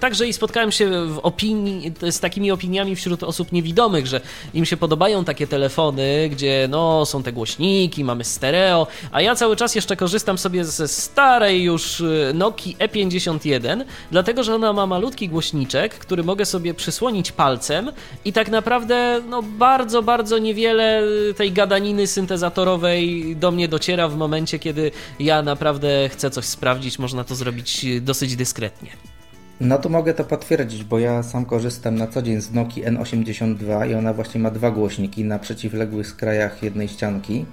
także 0.00 0.28
i 0.28 0.32
spotkałem 0.32 0.72
się 0.72 1.06
w 1.06 1.18
opinii, 1.18 1.87
z 2.10 2.20
takimi 2.20 2.50
opiniami 2.50 2.96
wśród 2.96 3.22
osób 3.22 3.52
niewidomych, 3.52 4.06
że 4.06 4.20
im 4.54 4.64
się 4.64 4.76
podobają 4.76 5.24
takie 5.24 5.46
telefony, 5.46 6.28
gdzie 6.28 6.68
no 6.70 7.06
są 7.06 7.22
te 7.22 7.32
głośniki, 7.32 8.04
mamy 8.04 8.24
stereo, 8.24 8.86
a 9.12 9.22
ja 9.22 9.34
cały 9.34 9.56
czas 9.56 9.74
jeszcze 9.74 9.96
korzystam 9.96 10.38
sobie 10.38 10.64
ze 10.64 10.88
starej 10.88 11.62
już 11.62 12.02
Nokii 12.34 12.76
E51, 12.76 13.84
dlatego 14.10 14.42
że 14.42 14.54
ona 14.54 14.72
ma 14.72 14.86
malutki 14.86 15.28
głośniczek, 15.28 15.94
który 15.94 16.24
mogę 16.24 16.44
sobie 16.44 16.74
przysłonić 16.74 17.32
palcem 17.32 17.92
i 18.24 18.32
tak 18.32 18.48
naprawdę 18.48 19.20
no, 19.28 19.42
bardzo, 19.42 20.02
bardzo 20.02 20.38
niewiele 20.38 21.02
tej 21.36 21.52
gadaniny 21.52 22.06
syntezatorowej 22.06 23.36
do 23.36 23.50
mnie 23.50 23.68
dociera 23.68 24.08
w 24.08 24.16
momencie, 24.16 24.58
kiedy 24.58 24.90
ja 25.20 25.42
naprawdę 25.42 26.08
chcę 26.08 26.30
coś 26.30 26.44
sprawdzić. 26.44 26.98
Można 26.98 27.24
to 27.24 27.34
zrobić 27.34 27.86
dosyć 28.00 28.36
dyskretnie. 28.36 29.17
No 29.60 29.78
to 29.78 29.88
mogę 29.88 30.14
to 30.14 30.24
potwierdzić, 30.24 30.84
bo 30.84 30.98
ja 30.98 31.22
sam 31.22 31.44
korzystam 31.44 31.94
na 31.94 32.06
co 32.06 32.22
dzień 32.22 32.40
z 32.40 32.52
Noki 32.52 32.84
N82 32.84 33.90
i 33.90 33.94
ona 33.94 34.14
właśnie 34.14 34.40
ma 34.40 34.50
dwa 34.50 34.70
głośniki 34.70 35.24
na 35.24 35.38
przeciwległych 35.38 36.06
skrajach 36.06 36.62
jednej 36.62 36.88
ścianki. 36.88 37.46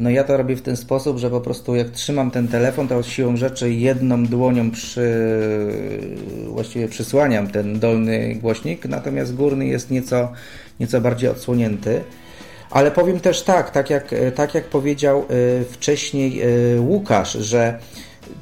No 0.00 0.10
ja 0.10 0.24
to 0.24 0.36
robię 0.36 0.56
w 0.56 0.62
ten 0.62 0.76
sposób, 0.76 1.18
że 1.18 1.30
po 1.30 1.40
prostu 1.40 1.74
jak 1.74 1.90
trzymam 1.90 2.30
ten 2.30 2.48
telefon, 2.48 2.88
to 2.88 3.02
siłą 3.02 3.36
rzeczy 3.36 3.72
jedną 3.72 4.26
dłonią 4.26 4.70
przy, 4.70 5.10
właściwie 6.46 6.88
przysłaniam 6.88 7.48
ten 7.48 7.78
dolny 7.78 8.34
głośnik, 8.34 8.84
natomiast 8.84 9.34
górny 9.34 9.66
jest 9.66 9.90
nieco, 9.90 10.32
nieco 10.80 11.00
bardziej 11.00 11.30
odsłonięty. 11.30 12.00
Ale 12.70 12.90
powiem 12.90 13.20
też 13.20 13.42
tak, 13.42 13.70
tak 13.70 13.90
jak, 13.90 14.14
tak 14.34 14.54
jak 14.54 14.64
powiedział 14.64 15.24
y, 15.30 15.64
wcześniej 15.64 16.42
y, 16.76 16.80
Łukasz, 16.80 17.32
że 17.32 17.78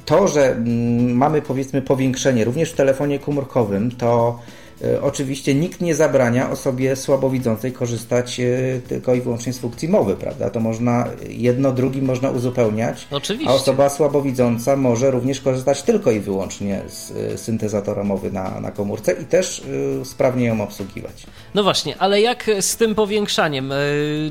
to, 0.05 0.27
że 0.27 0.51
mm, 0.51 1.17
mamy 1.17 1.41
powiedzmy 1.41 1.81
powiększenie 1.81 2.45
również 2.45 2.71
w 2.71 2.75
telefonie 2.75 3.19
komórkowym, 3.19 3.91
to 3.91 4.39
E, 4.83 5.01
oczywiście 5.01 5.55
nikt 5.55 5.81
nie 5.81 5.95
zabrania 5.95 6.51
osobie 6.51 6.95
słabowidzącej 6.95 7.71
korzystać 7.71 8.39
e, 8.39 8.45
tylko 8.87 9.13
i 9.13 9.21
wyłącznie 9.21 9.53
z 9.53 9.59
funkcji 9.59 9.87
mowy, 9.87 10.15
prawda? 10.15 10.49
To 10.49 10.59
można 10.59 11.07
jedno 11.29 11.71
drugim 11.71 12.05
można 12.05 12.29
uzupełniać. 12.29 13.07
Oczywiście. 13.11 13.51
A 13.51 13.55
osoba 13.55 13.89
słabowidząca 13.89 14.75
może 14.75 15.11
również 15.11 15.41
korzystać 15.41 15.81
tylko 15.81 16.11
i 16.11 16.19
wyłącznie 16.19 16.81
z 16.87 17.11
e, 17.11 17.37
syntezatora 17.37 18.03
mowy 18.03 18.31
na, 18.31 18.59
na 18.59 18.71
komórce 18.71 19.13
i 19.13 19.25
też 19.25 19.63
sprawnie 20.03 20.45
ją 20.45 20.61
obsługiwać. 20.61 21.25
No 21.53 21.63
właśnie, 21.63 21.97
ale 21.97 22.21
jak 22.21 22.49
z 22.61 22.77
tym 22.77 22.95
powiększaniem? 22.95 23.73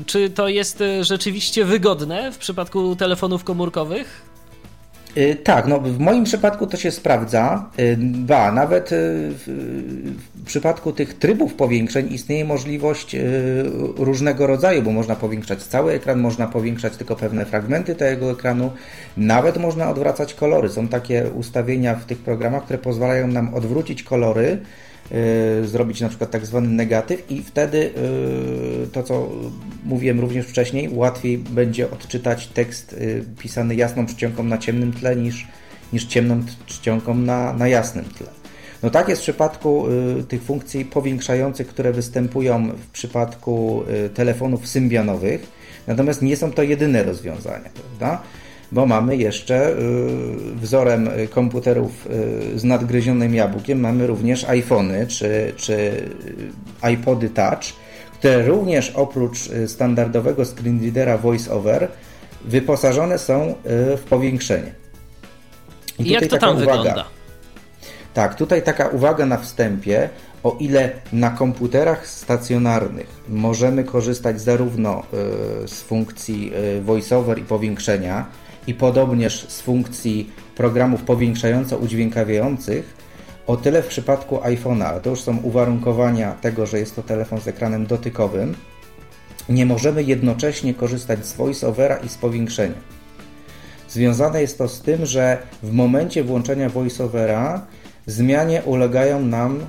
Czy 0.05 0.29
to 0.29 0.47
jest 0.47 0.83
rzeczywiście 1.01 1.65
wygodne 1.65 2.31
w 2.31 2.37
przypadku 2.37 2.95
telefonów 2.95 3.43
komórkowych? 3.43 4.28
Y, 5.17 5.35
tak, 5.43 5.67
no 5.67 5.79
w 5.79 5.99
moim 5.99 6.23
przypadku 6.23 6.67
to 6.67 6.77
się 6.77 6.91
sprawdza. 6.91 7.69
Y, 7.79 7.97
ba, 7.99 8.51
nawet 8.51 8.91
y, 8.91 8.95
w 9.47 10.43
przypadku 10.45 10.91
tych 10.91 11.13
trybów 11.13 11.53
powiększeń 11.53 12.13
istnieje 12.13 12.45
możliwość 12.45 13.15
różnego 13.97 14.47
rodzaju, 14.47 14.81
bo 14.81 14.91
można 14.91 15.15
powiększać 15.15 15.63
cały 15.63 15.93
ekran, 15.93 16.19
można 16.19 16.47
powiększać 16.47 16.97
tylko 16.97 17.15
pewne 17.15 17.45
fragmenty 17.45 17.95
tego 17.95 18.31
ekranu, 18.31 18.71
nawet 19.17 19.57
można 19.57 19.89
odwracać 19.89 20.33
kolory. 20.33 20.69
Są 20.69 20.87
takie 20.87 21.25
ustawienia 21.35 21.95
w 21.95 22.05
tych 22.05 22.17
programach, 22.17 22.63
które 22.63 22.79
pozwalają 22.79 23.27
nam 23.27 23.53
odwrócić 23.53 24.03
kolory 24.03 24.57
zrobić 25.63 26.01
na 26.01 26.09
przykład 26.09 26.31
tak 26.31 26.45
zwany 26.45 26.67
negatyw 26.67 27.31
i 27.31 27.43
wtedy 27.43 27.91
y, 28.83 28.87
to, 28.87 29.03
co 29.03 29.29
mówiłem 29.85 30.19
również 30.19 30.45
wcześniej, 30.45 30.89
łatwiej 30.91 31.37
będzie 31.37 31.91
odczytać 31.91 32.47
tekst 32.47 32.93
y, 32.93 33.25
pisany 33.39 33.75
jasną 33.75 34.05
czcionką 34.05 34.43
na 34.43 34.57
ciemnym 34.57 34.93
tle 34.93 35.15
niż, 35.15 35.47
niż 35.93 36.05
ciemną 36.05 36.43
czcionką 36.65 37.13
na, 37.13 37.53
na 37.53 37.67
jasnym 37.67 38.05
tle. 38.05 38.27
No 38.83 38.89
tak 38.89 39.09
jest 39.09 39.21
w 39.21 39.23
przypadku 39.23 39.85
tych 40.27 40.43
funkcji 40.43 40.85
powiększających, 40.85 41.67
które 41.67 41.91
występują 41.91 42.69
w 42.71 42.87
przypadku 42.87 43.83
telefonów 44.13 44.67
symbianowych, 44.67 45.51
natomiast 45.87 46.21
nie 46.21 46.37
są 46.37 46.51
to 46.51 46.63
jedyne 46.63 47.03
rozwiązania, 47.03 47.69
prawda? 47.73 48.21
Bo 48.71 48.85
mamy 48.85 49.15
jeszcze 49.17 49.69
y, 49.69 49.75
wzorem 50.55 51.09
komputerów 51.29 52.07
y, 52.55 52.59
z 52.59 52.63
nadgryzionym 52.63 53.35
jabłkiem, 53.35 53.79
mamy 53.79 54.07
również 54.07 54.43
iPhony 54.43 55.07
czy, 55.07 55.53
czy 55.55 56.09
iPody 56.93 57.29
Touch, 57.29 57.63
które 58.13 58.47
również 58.47 58.91
oprócz 58.95 59.47
y, 59.47 59.67
standardowego 59.67 60.45
screenreadera 60.45 61.17
VoiceOver 61.17 61.87
wyposażone 62.45 63.17
są 63.17 63.55
w 63.97 64.03
powiększenie. 64.09 64.73
I, 65.99 66.07
I 66.07 66.09
jak 66.09 66.27
to 66.27 66.37
tam 66.37 66.55
uwaga, 66.55 66.77
wygląda? 66.77 67.05
Tak, 68.13 68.35
tutaj 68.35 68.61
taka 68.61 68.87
uwaga 68.87 69.25
na 69.25 69.37
wstępie. 69.37 70.09
O 70.43 70.57
ile 70.59 70.91
na 71.13 71.29
komputerach 71.29 72.07
stacjonarnych 72.07 73.07
możemy 73.29 73.83
korzystać 73.83 74.41
zarówno 74.41 75.03
z 75.67 75.81
funkcji 75.81 76.51
VoiceOver 76.81 77.39
i 77.39 77.41
powiększenia, 77.41 78.25
i 78.69 78.73
podobnież 78.73 79.47
z 79.47 79.61
funkcji 79.61 80.31
programów 80.55 81.03
powiększająco-udźwiękawiających, 81.03 82.93
o 83.47 83.57
tyle 83.57 83.83
w 83.83 83.87
przypadku 83.87 84.37
iPhone'a, 84.37 84.83
ale 84.83 85.01
to 85.01 85.09
już 85.09 85.21
są 85.21 85.37
uwarunkowania 85.37 86.31
tego, 86.31 86.65
że 86.65 86.79
jest 86.79 86.95
to 86.95 87.03
telefon 87.03 87.41
z 87.41 87.47
ekranem 87.47 87.85
dotykowym, 87.85 88.55
nie 89.49 89.65
możemy 89.65 90.03
jednocześnie 90.03 90.73
korzystać 90.73 91.25
z 91.25 91.33
VoiceOvera 91.33 91.97
i 91.97 92.09
z 92.09 92.17
powiększenia. 92.17 92.75
Związane 93.89 94.41
jest 94.41 94.57
to 94.57 94.67
z 94.67 94.81
tym, 94.81 95.05
że 95.05 95.37
w 95.63 95.71
momencie 95.71 96.23
włączenia 96.23 96.69
VoiceOvera 96.69 97.65
zmianie 98.05 98.61
ulegają 98.65 99.21
nam 99.21 99.59
y, 99.59 99.65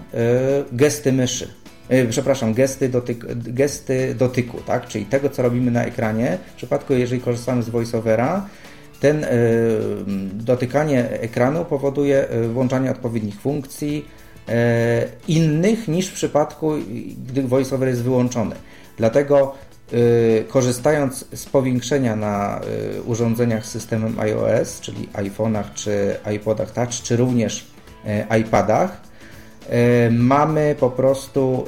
gesty 0.72 1.12
myszy. 1.12 1.48
Y, 1.93 2.06
przepraszam, 2.10 2.55
gesty, 2.55 2.89
dotyk, 2.89 3.24
gesty 3.35 4.14
dotyku, 4.14 4.59
tak? 4.66 4.89
czyli 4.89 5.05
tego, 5.05 5.28
co 5.28 5.43
robimy 5.43 5.70
na 5.70 5.85
ekranie. 5.85 6.39
W 6.52 6.56
przypadku, 6.56 6.94
jeżeli 6.94 7.20
korzystamy 7.20 7.62
z 7.62 7.68
VoiceOvera, 7.68 8.47
ten 9.01 9.24
e, 9.24 9.28
dotykanie 10.32 11.10
ekranu 11.10 11.64
powoduje 11.64 12.28
e, 12.28 12.48
włączanie 12.48 12.90
odpowiednich 12.90 13.40
funkcji 13.40 14.09
e, 14.48 15.06
innych 15.28 15.89
niż 15.89 16.06
w 16.06 16.12
przypadku, 16.12 16.72
gdy 17.28 17.43
VoiceOver 17.43 17.89
jest 17.89 18.02
wyłączony. 18.02 18.56
Dlatego 18.97 19.55
korzystając 20.48 21.24
z 21.35 21.47
powiększenia 21.47 22.16
na 22.16 22.60
urządzeniach 23.06 23.66
z 23.66 23.70
systemem 23.70 24.20
iOS, 24.20 24.81
czyli 24.81 25.09
iPhone'ach 25.09 25.64
czy 25.74 26.16
iPodach 26.35 26.70
Touch, 26.70 26.90
czy 26.90 27.16
również 27.16 27.66
iPadach, 28.40 29.01
mamy 30.10 30.77
po 30.81 30.90
prostu 30.90 31.64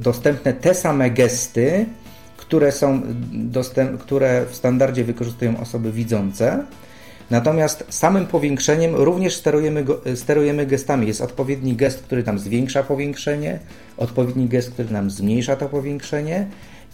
dostępne 0.00 0.52
te 0.52 0.74
same 0.74 1.10
gesty, 1.10 1.86
które 2.48 2.72
są 2.72 3.02
dostęp, 3.32 4.00
które 4.00 4.46
w 4.50 4.54
standardzie 4.54 5.04
wykorzystują 5.04 5.60
osoby 5.60 5.92
widzące. 5.92 6.64
Natomiast 7.30 7.84
samym 7.88 8.26
powiększeniem 8.26 8.94
również 8.94 9.36
sterujemy, 9.36 9.84
sterujemy 10.14 10.66
gestami. 10.66 11.06
Jest 11.06 11.20
odpowiedni 11.20 11.74
gest, 11.74 12.02
który 12.02 12.22
nam 12.22 12.38
zwiększa 12.38 12.82
powiększenie, 12.82 13.58
odpowiedni 13.96 14.48
gest, 14.48 14.70
który 14.70 14.90
nam 14.90 15.10
zmniejsza 15.10 15.56
to 15.56 15.68
powiększenie 15.68 16.46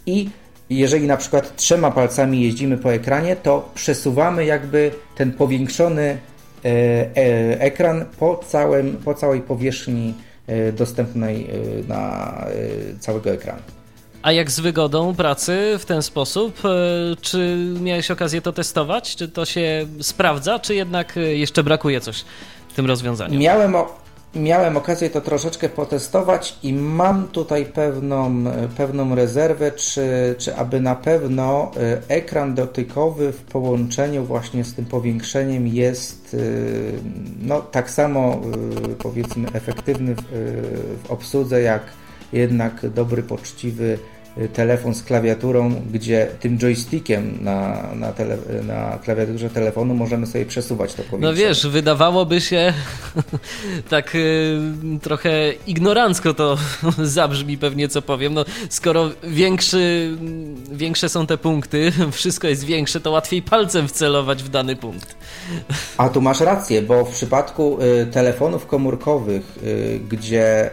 i 0.06 0.30
jeżeli 0.70 1.06
na 1.06 1.16
przykład 1.16 1.56
trzema 1.56 1.90
palcami 1.90 2.42
jeździmy 2.42 2.78
po 2.78 2.92
ekranie, 2.92 3.36
to 3.36 3.70
przesuwamy 3.74 4.44
jakby 4.44 4.90
ten 5.16 5.32
powiększony 5.32 6.02
e, 6.02 6.18
e, 6.64 7.60
ekran 7.60 8.04
po, 8.18 8.36
całym, 8.36 8.96
po 8.96 9.14
całej 9.14 9.40
powierzchni 9.40 10.14
e, 10.46 10.72
dostępnej 10.72 11.48
na 11.88 12.34
całego 13.00 13.30
ekranu. 13.30 13.83
A 14.24 14.32
jak 14.32 14.50
z 14.50 14.60
wygodą 14.60 15.14
pracy 15.14 15.76
w 15.78 15.84
ten 15.84 16.02
sposób? 16.02 16.62
E, 16.64 16.68
czy 17.20 17.56
miałeś 17.80 18.10
okazję 18.10 18.40
to 18.40 18.52
testować? 18.52 19.16
Czy 19.16 19.28
to 19.28 19.44
się 19.44 19.86
sprawdza, 20.00 20.58
czy 20.58 20.74
jednak 20.74 21.16
e, 21.16 21.20
jeszcze 21.20 21.62
brakuje 21.62 22.00
coś 22.00 22.24
w 22.68 22.74
tym 22.74 22.86
rozwiązaniu? 22.86 23.40
Miałem, 23.40 23.74
o, 23.74 23.98
miałem 24.34 24.76
okazję 24.76 25.10
to 25.10 25.20
troszeczkę 25.20 25.68
potestować 25.68 26.58
i 26.62 26.72
mam 26.72 27.28
tutaj 27.28 27.66
pewną, 27.66 28.44
pewną 28.76 29.14
rezerwę, 29.14 29.72
czy, 29.72 30.34
czy 30.38 30.56
aby 30.56 30.80
na 30.80 30.94
pewno 30.94 31.70
e, 31.76 32.02
ekran 32.08 32.54
dotykowy 32.54 33.32
w 33.32 33.42
połączeniu 33.42 34.24
właśnie 34.24 34.64
z 34.64 34.74
tym 34.74 34.84
powiększeniem 34.84 35.66
jest 35.66 36.36
no, 37.42 37.60
tak 37.60 37.90
samo 37.90 38.40
powiedzmy 38.98 39.48
efektywny 39.52 40.14
w, 40.14 40.22
w 41.04 41.10
obsłudze 41.10 41.62
jak 41.62 41.82
jednak 42.32 42.88
dobry, 42.88 43.22
poczciwy 43.22 43.98
telefon 44.52 44.94
z 44.94 45.02
klawiaturą, 45.02 45.74
gdzie 45.92 46.28
tym 46.40 46.58
joystickiem 46.58 47.38
na, 47.40 47.88
na, 47.94 48.12
tele, 48.12 48.38
na 48.62 48.98
klawiaturze 49.04 49.50
telefonu 49.50 49.94
możemy 49.94 50.26
sobie 50.26 50.46
przesuwać 50.46 50.94
to 50.94 51.02
powiększenie. 51.02 51.32
No 51.32 51.34
wiesz, 51.34 51.66
wydawałoby 51.66 52.40
się 52.40 52.72
tak 53.90 54.14
y, 54.14 54.58
trochę 55.02 55.52
ignorancko 55.66 56.34
to 56.34 56.58
zabrzmi 57.02 57.58
pewnie 57.58 57.88
co 57.88 58.02
powiem, 58.02 58.34
no 58.34 58.44
skoro 58.68 59.10
większy, 59.22 60.16
większe 60.72 61.08
są 61.08 61.26
te 61.26 61.38
punkty, 61.38 61.92
wszystko 62.12 62.48
jest 62.48 62.64
większe, 62.64 63.00
to 63.00 63.10
łatwiej 63.10 63.42
palcem 63.42 63.88
wcelować 63.88 64.42
w 64.42 64.48
dany 64.48 64.76
punkt. 64.76 65.16
A 65.96 66.08
tu 66.08 66.20
masz 66.20 66.40
rację, 66.40 66.82
bo 66.82 67.04
w 67.04 67.10
przypadku 67.10 67.78
y, 67.82 68.06
telefonów 68.06 68.66
komórkowych, 68.66 69.58
y, 69.62 70.00
gdzie 70.08 70.70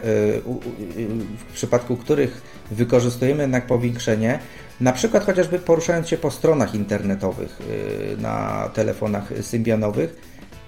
w 1.48 1.54
przypadku 1.54 1.96
których 1.96 2.51
wykorzystujemy 2.72 3.42
jednak 3.42 3.66
powiększenie, 3.66 4.38
na 4.80 4.92
przykład 4.92 5.24
chociażby 5.24 5.58
poruszając 5.58 6.08
się 6.08 6.16
po 6.16 6.30
stronach 6.30 6.74
internetowych 6.74 7.60
y, 7.60 8.16
na 8.20 8.68
telefonach 8.74 9.32
symbianowych, 9.40 10.16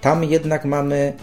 tam 0.01 0.23
jednak 0.23 0.65
mamy 0.65 1.13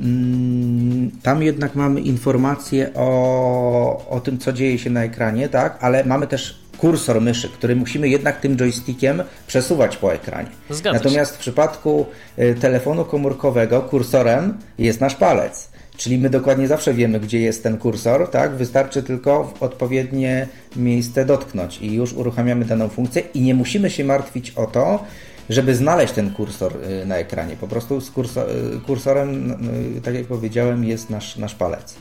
mm, 0.00 1.10
tam 1.22 1.42
jednak 1.42 1.74
mamy 1.74 2.00
informacje 2.00 2.90
o, 2.94 4.06
o 4.10 4.20
tym, 4.20 4.38
co 4.38 4.52
dzieje 4.52 4.78
się 4.78 4.90
na 4.90 5.04
ekranie, 5.04 5.48
tak? 5.48 5.78
ale 5.80 6.04
mamy 6.04 6.26
też 6.26 6.60
kursor 6.78 7.20
myszy, 7.20 7.48
który 7.48 7.76
musimy 7.76 8.08
jednak 8.08 8.40
tym 8.40 8.56
joystickiem 8.56 9.22
przesuwać 9.46 9.96
po 9.96 10.14
ekranie. 10.14 10.48
Zgadza 10.70 10.98
Natomiast 10.98 11.32
się. 11.32 11.36
w 11.36 11.40
przypadku 11.40 12.06
y, 12.38 12.54
telefonu 12.54 13.04
komórkowego 13.04 13.82
kursorem 13.82 14.58
jest 14.78 15.00
nasz 15.00 15.14
palec. 15.14 15.69
Czyli 16.00 16.18
my 16.18 16.30
dokładnie 16.30 16.68
zawsze 16.68 16.94
wiemy, 16.94 17.20
gdzie 17.20 17.40
jest 17.40 17.62
ten 17.62 17.78
kursor, 17.78 18.30
tak? 18.30 18.56
Wystarczy 18.56 19.02
tylko 19.02 19.44
w 19.44 19.62
odpowiednie 19.62 20.48
miejsce 20.76 21.24
dotknąć 21.24 21.78
i 21.78 21.94
już 21.94 22.12
uruchamiamy 22.12 22.64
daną 22.64 22.88
funkcję 22.88 23.22
i 23.34 23.40
nie 23.40 23.54
musimy 23.54 23.90
się 23.90 24.04
martwić 24.04 24.50
o 24.50 24.66
to, 24.66 25.04
żeby 25.50 25.74
znaleźć 25.74 26.12
ten 26.12 26.30
kursor 26.30 26.72
y, 27.02 27.06
na 27.06 27.16
ekranie. 27.16 27.56
Po 27.56 27.68
prostu 27.68 28.00
z 28.00 28.10
kursor, 28.10 28.50
y, 28.50 28.80
kursorem, 28.80 29.52
y, 29.96 30.00
tak 30.00 30.14
jak 30.14 30.26
powiedziałem, 30.26 30.84
jest 30.84 31.10
nasz, 31.10 31.36
nasz 31.36 31.54
palec. 31.54 31.96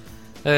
E, 0.45 0.49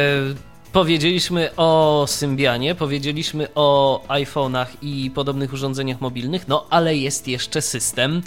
powiedzieliśmy 0.71 1.49
o 1.57 2.05
Symbianie, 2.07 2.75
powiedzieliśmy 2.75 3.47
o 3.55 4.01
iPhone'ach 4.07 4.67
i 4.81 5.11
podobnych 5.15 5.53
urządzeniach 5.53 6.01
mobilnych, 6.01 6.47
no 6.47 6.67
ale 6.69 6.95
jest 6.95 7.27
jeszcze 7.27 7.61
system 7.61 8.21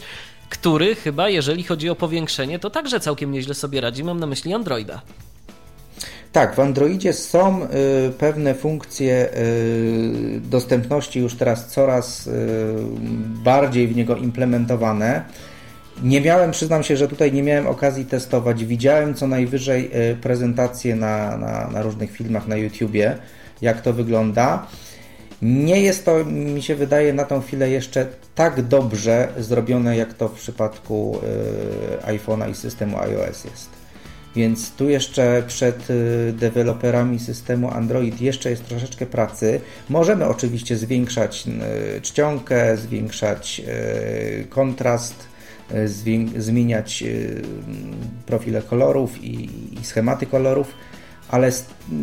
który 0.55 0.95
chyba, 0.95 1.29
jeżeli 1.29 1.63
chodzi 1.63 1.91
o 1.91 1.95
powiększenie, 1.95 2.59
to 2.59 2.71
także 2.71 3.01
całkiem 3.01 3.33
nieźle 3.33 3.55
sobie 3.55 3.81
radzi. 3.81 4.05
Mam 4.05 4.21
na 4.21 4.27
myśli 4.27 4.55
Androida. 4.55 5.03
Tak, 6.33 6.55
w 6.55 6.61
Androidzie 6.61 7.13
są 7.13 7.63
y, 7.63 7.67
pewne 8.19 8.55
funkcje 8.55 9.29
y, 9.37 10.41
dostępności 10.41 11.21
już 11.21 11.35
teraz 11.35 11.67
coraz 11.67 12.27
y, 12.27 12.31
bardziej 13.45 13.89
w 13.89 13.97
niego 13.97 14.17
implementowane. 14.17 15.25
Nie 16.03 16.21
miałem, 16.21 16.51
przyznam 16.51 16.83
się, 16.83 16.97
że 16.97 17.09
tutaj 17.09 17.33
nie 17.33 17.43
miałem 17.43 17.67
okazji 17.67 18.05
testować. 18.05 18.65
Widziałem 18.65 19.15
co 19.15 19.27
najwyżej 19.27 19.91
prezentacje 20.23 20.97
na, 20.97 21.37
na, 21.37 21.71
na 21.71 21.83
różnych 21.83 22.11
filmach 22.11 22.47
na 22.47 22.57
YouTubie, 22.57 23.19
jak 23.63 23.81
to 23.81 23.93
wygląda. 23.93 24.67
Nie 25.43 25.81
jest 25.81 26.05
to, 26.05 26.25
mi 26.25 26.63
się 26.63 26.75
wydaje, 26.75 27.13
na 27.13 27.25
tą 27.25 27.41
chwilę 27.41 27.71
jeszcze 27.71 28.07
tak 28.35 28.63
dobrze 28.63 29.29
zrobione, 29.39 29.97
jak 29.97 30.15
to 30.15 30.29
w 30.29 30.35
przypadku 30.35 31.19
iPhone'a 32.07 32.51
i 32.51 32.55
systemu 32.55 32.99
iOS 32.99 33.45
jest. 33.45 33.85
Więc 34.37 34.71
tu 34.71 34.89
jeszcze 34.89 35.43
przed 35.47 35.91
y, 35.91 36.33
deweloperami 36.33 37.19
systemu 37.19 37.71
Android 37.71 38.21
jeszcze 38.21 38.51
jest 38.51 38.69
troszeczkę 38.69 39.07
pracy. 39.07 39.61
Możemy 39.89 40.27
oczywiście 40.27 40.77
zwiększać 40.77 41.45
y, 41.97 42.01
czcionkę, 42.01 42.77
zwiększać 42.77 43.63
y, 44.41 44.47
kontrast, 44.49 45.35
zmieniać 46.37 47.05
profile 48.27 48.63
kolorów 48.63 49.25
i 49.25 49.49
schematy 49.83 50.27
kolorów 50.27 50.75
ale 51.35 51.53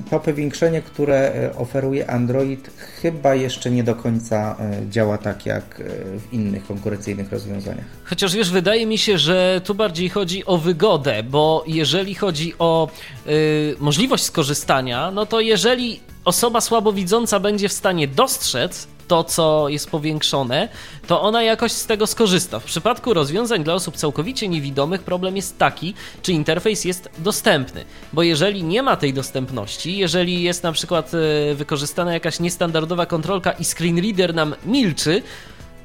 to 0.10 0.20
powiększenie, 0.20 0.82
które 0.82 1.34
e, 1.36 1.56
oferuje 1.56 2.10
Android, 2.10 2.70
chyba 2.78 3.36
jeszcze 3.36 3.72
nie 3.72 3.84
do 3.84 3.96
końca 3.96 4.56
e, 4.60 4.90
działa 4.90 5.18
tak 5.18 5.46
jak 5.46 5.64
e, 5.80 5.84
w 6.20 6.34
innych 6.34 6.66
konkurencyjnych 6.68 7.32
rozwiązaniach. 7.32 7.86
Chociaż 8.04 8.36
wiesz, 8.36 8.52
wydaje 8.52 8.86
mi 8.86 8.98
się, 8.98 9.18
że 9.18 9.62
tu 9.64 9.76
bardziej 9.76 10.10
chodzi 10.10 10.46
o 10.46 10.58
wygodę, 10.58 11.24
bo 11.24 11.64
jeżeli 11.68 12.16
chodzi 12.16 12.54
o 12.60 12.90
y, 13.28 13.76
możliwość 13.80 14.24
skorzystania, 14.24 15.12
no 15.12 15.26
to 15.26 15.40
jeżeli 15.40 16.00
osoba 16.26 16.62
słabowidząca 16.62 17.40
będzie 17.40 17.70
w 17.70 17.74
stanie 17.74 18.08
dostrzec 18.08 18.88
to, 19.12 19.24
co 19.24 19.70
jest 19.70 19.90
powiększone, 19.90 20.70
to 21.08 21.22
ona 21.22 21.44
jakoś 21.44 21.72
z 21.72 21.86
tego 21.86 22.08
skorzysta. 22.08 22.60
W 22.60 22.64
przypadku 22.64 23.14
rozwiązań 23.14 23.64
dla 23.64 23.74
osób 23.74 23.96
całkowicie 23.96 24.48
niewidomych 24.48 25.04
problem 25.04 25.36
jest 25.36 25.58
taki, 25.58 25.94
czy 26.22 26.32
interfejs 26.34 26.86
jest 26.86 27.10
dostępny. 27.18 27.86
Bo 28.14 28.24
jeżeli 28.24 28.64
nie 28.64 28.84
ma 28.84 28.96
tej 28.96 29.14
dostępności, 29.14 29.98
jeżeli 29.98 30.44
jest 30.44 30.64
na 30.64 30.72
przykład 30.72 31.12
e, 31.14 31.56
wykorzystana 31.56 32.14
jakaś 32.14 32.40
niestandardowa 32.40 33.06
kontrolka 33.06 33.52
i 33.52 33.66
screen 33.66 34.00
reader 34.00 34.36
nam 34.36 34.56
milczy, 34.66 35.24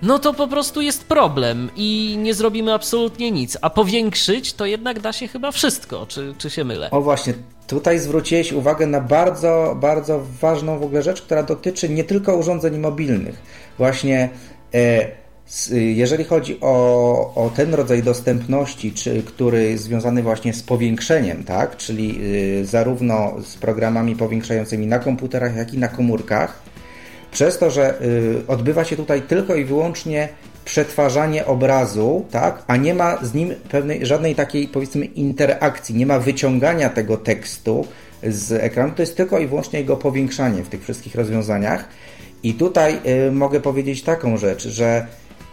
no 0.03 0.19
to 0.19 0.35
po 0.35 0.49
prostu 0.49 0.81
jest 0.81 1.05
problem 1.05 1.71
i 1.77 2.17
nie 2.19 2.35
zrobimy 2.35 2.73
absolutnie 2.73 3.31
nic. 3.31 3.59
A 3.61 3.71
powiększyć 3.71 4.53
to 4.53 4.67
jednak 4.67 5.01
da 5.01 5.13
się 5.13 5.29
chyba 5.29 5.53
wszystko, 5.53 6.07
czy, 6.07 6.35
czy 6.39 6.51
się 6.51 6.65
mylę? 6.65 6.91
O 6.91 7.01
właśnie, 7.01 7.35
tutaj 7.67 7.99
zwróciłeś 7.99 8.53
uwagę 8.53 8.87
na 8.87 9.01
bardzo, 9.01 9.77
bardzo 9.81 10.21
ważną 10.41 10.79
w 10.79 10.83
ogóle 10.83 11.03
rzecz, 11.03 11.23
która 11.23 11.43
dotyczy 11.43 11.89
nie 11.89 12.05
tylko 12.05 12.37
urządzeń 12.37 12.79
mobilnych. 12.79 13.43
Właśnie 13.79 14.29
e, 14.75 15.27
jeżeli 15.71 16.25
chodzi 16.25 16.59
o, 16.61 17.35
o 17.35 17.51
ten 17.51 17.75
rodzaj 17.75 18.03
dostępności, 18.03 18.93
czy, 18.93 19.23
który 19.23 19.79
związany 19.79 20.23
właśnie 20.23 20.53
z 20.53 20.63
powiększeniem, 20.63 21.45
tak, 21.45 21.77
czyli 21.77 22.19
y, 22.61 22.65
zarówno 22.65 23.35
z 23.45 23.57
programami 23.57 24.17
powiększającymi 24.17 24.87
na 24.87 24.99
komputerach, 24.99 25.57
jak 25.57 25.75
i 25.75 25.79
na 25.79 25.89
komórkach, 25.89 26.63
przez 27.37 27.59
to, 27.59 27.71
że 27.71 28.01
y, 28.03 28.43
odbywa 28.49 28.85
się 28.85 28.97
tutaj 28.97 29.23
tylko 29.23 29.55
i 29.55 29.65
wyłącznie 29.65 30.29
przetwarzanie 30.65 31.47
obrazu, 31.47 32.25
tak, 32.31 32.63
a 32.67 32.77
nie 32.77 32.95
ma 32.95 33.25
z 33.25 33.35
nim 33.35 33.55
pewnej, 33.69 34.07
żadnej 34.07 34.35
takiej 34.35 34.69
powiedzmy 34.69 35.05
interakcji, 35.05 35.95
nie 35.95 36.07
ma 36.07 36.19
wyciągania 36.19 36.89
tego 36.89 37.17
tekstu 37.17 37.87
z 38.23 38.53
ekranu, 38.53 38.93
to 38.97 39.03
jest 39.03 39.17
tylko 39.17 39.39
i 39.39 39.47
wyłącznie 39.47 39.79
jego 39.79 39.97
powiększanie 39.97 40.63
w 40.63 40.69
tych 40.69 40.83
wszystkich 40.83 41.15
rozwiązaniach. 41.15 41.89
I 42.43 42.55
tutaj 42.55 42.99
y, 43.29 43.33
mogę 43.33 43.61
powiedzieć 43.61 44.03
taką 44.03 44.37
rzecz, 44.37 44.69
że 44.69 45.07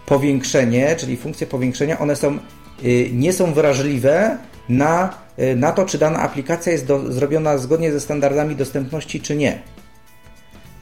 powiększenie, 0.05 0.95
czyli 0.95 1.18
funkcje 1.18 1.47
powiększenia, 1.47 1.99
one 1.99 2.15
są, 2.15 2.38
y, 2.84 3.10
nie 3.14 3.34
są 3.34 3.53
wrażliwe 3.53 4.38
na, 4.69 5.18
y, 5.39 5.55
na 5.55 5.72
to, 5.72 5.85
czy 5.85 5.97
dana 5.97 6.19
aplikacja 6.19 6.72
jest 6.72 6.85
do, 6.85 7.11
zrobiona 7.11 7.57
zgodnie 7.57 7.91
ze 7.91 7.99
standardami 7.99 8.55
dostępności, 8.55 9.22
czy 9.22 9.35
nie. 9.35 9.72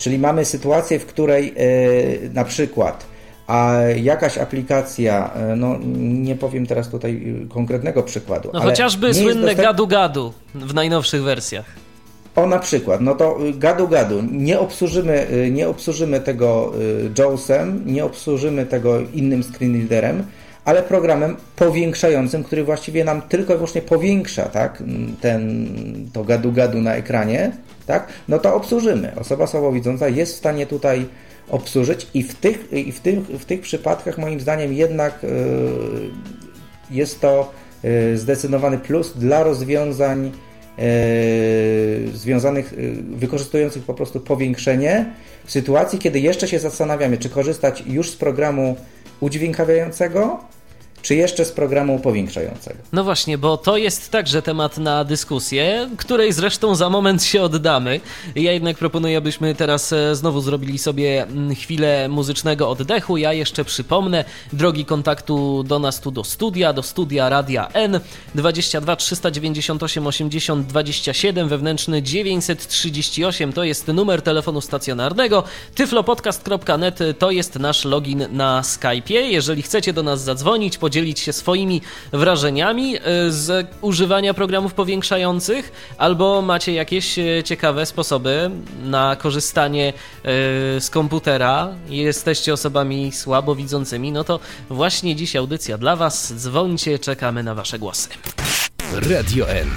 Czyli 0.02 0.20
mamy 0.20 0.46
sytuację, 0.46 1.00
w 1.00 1.06
której 1.06 1.54
y, 1.58 2.30
na 2.34 2.44
przykład 2.44 3.06
a 3.48 3.74
jakaś 3.96 4.38
aplikacja, 4.38 5.32
no 5.58 5.80
nie 6.00 6.36
powiem 6.36 6.66
teraz 6.66 6.90
tutaj 6.90 7.38
konkretnego 7.50 8.04
przykładu. 8.04 8.50
No 8.54 8.62
chociażby 8.62 9.14
słynne 9.14 9.56
gadu-gadu 9.56 10.32
w 10.56 10.74
najnowszych 10.74 11.24
wersjach. 11.24 11.66
O 12.36 12.48
na 12.48 12.60
przykład, 12.60 13.02
no 13.02 13.16
to 13.16 13.40
gadu 13.54 13.88
gadu, 13.88 14.24
nie 14.32 14.60
obsłużymy, 14.60 15.28
nie 15.52 15.70
obsłużymy 15.70 16.20
tego 16.20 16.72
JAWSem, 17.18 17.82
nie 17.86 18.06
obsłużymy 18.06 18.66
tego 18.66 19.00
innym 19.14 19.44
screenreaderem, 19.44 20.24
ale 20.66 20.84
programem 20.84 21.36
powiększającym, 21.56 22.44
który 22.44 22.64
właściwie 22.64 23.04
nam 23.04 23.22
tylko 23.22 23.54
i 23.54 23.56
wyłącznie 23.56 23.82
powiększa 23.82 24.44
tak, 24.44 24.84
ten, 25.22 25.68
to 26.14 26.24
gadu 26.24 26.52
gadu 26.52 26.82
na 26.82 26.96
ekranie, 26.96 27.52
tak, 27.86 28.08
no 28.28 28.40
to 28.40 28.56
obsłużymy. 28.56 29.12
Osoba 29.16 29.48
słabowidząca 29.48 30.08
jest 30.08 30.34
w 30.34 30.38
stanie 30.38 30.66
tutaj 30.66 31.06
obsłużyć 31.50 32.08
i 32.14 32.24
w 32.24 32.36
tych, 32.36 32.74
i 32.74 32.92
w 32.92 33.00
tych, 33.00 33.20
w 33.20 33.46
tych 33.46 33.62
przypadkach 33.62 34.18
moim 34.18 34.40
zdaniem 34.40 34.74
jednak 34.74 35.20
yy, 35.24 35.30
jest 36.92 37.22
to 37.22 37.52
yy, 37.84 38.18
zdecydowany 38.18 38.78
plus 38.78 39.14
dla 39.18 39.44
rozwiązań 39.44 40.32
yy, 40.78 42.18
związanych, 42.18 42.74
wykorzystujących 43.12 43.84
po 43.84 43.94
prostu 43.94 44.20
powiększenie 44.20 45.06
w 45.46 45.52
sytuacji, 45.52 46.00
kiedy 46.00 46.20
jeszcze 46.20 46.48
się 46.48 46.60
zastanawiamy, 46.60 47.18
czy 47.18 47.30
korzystać 47.30 47.84
już 47.88 48.10
z 48.10 48.16
programu 48.16 48.76
udźwiękawiającego, 49.22 50.40
czy 51.02 51.16
jeszcze 51.16 51.46
z 51.46 51.52
programu 51.52 52.00
powiększającego. 52.00 52.80
No 52.94 53.04
właśnie, 53.04 53.38
bo 53.38 53.58
to 53.58 53.78
jest 53.78 54.10
także 54.12 54.42
temat 54.42 54.78
na 54.78 55.04
dyskusję, 55.04 55.90
której 55.98 56.34
zresztą 56.34 56.76
za 56.76 56.90
moment 56.90 57.24
się 57.24 57.42
oddamy. 57.42 58.00
Ja 58.36 58.52
jednak 58.52 58.78
proponuję, 58.78 59.18
abyśmy 59.18 59.56
teraz 59.56 59.94
e, 59.94 60.16
znowu 60.16 60.42
zrobili 60.42 60.78
sobie 60.78 61.24
mm, 61.24 61.56
chwilę 61.56 62.10
muzycznego 62.10 62.70
oddechu. 62.70 63.18
Ja 63.18 63.34
jeszcze 63.34 63.66
przypomnę 63.66 64.26
drogi 64.54 64.86
kontaktu 64.86 65.64
do 65.64 65.80
nas 65.80 66.00
tu 66.00 66.12
do 66.12 66.24
studia, 66.24 66.74
do 66.74 66.84
studia 66.84 67.30
Radia 67.30 67.70
N 67.74 68.00
22 68.36 68.96
398 68.96 70.08
80 70.08 70.68
27 70.68 71.50
wewnętrzny 71.50 72.02
938 72.02 73.54
to 73.54 73.64
jest 73.64 73.88
numer 73.88 74.22
telefonu 74.22 74.62
stacjonarnego. 74.62 75.44
tyflopodcast.net 75.76 77.00
to 77.20 77.32
jest 77.32 77.56
nasz 77.56 77.86
login 77.86 78.26
na 78.32 78.62
Skype'ie. 78.62 79.20
Jeżeli 79.20 79.62
chcecie 79.62 79.94
do 79.94 80.04
nas 80.04 80.22
zadzwonić, 80.22 80.78
podzielić 80.92 81.20
się 81.20 81.34
swoimi 81.34 81.82
wrażeniami 82.12 82.98
e, 82.98 83.02
z 83.32 83.68
używania 83.82 84.34
programów 84.34 84.74
powiększających, 84.74 85.72
albo 85.98 86.42
macie 86.42 86.74
jakieś 86.74 87.20
e, 87.20 87.44
ciekawe 87.44 87.86
sposoby 87.86 88.52
na 88.84 89.16
korzystanie 89.16 89.88
e, 89.88 89.94
z 90.82 90.90
komputera, 90.90 91.70
jesteście 91.90 92.54
osobami 92.54 93.12
słabo 93.12 93.56
widzącymi, 93.56 94.12
no 94.12 94.24
to 94.24 94.40
właśnie 94.70 95.16
dziś 95.16 95.36
audycja 95.36 95.78
dla 95.78 95.96
Was. 95.96 96.34
Dzwońcie, 96.34 97.00
czekamy 97.00 97.44
na 97.44 97.56
Wasze 97.56 97.80
głosy. 97.80 98.10
Radio 99.10 99.50
N. 99.50 99.70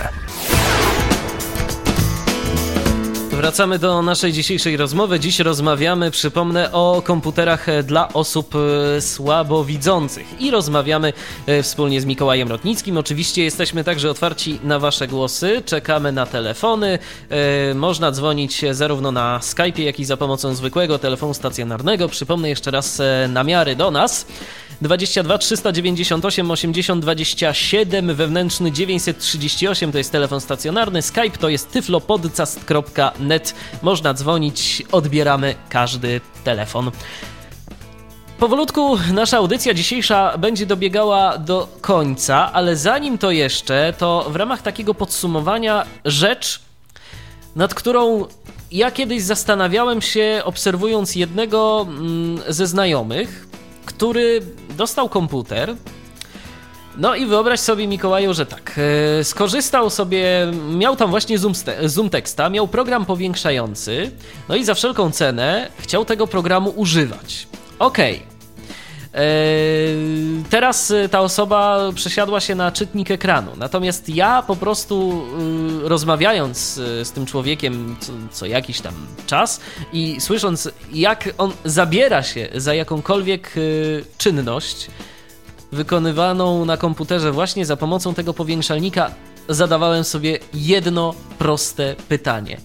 Wracamy 3.37 3.79
do 3.79 4.03
naszej 4.03 4.33
dzisiejszej 4.33 4.77
rozmowy. 4.77 5.21
Dziś 5.21 5.41
rozmawiamy, 5.41 6.11
przypomnę, 6.11 6.73
o 6.73 7.03
komputerach 7.05 7.67
dla 7.83 8.13
osób 8.13 8.55
e, 8.55 9.01
słabowidzących 9.01 10.41
i 10.41 10.51
rozmawiamy 10.51 11.13
e, 11.47 11.63
wspólnie 11.63 12.01
z 12.01 12.05
Mikołajem 12.05 12.49
Rotnickim. 12.49 12.97
Oczywiście 12.97 13.45
jesteśmy 13.45 13.85
także 13.85 14.11
otwarci 14.11 14.61
na 14.65 14.79
Wasze 14.79 15.09
głosy, 15.09 15.63
czekamy 15.67 16.13
na 16.13 16.27
telefony. 16.27 16.99
E, 17.31 17.75
można 17.75 18.11
dzwonić 18.11 18.65
zarówno 18.71 19.13
na 19.13 19.41
Skype, 19.43 19.83
jak 19.83 20.01
i 20.01 20.05
za 20.05 20.17
pomocą 20.17 20.55
zwykłego 20.55 20.99
telefonu 20.99 21.35
stacjonarnego. 21.35 22.09
Przypomnę 22.09 22.49
jeszcze 22.49 22.71
raz 22.71 23.03
namiary 23.29 23.77
do 23.77 23.91
nas. 23.91 24.27
22 24.83 25.39
398 25.39 26.51
80 26.51 27.03
27 27.03 28.15
wewnętrzny 28.15 28.73
938 28.73 29.93
to 29.93 29.99
jest 29.99 30.13
telefon 30.13 30.41
stacjonarny, 30.41 31.03
Skype 31.03 31.39
to 31.39 31.49
jest 31.49 31.71
tyflopodcast.net. 31.71 33.55
Można 33.83 34.15
dzwonić, 34.15 34.83
odbieramy 34.93 35.55
każdy 35.69 36.21
telefon. 36.45 36.91
Powolutku 38.39 38.99
nasza 39.13 39.37
audycja 39.37 39.75
dzisiejsza 39.75 40.39
będzie 40.39 40.67
dobiegała 40.67 41.39
do 41.39 41.69
końca, 41.81 42.53
ale 42.53 42.77
zanim 42.77 43.19
to 43.19 43.31
jeszcze, 43.31 43.95
to 43.99 44.27
w 44.31 44.37
ramach 44.37 44.63
takiego 44.63 44.95
podsumowania 44.95 45.87
rzecz, 46.05 46.61
nad 47.57 47.75
którą 47.75 48.27
ja 48.73 48.91
kiedyś 48.91 49.23
zastanawiałem 49.23 50.03
się, 50.03 50.43
obserwując 50.45 51.15
jednego 51.15 51.87
mm, 51.89 52.41
ze 52.49 52.67
znajomych, 52.67 53.47
który 53.85 54.41
dostał 54.75 55.09
komputer 55.09 55.77
No 56.97 57.15
i 57.15 57.27
wyobraź 57.27 57.61
sobie, 57.61 57.87
Mikołaju, 57.87 58.35
że 58.35 58.47
tak, 58.47 58.81
e, 59.21 59.25
skorzystał 59.25 59.91
sobie, 59.91 60.53
miał 60.71 60.97
tam 60.97 61.11
właśnie 61.11 61.39
zoom, 61.39 61.53
zoom 61.85 62.11
teksta, 62.11 62.51
miał 62.51 62.69
program 62.69 63.05
powiększający, 63.05 64.11
no 64.49 64.57
i 64.57 64.65
za 64.65 64.75
wszelką 64.75 65.11
cenę 65.11 65.71
chciał 65.79 66.05
tego 66.05 66.27
programu 66.27 66.73
używać. 66.77 67.47
Okej. 67.79 68.17
Okay. 68.17 68.34
E, 69.15 69.19
teraz 70.51 70.93
ta 71.11 71.21
osoba 71.21 71.79
przesiadła 71.95 72.41
się 72.41 72.55
na 72.55 72.73
czytnik 72.73 73.11
ekranu. 73.11 73.51
Natomiast 73.57 74.09
ja 74.09 74.43
po 74.43 74.57
prostu 74.57 75.25
y, 75.85 75.89
rozmawiając 75.89 76.59
z 77.03 77.13
tym 77.13 77.27
człowiekiem 77.27 77.97
co, 78.01 78.13
co, 78.33 78.47
jakiś 78.47 78.81
tam 78.81 78.95
czas 79.27 79.61
i 79.93 80.21
słysząc, 80.21 80.69
jak 80.93 81.35
on 81.39 81.53
zabiera 81.65 82.23
się 82.23 82.49
za 82.55 82.75
jakąkolwiek 82.75 83.57
y, 83.57 84.05
czynność, 84.19 84.91
wykonywaną 85.73 86.65
na 86.65 86.77
komputerze 86.77 87.33
właśnie 87.33 87.67
za 87.67 87.77
pomocą 87.77 88.15
tego 88.15 88.35
powiększalnika, 88.35 89.11
zadawałem 89.49 90.05
sobie 90.05 90.39
jedno 90.55 91.15
proste 91.39 91.97
pytanie. 92.09 92.61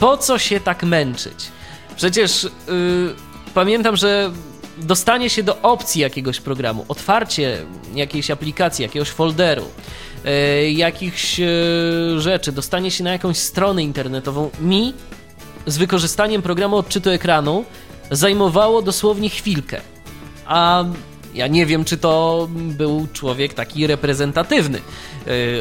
Po 0.00 0.16
co 0.16 0.38
się 0.38 0.60
tak 0.60 0.82
męczyć? 0.82 1.48
Przecież 1.96 2.42
yy, 2.44 3.14
pamiętam, 3.54 3.96
że 3.96 4.30
dostanie 4.78 5.30
się 5.30 5.42
do 5.42 5.62
opcji 5.62 6.00
jakiegoś 6.00 6.40
programu, 6.40 6.84
otwarcie 6.88 7.58
jakiejś 7.94 8.30
aplikacji, 8.30 8.82
jakiegoś 8.82 9.08
folderu, 9.08 9.64
yy, 10.24 10.72
jakichś 10.72 11.38
yy, 11.38 12.20
rzeczy, 12.20 12.52
dostanie 12.52 12.90
się 12.90 13.04
na 13.04 13.12
jakąś 13.12 13.36
stronę 13.36 13.82
internetową, 13.82 14.50
mi 14.60 14.94
z 15.66 15.76
wykorzystaniem 15.76 16.42
programu 16.42 16.76
odczytu 16.76 17.10
ekranu 17.10 17.64
zajmowało 18.10 18.82
dosłownie 18.82 19.30
chwilkę. 19.30 19.80
A 20.46 20.84
ja 21.34 21.46
nie 21.46 21.66
wiem, 21.66 21.84
czy 21.84 21.96
to 21.96 22.48
był 22.50 23.06
człowiek 23.12 23.54
taki 23.54 23.86
reprezentatywny, 23.86 24.80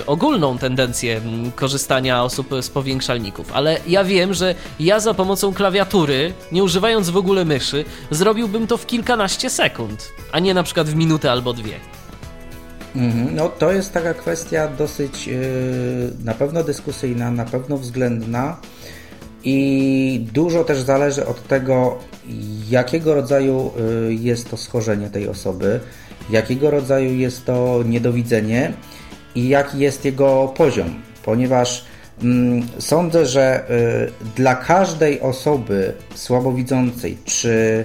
ogólną 0.07 0.57
tendencję 0.57 1.21
korzystania 1.55 2.23
osób 2.23 2.49
z 2.61 2.69
powiększalników, 2.69 3.51
ale 3.53 3.77
ja 3.87 4.03
wiem, 4.03 4.33
że 4.33 4.55
ja 4.79 4.99
za 4.99 5.13
pomocą 5.13 5.53
klawiatury, 5.53 6.33
nie 6.51 6.63
używając 6.63 7.09
w 7.09 7.17
ogóle 7.17 7.45
myszy, 7.45 7.85
zrobiłbym 8.11 8.67
to 8.67 8.77
w 8.77 8.85
kilkanaście 8.85 9.49
sekund, 9.49 10.11
a 10.31 10.39
nie 10.39 10.53
na 10.53 10.63
przykład 10.63 10.87
w 10.87 10.95
minutę 10.95 11.31
albo 11.31 11.53
dwie. 11.53 11.73
Mhm. 12.95 13.35
No 13.35 13.49
to 13.49 13.71
jest 13.71 13.93
taka 13.93 14.13
kwestia 14.13 14.67
dosyć 14.67 15.27
yy, 15.27 15.37
na 16.23 16.33
pewno 16.33 16.63
dyskusyjna, 16.63 17.31
na 17.31 17.45
pewno 17.45 17.77
względna 17.77 18.57
i 19.43 20.27
dużo 20.33 20.63
też 20.63 20.81
zależy 20.81 21.25
od 21.25 21.47
tego, 21.47 21.97
jakiego 22.69 23.13
rodzaju 23.13 23.71
y, 24.09 24.13
jest 24.13 24.49
to 24.49 24.57
schorzenie 24.57 25.09
tej 25.09 25.27
osoby, 25.27 25.79
jakiego 26.29 26.71
rodzaju 26.71 27.13
jest 27.13 27.45
to 27.45 27.83
niedowidzenie 27.85 28.73
i 29.35 29.47
jaki 29.47 29.79
jest 29.79 30.05
jego 30.05 30.53
poziom, 30.57 30.95
ponieważ 31.23 31.85
mm, 32.23 32.67
sądzę, 32.79 33.25
że 33.25 33.63
y, 33.69 34.31
dla 34.35 34.55
każdej 34.55 35.21
osoby 35.21 35.93
słabowidzącej, 36.15 37.17
czy 37.25 37.83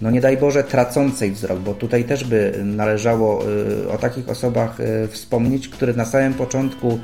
no 0.00 0.10
nie 0.10 0.20
daj 0.20 0.36
Boże 0.36 0.64
tracącej 0.64 1.32
wzrok, 1.32 1.58
bo 1.58 1.74
tutaj 1.74 2.04
też 2.04 2.24
by 2.24 2.60
należało 2.64 3.44
y, 3.48 3.90
o 3.90 3.98
takich 3.98 4.28
osobach 4.28 4.78
wspomnieć, 5.10 5.68
które 5.68 5.92
na 5.92 6.04
samym 6.04 6.34
początku 6.34 6.98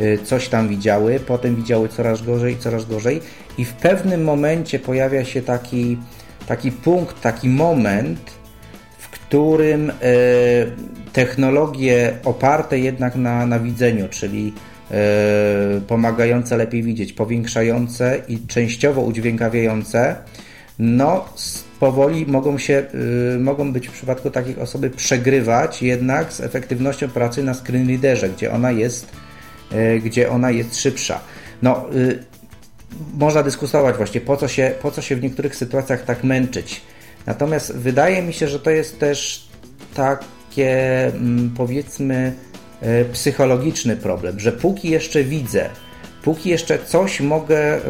Y, 0.00 0.18
coś 0.24 0.48
tam 0.48 0.68
widziały, 0.68 1.20
potem 1.20 1.56
widziały 1.56 1.88
coraz 1.88 2.22
gorzej, 2.22 2.58
coraz 2.58 2.84
gorzej 2.84 3.20
i 3.58 3.64
w 3.64 3.72
pewnym 3.72 4.24
momencie 4.24 4.78
pojawia 4.78 5.24
się 5.24 5.42
taki, 5.42 5.98
taki 6.46 6.72
punkt, 6.72 7.20
taki 7.20 7.48
moment, 7.48 8.30
którym 9.28 9.90
y, 9.90 9.92
technologie 11.12 12.12
oparte 12.24 12.78
jednak 12.78 13.16
na, 13.16 13.46
na 13.46 13.58
widzeniu, 13.58 14.08
czyli 14.08 14.52
y, 15.78 15.80
pomagające 15.80 16.56
lepiej 16.56 16.82
widzieć, 16.82 17.12
powiększające 17.12 18.20
i 18.28 18.46
częściowo 18.46 19.00
udźwiękawiające, 19.00 20.16
no 20.78 21.24
powoli 21.80 22.26
mogą 22.26 22.58
się, 22.58 22.84
mogą 23.38 23.72
być 23.72 23.88
w 23.88 23.92
przypadku 23.92 24.30
takich 24.30 24.58
osoby 24.58 24.90
przegrywać 24.90 25.82
jednak 25.82 26.32
z 26.32 26.40
efektywnością 26.40 27.08
pracy 27.08 27.42
na 27.42 27.54
screen 27.54 27.88
readerze, 27.88 28.28
gdzie 28.28 28.52
ona 28.52 28.70
jest 28.70 29.06
E, 29.74 29.98
gdzie 29.98 30.30
ona 30.30 30.50
jest 30.50 30.80
szybsza. 30.80 31.20
No, 31.62 31.84
y, 31.94 32.18
można 33.18 33.42
dyskutować 33.42 33.96
właśnie, 33.96 34.20
po 34.20 34.36
co, 34.36 34.48
się, 34.48 34.72
po 34.82 34.90
co 34.90 35.02
się 35.02 35.16
w 35.16 35.22
niektórych 35.22 35.56
sytuacjach 35.56 36.04
tak 36.04 36.24
męczyć. 36.24 36.80
Natomiast 37.26 37.76
wydaje 37.76 38.22
mi 38.22 38.32
się, 38.32 38.48
że 38.48 38.60
to 38.60 38.70
jest 38.70 38.98
też 38.98 39.48
takie, 39.94 41.06
mm, 41.06 41.54
powiedzmy, 41.56 42.32
e, 42.80 43.04
psychologiczny 43.04 43.96
problem, 43.96 44.40
że 44.40 44.52
póki 44.52 44.90
jeszcze 44.90 45.24
widzę, 45.24 45.70
póki 46.24 46.50
jeszcze 46.50 46.78
coś 46.78 47.20
mogę 47.20 47.76
y, 47.76 47.80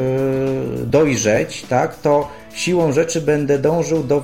dojrzeć, 0.86 1.62
tak, 1.62 1.98
to 2.00 2.28
siłą 2.54 2.92
rzeczy 2.92 3.20
będę 3.20 3.58
dążył 3.58 4.04
do, 4.04 4.22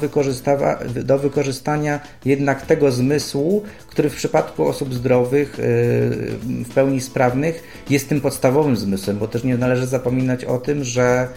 do 1.05 1.19
wykorzystania 1.19 2.01
jednak 2.24 2.66
tego 2.66 2.93
zmysłu, 2.93 3.62
który 3.89 4.11
w 4.11 4.16
przypadku 4.16 4.66
osób 4.66 4.95
zdrowych, 4.95 5.59
y, 5.59 5.62
w 6.43 6.74
pełni 6.74 7.01
sprawnych, 7.01 7.62
jest 7.91 8.09
tym 8.09 8.20
podstawowym 8.20 8.77
zmysłem, 8.77 9.19
bo 9.19 9.28
też 9.28 9.45
nie 9.45 9.57
należy 9.57 9.87
zapominać 9.87 10.45
o 10.45 10.59
tym, 10.59 10.85
że 10.85 11.03
e, 11.03 11.28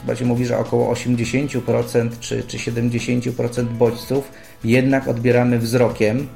chyba 0.00 0.16
się 0.16 0.24
mówi, 0.24 0.46
że 0.46 0.58
około 0.58 0.94
80% 0.94 2.10
czy, 2.20 2.42
czy 2.42 2.58
70% 2.58 3.64
bodźców 3.64 4.30
jednak 4.64 5.08
odbieramy 5.08 5.58
wzrokiem. 5.58 6.28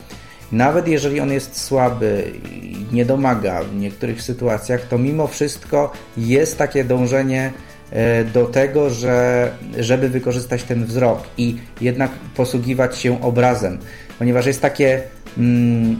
Nawet 0.52 0.88
jeżeli 0.88 1.20
on 1.20 1.32
jest 1.32 1.60
słaby 1.60 2.32
i 2.62 2.94
nie 2.94 3.04
domaga 3.04 3.62
w 3.62 3.76
niektórych 3.76 4.22
sytuacjach, 4.22 4.88
to 4.88 4.98
mimo 4.98 5.26
wszystko 5.26 5.92
jest 6.16 6.58
takie 6.58 6.84
dążenie 6.84 7.52
E, 7.90 8.24
do 8.24 8.46
tego, 8.46 8.90
że, 8.90 9.50
żeby 9.78 10.08
wykorzystać 10.08 10.62
ten 10.62 10.84
wzrok 10.84 11.22
i 11.38 11.56
jednak 11.80 12.10
posługiwać 12.10 12.98
się 12.98 13.22
obrazem, 13.22 13.78
ponieważ 14.18 14.46
jest 14.46 14.62
takie, 14.62 15.02
mm, 15.38 15.96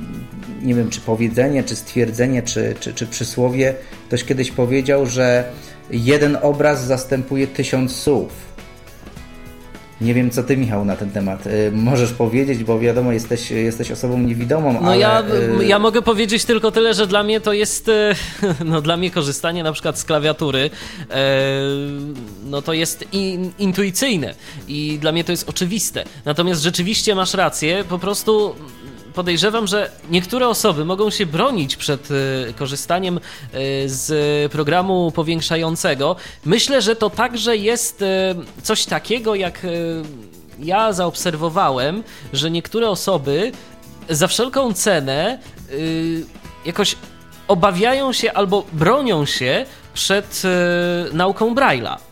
nie 0.63 0.75
wiem, 0.75 0.91
czy 0.91 1.01
powiedzenie, 1.01 1.65
czy 1.65 1.77
stwierdzenie, 1.77 2.43
czy, 2.43 2.75
czy, 2.81 2.95
czy 2.95 3.07
przysłowie, 3.07 3.75
ktoś 4.07 4.25
kiedyś 4.25 4.51
powiedział, 4.51 5.07
że 5.07 5.45
jeden 5.93 6.39
obraz 6.43 6.87
zastępuje 6.87 7.47
tysiąc 7.47 7.97
słów. 7.97 8.51
Nie 10.01 10.15
wiem, 10.15 10.31
co 10.31 10.43
ty, 10.43 10.57
Michał, 10.57 10.85
na 10.85 10.97
ten 10.97 11.11
temat 11.11 11.47
y, 11.47 11.71
możesz 11.73 12.13
powiedzieć, 12.13 12.65
bo 12.65 12.79
wiadomo, 12.79 13.13
jesteś, 13.13 13.51
jesteś 13.51 13.91
osobą 13.91 14.19
niewidomą. 14.19 14.73
No 14.73 14.89
ale... 14.89 14.99
ja, 14.99 15.23
y, 15.61 15.67
ja 15.67 15.79
mogę 15.79 16.03
powiedzieć 16.03 16.45
tylko 16.45 16.71
tyle, 16.71 16.95
że 16.95 17.07
dla 17.07 17.23
mnie 17.23 17.41
to 17.41 17.53
jest, 17.53 17.89
y, 17.89 18.15
no 18.65 18.81
dla 18.81 18.97
mnie 18.97 19.11
korzystanie 19.11 19.63
na 19.63 19.73
przykład 19.73 19.99
z 19.99 20.05
klawiatury, 20.05 20.71
no 22.45 22.63
to 22.63 22.73
jest 22.73 23.05
intuicyjne 23.59 24.35
i 24.69 24.99
dla 25.01 25.13
mnie 25.13 25.25
to 25.25 25.33
jest 25.33 25.49
oczywiste. 25.49 26.05
Natomiast 26.25 26.63
rzeczywiście 26.63 27.15
masz 27.15 27.35
rację, 27.35 27.85
po 27.89 27.99
prostu 27.99 28.55
podejrzewam, 29.15 29.67
że 29.67 29.91
niektóre 30.11 30.49
osoby 30.49 30.85
mogą 30.85 31.11
się 31.11 31.27
bronić 31.27 31.77
przed 31.77 32.09
e, 32.11 32.53
korzystaniem 32.53 33.17
e, 33.17 33.21
z 33.89 34.53
programu 34.53 35.13
powiększającego. 35.13 36.17
Myślę, 36.45 36.83
że 36.83 36.97
to 36.97 37.11
także 37.11 37.57
jest 37.57 38.03
e, 38.03 38.35
coś 38.63 38.85
takiego, 38.85 39.35
jak 39.35 39.67
ja 40.59 40.93
zaobserwowałem, 40.93 42.03
że 42.33 42.51
niektóre 42.51 42.89
osoby 42.89 43.53
za 44.09 44.29
wszelką 44.29 44.73
cenę 44.73 45.39
jakoś 46.65 46.97
obawiają 47.49 48.13
się 48.13 48.33
albo 48.33 48.65
bronią 48.73 49.27
się 49.27 49.67
przed 49.95 50.43
nauką 51.13 51.55
Braille'a 51.55 52.10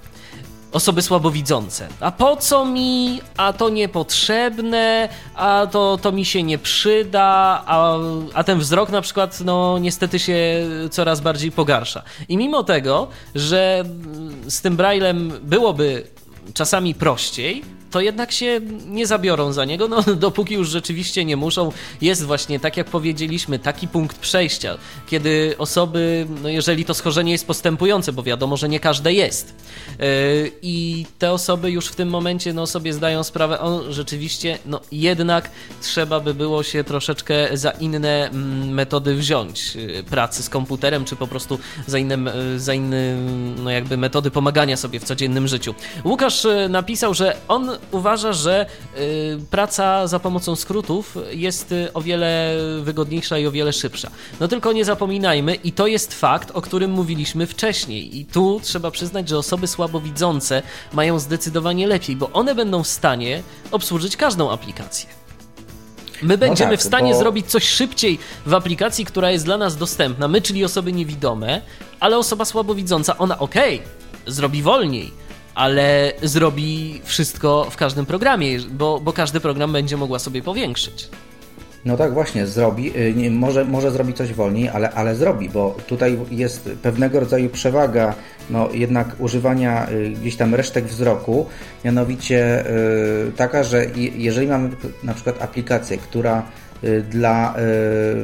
osoby 0.72 1.02
słabowidzące. 1.02 1.88
A 2.00 2.12
po 2.12 2.36
co 2.36 2.64
mi, 2.64 3.20
a 3.36 3.52
to 3.52 3.68
niepotrzebne, 3.68 5.08
a 5.34 5.66
to, 5.70 5.98
to 6.02 6.12
mi 6.12 6.24
się 6.24 6.42
nie 6.42 6.58
przyda, 6.58 7.24
a, 7.66 7.96
a 8.34 8.44
ten 8.44 8.58
wzrok 8.58 8.90
na 8.90 9.00
przykład, 9.00 9.40
no 9.40 9.78
niestety 9.78 10.18
się 10.18 10.38
coraz 10.90 11.20
bardziej 11.20 11.52
pogarsza. 11.52 12.02
I 12.28 12.36
mimo 12.36 12.64
tego, 12.64 13.08
że 13.34 13.84
z 14.48 14.60
tym 14.60 14.76
Braillem 14.76 15.32
byłoby 15.42 16.06
czasami 16.54 16.94
prościej, 16.94 17.64
to 17.90 18.00
jednak 18.00 18.32
się 18.32 18.60
nie 18.86 19.06
zabiorą 19.06 19.52
za 19.52 19.64
niego, 19.64 19.88
no 19.88 20.02
dopóki 20.26 20.54
już 20.54 20.68
rzeczywiście 20.68 21.24
nie 21.24 21.36
muszą. 21.36 21.72
Jest 22.00 22.24
właśnie, 22.24 22.60
tak 22.60 22.76
jak 22.76 22.86
powiedzieliśmy, 22.86 23.58
taki 23.58 23.88
punkt 23.88 24.18
przejścia, 24.18 24.78
kiedy 25.06 25.54
osoby, 25.58 26.26
no 26.42 26.48
jeżeli 26.48 26.84
to 26.84 26.94
schorzenie 26.94 27.32
jest 27.32 27.46
postępujące, 27.46 28.12
bo 28.12 28.22
wiadomo, 28.22 28.56
że 28.56 28.68
nie 28.68 28.80
każde 28.80 29.12
jest, 29.12 29.54
yy, 29.98 30.04
i 30.62 31.06
te 31.18 31.32
osoby 31.32 31.70
już 31.70 31.86
w 31.86 31.96
tym 31.96 32.08
momencie 32.08 32.52
no, 32.52 32.66
sobie 32.66 32.92
zdają 32.92 33.24
sprawę, 33.24 33.60
o, 33.60 33.92
rzeczywiście, 33.92 34.58
no 34.66 34.80
jednak 34.92 35.50
trzeba 35.82 36.20
by 36.20 36.34
było 36.34 36.62
się 36.62 36.84
troszeczkę 36.84 37.56
za 37.56 37.70
inne 37.70 38.30
mm, 38.30 38.74
metody 38.74 39.14
wziąć 39.14 39.74
yy, 39.74 40.02
pracy 40.02 40.42
z 40.42 40.48
komputerem, 40.48 41.04
czy 41.04 41.16
po 41.16 41.26
prostu 41.26 41.58
za 41.86 41.98
inne, 41.98 42.32
yy, 42.52 42.60
za 42.60 42.74
inne 42.74 43.16
no 43.56 43.70
jakby 43.70 43.96
metody 43.96 44.30
pomagania 44.30 44.76
sobie 44.76 45.00
w 45.00 45.04
codziennym 45.04 45.48
życiu. 45.48 45.74
Łukasz 46.04 46.46
napisał, 46.68 47.14
że 47.14 47.36
on 47.48 47.77
uważa, 47.90 48.32
że 48.32 48.66
y, 48.96 49.38
praca 49.50 50.06
za 50.06 50.18
pomocą 50.18 50.56
skrótów 50.56 51.16
jest 51.30 51.72
y, 51.72 51.92
o 51.94 52.02
wiele 52.02 52.56
wygodniejsza 52.82 53.38
i 53.38 53.46
o 53.46 53.50
wiele 53.50 53.72
szybsza. 53.72 54.10
No 54.40 54.48
tylko 54.48 54.72
nie 54.72 54.84
zapominajmy, 54.84 55.54
i 55.54 55.72
to 55.72 55.86
jest 55.86 56.14
fakt, 56.14 56.50
o 56.54 56.62
którym 56.62 56.90
mówiliśmy 56.90 57.46
wcześniej. 57.46 58.18
I 58.18 58.24
tu 58.26 58.60
trzeba 58.62 58.90
przyznać, 58.90 59.28
że 59.28 59.38
osoby 59.38 59.66
słabowidzące 59.66 60.62
mają 60.92 61.18
zdecydowanie 61.18 61.86
lepiej, 61.86 62.16
bo 62.16 62.30
one 62.30 62.54
będą 62.54 62.82
w 62.82 62.88
stanie 62.88 63.42
obsłużyć 63.70 64.16
każdą 64.16 64.50
aplikację. 64.50 65.08
My 66.22 66.38
będziemy 66.38 66.70
no 66.70 66.76
tak, 66.76 66.84
w 66.84 66.86
stanie 66.88 67.12
bo... 67.12 67.18
zrobić 67.18 67.46
coś 67.46 67.64
szybciej 67.68 68.18
w 68.46 68.54
aplikacji, 68.54 69.04
która 69.04 69.30
jest 69.30 69.44
dla 69.44 69.56
nas 69.56 69.76
dostępna, 69.76 70.28
my, 70.28 70.42
czyli 70.42 70.64
osoby 70.64 70.92
niewidome, 70.92 71.60
ale 72.00 72.18
osoba 72.18 72.44
słabowidząca, 72.44 73.18
ona 73.18 73.38
okej, 73.38 73.76
okay, 73.76 74.32
zrobi 74.32 74.62
wolniej, 74.62 75.12
ale 75.58 76.12
zrobi 76.22 77.00
wszystko 77.04 77.66
w 77.70 77.76
każdym 77.76 78.06
programie, 78.06 78.58
bo, 78.70 79.00
bo 79.00 79.12
każdy 79.12 79.40
program 79.40 79.72
będzie 79.72 79.96
mogła 79.96 80.18
sobie 80.18 80.42
powiększyć. 80.42 81.08
No 81.84 81.96
tak, 81.96 82.14
właśnie, 82.14 82.46
zrobi. 82.46 82.98
Y, 82.98 83.14
nie, 83.16 83.30
może, 83.30 83.64
może 83.64 83.90
zrobi 83.90 84.14
coś 84.14 84.32
wolniej, 84.32 84.68
ale, 84.68 84.90
ale 84.90 85.14
zrobi, 85.14 85.48
bo 85.48 85.76
tutaj 85.86 86.18
jest 86.30 86.70
pewnego 86.82 87.20
rodzaju 87.20 87.48
przewaga 87.48 88.14
no, 88.50 88.68
jednak 88.72 89.16
używania 89.18 89.90
y, 89.90 90.10
gdzieś 90.10 90.36
tam 90.36 90.54
resztek 90.54 90.84
wzroku, 90.84 91.46
mianowicie 91.84 92.64
yy, 93.26 93.32
taka, 93.32 93.62
że 93.62 93.86
jeżeli 94.16 94.46
mamy 94.46 94.70
na 95.04 95.14
przykład 95.14 95.42
aplikację, 95.42 95.98
która 95.98 96.42
y, 96.84 97.02
dla, 97.02 97.54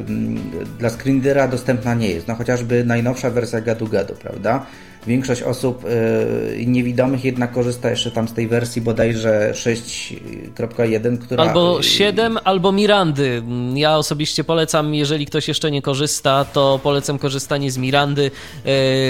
yy, 0.08 0.66
dla 0.78 0.90
screenera 0.90 1.48
dostępna 1.48 1.94
nie 1.94 2.10
jest, 2.10 2.28
no 2.28 2.34
chociażby 2.34 2.84
najnowsza 2.84 3.30
wersja 3.30 3.60
Gadu 3.60 3.88
Gadu, 3.88 4.14
prawda? 4.14 4.66
Większość 5.06 5.42
osób 5.42 5.84
y, 5.84 6.64
niewidomych 6.66 7.24
jednak 7.24 7.52
korzysta 7.52 7.90
jeszcze 7.90 8.10
tam 8.10 8.28
z 8.28 8.32
tej 8.32 8.48
wersji 8.48 8.82
bodajże 8.82 9.52
6.1, 9.54 11.18
która... 11.18 11.44
Albo 11.44 11.82
7, 11.82 12.38
albo 12.44 12.72
Mirandy. 12.72 13.42
Ja 13.74 13.96
osobiście 13.96 14.44
polecam, 14.44 14.94
jeżeli 14.94 15.26
ktoś 15.26 15.48
jeszcze 15.48 15.70
nie 15.70 15.82
korzysta, 15.82 16.44
to 16.44 16.80
polecam 16.82 17.18
korzystanie 17.18 17.70
z 17.70 17.78
Mirandy, 17.78 18.30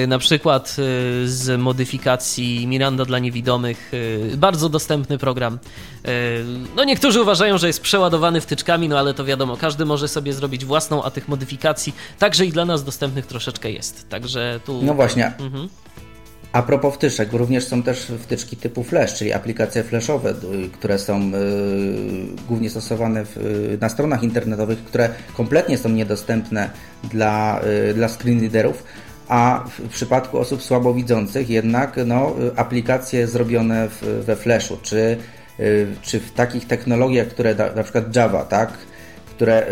y, 0.02 0.06
na 0.06 0.18
przykład 0.18 0.76
y, 0.78 1.28
z 1.28 1.60
modyfikacji 1.60 2.66
Miranda 2.66 3.04
dla 3.04 3.18
niewidomych. 3.18 3.92
Bardzo 4.36 4.68
dostępny 4.68 5.18
program. 5.18 5.58
No 6.76 6.84
niektórzy 6.84 7.22
uważają, 7.22 7.58
że 7.58 7.66
jest 7.66 7.80
przeładowany 7.80 8.40
wtyczkami, 8.40 8.88
no 8.88 8.98
ale 8.98 9.14
to 9.14 9.24
wiadomo, 9.24 9.56
każdy 9.56 9.84
może 9.84 10.08
sobie 10.08 10.32
zrobić 10.32 10.64
własną, 10.64 11.02
a 11.02 11.10
tych 11.10 11.28
modyfikacji 11.28 11.94
także 12.18 12.46
i 12.46 12.52
dla 12.52 12.64
nas 12.64 12.84
dostępnych 12.84 13.26
troszeczkę 13.26 13.70
jest. 13.70 14.08
Także 14.08 14.60
tu... 14.64 14.82
No 14.82 14.94
właśnie. 14.94 15.26
Mhm. 15.26 15.68
A 16.54 16.62
propos 16.62 16.94
wtyczek, 16.94 17.32
również 17.32 17.64
są 17.64 17.82
też 17.82 18.12
wtyczki 18.18 18.56
typu 18.56 18.84
Flash, 18.84 19.14
czyli 19.14 19.32
aplikacje 19.32 19.82
flashowe, 19.82 20.34
które 20.72 20.98
są 20.98 21.20
y, 21.20 21.30
głównie 22.48 22.70
stosowane 22.70 23.22
y, 23.22 23.78
na 23.80 23.88
stronach 23.88 24.22
internetowych, 24.22 24.78
które 24.84 25.08
kompletnie 25.36 25.78
są 25.78 25.88
niedostępne 25.88 26.70
dla, 27.04 27.60
y, 27.90 27.94
dla 27.94 28.08
screenreaderów, 28.08 28.84
a 29.28 29.64
w, 29.68 29.88
przypadku 29.88 30.38
osób 30.38 30.62
słabowidzących 30.62 31.50
jednak 31.50 31.96
no, 32.06 32.34
aplikacje 32.56 33.26
zrobione 33.26 33.88
w, 33.88 34.24
we 34.26 34.36
Flashu, 34.36 34.78
czy, 34.82 35.16
czy 36.02 36.20
w 36.20 36.32
takich 36.32 36.66
technologiach, 36.66 37.28
które 37.28 37.54
da, 37.54 37.74
na 37.74 37.82
przykład 37.82 38.16
Java, 38.16 38.44
tak, 38.44 38.72
które 39.26 39.66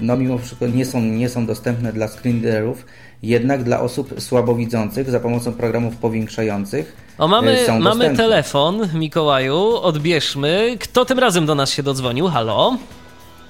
no, 0.00 0.16
mimo 0.16 0.38
wszystko 0.38 0.66
nie 0.66 0.86
są, 0.86 1.00
nie 1.00 1.28
są 1.28 1.46
dostępne 1.46 1.92
dla 1.92 2.08
screenreaderów, 2.08 2.84
jednak 3.22 3.62
dla 3.64 3.80
osób 3.80 4.14
słabowidzących 4.18 5.10
za 5.10 5.20
pomocą 5.20 5.52
programów 5.52 5.96
powiększających. 5.96 6.96
O, 7.18 7.28
mamy, 7.28 7.58
mamy 7.80 8.16
telefon, 8.16 8.88
Mikołaju, 8.94 9.76
odbierzmy. 9.76 10.76
Kto 10.80 11.04
tym 11.04 11.18
razem 11.18 11.46
do 11.46 11.54
nas 11.54 11.70
się 11.70 11.82
dodzwonił? 11.82 12.26
Halo? 12.26 12.76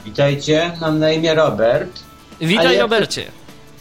Witajcie, 0.04 0.72
mam 0.80 0.98
na 0.98 1.12
imię 1.12 1.34
Robert. 1.34 2.00
Witaj, 2.40 2.76
ja 2.76 2.82
Robercie. 2.82 3.22
Przed, 3.22 3.34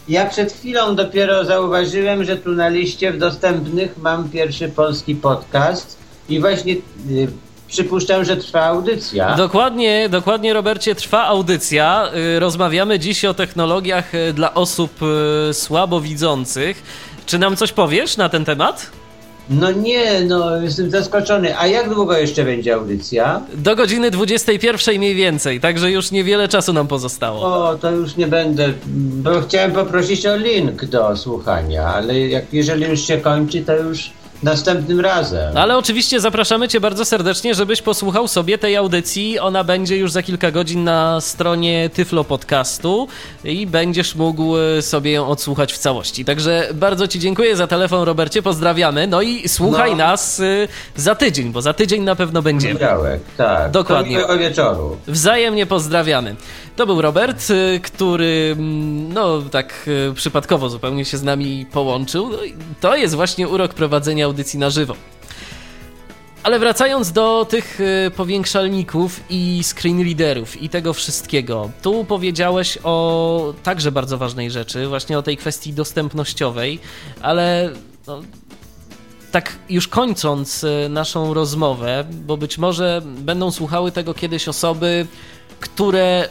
ja 0.08 0.26
przed 0.26 0.52
chwilą 0.52 0.96
dopiero 0.96 1.44
zauważyłem, 1.44 2.24
że 2.24 2.36
tu 2.36 2.50
na 2.50 2.68
liście 2.68 3.12
w 3.12 3.18
dostępnych 3.18 3.98
mam 3.98 4.28
pierwszy 4.28 4.68
polski 4.68 5.14
podcast 5.14 5.98
i 6.28 6.40
właśnie 6.40 6.72
y, 6.72 7.28
Przypuszczam, 7.70 8.24
że 8.24 8.36
trwa 8.36 8.62
audycja. 8.62 9.34
Dokładnie, 9.36 10.08
dokładnie, 10.08 10.52
Robercie, 10.52 10.94
trwa 10.94 11.24
audycja. 11.24 12.10
Y, 12.36 12.40
rozmawiamy 12.40 12.98
dziś 12.98 13.24
o 13.24 13.34
technologiach 13.34 14.14
y, 14.14 14.32
dla 14.32 14.54
osób 14.54 14.90
y, 15.50 15.54
słabowidzących. 15.54 16.82
Czy 17.26 17.38
nam 17.38 17.56
coś 17.56 17.72
powiesz 17.72 18.16
na 18.16 18.28
ten 18.28 18.44
temat? 18.44 18.90
No 19.50 19.72
nie, 19.72 20.20
no 20.20 20.62
jestem 20.62 20.90
zaskoczony. 20.90 21.58
A 21.58 21.66
jak 21.66 21.94
długo 21.94 22.16
jeszcze 22.16 22.44
będzie 22.44 22.74
audycja? 22.74 23.40
Do 23.54 23.76
godziny 23.76 24.10
21 24.10 24.98
mniej 24.98 25.14
więcej, 25.14 25.60
także 25.60 25.90
już 25.90 26.10
niewiele 26.10 26.48
czasu 26.48 26.72
nam 26.72 26.88
pozostało. 26.88 27.40
O, 27.40 27.76
to 27.76 27.90
już 27.90 28.16
nie 28.16 28.26
będę, 28.26 28.72
bo 29.22 29.40
chciałem 29.40 29.72
poprosić 29.72 30.26
o 30.26 30.36
link 30.36 30.84
do 30.84 31.16
słuchania, 31.16 31.86
ale 31.86 32.18
jak, 32.20 32.44
jeżeli 32.52 32.84
już 32.84 33.00
się 33.00 33.18
kończy, 33.18 33.60
to 33.60 33.76
już 33.76 34.10
następnym 34.42 35.00
razem. 35.00 35.56
Ale 35.56 35.76
oczywiście 35.76 36.20
zapraszamy 36.20 36.68
Cię 36.68 36.80
bardzo 36.80 37.04
serdecznie, 37.04 37.54
żebyś 37.54 37.82
posłuchał 37.82 38.28
sobie 38.28 38.58
tej 38.58 38.76
audycji. 38.76 39.38
Ona 39.38 39.64
będzie 39.64 39.96
już 39.96 40.12
za 40.12 40.22
kilka 40.22 40.50
godzin 40.50 40.84
na 40.84 41.20
stronie 41.20 41.90
Tyflo 41.94 42.24
Podcastu 42.24 43.08
i 43.44 43.66
będziesz 43.66 44.14
mógł 44.14 44.56
e, 44.56 44.82
sobie 44.82 45.12
ją 45.12 45.26
odsłuchać 45.26 45.72
w 45.72 45.78
całości. 45.78 46.24
Także 46.24 46.68
bardzo 46.74 47.08
Ci 47.08 47.18
dziękuję 47.18 47.56
za 47.56 47.66
telefon, 47.66 48.02
Robercie. 48.02 48.42
Pozdrawiamy. 48.42 49.06
No 49.06 49.22
i 49.22 49.48
słuchaj 49.48 49.90
no. 49.90 49.96
nas 49.96 50.40
e, 50.40 50.68
za 50.96 51.14
tydzień, 51.14 51.52
bo 51.52 51.62
za 51.62 51.72
tydzień 51.72 52.02
na 52.02 52.16
pewno 52.16 52.42
będziemy. 52.42 52.74
Poniedziałek, 52.74 53.20
tak. 53.36 53.70
Dokładnie. 53.70 54.18
Do 54.26 54.38
wieczoru. 54.38 54.96
Wzajemnie 55.06 55.66
pozdrawiamy. 55.66 56.36
To 56.76 56.86
był 56.86 57.02
Robert, 57.02 57.48
e, 57.50 57.80
który 57.80 58.54
mm, 58.58 59.12
no 59.12 59.42
tak 59.50 59.90
przypadkowo 60.14 60.68
zupełnie 60.68 61.04
się 61.04 61.18
z 61.18 61.22
nami 61.22 61.66
połączył. 61.72 62.30
No 62.30 62.38
to 62.80 62.96
jest 62.96 63.14
właśnie 63.14 63.48
urok 63.48 63.74
prowadzenia 63.74 64.29
audycji 64.30 64.58
na 64.58 64.70
żywo. 64.70 64.94
Ale 66.42 66.58
wracając 66.58 67.12
do 67.12 67.46
tych 67.50 67.80
y, 67.80 68.10
powiększalników 68.16 69.20
i 69.30 69.60
screenreaderów 69.64 70.62
i 70.62 70.68
tego 70.68 70.92
wszystkiego, 70.92 71.70
tu 71.82 72.04
powiedziałeś 72.04 72.78
o 72.82 73.54
także 73.62 73.92
bardzo 73.92 74.18
ważnej 74.18 74.50
rzeczy, 74.50 74.86
właśnie 74.86 75.18
o 75.18 75.22
tej 75.22 75.36
kwestii 75.36 75.72
dostępnościowej, 75.72 76.78
ale 77.22 77.70
no, 78.06 78.22
tak 79.30 79.56
już 79.68 79.88
kończąc 79.88 80.64
y, 80.64 80.88
naszą 80.90 81.34
rozmowę, 81.34 82.04
bo 82.10 82.36
być 82.36 82.58
może 82.58 83.02
będą 83.04 83.50
słuchały 83.50 83.92
tego 83.92 84.14
kiedyś 84.14 84.48
osoby, 84.48 85.06
które 85.60 86.28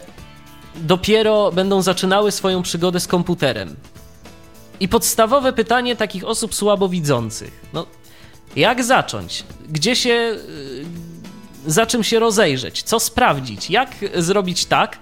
dopiero 0.75 1.51
będą 1.51 1.81
zaczynały 1.81 2.31
swoją 2.31 2.61
przygodę 2.61 2.99
z 2.99 3.07
komputerem. 3.07 3.75
I 4.79 4.87
podstawowe 4.87 5.53
pytanie 5.53 5.95
takich 5.95 6.23
osób 6.23 6.55
słabowidzących. 6.55 7.51
No, 7.73 7.85
jak 8.55 8.83
zacząć? 8.83 9.43
Gdzie 9.69 9.95
się. 9.95 10.09
Y, 10.09 10.85
za 11.67 11.85
czym 11.85 12.03
się 12.03 12.19
rozejrzeć? 12.19 12.83
Co 12.83 12.99
sprawdzić? 12.99 13.69
Jak 13.69 13.89
zrobić 14.15 14.65
tak, 14.65 14.97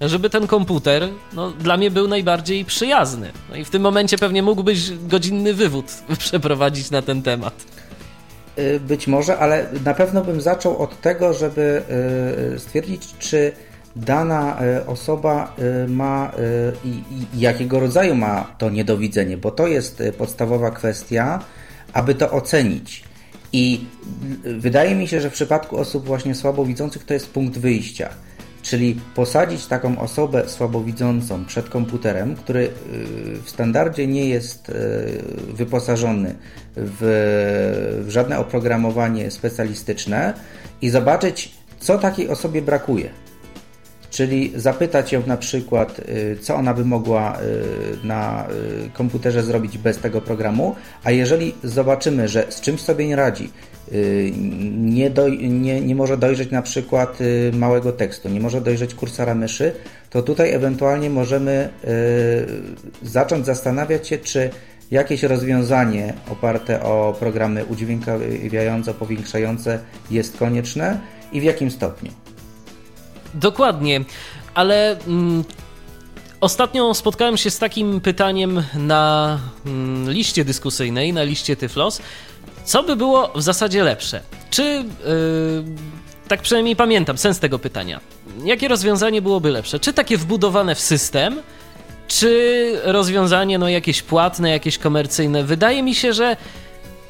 żeby 0.00 0.30
ten 0.30 0.46
komputer 0.46 1.08
no, 1.32 1.50
dla 1.50 1.76
mnie 1.76 1.90
był 1.90 2.08
najbardziej 2.08 2.64
przyjazny? 2.64 3.32
No 3.50 3.56
i 3.56 3.64
w 3.64 3.70
tym 3.70 3.82
momencie 3.82 4.18
pewnie 4.18 4.42
mógłbyś 4.42 4.90
godzinny 4.90 5.54
wywód 5.54 5.86
przeprowadzić 6.18 6.90
na 6.90 7.02
ten 7.02 7.22
temat. 7.22 7.54
Y, 8.58 8.80
być 8.80 9.06
może, 9.06 9.38
ale 9.38 9.66
na 9.84 9.94
pewno 9.94 10.24
bym 10.24 10.40
zaczął 10.40 10.78
od 10.78 11.00
tego, 11.00 11.34
żeby 11.34 11.82
y, 12.54 12.58
stwierdzić, 12.58 13.02
czy 13.18 13.52
dana 13.96 14.58
osoba 14.86 15.56
ma 15.88 16.32
i, 16.84 16.88
i 16.88 17.40
jakiego 17.40 17.80
rodzaju 17.80 18.14
ma 18.14 18.54
to 18.58 18.70
niedowidzenie, 18.70 19.36
bo 19.36 19.50
to 19.50 19.66
jest 19.66 20.02
podstawowa 20.18 20.70
kwestia 20.70 21.40
aby 21.92 22.14
to 22.14 22.30
ocenić. 22.30 23.04
I 23.52 23.84
wydaje 24.44 24.94
mi 24.94 25.08
się, 25.08 25.20
że 25.20 25.30
w 25.30 25.32
przypadku 25.32 25.76
osób 25.76 26.06
właśnie 26.06 26.34
słabowidzących 26.34 27.04
to 27.04 27.14
jest 27.14 27.30
punkt 27.30 27.58
wyjścia. 27.58 28.08
Czyli 28.62 29.00
posadzić 29.14 29.66
taką 29.66 29.98
osobę 29.98 30.48
słabowidzącą 30.48 31.44
przed 31.44 31.68
komputerem, 31.68 32.36
który 32.36 32.70
w 33.44 33.50
standardzie 33.50 34.06
nie 34.06 34.28
jest 34.28 34.72
wyposażony 35.48 36.34
w 36.76 38.04
żadne 38.08 38.38
oprogramowanie 38.38 39.30
specjalistyczne 39.30 40.34
i 40.82 40.90
zobaczyć, 40.90 41.52
co 41.80 41.98
takiej 41.98 42.28
osobie 42.28 42.62
brakuje 42.62 43.10
czyli 44.12 44.52
zapytać 44.56 45.12
ją 45.12 45.22
na 45.26 45.36
przykład, 45.36 45.98
y, 45.98 46.36
co 46.40 46.54
ona 46.54 46.74
by 46.74 46.84
mogła 46.84 47.38
y, 47.40 48.06
na 48.06 48.46
y, 48.86 48.90
komputerze 48.90 49.42
zrobić 49.42 49.78
bez 49.78 49.98
tego 49.98 50.20
programu, 50.20 50.76
a 51.04 51.10
jeżeli 51.10 51.54
zobaczymy, 51.64 52.28
że 52.28 52.46
z 52.48 52.60
czymś 52.60 52.80
sobie 52.80 53.06
nie 53.06 53.16
radzi, 53.16 53.50
nie, 54.76 55.10
doj, 55.10 55.50
nie, 55.50 55.80
nie 55.80 55.94
może 55.94 56.16
dojrzeć 56.16 56.50
na 56.50 56.62
przykład 56.62 57.18
małego 57.52 57.92
tekstu, 57.92 58.28
nie 58.28 58.40
może 58.40 58.60
dojrzeć 58.60 58.94
kursora 58.94 59.34
myszy, 59.34 59.72
to 60.10 60.22
tutaj 60.22 60.52
ewentualnie 60.52 61.10
możemy 61.10 61.68
zacząć 63.02 63.46
zastanawiać 63.46 64.08
się, 64.08 64.18
czy 64.18 64.50
jakieś 64.90 65.22
rozwiązanie 65.22 66.14
oparte 66.30 66.82
o 66.82 67.16
programy 67.18 67.64
udźwiękawiające, 67.64 68.94
powiększające 68.94 69.78
jest 70.10 70.36
konieczne 70.36 70.98
i 71.32 71.40
w 71.40 71.44
jakim 71.44 71.70
stopniu? 71.70 72.21
Dokładnie, 73.34 74.00
ale 74.54 74.98
mm, 75.06 75.44
ostatnio 76.40 76.94
spotkałem 76.94 77.36
się 77.36 77.50
z 77.50 77.58
takim 77.58 78.00
pytaniem 78.00 78.62
na 78.74 79.38
mm, 79.66 80.10
liście 80.10 80.44
dyskusyjnej, 80.44 81.12
na 81.12 81.22
liście 81.22 81.56
Tyflos. 81.56 82.00
Co 82.64 82.82
by 82.82 82.96
było 82.96 83.32
w 83.34 83.42
zasadzie 83.42 83.84
lepsze? 83.84 84.20
Czy, 84.50 84.62
yy, 84.62 84.84
tak 86.28 86.42
przynajmniej 86.42 86.76
pamiętam 86.76 87.18
sens 87.18 87.38
tego 87.38 87.58
pytania, 87.58 88.00
jakie 88.44 88.68
rozwiązanie 88.68 89.22
byłoby 89.22 89.50
lepsze? 89.50 89.80
Czy 89.80 89.92
takie 89.92 90.16
wbudowane 90.16 90.74
w 90.74 90.80
system, 90.80 91.40
czy 92.08 92.80
rozwiązanie 92.84 93.58
no 93.58 93.68
jakieś 93.68 94.02
płatne, 94.02 94.50
jakieś 94.50 94.78
komercyjne? 94.78 95.44
Wydaje 95.44 95.82
mi 95.82 95.94
się, 95.94 96.12
że 96.12 96.36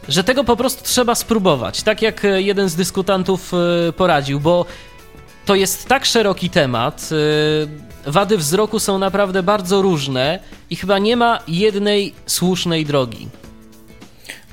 że 0.09 0.25
tego 0.25 0.45
po 0.45 0.57
prostu 0.57 0.85
trzeba 0.85 1.15
spróbować, 1.15 1.83
tak 1.83 2.03
jak 2.03 2.27
jeden 2.37 2.69
z 2.69 2.75
dyskutantów 2.75 3.53
y, 3.89 3.93
poradził, 3.93 4.41
bo 4.41 4.67
to 5.47 5.55
jest 5.55 5.87
tak 5.87 6.05
szeroki 6.05 6.51
temat. 6.51 7.09
Y, 8.07 8.11
wady 8.11 8.39
wzroku 8.39 8.79
są 8.79 8.99
naprawdę 8.99 9.43
bardzo 9.43 9.83
różne 9.83 10.39
i 10.71 10.77
chyba 10.77 10.99
nie 10.99 11.17
ma 11.17 11.39
jednej 11.49 12.15
słusznej 12.27 12.87
drogi. 12.87 13.29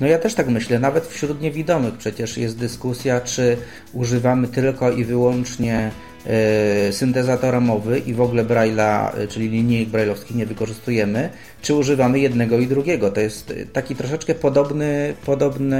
No 0.00 0.06
ja 0.06 0.18
też 0.18 0.34
tak 0.34 0.48
myślę, 0.48 0.78
nawet 0.78 1.06
wśród 1.06 1.40
niewidomych 1.40 1.94
przecież 1.94 2.36
jest 2.36 2.58
dyskusja, 2.58 3.20
czy 3.20 3.56
używamy 3.92 4.48
tylko 4.48 4.92
i 4.92 5.04
wyłącznie 5.04 5.90
E, 6.26 6.92
syntezatora 6.92 7.60
mowy 7.60 7.98
i 7.98 8.14
w 8.14 8.20
ogóle 8.20 8.44
Braille'a, 8.44 9.18
e, 9.18 9.28
czyli 9.28 9.48
linijek 9.48 9.88
brailleowskich 9.88 10.36
nie 10.36 10.46
wykorzystujemy, 10.46 11.30
czy 11.62 11.74
używamy 11.74 12.18
jednego 12.18 12.58
i 12.58 12.66
drugiego. 12.66 13.10
To 13.10 13.20
jest 13.20 13.54
taki 13.72 13.96
troszeczkę 13.96 14.34
podobny, 14.34 15.14
podobny 15.26 15.76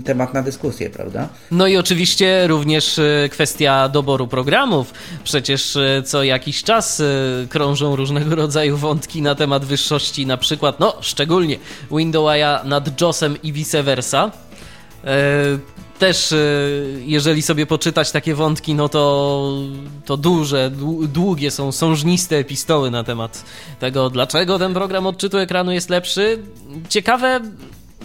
e, 0.00 0.02
temat 0.04 0.34
na 0.34 0.42
dyskusję, 0.42 0.90
prawda? 0.90 1.28
No 1.50 1.66
i 1.66 1.76
oczywiście 1.76 2.46
również 2.46 3.00
kwestia 3.30 3.88
doboru 3.88 4.26
programów. 4.26 4.92
Przecież 5.24 5.78
co 6.04 6.24
jakiś 6.24 6.62
czas 6.62 7.02
krążą 7.48 7.96
różnego 7.96 8.34
rodzaju 8.34 8.76
wątki 8.76 9.22
na 9.22 9.34
temat 9.34 9.64
wyższości, 9.64 10.26
na 10.26 10.36
przykład, 10.36 10.80
no 10.80 10.96
szczególnie 11.00 11.58
Windowsa 11.90 12.64
nad 12.64 13.00
JOSem 13.00 13.36
i 13.42 13.52
vice 13.52 13.82
versa 13.82 14.30
też, 15.98 16.32
e, 16.32 16.36
jeżeli 17.06 17.42
sobie 17.42 17.66
poczytać 17.66 18.10
takie 18.10 18.34
wątki, 18.34 18.74
no 18.74 18.88
to, 18.88 19.52
to 20.04 20.16
duże, 20.16 20.70
długie 21.08 21.50
są 21.50 21.72
sążniste 21.72 22.36
epistoły 22.36 22.90
na 22.90 23.04
temat 23.04 23.44
tego, 23.80 24.10
dlaczego 24.10 24.58
ten 24.58 24.74
program 24.74 25.06
odczytu 25.06 25.38
ekranu 25.38 25.72
jest 25.72 25.90
lepszy. 25.90 26.42
Ciekawe, 26.88 27.40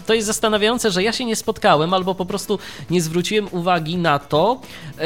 to 0.06 0.14
jest 0.14 0.26
zastanawiające, 0.26 0.90
że 0.90 1.02
ja 1.02 1.12
się 1.12 1.24
nie 1.24 1.36
spotkałem 1.36 1.94
albo 1.94 2.14
po 2.14 2.26
prostu 2.26 2.58
nie 2.90 3.02
zwróciłem 3.02 3.48
uwagi 3.50 3.96
na 3.96 4.18
to, 4.18 4.60
e, 4.98 5.02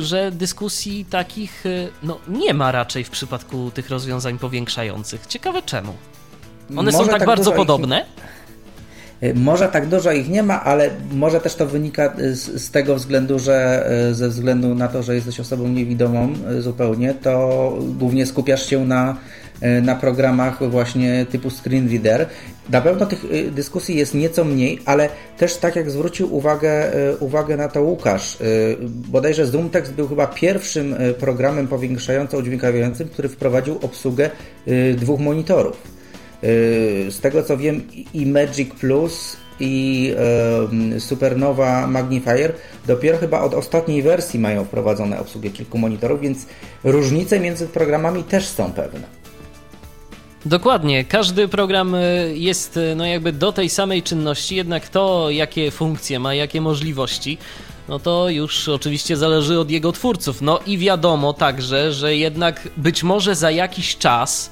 że 0.00 0.30
dyskusji 0.30 1.04
takich 1.04 1.66
e, 1.66 1.88
no, 2.02 2.18
nie 2.28 2.54
ma 2.54 2.72
raczej 2.72 3.04
w 3.04 3.10
przypadku 3.10 3.70
tych 3.74 3.90
rozwiązań 3.90 4.38
powiększających. 4.38 5.26
Ciekawe 5.26 5.62
czemu. 5.62 5.94
One 6.70 6.82
Może 6.82 6.92
są 6.92 7.06
tak, 7.06 7.18
tak 7.18 7.26
bardzo 7.26 7.52
podobne? 7.52 8.06
Ich 8.16 8.35
może 9.34 9.68
tak 9.68 9.86
dużo 9.86 10.12
ich 10.12 10.28
nie 10.28 10.42
ma, 10.42 10.64
ale 10.64 10.90
może 11.12 11.40
też 11.40 11.54
to 11.54 11.66
wynika 11.66 12.14
y, 12.18 12.34
z, 12.36 12.62
z, 12.62 12.70
tego 12.70 12.94
względu, 12.94 13.38
że 13.38 13.88
y, 14.10 14.14
ze 14.14 14.28
względu 14.28 14.74
na 14.74 14.88
to, 14.88 15.02
że 15.02 15.14
jesteś 15.14 15.40
osobą 15.40 15.68
niewidomą 15.68 16.32
zupełnie, 16.58 17.14
to 17.14 17.72
głównie 17.98 18.26
skupiasz 18.26 18.66
się 18.66 18.84
na, 18.84 19.16
na 19.82 19.94
programach 19.94 20.70
właśnie 20.70 21.26
typu 21.30 21.50
screen 21.50 21.90
reader. 21.90 22.26
Na 22.70 22.80
pewno 22.80 23.06
tych 23.06 23.24
dyskusji 23.52 23.96
jest 23.96 24.14
nieco 24.14 24.44
mniej, 24.44 24.80
ale 24.84 25.08
też 25.38 25.56
tak 25.56 25.76
jak 25.76 25.90
zwrócił 25.90 26.34
uwagę, 26.34 26.92
uwagę 27.20 27.56
na 27.56 27.68
to 27.68 27.82
Łukasz, 27.82 28.38
bodajże 28.86 29.46
ZoomText 29.46 29.92
był 29.92 30.08
chyba 30.08 30.26
pierwszym 30.26 30.94
programem 31.18 31.68
powiększająco 31.68 32.38
udźwiękawiającym, 32.38 33.08
który 33.08 33.28
wprowadził 33.28 33.78
obsługę 33.82 34.30
dwóch 34.96 35.20
monitorów. 35.20 35.95
Y, 36.44 37.06
z 37.10 37.20
tego 37.20 37.42
co 37.42 37.56
wiem, 37.56 37.82
i 38.14 38.26
Magic 38.26 38.74
Plus 38.74 39.36
i 39.60 40.14
Supernova 40.98 41.86
Magnifier 41.86 42.52
dopiero 42.86 43.18
chyba 43.18 43.40
od 43.40 43.54
ostatniej 43.54 44.02
wersji 44.02 44.40
mają 44.40 44.64
wprowadzone 44.64 45.20
obsługę 45.20 45.50
kilku 45.50 45.78
monitorów, 45.78 46.20
więc 46.20 46.46
różnice 46.84 47.40
między 47.40 47.68
programami 47.68 48.24
też 48.24 48.46
są 48.46 48.72
pewne. 48.72 49.26
Dokładnie, 50.46 51.04
każdy 51.04 51.48
program 51.48 51.94
y, 51.94 52.32
jest 52.36 52.76
y, 52.76 52.94
no 52.96 53.06
jakby 53.06 53.32
do 53.32 53.52
tej 53.52 53.68
samej 53.68 54.02
czynności, 54.02 54.56
jednak 54.56 54.88
to 54.88 55.30
jakie 55.30 55.70
funkcje 55.70 56.18
ma, 56.18 56.34
jakie 56.34 56.60
możliwości, 56.60 57.38
no 57.88 57.98
to 57.98 58.28
już 58.28 58.68
oczywiście 58.68 59.16
zależy 59.16 59.60
od 59.60 59.70
jego 59.70 59.92
twórców. 59.92 60.42
No 60.42 60.60
i 60.66 60.78
wiadomo 60.78 61.32
także, 61.32 61.92
że 61.92 62.16
jednak 62.16 62.68
być 62.76 63.02
może 63.02 63.34
za 63.34 63.50
jakiś 63.50 63.96
czas 63.96 64.50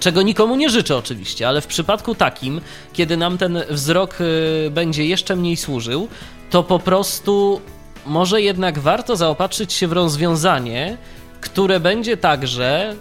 czego 0.00 0.22
nikomu 0.22 0.56
nie 0.56 0.70
życzę 0.70 0.96
oczywiście, 0.96 1.48
ale 1.48 1.60
w 1.60 1.66
przypadku 1.66 2.14
takim, 2.14 2.60
kiedy 2.92 3.16
nam 3.16 3.38
ten 3.38 3.62
wzrok 3.70 4.18
e, 4.20 4.70
będzie 4.70 5.06
jeszcze 5.06 5.36
mniej 5.36 5.56
służył, 5.56 6.08
to 6.50 6.62
po 6.62 6.78
prostu 6.78 7.60
może 8.06 8.42
jednak 8.42 8.78
warto 8.78 9.16
zaopatrzyć 9.16 9.72
się 9.72 9.88
w 9.88 9.92
rozwiązanie, 9.92 10.96
które 11.40 11.80
będzie 11.80 12.16
także 12.16 12.96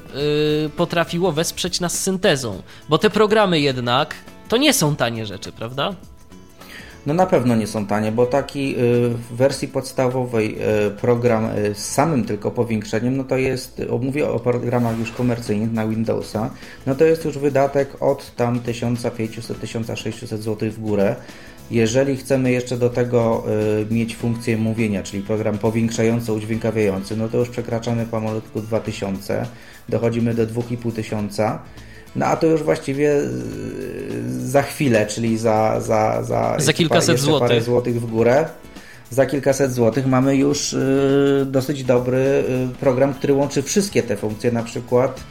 e, 0.65 0.69
potrafiło 0.69 1.31
wesprzeć 1.31 1.79
nas 1.79 1.99
syntezą, 1.99 2.61
bo 2.89 2.97
te 2.97 3.09
programy 3.09 3.59
jednak 3.59 4.15
to 4.49 4.57
nie 4.57 4.73
są 4.73 4.95
tanie 4.95 5.25
rzeczy, 5.25 5.51
prawda? 5.51 5.93
No 7.09 7.15
na 7.15 7.25
pewno 7.25 7.55
nie 7.55 7.67
są 7.67 7.85
tanie, 7.85 8.11
bo 8.11 8.25
taki 8.25 8.75
y, 8.75 9.09
w 9.09 9.35
wersji 9.35 9.67
podstawowej 9.67 10.57
y, 10.87 10.91
program 10.91 11.45
y, 11.45 11.75
z 11.75 11.85
samym 11.85 12.25
tylko 12.25 12.51
powiększeniem, 12.51 13.17
no 13.17 13.23
to 13.23 13.37
jest, 13.37 13.81
mówię 14.01 14.29
o 14.29 14.39
programach 14.39 14.99
już 14.99 15.11
komercyjnych 15.11 15.73
na 15.73 15.87
Windowsa, 15.87 16.49
no 16.85 16.95
to 16.95 17.05
jest 17.05 17.25
już 17.25 17.37
wydatek 17.37 18.03
od 18.03 18.35
tam 18.35 18.59
1500-1600 18.59 20.37
zł 20.37 20.71
w 20.71 20.79
górę. 20.79 21.15
Jeżeli 21.71 22.17
chcemy 22.17 22.51
jeszcze 22.51 22.77
do 22.77 22.89
tego 22.89 23.43
mieć 23.91 24.15
funkcję 24.15 24.57
mówienia, 24.57 25.03
czyli 25.03 25.23
program 25.23 25.57
powiększający, 25.57 26.33
udźwiękawiający, 26.33 27.17
no 27.17 27.29
to 27.29 27.37
już 27.37 27.49
przekraczamy 27.49 28.05
pomalutku 28.05 28.61
2000, 28.61 29.45
dochodzimy 29.89 30.33
do 30.33 30.45
2500 30.45 31.59
no 32.15 32.25
a 32.25 32.35
to 32.35 32.47
już 32.47 32.63
właściwie 32.63 33.13
e, 33.13 33.27
za 34.39 34.61
chwilę, 34.61 35.05
czyli 35.05 35.37
za, 35.37 35.81
za, 35.81 36.23
za, 36.23 36.55
za 36.59 36.73
kilkaset 36.73 37.19
złotych. 37.19 37.47
parę 37.47 37.61
złotych 37.61 38.01
w 38.01 38.05
górę. 38.05 38.45
Za 39.09 39.25
kilkaset 39.25 39.73
złotych 39.73 40.07
mamy 40.07 40.35
już 40.35 40.73
y, 40.73 41.45
dosyć 41.47 41.83
dobry 41.83 42.17
y, 42.17 42.43
program, 42.79 43.13
który 43.13 43.33
łączy 43.33 43.63
wszystkie 43.63 44.03
te 44.03 44.17
funkcje, 44.17 44.51
na 44.51 44.63
przykład 44.63 45.23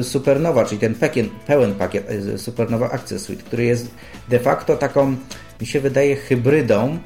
y, 0.00 0.04
Supernowa, 0.04 0.64
czyli 0.64 0.80
ten 0.80 0.94
pełen, 0.94 1.28
pełen 1.46 1.74
pakiet 1.74 2.06
Supernowa 2.36 2.90
Access 2.90 3.22
Suite, 3.22 3.42
który 3.42 3.64
jest 3.64 3.90
de 4.28 4.38
facto 4.38 4.76
taką, 4.76 5.16
mi 5.60 5.66
się 5.66 5.80
wydaje, 5.80 6.16
hybrydą 6.16 6.98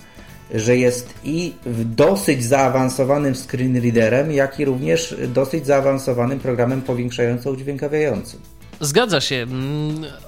że 0.55 0.77
jest 0.77 1.15
i 1.25 1.55
dosyć 1.85 2.45
zaawansowanym 2.45 3.35
screen 3.35 3.83
readerem, 3.83 4.33
jak 4.33 4.61
i 4.61 4.65
również 4.65 5.17
dosyć 5.29 5.67
zaawansowanym 5.67 6.39
programem 6.39 6.83
powiększająco-udźwiękawiającym. 6.83 8.56
Zgadza 8.81 9.21
się. 9.21 9.47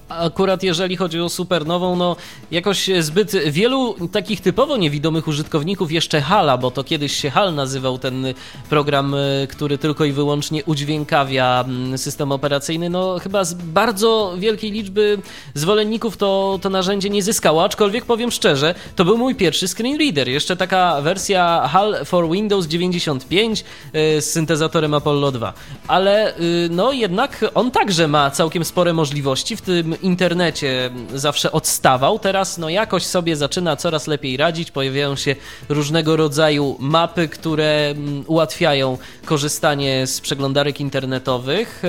Akurat 0.09 0.63
jeżeli 0.63 0.97
chodzi 0.97 1.21
o 1.21 1.29
supernową, 1.29 1.97
no 1.97 2.17
jakoś 2.51 2.91
zbyt 3.01 3.33
wielu 3.51 4.09
takich 4.13 4.41
typowo 4.41 4.77
niewidomych 4.77 5.29
użytkowników 5.29 5.93
jeszcze 5.93 6.21
Hala, 6.21 6.59
bo 6.59 6.71
to 6.71 6.85
kiedyś 6.85 7.13
się 7.13 7.31
HAL 7.31 7.55
nazywał 7.55 7.99
ten 7.99 8.27
program, 8.71 9.15
y, 9.15 9.47
który 9.51 9.79
tylko 9.79 10.05
i 10.05 10.13
wyłącznie 10.13 10.65
udźwiękawia 10.65 11.65
mm, 11.69 11.99
system 11.99 12.33
operacyjny, 12.33 12.91
no 12.91 13.19
chyba 13.19 13.45
z 13.45 13.55
bardzo 13.55 14.35
wielkiej 14.39 14.71
liczby 14.71 15.19
zwolenników 15.55 16.17
to, 16.17 16.59
to 16.63 16.71
narzędzie 16.71 17.11
nie 17.11 17.23
zyskało, 17.23 17.65
aczkolwiek 17.65 18.05
powiem 18.05 18.31
szczerze, 18.31 18.75
to 18.97 19.05
był 19.05 19.19
mój 19.19 19.35
pierwszy 19.35 19.69
screen 19.69 19.99
reader, 19.99 20.29
jeszcze 20.29 20.57
taka 20.57 21.01
wersja 21.01 21.69
HAL 21.73 22.05
for 22.05 22.31
Windows 22.31 22.67
95 22.67 23.61
y, 23.61 24.21
z 24.21 24.25
syntezatorem 24.25 24.95
Apollo 24.95 25.33
2, 25.33 25.53
ale 25.89 26.39
y, 26.41 26.69
no 26.71 26.93
jednak 26.93 27.45
on 27.55 27.71
także 27.71 28.09
ma 28.09 28.31
całkiem 28.31 28.65
spore 28.65 28.93
możliwości, 28.93 29.57
w 29.57 29.61
tym 29.61 29.98
internecie 30.03 30.91
zawsze 31.15 31.53
odstawał, 31.53 32.19
teraz 32.19 32.59
no 32.59 32.69
jakoś 32.69 33.07
sobie 33.07 33.37
zaczyna 33.37 33.77
coraz 33.77 34.07
lepiej 34.07 34.37
radzić, 34.37 34.71
pojawiają 34.71 35.17
się 35.17 35.37
różnego 35.69 36.17
rodzaju 36.17 36.77
mapy, 36.79 37.29
które 37.29 37.89
mm, 37.91 38.25
ułatwiają 38.27 38.99
korzystanie 39.25 40.07
z 40.07 40.21
przeglądarek 40.21 40.81
internetowych, 40.81 41.83
e, 41.85 41.89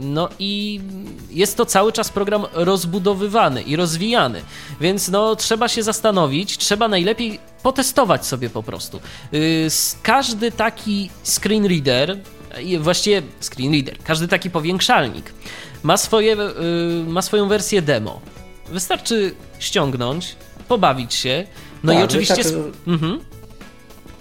no 0.00 0.28
i 0.38 0.80
jest 1.30 1.56
to 1.56 1.66
cały 1.66 1.92
czas 1.92 2.10
program 2.10 2.46
rozbudowywany 2.52 3.62
i 3.62 3.76
rozwijany, 3.76 4.42
więc 4.80 5.08
no 5.08 5.36
trzeba 5.36 5.68
się 5.68 5.82
zastanowić, 5.82 6.58
trzeba 6.58 6.88
najlepiej 6.88 7.38
potestować 7.62 8.26
sobie 8.26 8.50
po 8.50 8.62
prostu. 8.62 9.00
Y, 9.34 9.68
każdy 10.02 10.52
taki 10.52 11.10
screen 11.24 11.66
reader 11.66 12.18
właściwie 12.80 13.22
screen 13.40 13.72
reader, 13.72 13.98
każdy 14.04 14.28
taki 14.28 14.50
powiększalnik 14.50 15.32
ma, 15.82 15.96
swoje, 15.96 16.36
yy, 16.36 17.04
ma 17.06 17.22
swoją 17.22 17.48
wersję 17.48 17.82
demo. 17.82 18.20
Wystarczy 18.68 19.34
ściągnąć, 19.58 20.36
pobawić 20.68 21.14
się, 21.14 21.46
no 21.84 21.92
tak, 21.92 22.00
i 22.00 22.04
oczywiście... 22.04 22.36
Wystarczy... 22.36 22.72
Mhm. 22.86 23.20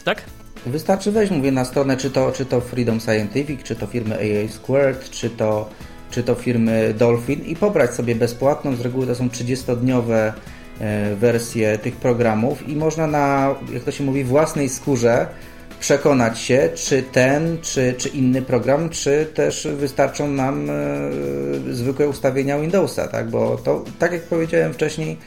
Tak? 0.04 0.24
Wystarczy 0.66 1.12
wejść, 1.12 1.32
mówię, 1.32 1.52
na 1.52 1.66
stronę, 1.66 1.98
czy 1.98 2.12
to, 2.12 2.32
czy 2.32 2.46
to 2.46 2.62
Freedom 2.62 3.00
Scientific, 3.00 3.64
czy 3.64 3.76
to 3.76 3.88
firmy 3.88 4.16
AA 4.16 4.52
Squared, 4.52 5.10
czy 5.10 5.30
to, 5.30 5.70
czy 6.12 6.24
to 6.24 6.36
firmy 6.36 6.94
Dolphin 6.98 7.46
i 7.46 7.56
pobrać 7.56 7.94
sobie 7.94 8.16
bezpłatną, 8.16 8.76
z 8.76 8.82
reguły 8.82 9.08
to 9.08 9.16
są 9.16 9.28
30-dniowe 9.28 10.34
e, 10.80 11.16
wersje 11.16 11.78
tych 11.78 11.96
programów 11.96 12.70
i 12.70 12.76
można 12.76 13.08
na, 13.08 13.56
jak 13.74 13.84
to 13.84 13.92
się 13.92 14.04
mówi, 14.04 14.24
własnej 14.24 14.70
skórze 14.70 15.28
przekonać 15.86 16.40
się, 16.40 16.70
czy 16.76 17.04
ten, 17.04 17.58
czy, 17.62 17.94
czy 17.98 18.10
inny 18.10 18.42
program, 18.42 18.90
czy 18.90 19.26
też 19.34 19.68
wystarczą 19.76 20.28
nam 20.28 20.70
e, 20.70 20.74
zwykłe 21.74 22.10
ustawienia 22.10 22.60
Windowsa, 22.60 23.08
tak? 23.08 23.30
Bo 23.30 23.58
to, 23.58 23.84
tak 24.00 24.12
jak 24.12 24.22
powiedziałem 24.22 24.74
wcześniej, 24.74 25.18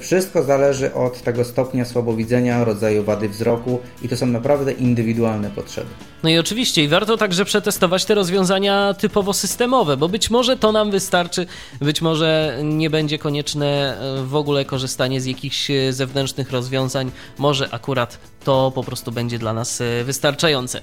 wszystko 0.00 0.42
zależy 0.42 0.94
od 0.94 1.22
tego 1.22 1.44
stopnia 1.44 1.84
słabowidzenia, 1.84 2.64
rodzaju 2.64 3.04
wady 3.04 3.28
wzroku 3.28 3.80
i 4.02 4.08
to 4.08 4.16
są 4.16 4.26
naprawdę 4.26 4.72
indywidualne 4.72 5.50
potrzeby. 5.50 5.88
No 6.22 6.30
i 6.30 6.38
oczywiście, 6.38 6.84
i 6.84 6.88
warto 6.88 7.16
także 7.16 7.44
przetestować 7.44 8.04
te 8.04 8.14
rozwiązania 8.14 8.94
typowo 8.94 9.32
systemowe, 9.32 9.96
bo 9.96 10.08
być 10.08 10.30
może 10.30 10.56
to 10.56 10.72
nam 10.72 10.90
wystarczy, 10.90 11.46
być 11.80 12.02
może 12.02 12.58
nie 12.62 12.90
będzie 12.90 13.18
konieczne 13.18 13.96
e, 14.20 14.24
w 14.24 14.34
ogóle 14.34 14.64
korzystanie 14.64 15.20
z 15.20 15.26
jakichś 15.26 15.70
zewnętrznych 15.90 16.50
rozwiązań, 16.50 17.10
może 17.38 17.68
akurat 17.74 18.18
to 18.44 18.72
po 18.74 18.84
prostu 18.84 19.12
będzie 19.12 19.38
dla 19.38 19.52
nas 19.52 19.80
e, 19.80 20.04
wystarczające. 20.04 20.80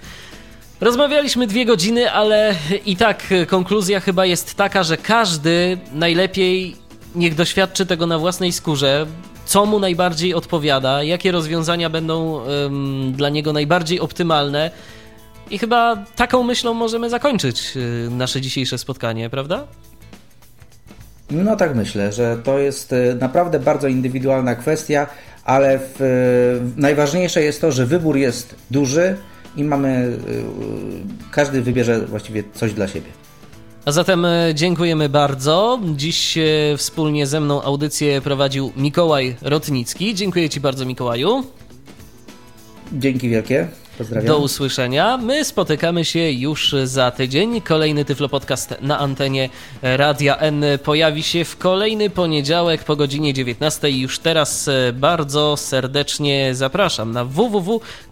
Rozmawialiśmy 0.82 1.48
dwie 1.48 1.66
godziny, 1.66 2.12
ale 2.12 2.56
i 2.86 2.95
tak 2.95 3.34
konkluzja 3.48 3.99
chyba 3.99 4.26
jest 4.26 4.56
taka, 4.56 4.84
że 4.84 4.98
każdy 4.98 5.78
najlepiej 5.94 6.76
niech 7.16 7.36
doświadczy 7.36 7.86
tego 7.86 8.08
na 8.08 8.20
własnej 8.20 8.52
skórze, 8.52 9.06
co 9.46 9.66
mu 9.66 9.80
najbardziej 9.80 10.34
odpowiada, 10.34 11.04
jakie 11.04 11.32
rozwiązania 11.32 11.90
będą 11.90 12.32
um, 12.32 13.14
dla 13.14 13.30
niego 13.30 13.54
najbardziej 13.54 14.00
optymalne. 14.00 14.72
I 15.50 15.60
chyba 15.60 16.06
taką 16.16 16.44
myślą 16.44 16.74
możemy 16.74 17.10
zakończyć 17.10 17.74
e, 17.78 18.10
nasze 18.10 18.42
dzisiejsze 18.42 18.78
spotkanie, 18.78 19.30
prawda? 19.30 19.68
No 21.32 21.56
tak 21.56 21.76
myślę, 21.76 22.12
że 22.12 22.38
to 22.44 22.60
jest 22.60 22.94
e, 22.94 23.16
naprawdę 23.16 23.60
bardzo 23.60 23.88
indywidualna 23.88 24.56
kwestia 24.56 25.08
ale 25.46 25.80
w, 25.80 26.74
najważniejsze 26.78 27.44
jest 27.44 27.62
to, 27.62 27.72
że 27.72 27.86
wybór 27.86 28.18
jest 28.18 28.56
duży 28.72 29.16
i 29.56 29.64
mamy, 29.64 30.18
y, 30.30 30.44
każdy 31.32 31.62
wybierze 31.62 32.00
właściwie 32.00 32.44
coś 32.54 32.74
dla 32.74 32.88
siebie. 32.88 33.08
A 33.86 33.91
zatem 33.91 34.26
e, 34.26 34.52
dziękujemy 34.56 35.10
bardzo. 35.10 35.80
Dziś 35.95 36.38
e, 36.38 36.41
wspólnie 36.78 37.28
ze 37.28 37.40
mną 37.40 37.62
audycję 37.62 38.22
prowadził 38.22 38.72
Mikołaj 38.78 39.36
Rotnicki. 39.41 40.16
Dziękuję 40.16 40.49
Ci 40.49 40.60
bardzo, 40.60 40.86
Mikołaju. 40.86 41.44
Dzięki 42.94 43.30
wielkie. 43.30 43.68
Pozdrawiam. 43.98 44.28
Do 44.28 44.40
usłyszenia. 44.40 45.18
My 45.18 45.45
spotykamy 45.45 46.06
się 46.06 46.32
już 46.32 46.76
za 46.84 47.12
tydzień. 47.12 47.62
Kolejny 47.62 48.06
Tyflo 48.06 48.30
Podcast 48.30 48.76
na 48.82 48.99
antenie 48.99 49.49
Radia 49.82 50.38
N 50.38 50.66
pojawi 50.84 51.24
się 51.24 51.45
w 51.45 51.58
kolejny 51.58 52.10
poniedziałek 52.10 52.84
po 52.84 52.95
godzinie 52.95 53.34
19. 53.34 53.90
Już 53.90 54.20
teraz 54.20 54.68
e, 54.68 54.94
bardzo 54.94 55.58
serdecznie 55.58 56.56
zapraszam 56.56 57.12
na 57.12 57.26
www.radion.pl 57.26 58.12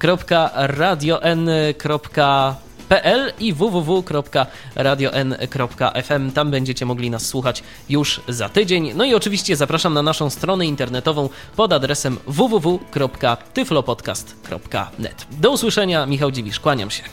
www.radion.pl 2.90 3.34
i 3.40 3.54
www.radion.fm. 3.54 6.32
Tam 6.32 6.52
będziecie 6.52 6.86
mogli 6.86 7.10
nas 7.10 7.26
słuchać 7.26 7.64
już 7.90 8.22
za 8.28 8.50
tydzień. 8.50 8.92
No 8.96 9.04
i 9.04 9.16
oczywiście 9.16 9.56
zapraszam 9.56 9.94
na 9.94 10.02
naszą 10.02 10.30
stronę 10.30 10.66
internetową 10.66 11.30
pod 11.56 11.74
adresem 11.74 12.18
www.tyflopodcast.net. 12.28 15.26
Do 15.32 15.52
usłyszenia, 15.52 16.06
Michał 16.06 16.32
Dziwisz, 16.32 16.60
kłaniam 16.60 16.92
się. 16.92 17.04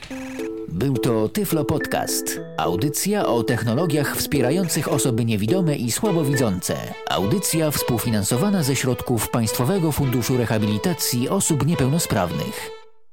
Był 0.68 0.98
to 0.98 1.28
Tyflo 1.28 1.64
Podcast. 1.64 2.40
Audycja 2.56 3.26
o 3.26 3.42
technologiach 3.42 4.16
wspierających 4.16 4.92
osoby 4.92 5.24
niewidome 5.24 5.76
i 5.76 5.92
słabowidzące. 5.92 6.76
Audycja 7.10 7.70
współfinansowana 7.70 8.62
ze 8.62 8.76
środków 8.76 9.28
Państwowego 9.28 9.92
Funduszu 9.92 10.36
Rehabilitacji 10.36 11.28
Osób 11.28 11.66
Niepełnosprawnych. 11.66 12.75